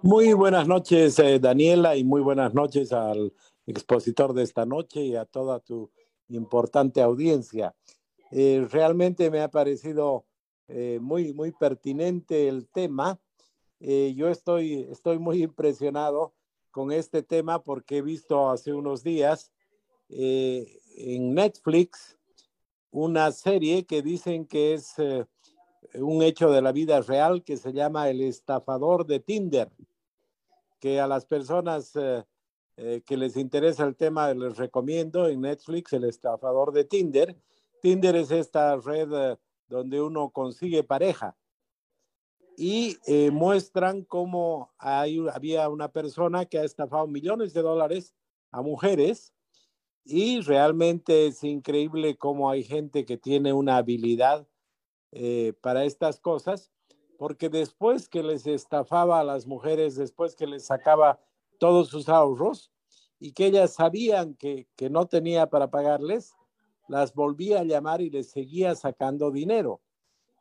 Muy 0.03 0.33
buenas 0.33 0.67
noches, 0.67 1.19
eh, 1.21 1.39
Daniela, 1.39 1.95
y 1.97 2.03
muy 2.03 2.21
buenas 2.21 2.53
noches 2.53 2.93
al 2.93 3.33
expositor 3.67 4.33
de 4.35 4.43
esta 4.43 4.67
noche 4.67 5.03
y 5.03 5.15
a 5.15 5.25
toda 5.25 5.61
tu 5.61 5.93
importante 6.29 7.01
audiencia. 7.01 7.77
Eh, 8.33 8.67
realmente 8.71 9.31
me 9.31 9.41
ha 9.41 9.49
parecido 9.49 10.25
eh, 10.67 10.99
muy, 11.01 11.33
muy 11.33 11.53
pertinente 11.53 12.49
el 12.49 12.69
tema. 12.69 13.21
yo 13.81 14.29
estoy, 14.29 14.89
estoy 14.91 15.19
muy 15.19 15.43
impresionado 15.45 16.35
con 16.71 16.91
este 16.93 17.23
tema 17.23 17.63
porque 17.63 17.99
he 17.99 18.03
visto 18.03 18.51
hace 18.51 18.73
unos 18.73 19.03
días 19.03 19.53
en 20.11 21.35
Netflix 21.35 22.20
una 22.91 23.31
serie 23.33 23.85
que 23.85 24.03
dicen 24.03 24.47
que 24.47 24.75
es 24.75 24.99
eh, 24.99 25.25
un 25.95 26.23
hecho 26.23 26.51
de 26.51 26.63
la 26.63 26.73
vida 26.73 27.01
real 27.01 27.43
que 27.43 27.57
se 27.57 27.73
llama 27.73 28.09
El 28.09 28.21
estafador 28.21 29.07
de 29.07 29.21
Tinder, 29.21 29.71
que 30.79 31.01
a 31.01 31.07
las 31.07 31.25
personas 31.25 31.95
eh, 31.97 32.25
eh, 32.77 33.03
que 33.05 33.17
les 33.17 33.37
interesa 33.37 33.85
el 33.85 33.97
tema 33.97 34.33
les 34.35 34.57
recomiendo 34.57 35.29
en 35.29 35.43
Netflix 35.43 35.93
El 35.93 36.05
estafador 36.05 36.73
de 36.73 36.85
Tinder. 36.85 37.37
Tinder 37.81 38.17
es 38.17 38.31
esta 38.31 38.77
red 38.77 39.39
donde 39.69 40.01
uno 40.01 40.31
consigue 40.31 40.83
pareja 40.83 41.37
y 42.57 42.99
muestran 43.33 44.05
cómo 44.05 44.71
hay, 44.77 45.25
había 45.33 45.67
una 45.71 45.91
persona 45.91 46.45
que 46.45 46.59
ha 46.59 46.65
estafado 46.65 47.07
millones 47.07 47.55
de 47.55 47.63
dólares 47.63 48.15
a 48.51 48.61
mujeres 48.61 49.33
y 50.11 50.41
realmente 50.41 51.27
es 51.27 51.45
increíble 51.45 52.17
cómo 52.17 52.51
hay 52.51 52.65
gente 52.65 53.05
que 53.05 53.17
tiene 53.17 53.53
una 53.53 53.77
habilidad 53.77 54.47
eh, 55.13 55.53
para 55.61 55.85
estas 55.85 56.21
cosas, 56.21 56.73
porque 57.17 57.49
después 57.49 58.09
que 58.09 58.23
les 58.23 58.47
estafaba 58.47 59.21
a 59.21 59.25
las 59.25 59.47
mujeres, 59.47 59.95
después 59.95 60.35
que 60.35 60.47
les 60.47 60.67
sacaba 60.67 61.21
todos 61.59 61.89
sus 61.89 62.09
ahorros 62.09 62.73
y 63.21 63.33
que 63.33 63.47
ellas 63.47 63.75
sabían 63.75 64.35
que, 64.35 64.67
no 64.91 65.07
tenía 65.07 65.49
para 65.49 65.71
pagarles, 65.71 66.33
las 66.89 67.15
volvía 67.15 67.61
a 67.61 67.65
llamar 67.65 68.01
y 68.01 68.11
les 68.11 68.31
seguía 68.31 68.75
sacando 68.75 69.31
dinero. 69.31 69.81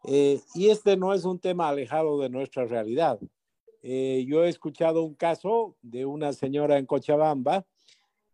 Eh, 0.06 0.42
y 0.56 0.70
este 0.70 0.98
no 0.98 1.14
es 1.14 1.26
un 1.26 1.40
tema 1.40 1.68
alejado 1.68 2.20
de 2.20 2.30
nuestra 2.30 2.66
realidad. 2.66 3.20
Eh, 3.84 4.26
yo 4.28 4.46
he 4.46 4.50
escuchado 4.50 5.04
un 5.04 5.14
caso 5.14 5.76
de 5.82 6.06
una 6.06 6.34
señora 6.34 6.78
en 6.78 6.86
Cochabamba 6.86 7.66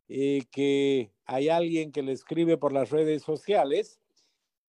que 0.07 1.11
hay 1.25 1.49
alguien 1.49 1.91
que 1.91 2.03
le 2.03 2.11
escribe 2.11 2.57
por 2.57 2.71
las 2.71 2.89
redes 2.91 3.23
sociales 3.23 3.99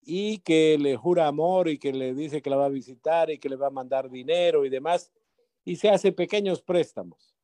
y 0.02 0.38
que 0.38 0.78
le 0.78 0.96
jura 0.96 1.26
amor 1.26 1.68
y 1.68 1.78
que 1.78 1.92
le 1.92 2.14
dice 2.14 2.40
que 2.40 2.50
la 2.50 2.56
va 2.56 2.66
a 2.66 2.70
visitar 2.70 3.30
y 3.30 3.38
que 3.38 3.48
le 3.48 3.56
va 3.56 3.66
a 3.66 3.70
mandar 3.70 4.08
dinero 4.08 4.64
y 4.64 4.70
demás, 4.70 5.12
y 5.64 5.76
se 5.76 5.88
hace 5.88 6.12
pequeños 6.12 6.62
préstamos. 6.62 7.34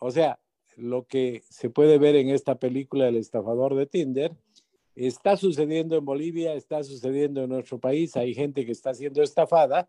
O 0.00 0.10
sea, 0.10 0.40
lo 0.76 1.04
que 1.04 1.42
se 1.50 1.68
puede 1.68 1.98
ver 1.98 2.16
en 2.16 2.30
esta 2.30 2.54
película 2.54 3.08
El 3.08 3.16
estafador 3.16 3.74
de 3.74 3.86
Tinder 3.86 4.32
está 4.96 5.36
sucediendo 5.36 5.96
en 5.96 6.04
Bolivia, 6.04 6.54
está 6.54 6.82
sucediendo 6.82 7.42
en 7.42 7.50
nuestro 7.50 7.78
país, 7.78 8.16
hay 8.16 8.34
gente 8.34 8.64
que 8.64 8.72
está 8.72 8.94
siendo 8.94 9.22
estafada 9.22 9.88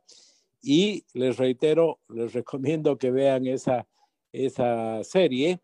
y 0.62 1.06
les 1.14 1.38
reitero, 1.38 2.00
les 2.10 2.34
recomiendo 2.34 2.98
que 2.98 3.12
vean 3.12 3.48
esa, 3.48 3.88
esa 4.32 5.04
serie 5.04 5.62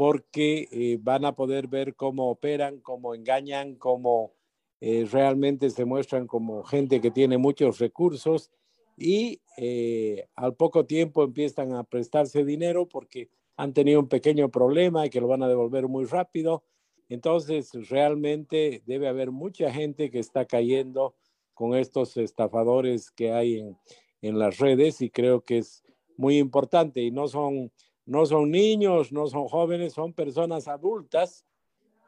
porque 0.00 0.66
eh, 0.72 0.98
van 0.98 1.26
a 1.26 1.34
poder 1.34 1.68
ver 1.68 1.94
cómo 1.94 2.30
operan, 2.30 2.80
cómo 2.80 3.14
engañan, 3.14 3.74
cómo 3.74 4.32
eh, 4.80 5.06
realmente 5.12 5.68
se 5.68 5.84
muestran 5.84 6.26
como 6.26 6.64
gente 6.64 7.02
que 7.02 7.10
tiene 7.10 7.36
muchos 7.36 7.78
recursos 7.78 8.50
y 8.96 9.42
eh, 9.58 10.26
al 10.36 10.54
poco 10.54 10.86
tiempo 10.86 11.22
empiezan 11.22 11.74
a 11.74 11.84
prestarse 11.84 12.46
dinero 12.46 12.88
porque 12.88 13.28
han 13.58 13.74
tenido 13.74 14.00
un 14.00 14.08
pequeño 14.08 14.50
problema 14.50 15.04
y 15.04 15.10
que 15.10 15.20
lo 15.20 15.28
van 15.28 15.42
a 15.42 15.48
devolver 15.48 15.86
muy 15.86 16.06
rápido. 16.06 16.64
Entonces, 17.10 17.70
realmente 17.90 18.82
debe 18.86 19.06
haber 19.06 19.30
mucha 19.30 19.70
gente 19.70 20.10
que 20.10 20.20
está 20.20 20.46
cayendo 20.46 21.14
con 21.52 21.74
estos 21.74 22.16
estafadores 22.16 23.10
que 23.10 23.32
hay 23.32 23.58
en, 23.58 23.76
en 24.22 24.38
las 24.38 24.56
redes 24.56 25.02
y 25.02 25.10
creo 25.10 25.42
que 25.42 25.58
es 25.58 25.84
muy 26.16 26.38
importante 26.38 27.02
y 27.02 27.10
no 27.10 27.28
son 27.28 27.70
no 28.06 28.26
son 28.26 28.50
niños, 28.50 29.12
no 29.12 29.26
son 29.26 29.48
jóvenes, 29.48 29.92
son 29.92 30.12
personas 30.12 30.68
adultas 30.68 31.44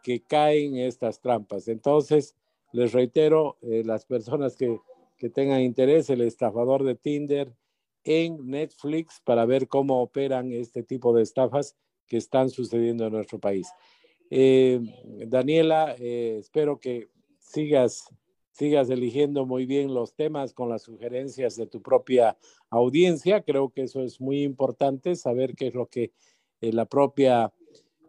que 0.02 0.22
caen 0.22 0.76
en 0.76 0.86
estas 0.86 1.20
trampas. 1.20 1.68
Entonces, 1.68 2.34
les 2.72 2.92
reitero, 2.92 3.58
eh, 3.62 3.82
las 3.84 4.04
personas 4.04 4.56
que, 4.56 4.80
tengan 5.34 5.60
interés, 5.60 6.10
el 6.10 6.20
estafador 6.22 6.82
de 6.82 6.96
Tinder 6.96 7.54
en 8.02 8.44
Netflix 8.44 9.20
para 9.24 9.46
ver 9.46 9.68
cómo 9.68 10.02
operan 10.02 10.50
este 10.50 10.82
tipo 10.82 11.14
de 11.14 11.22
estafas 11.22 11.76
que 12.08 12.16
están 12.16 12.50
sucediendo 12.50 13.06
en 13.06 13.12
nuestro 13.12 13.38
país. 13.38 13.68
Eh, 14.30 14.80
Daniela, 15.28 15.94
eh, 16.00 16.38
espero 16.40 16.80
que 16.80 17.08
sigas 17.38 18.08
sigas 18.52 18.90
eligiendo 18.90 19.46
muy 19.46 19.66
bien 19.66 19.92
los 19.92 20.14
temas 20.14 20.52
con 20.52 20.68
las 20.68 20.82
sugerencias 20.82 21.56
de 21.56 21.66
tu 21.66 21.82
propia 21.82 22.36
audiencia. 22.70 23.42
Creo 23.42 23.70
que 23.70 23.82
eso 23.82 24.02
es 24.02 24.20
muy 24.20 24.42
importante, 24.42 25.16
saber 25.16 25.54
qué 25.54 25.68
es 25.68 25.74
lo 25.74 25.86
que 25.86 26.12
eh, 26.60 26.72
la 26.72 26.84
propia, 26.84 27.52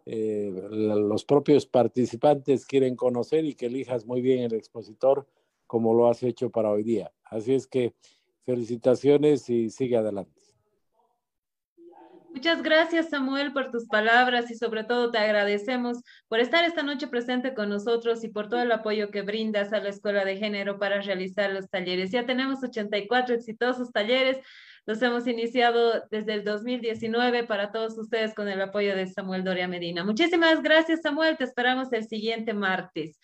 eh, 0.06 0.52
los 0.70 1.24
propios 1.24 1.66
participantes 1.66 2.66
quieren 2.66 2.94
conocer 2.94 3.44
y 3.44 3.54
que 3.54 3.66
elijas 3.66 4.06
muy 4.06 4.20
bien 4.20 4.44
el 4.44 4.54
expositor 4.54 5.26
como 5.66 5.94
lo 5.94 6.08
has 6.08 6.22
hecho 6.22 6.50
para 6.50 6.70
hoy 6.70 6.82
día. 6.82 7.10
Así 7.24 7.54
es 7.54 7.66
que 7.66 7.94
felicitaciones 8.44 9.48
y 9.48 9.70
sigue 9.70 9.96
adelante. 9.96 10.43
Muchas 12.34 12.64
gracias, 12.64 13.10
Samuel, 13.10 13.52
por 13.52 13.70
tus 13.70 13.86
palabras 13.86 14.50
y 14.50 14.56
sobre 14.56 14.82
todo 14.82 15.12
te 15.12 15.18
agradecemos 15.18 15.98
por 16.26 16.40
estar 16.40 16.64
esta 16.64 16.82
noche 16.82 17.06
presente 17.06 17.54
con 17.54 17.68
nosotros 17.68 18.24
y 18.24 18.28
por 18.28 18.48
todo 18.48 18.60
el 18.60 18.72
apoyo 18.72 19.12
que 19.12 19.22
brindas 19.22 19.72
a 19.72 19.78
la 19.78 19.90
Escuela 19.90 20.24
de 20.24 20.36
Género 20.36 20.80
para 20.80 21.00
realizar 21.00 21.52
los 21.52 21.70
talleres. 21.70 22.10
Ya 22.10 22.26
tenemos 22.26 22.64
84 22.64 23.36
exitosos 23.36 23.92
talleres. 23.92 24.38
Los 24.84 25.00
hemos 25.00 25.28
iniciado 25.28 26.02
desde 26.10 26.34
el 26.34 26.42
2019 26.42 27.44
para 27.44 27.70
todos 27.70 27.96
ustedes 27.96 28.34
con 28.34 28.48
el 28.48 28.60
apoyo 28.60 28.96
de 28.96 29.06
Samuel 29.06 29.44
Doria 29.44 29.68
Medina. 29.68 30.04
Muchísimas 30.04 30.60
gracias, 30.60 31.02
Samuel. 31.02 31.36
Te 31.36 31.44
esperamos 31.44 31.92
el 31.92 32.08
siguiente 32.08 32.52
martes. 32.52 33.16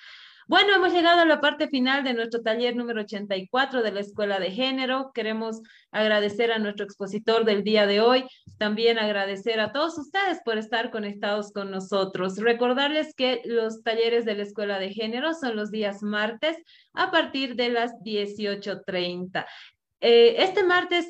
Bueno, 0.51 0.75
hemos 0.75 0.93
llegado 0.93 1.21
a 1.21 1.27
la 1.27 1.41
parte 1.41 1.69
final 1.69 2.03
de 2.03 2.13
nuestro 2.13 2.43
taller 2.43 2.75
número 2.75 3.03
84 3.03 3.85
de 3.85 3.93
la 3.93 4.01
Escuela 4.01 4.41
de 4.41 4.51
Género. 4.51 5.13
Queremos 5.15 5.63
agradecer 5.93 6.51
a 6.51 6.59
nuestro 6.59 6.85
expositor 6.85 7.45
del 7.45 7.63
día 7.63 7.87
de 7.87 8.01
hoy, 8.01 8.25
también 8.59 8.99
agradecer 8.99 9.61
a 9.61 9.71
todos 9.71 9.97
ustedes 9.97 10.41
por 10.45 10.59
estar 10.59 10.91
conectados 10.91 11.53
con 11.53 11.71
nosotros. 11.71 12.37
Recordarles 12.39 13.15
que 13.15 13.43
los 13.45 13.85
talleres 13.85 14.25
de 14.25 14.35
la 14.35 14.43
Escuela 14.43 14.81
de 14.81 14.93
Género 14.93 15.35
son 15.35 15.55
los 15.55 15.71
días 15.71 16.03
martes 16.03 16.57
a 16.95 17.13
partir 17.13 17.55
de 17.55 17.69
las 17.69 17.93
18.30. 18.05 19.47
Eh, 20.01 20.35
este 20.39 20.65
martes 20.65 21.07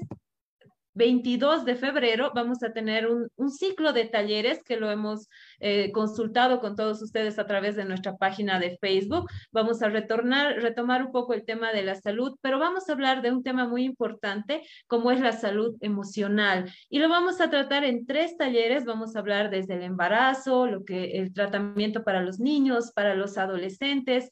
22 0.94 1.64
de 1.64 1.76
febrero 1.76 2.32
vamos 2.34 2.62
a 2.62 2.72
tener 2.72 3.06
un, 3.08 3.30
ciclo 3.50 3.92
de 3.92 4.04
talleres 4.04 4.62
que 4.62 4.76
lo 4.76 4.90
hemos 4.90 5.28
eh, 5.58 5.90
consultado 5.92 6.60
con 6.60 6.76
todos 6.76 7.02
ustedes 7.02 7.38
a 7.38 7.46
través 7.46 7.76
de 7.76 7.84
nuestra 7.84 8.16
página 8.16 8.58
de 8.58 8.78
Facebook. 8.78 9.28
Vamos 9.52 9.82
a 9.82 9.88
retornar, 9.88 10.56
retomar 10.62 11.04
un 11.04 11.12
poco 11.12 11.34
el 11.34 11.44
tema 11.44 11.72
de 11.72 11.82
la 11.82 11.94
salud, 11.94 12.36
pero 12.40 12.58
vamos 12.58 12.88
a 12.88 12.92
hablar 12.92 13.22
de 13.22 13.32
un 13.32 13.42
tema 13.42 13.66
muy 13.66 13.84
importante 13.84 14.62
como 14.86 15.10
es 15.10 15.20
la 15.20 15.32
salud 15.32 15.76
emocional. 15.80 16.72
Y 16.88 16.98
lo 16.98 17.08
vamos 17.08 17.40
a 17.40 17.50
tratar 17.50 17.84
en 17.84 18.06
tres 18.06 18.36
talleres. 18.36 18.84
Vamos 18.84 19.16
a 19.16 19.20
hablar 19.20 19.50
desde 19.50 19.74
el 19.74 19.82
embarazo, 19.82 20.66
lo 20.66 20.84
que 20.84 21.18
el 21.18 21.32
tratamiento 21.32 22.04
para 22.04 22.22
los 22.22 22.38
niños, 22.38 22.92
para 22.92 23.14
los 23.14 23.38
adolescentes, 23.38 24.30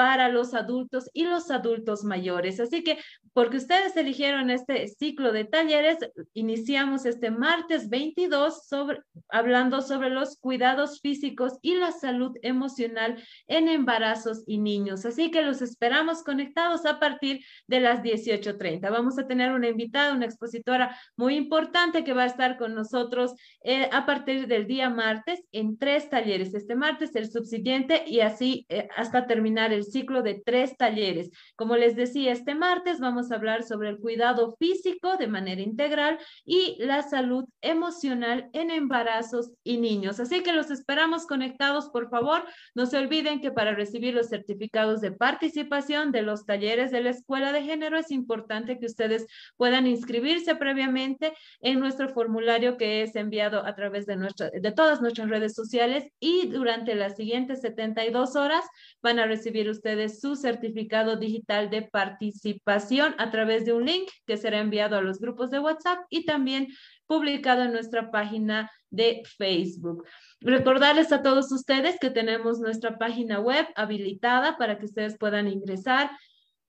para 0.00 0.30
los 0.30 0.54
adultos 0.54 1.10
y 1.12 1.24
los 1.24 1.50
adultos 1.50 2.04
mayores. 2.04 2.58
Así 2.58 2.82
que, 2.82 2.98
porque 3.32 3.58
ustedes 3.58 3.96
eligieron 3.96 4.50
este 4.50 4.88
ciclo 4.88 5.32
de 5.32 5.44
talleres, 5.44 5.98
iniciamos 6.34 7.06
este 7.06 7.30
martes 7.30 7.88
22 7.88 8.66
sobre, 8.66 9.02
hablando 9.28 9.82
sobre 9.82 10.10
los 10.10 10.36
cuidados 10.36 11.00
físicos 11.00 11.58
y 11.62 11.76
la 11.76 11.92
salud 11.92 12.36
emocional 12.42 13.22
en 13.46 13.68
embarazos 13.68 14.42
y 14.46 14.58
niños. 14.58 15.04
Así 15.04 15.30
que 15.30 15.42
los 15.42 15.62
esperamos 15.62 16.22
conectados 16.24 16.86
a 16.86 16.98
partir 16.98 17.44
de 17.66 17.80
las 17.80 18.02
18.30. 18.02 18.90
Vamos 18.90 19.18
a 19.18 19.26
tener 19.26 19.52
una 19.52 19.68
invitada, 19.68 20.14
una 20.14 20.26
expositora 20.26 20.96
muy 21.16 21.36
importante 21.36 22.02
que 22.02 22.14
va 22.14 22.24
a 22.24 22.26
estar 22.26 22.58
con 22.58 22.74
nosotros 22.74 23.34
eh, 23.62 23.88
a 23.92 24.06
partir 24.06 24.48
del 24.48 24.66
día 24.66 24.90
martes 24.90 25.40
en 25.52 25.78
tres 25.78 26.10
talleres. 26.10 26.52
Este 26.54 26.74
martes, 26.74 27.14
el 27.14 27.30
subsiguiente 27.30 28.04
y 28.06 28.20
así 28.20 28.66
eh, 28.68 28.88
hasta 28.96 29.26
terminar 29.26 29.72
el 29.72 29.84
ciclo 29.84 30.22
de 30.22 30.42
tres 30.44 30.76
talleres. 30.76 31.30
Como 31.54 31.76
les 31.76 31.94
decía, 31.94 32.32
este 32.32 32.54
martes 32.54 32.98
vamos 32.98 33.19
a 33.28 33.34
hablar 33.34 33.64
sobre 33.64 33.88
el 33.90 33.98
cuidado 33.98 34.56
físico 34.58 35.16
de 35.16 35.26
manera 35.26 35.60
integral 35.60 36.18
y 36.44 36.76
la 36.78 37.02
salud 37.02 37.44
emocional 37.60 38.48
en 38.52 38.70
embarazos 38.70 39.50
y 39.64 39.78
niños. 39.78 40.20
Así 40.20 40.42
que 40.42 40.52
los 40.52 40.70
esperamos 40.70 41.26
conectados, 41.26 41.88
por 41.90 42.08
favor. 42.08 42.44
No 42.74 42.86
se 42.86 42.98
olviden 42.98 43.40
que 43.40 43.50
para 43.50 43.74
recibir 43.74 44.14
los 44.14 44.28
certificados 44.28 45.00
de 45.00 45.12
participación 45.12 46.12
de 46.12 46.22
los 46.22 46.46
talleres 46.46 46.90
de 46.90 47.02
la 47.02 47.10
Escuela 47.10 47.52
de 47.52 47.62
Género 47.62 47.98
es 47.98 48.10
importante 48.10 48.78
que 48.78 48.86
ustedes 48.86 49.26
puedan 49.56 49.86
inscribirse 49.86 50.54
previamente 50.54 51.32
en 51.60 51.80
nuestro 51.80 52.08
formulario 52.08 52.76
que 52.76 53.02
es 53.02 53.16
enviado 53.16 53.64
a 53.66 53.74
través 53.74 54.06
de, 54.06 54.16
nuestra, 54.16 54.50
de 54.50 54.72
todas 54.72 55.00
nuestras 55.00 55.28
redes 55.28 55.54
sociales 55.54 56.04
y 56.20 56.48
durante 56.48 56.94
las 56.94 57.16
siguientes 57.16 57.60
72 57.60 58.36
horas 58.36 58.64
van 59.02 59.18
a 59.18 59.26
recibir 59.26 59.68
ustedes 59.68 60.20
su 60.20 60.36
certificado 60.36 61.16
digital 61.16 61.70
de 61.70 61.82
participación 61.82 63.09
a 63.18 63.30
través 63.30 63.64
de 63.64 63.72
un 63.72 63.84
link 63.84 64.08
que 64.26 64.36
será 64.36 64.60
enviado 64.60 64.96
a 64.96 65.02
los 65.02 65.18
grupos 65.18 65.50
de 65.50 65.60
WhatsApp 65.60 66.00
y 66.10 66.24
también 66.24 66.68
publicado 67.06 67.62
en 67.62 67.72
nuestra 67.72 68.10
página 68.10 68.70
de 68.90 69.22
Facebook. 69.36 70.04
Recordarles 70.40 71.12
a 71.12 71.22
todos 71.22 71.50
ustedes 71.52 71.98
que 72.00 72.10
tenemos 72.10 72.60
nuestra 72.60 72.98
página 72.98 73.40
web 73.40 73.66
habilitada 73.76 74.56
para 74.56 74.78
que 74.78 74.86
ustedes 74.86 75.18
puedan 75.18 75.48
ingresar 75.48 76.10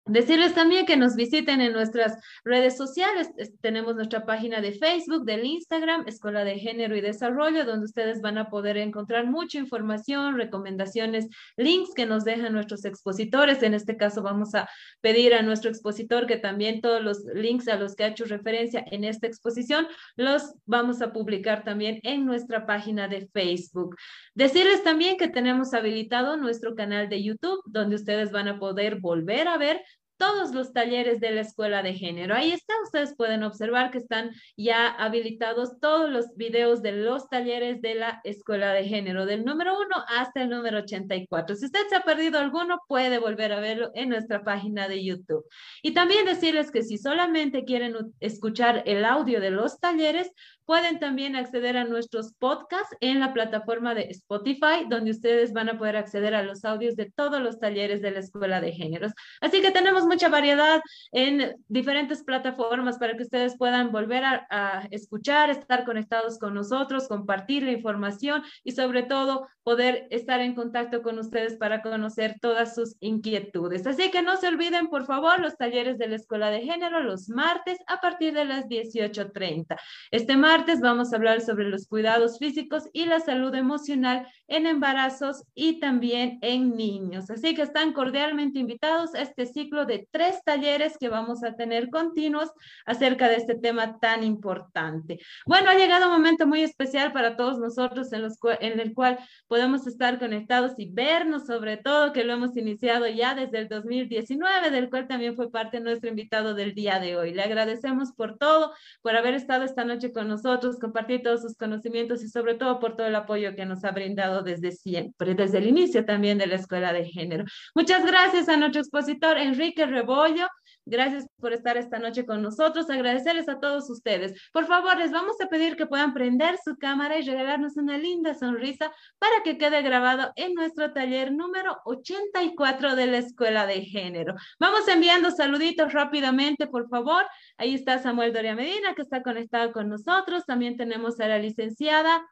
Decirles 0.04 0.52
también 0.52 0.84
que 0.84 0.96
nos 0.96 1.14
visiten 1.14 1.60
en 1.60 1.72
nuestras 1.72 2.18
redes 2.44 2.76
sociales. 2.76 3.30
Tenemos 3.60 3.94
nuestra 3.94 4.26
página 4.26 4.60
de 4.60 4.72
Facebook, 4.72 5.24
del 5.24 5.44
Instagram, 5.44 6.08
Escuela 6.08 6.42
de 6.42 6.58
Género 6.58 6.96
y 6.96 7.00
Desarrollo, 7.00 7.64
donde 7.64 7.86
ustedes 7.86 8.20
van 8.20 8.36
a 8.36 8.50
poder 8.50 8.78
encontrar 8.78 9.26
mucha 9.26 9.58
información, 9.58 10.36
recomendaciones, 10.36 11.28
links 11.56 11.94
que 11.94 12.04
nos 12.04 12.24
dejan 12.24 12.52
nuestros 12.52 12.84
expositores. 12.84 13.62
En 13.62 13.74
este 13.74 13.96
caso 13.96 14.22
vamos 14.22 14.56
a 14.56 14.68
pedir 15.00 15.34
a 15.34 15.42
nuestro 15.42 15.70
expositor 15.70 16.26
que 16.26 16.36
también 16.36 16.80
todos 16.80 17.00
los 17.00 17.24
links 17.34 17.68
a 17.68 17.76
los 17.76 17.94
que 17.94 18.02
ha 18.02 18.08
hecho 18.08 18.24
referencia 18.24 18.84
en 18.90 19.04
esta 19.04 19.28
exposición 19.28 19.86
los 20.16 20.54
vamos 20.66 21.00
a 21.00 21.12
publicar 21.12 21.62
también 21.62 22.00
en 22.02 22.26
nuestra 22.26 22.66
página 22.66 23.06
de 23.06 23.28
Facebook. 23.32 23.96
Decirles 24.34 24.82
también 24.82 25.16
que 25.16 25.28
tenemos 25.28 25.74
habilitado 25.74 26.36
nuestro 26.36 26.74
canal 26.74 27.08
de 27.08 27.22
YouTube, 27.22 27.62
donde 27.66 27.94
ustedes 27.94 28.32
van 28.32 28.48
a 28.48 28.58
poder 28.58 28.98
volver 29.00 29.46
a 29.46 29.58
ver 29.58 29.80
todos 30.22 30.54
los 30.54 30.72
talleres 30.72 31.18
de 31.18 31.32
la 31.32 31.40
Escuela 31.40 31.82
de 31.82 31.94
Género. 31.94 32.36
Ahí 32.36 32.52
está, 32.52 32.72
ustedes 32.84 33.12
pueden 33.16 33.42
observar 33.42 33.90
que 33.90 33.98
están 33.98 34.30
ya 34.56 34.86
habilitados 34.86 35.80
todos 35.80 36.08
los 36.10 36.36
videos 36.36 36.80
de 36.80 36.92
los 36.92 37.28
talleres 37.28 37.82
de 37.82 37.96
la 37.96 38.20
Escuela 38.22 38.72
de 38.72 38.84
Género, 38.84 39.26
del 39.26 39.44
número 39.44 39.76
1 39.76 39.88
hasta 40.06 40.42
el 40.42 40.50
número 40.50 40.78
84. 40.78 41.56
Si 41.56 41.64
usted 41.64 41.80
se 41.88 41.96
ha 41.96 42.04
perdido 42.04 42.38
alguno, 42.38 42.78
puede 42.86 43.18
volver 43.18 43.52
a 43.52 43.58
verlo 43.58 43.90
en 43.96 44.10
nuestra 44.10 44.44
página 44.44 44.86
de 44.86 45.02
YouTube. 45.02 45.44
Y 45.82 45.92
también 45.92 46.24
decirles 46.24 46.70
que 46.70 46.84
si 46.84 46.98
solamente 46.98 47.64
quieren 47.64 47.96
escuchar 48.20 48.84
el 48.86 49.04
audio 49.04 49.40
de 49.40 49.50
los 49.50 49.80
talleres, 49.80 50.30
Pueden 50.72 50.98
también 50.98 51.36
acceder 51.36 51.76
a 51.76 51.84
nuestros 51.84 52.32
podcasts 52.32 52.96
en 53.00 53.20
la 53.20 53.34
plataforma 53.34 53.94
de 53.94 54.04
Spotify, 54.04 54.86
donde 54.88 55.10
ustedes 55.10 55.52
van 55.52 55.68
a 55.68 55.76
poder 55.76 55.98
acceder 55.98 56.34
a 56.34 56.42
los 56.42 56.64
audios 56.64 56.96
de 56.96 57.12
todos 57.14 57.42
los 57.42 57.60
talleres 57.60 58.00
de 58.00 58.10
la 58.10 58.20
Escuela 58.20 58.58
de 58.58 58.72
Géneros. 58.72 59.12
Así 59.42 59.60
que 59.60 59.70
tenemos 59.70 60.06
mucha 60.06 60.30
variedad 60.30 60.80
en 61.12 61.56
diferentes 61.68 62.24
plataformas 62.24 62.96
para 62.96 63.18
que 63.18 63.24
ustedes 63.24 63.58
puedan 63.58 63.92
volver 63.92 64.24
a, 64.24 64.88
escuchar, 64.90 65.50
estar 65.50 65.84
conectados 65.84 66.38
con 66.38 66.54
nosotros, 66.54 67.06
compartir 67.06 67.64
la 67.64 67.72
información 67.72 68.42
y 68.64 68.72
sobre 68.72 69.02
todo 69.02 69.48
poder 69.64 70.06
estar 70.08 70.40
en 70.40 70.54
contacto 70.54 71.02
con 71.02 71.18
ustedes 71.18 71.58
para 71.58 71.82
conocer 71.82 72.36
todas 72.40 72.74
sus 72.74 72.96
inquietudes. 73.00 73.86
Así 73.86 74.10
que 74.10 74.22
no 74.22 74.38
se 74.38 74.48
olviden, 74.48 74.88
por 74.88 75.04
favor, 75.04 75.38
los 75.38 75.54
talleres 75.58 75.98
de 75.98 76.08
la 76.08 76.16
Escuela 76.16 76.50
de 76.50 76.62
Género 76.62 77.02
los 77.02 77.28
martes 77.28 77.78
a 77.86 78.00
partir 78.00 78.32
de 78.32 78.46
las 78.46 78.64
18.30. 78.68 79.76
Este 80.10 80.34
martes 80.34 80.61
martes 80.62 80.80
vamos 80.80 81.12
a 81.12 81.16
hablar 81.16 81.40
sobre 81.40 81.68
los 81.68 81.89
cuidados 81.89 82.39
físicos 82.39 82.84
y 82.93 83.06
la 83.06 83.18
salud 83.18 83.52
emocional 83.52 84.28
en 84.47 84.66
embarazos 84.66 85.43
y 85.56 85.80
también 85.80 86.39
en 86.40 86.76
niños. 86.76 87.30
Así 87.30 87.52
que 87.56 87.62
están 87.62 87.93
cordialmente 87.93 88.60
invitados 88.60 89.16
a 89.16 89.22
este 89.22 89.47
ciclo 89.47 89.86
de 89.86 90.06
tres 90.12 90.44
talleres 90.44 90.97
que 91.01 91.09
vamos 91.09 91.43
a 91.43 91.56
tener 91.56 91.90
continuos 91.90 92.52
acerca 92.86 93.28
de 93.28 93.36
este 93.36 93.56
tema 93.56 93.98
tan 93.98 94.22
importante. 94.22 95.18
Bueno, 95.47 95.70
ha 95.70 95.74
llegado 95.74 96.06
un 96.06 96.12
momento 96.12 96.47
muy 96.47 96.62
especial 96.62 97.12
para 97.12 97.36
todos 97.36 97.59
nosotros 97.59 98.12
en, 98.12 98.22
los, 98.22 98.39
en 98.60 98.78
el 98.78 98.94
cual 98.94 99.18
podemos 99.48 99.89
estar 99.89 100.20
conectados 100.20 100.74
y 100.76 100.93
vernos 100.93 101.47
sobre 101.47 101.76
todo, 101.76 102.12
que 102.12 102.22
lo 102.22 102.34
hemos 102.34 102.56
iniciado 102.56 103.09
ya 103.09 103.34
desde 103.34 103.59
el 103.59 103.68
2019, 103.68 104.70
del 104.70 104.90
cual 104.90 105.09
también 105.09 105.34
fue 105.34 105.51
parte 105.51 105.80
nuestro 105.80 106.09
invitado 106.09 106.55
del 106.55 106.72
día 106.72 107.01
de 107.01 107.16
hoy. 107.16 107.34
Le 107.34 107.43
agradecemos 107.43 108.12
por 108.12 108.39
todo, 108.39 108.72
por 109.01 109.16
haber 109.16 109.34
estado 109.34 109.64
esta 109.64 109.84
noche 109.84 110.12
con 110.12 110.28
nosotros 110.28 110.41
nosotros, 110.43 110.78
compartir 110.78 111.23
todos 111.23 111.43
sus 111.43 111.56
conocimientos 111.56 112.23
y 112.23 112.28
sobre 112.28 112.55
todo 112.55 112.81
por 112.81 112.97
todo 112.97 113.06
el 113.06 113.14
apoyo 113.14 113.55
que 113.55 113.64
nos 113.64 113.85
ha 113.85 113.93
brindado 113.93 114.43
desde 114.43 114.73
siempre, 114.73 115.35
desde 115.35 115.59
el 115.59 115.66
inicio 115.66 116.05
también 116.05 116.39
de 116.39 116.47
la 116.47 116.56
Escuela 116.56 116.93
de 116.93 117.05
Género. 117.05 117.44
Muchas 117.74 118.05
gracias 118.05 118.48
a 118.48 118.56
nuestro 118.56 118.81
expositor 118.81 119.39
Enrique 119.39 119.86
Rebollo. 119.86 120.47
Gracias 120.84 121.26
por 121.40 121.52
estar 121.52 121.76
esta 121.76 121.98
noche 121.98 122.26
con 122.26 122.42
nosotros. 122.42 122.90
Agradecerles 122.90 123.48
a 123.48 123.60
todos 123.60 123.88
ustedes. 123.88 124.40
Por 124.52 124.66
favor, 124.66 124.96
les 124.98 125.12
vamos 125.12 125.40
a 125.40 125.46
pedir 125.46 125.76
que 125.76 125.86
puedan 125.86 126.12
prender 126.12 126.56
su 126.64 126.76
cámara 126.76 127.18
y 127.18 127.22
regalarnos 127.22 127.76
una 127.76 127.98
linda 127.98 128.34
sonrisa 128.34 128.92
para 129.18 129.42
que 129.44 129.59
quede 129.59 129.82
grabado 129.82 130.32
en 130.34 130.54
nuestro 130.54 130.92
taller 130.92 131.32
número 131.32 131.78
84 131.84 132.96
de 132.96 133.06
la 133.06 133.18
Escuela 133.18 133.66
de 133.66 133.82
Género. 133.82 134.34
Vamos 134.59 134.88
enviando 134.88 135.30
saluditos 135.30 135.92
rápidamente, 135.92 136.66
por 136.66 136.88
favor. 136.88 137.24
Ahí 137.56 137.74
está 137.74 137.98
Samuel 137.98 138.32
Doria 138.32 138.56
Medina, 138.56 138.94
que 138.94 139.02
está 139.02 139.22
conectado 139.22 139.72
con 139.72 139.88
nosotros. 139.88 140.44
También 140.46 140.76
tenemos 140.76 141.20
a 141.20 141.28
la 141.28 141.38
licenciada 141.38 142.26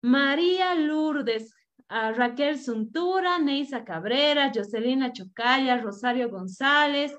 María 0.00 0.74
Lourdes 0.74 1.54
a 1.88 2.10
Raquel 2.12 2.58
Suntura, 2.58 3.38
Neisa 3.38 3.84
Cabrera, 3.84 4.50
Jocelina 4.54 5.12
Chocaya, 5.12 5.76
Rosario 5.76 6.30
González, 6.30 7.14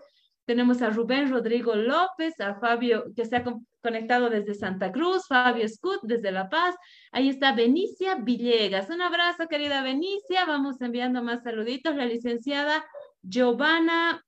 Tenemos 0.45 0.81
a 0.81 0.89
Rubén 0.89 1.29
Rodrigo 1.29 1.75
López, 1.75 2.39
a 2.39 2.55
Fabio, 2.55 3.05
que 3.15 3.25
se 3.25 3.37
ha 3.37 3.43
conectado 3.81 4.29
desde 4.29 4.53
Santa 4.53 4.91
Cruz, 4.91 5.27
Fabio 5.27 5.67
Scut 5.67 6.01
desde 6.03 6.31
La 6.31 6.49
Paz. 6.49 6.75
Ahí 7.11 7.29
está 7.29 7.53
Benicia 7.53 8.15
Villegas. 8.15 8.89
Un 8.89 9.01
abrazo, 9.01 9.47
querida 9.47 9.81
Benicia. 9.81 10.45
Vamos 10.45 10.81
enviando 10.81 11.23
más 11.23 11.43
saluditos. 11.43 11.95
La 11.95 12.05
licenciada 12.05 12.85
Giovanna 13.21 14.23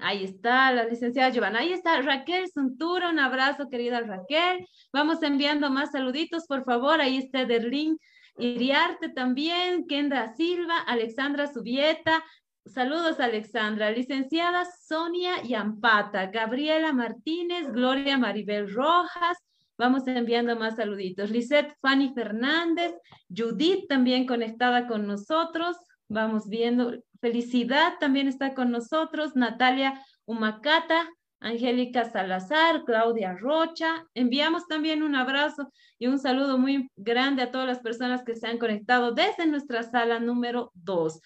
Ahí 0.00 0.24
está 0.24 0.70
la 0.72 0.84
licenciada 0.84 1.30
Giovanna. 1.30 1.60
Ahí 1.60 1.72
está 1.72 2.00
Raquel 2.02 2.48
Suntura. 2.52 3.10
Un 3.10 3.18
abrazo, 3.18 3.68
querida 3.68 4.00
Raquel. 4.00 4.66
Vamos 4.92 5.22
enviando 5.22 5.70
más 5.70 5.92
saluditos, 5.92 6.46
por 6.46 6.64
favor. 6.64 7.00
Ahí 7.00 7.18
está 7.18 7.44
Derlín 7.44 7.98
Iriarte 8.38 9.08
también, 9.08 9.86
Kendra 9.86 10.34
Silva, 10.36 10.78
Alexandra 10.86 11.52
Subieta, 11.52 12.22
Saludos, 12.68 13.18
Alexandra. 13.18 13.90
Licenciada 13.90 14.64
Sonia 14.64 15.42
Yampata, 15.42 16.26
Gabriela 16.26 16.92
Martínez, 16.92 17.72
Gloria 17.72 18.18
Maribel 18.18 18.72
Rojas. 18.72 19.38
Vamos 19.78 20.06
enviando 20.06 20.54
más 20.56 20.76
saluditos. 20.76 21.30
Lisette 21.30 21.74
Fanny 21.80 22.12
Fernández, 22.14 22.92
Judith 23.34 23.86
también 23.88 24.26
conectada 24.26 24.86
con 24.86 25.06
nosotros. 25.06 25.76
Vamos 26.08 26.48
viendo. 26.48 26.92
Felicidad 27.20 27.94
también 28.00 28.28
está 28.28 28.54
con 28.54 28.70
nosotros. 28.70 29.34
Natalia 29.34 30.02
Humacata, 30.26 31.08
Angélica 31.40 32.04
Salazar, 32.10 32.84
Claudia 32.84 33.34
Rocha. 33.34 34.04
Enviamos 34.14 34.66
también 34.66 35.02
un 35.02 35.14
abrazo 35.14 35.72
y 35.98 36.08
un 36.08 36.18
saludo 36.18 36.58
muy 36.58 36.90
grande 36.96 37.42
a 37.42 37.50
todas 37.50 37.66
las 37.66 37.80
personas 37.80 38.24
que 38.24 38.34
se 38.34 38.46
han 38.46 38.58
conectado 38.58 39.12
desde 39.12 39.46
nuestra 39.46 39.84
sala 39.84 40.20
número 40.20 40.70
2. 40.74 41.20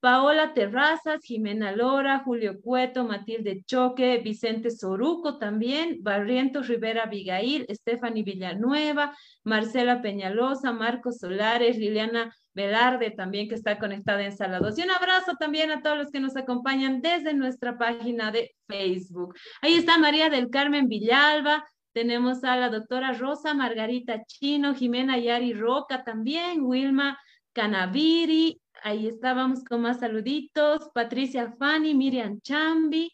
Paola 0.00 0.54
Terrazas, 0.54 1.20
Jimena 1.24 1.72
Lora, 1.72 2.20
Julio 2.20 2.60
Cueto, 2.60 3.04
Matilde 3.04 3.64
Choque, 3.64 4.18
Vicente 4.18 4.70
Soruco 4.70 5.38
también, 5.38 5.98
Barrientos 6.02 6.68
Rivera 6.68 7.04
Abigail, 7.04 7.66
Stephanie 7.70 8.22
Villanueva, 8.22 9.16
Marcela 9.42 10.00
Peñalosa, 10.00 10.72
Marcos 10.72 11.18
Solares, 11.18 11.78
Liliana 11.78 12.32
Velarde 12.54 13.10
también 13.10 13.48
que 13.48 13.56
está 13.56 13.78
conectada 13.78 14.24
en 14.24 14.36
Sala 14.36 14.60
2. 14.60 14.78
Y 14.78 14.82
un 14.82 14.90
abrazo 14.90 15.34
también 15.38 15.70
a 15.70 15.82
todos 15.82 15.96
los 15.96 16.10
que 16.10 16.20
nos 16.20 16.36
acompañan 16.36 17.00
desde 17.00 17.34
nuestra 17.34 17.76
página 17.76 18.30
de 18.30 18.54
Facebook. 18.68 19.34
Ahí 19.62 19.74
está 19.74 19.98
María 19.98 20.28
del 20.30 20.50
Carmen 20.50 20.88
Villalba, 20.88 21.64
tenemos 21.92 22.44
a 22.44 22.56
la 22.56 22.68
doctora 22.68 23.12
Rosa 23.12 23.54
Margarita 23.54 24.22
Chino, 24.24 24.74
Jimena 24.74 25.18
Yari 25.18 25.54
Roca 25.54 26.04
también, 26.04 26.62
Wilma 26.62 27.18
Canaviri, 27.52 28.60
Ahí 28.82 29.08
estábamos 29.08 29.64
con 29.64 29.82
más 29.82 30.00
saluditos. 30.00 30.90
Patricia 30.94 31.52
Fanny, 31.58 31.94
Miriam 31.94 32.40
Chambi. 32.40 33.12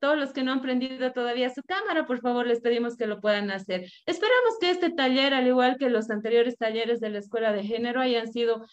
Todos 0.00 0.16
los 0.16 0.32
que 0.32 0.42
no 0.42 0.52
han 0.52 0.62
prendido 0.62 1.12
todavía 1.12 1.50
su 1.50 1.62
cámara, 1.62 2.06
por 2.06 2.20
favor, 2.20 2.46
les 2.46 2.60
pedimos 2.60 2.96
que 2.96 3.06
lo 3.06 3.20
puedan 3.20 3.50
hacer. 3.50 3.90
Esperamos 4.06 4.58
que 4.58 4.70
este 4.70 4.90
taller, 4.90 5.34
al 5.34 5.46
igual 5.46 5.76
que 5.76 5.90
los 5.90 6.08
anteriores 6.10 6.56
talleres 6.56 7.00
de 7.00 7.10
la 7.10 7.18
Escuela 7.18 7.52
de 7.52 7.64
Género, 7.64 8.00
hayan 8.00 8.32
sido 8.32 8.66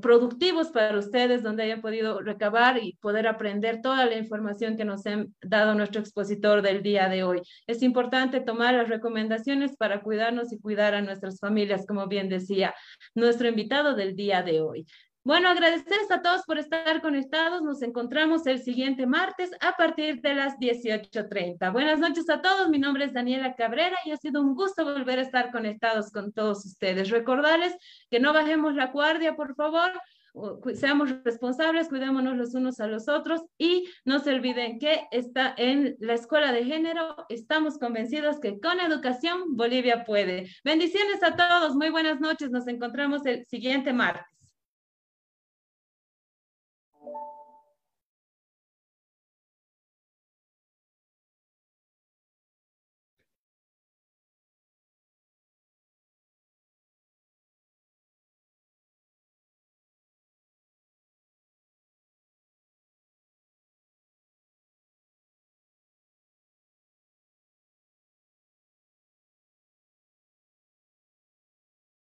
productivos 0.00 0.68
para 0.68 0.98
ustedes, 0.98 1.42
donde 1.42 1.64
hayan 1.64 1.80
podido 1.80 2.20
recabar 2.20 2.78
y 2.82 2.94
poder 3.00 3.26
aprender 3.26 3.80
toda 3.82 4.06
la 4.06 4.16
información 4.16 4.76
que 4.76 4.84
nos 4.84 5.06
ha 5.06 5.24
dado 5.42 5.74
nuestro 5.74 6.00
expositor 6.00 6.62
del 6.62 6.82
día 6.82 7.08
de 7.08 7.22
hoy. 7.24 7.42
Es 7.66 7.82
importante 7.82 8.40
tomar 8.40 8.74
las 8.74 8.88
recomendaciones 8.88 9.76
para 9.76 10.00
cuidarnos 10.00 10.52
y 10.52 10.58
cuidar 10.58 10.94
a 10.94 11.02
nuestras 11.02 11.38
familias, 11.38 11.86
como 11.86 12.06
bien 12.06 12.28
decía 12.28 12.74
nuestro 13.14 13.48
invitado 13.48 13.94
del 13.94 14.16
día 14.16 14.42
de 14.42 14.60
hoy. 14.60 14.86
Bueno, 15.28 15.50
agradecerles 15.50 16.10
a 16.10 16.22
todos 16.22 16.40
por 16.46 16.56
estar 16.56 17.02
conectados. 17.02 17.60
Nos 17.60 17.82
encontramos 17.82 18.46
el 18.46 18.60
siguiente 18.62 19.06
martes 19.06 19.50
a 19.60 19.76
partir 19.76 20.22
de 20.22 20.32
las 20.32 20.56
18.30. 20.56 21.70
Buenas 21.70 21.98
noches 21.98 22.30
a 22.30 22.40
todos. 22.40 22.70
Mi 22.70 22.78
nombre 22.78 23.04
es 23.04 23.12
Daniela 23.12 23.54
Cabrera 23.54 23.98
y 24.06 24.12
ha 24.12 24.16
sido 24.16 24.40
un 24.40 24.54
gusto 24.54 24.86
volver 24.86 25.18
a 25.18 25.22
estar 25.22 25.52
conectados 25.52 26.10
con 26.12 26.32
todos 26.32 26.64
ustedes. 26.64 27.10
Recordarles 27.10 27.76
que 28.10 28.20
no 28.20 28.32
bajemos 28.32 28.74
la 28.74 28.86
guardia, 28.86 29.36
por 29.36 29.54
favor. 29.54 29.92
Seamos 30.72 31.10
responsables, 31.22 31.90
cuidémonos 31.90 32.34
los 32.34 32.54
unos 32.54 32.80
a 32.80 32.86
los 32.86 33.06
otros 33.06 33.42
y 33.58 33.86
no 34.06 34.20
se 34.20 34.32
olviden 34.32 34.78
que 34.78 35.08
está 35.10 35.54
en 35.58 35.94
la 36.00 36.14
escuela 36.14 36.52
de 36.52 36.64
género. 36.64 37.26
Estamos 37.28 37.76
convencidos 37.76 38.40
que 38.40 38.58
con 38.60 38.80
educación 38.80 39.56
Bolivia 39.56 40.06
puede. 40.06 40.48
Bendiciones 40.64 41.22
a 41.22 41.36
todos. 41.36 41.76
Muy 41.76 41.90
buenas 41.90 42.18
noches. 42.18 42.50
Nos 42.50 42.66
encontramos 42.66 43.26
el 43.26 43.44
siguiente 43.44 43.92
martes. 43.92 44.37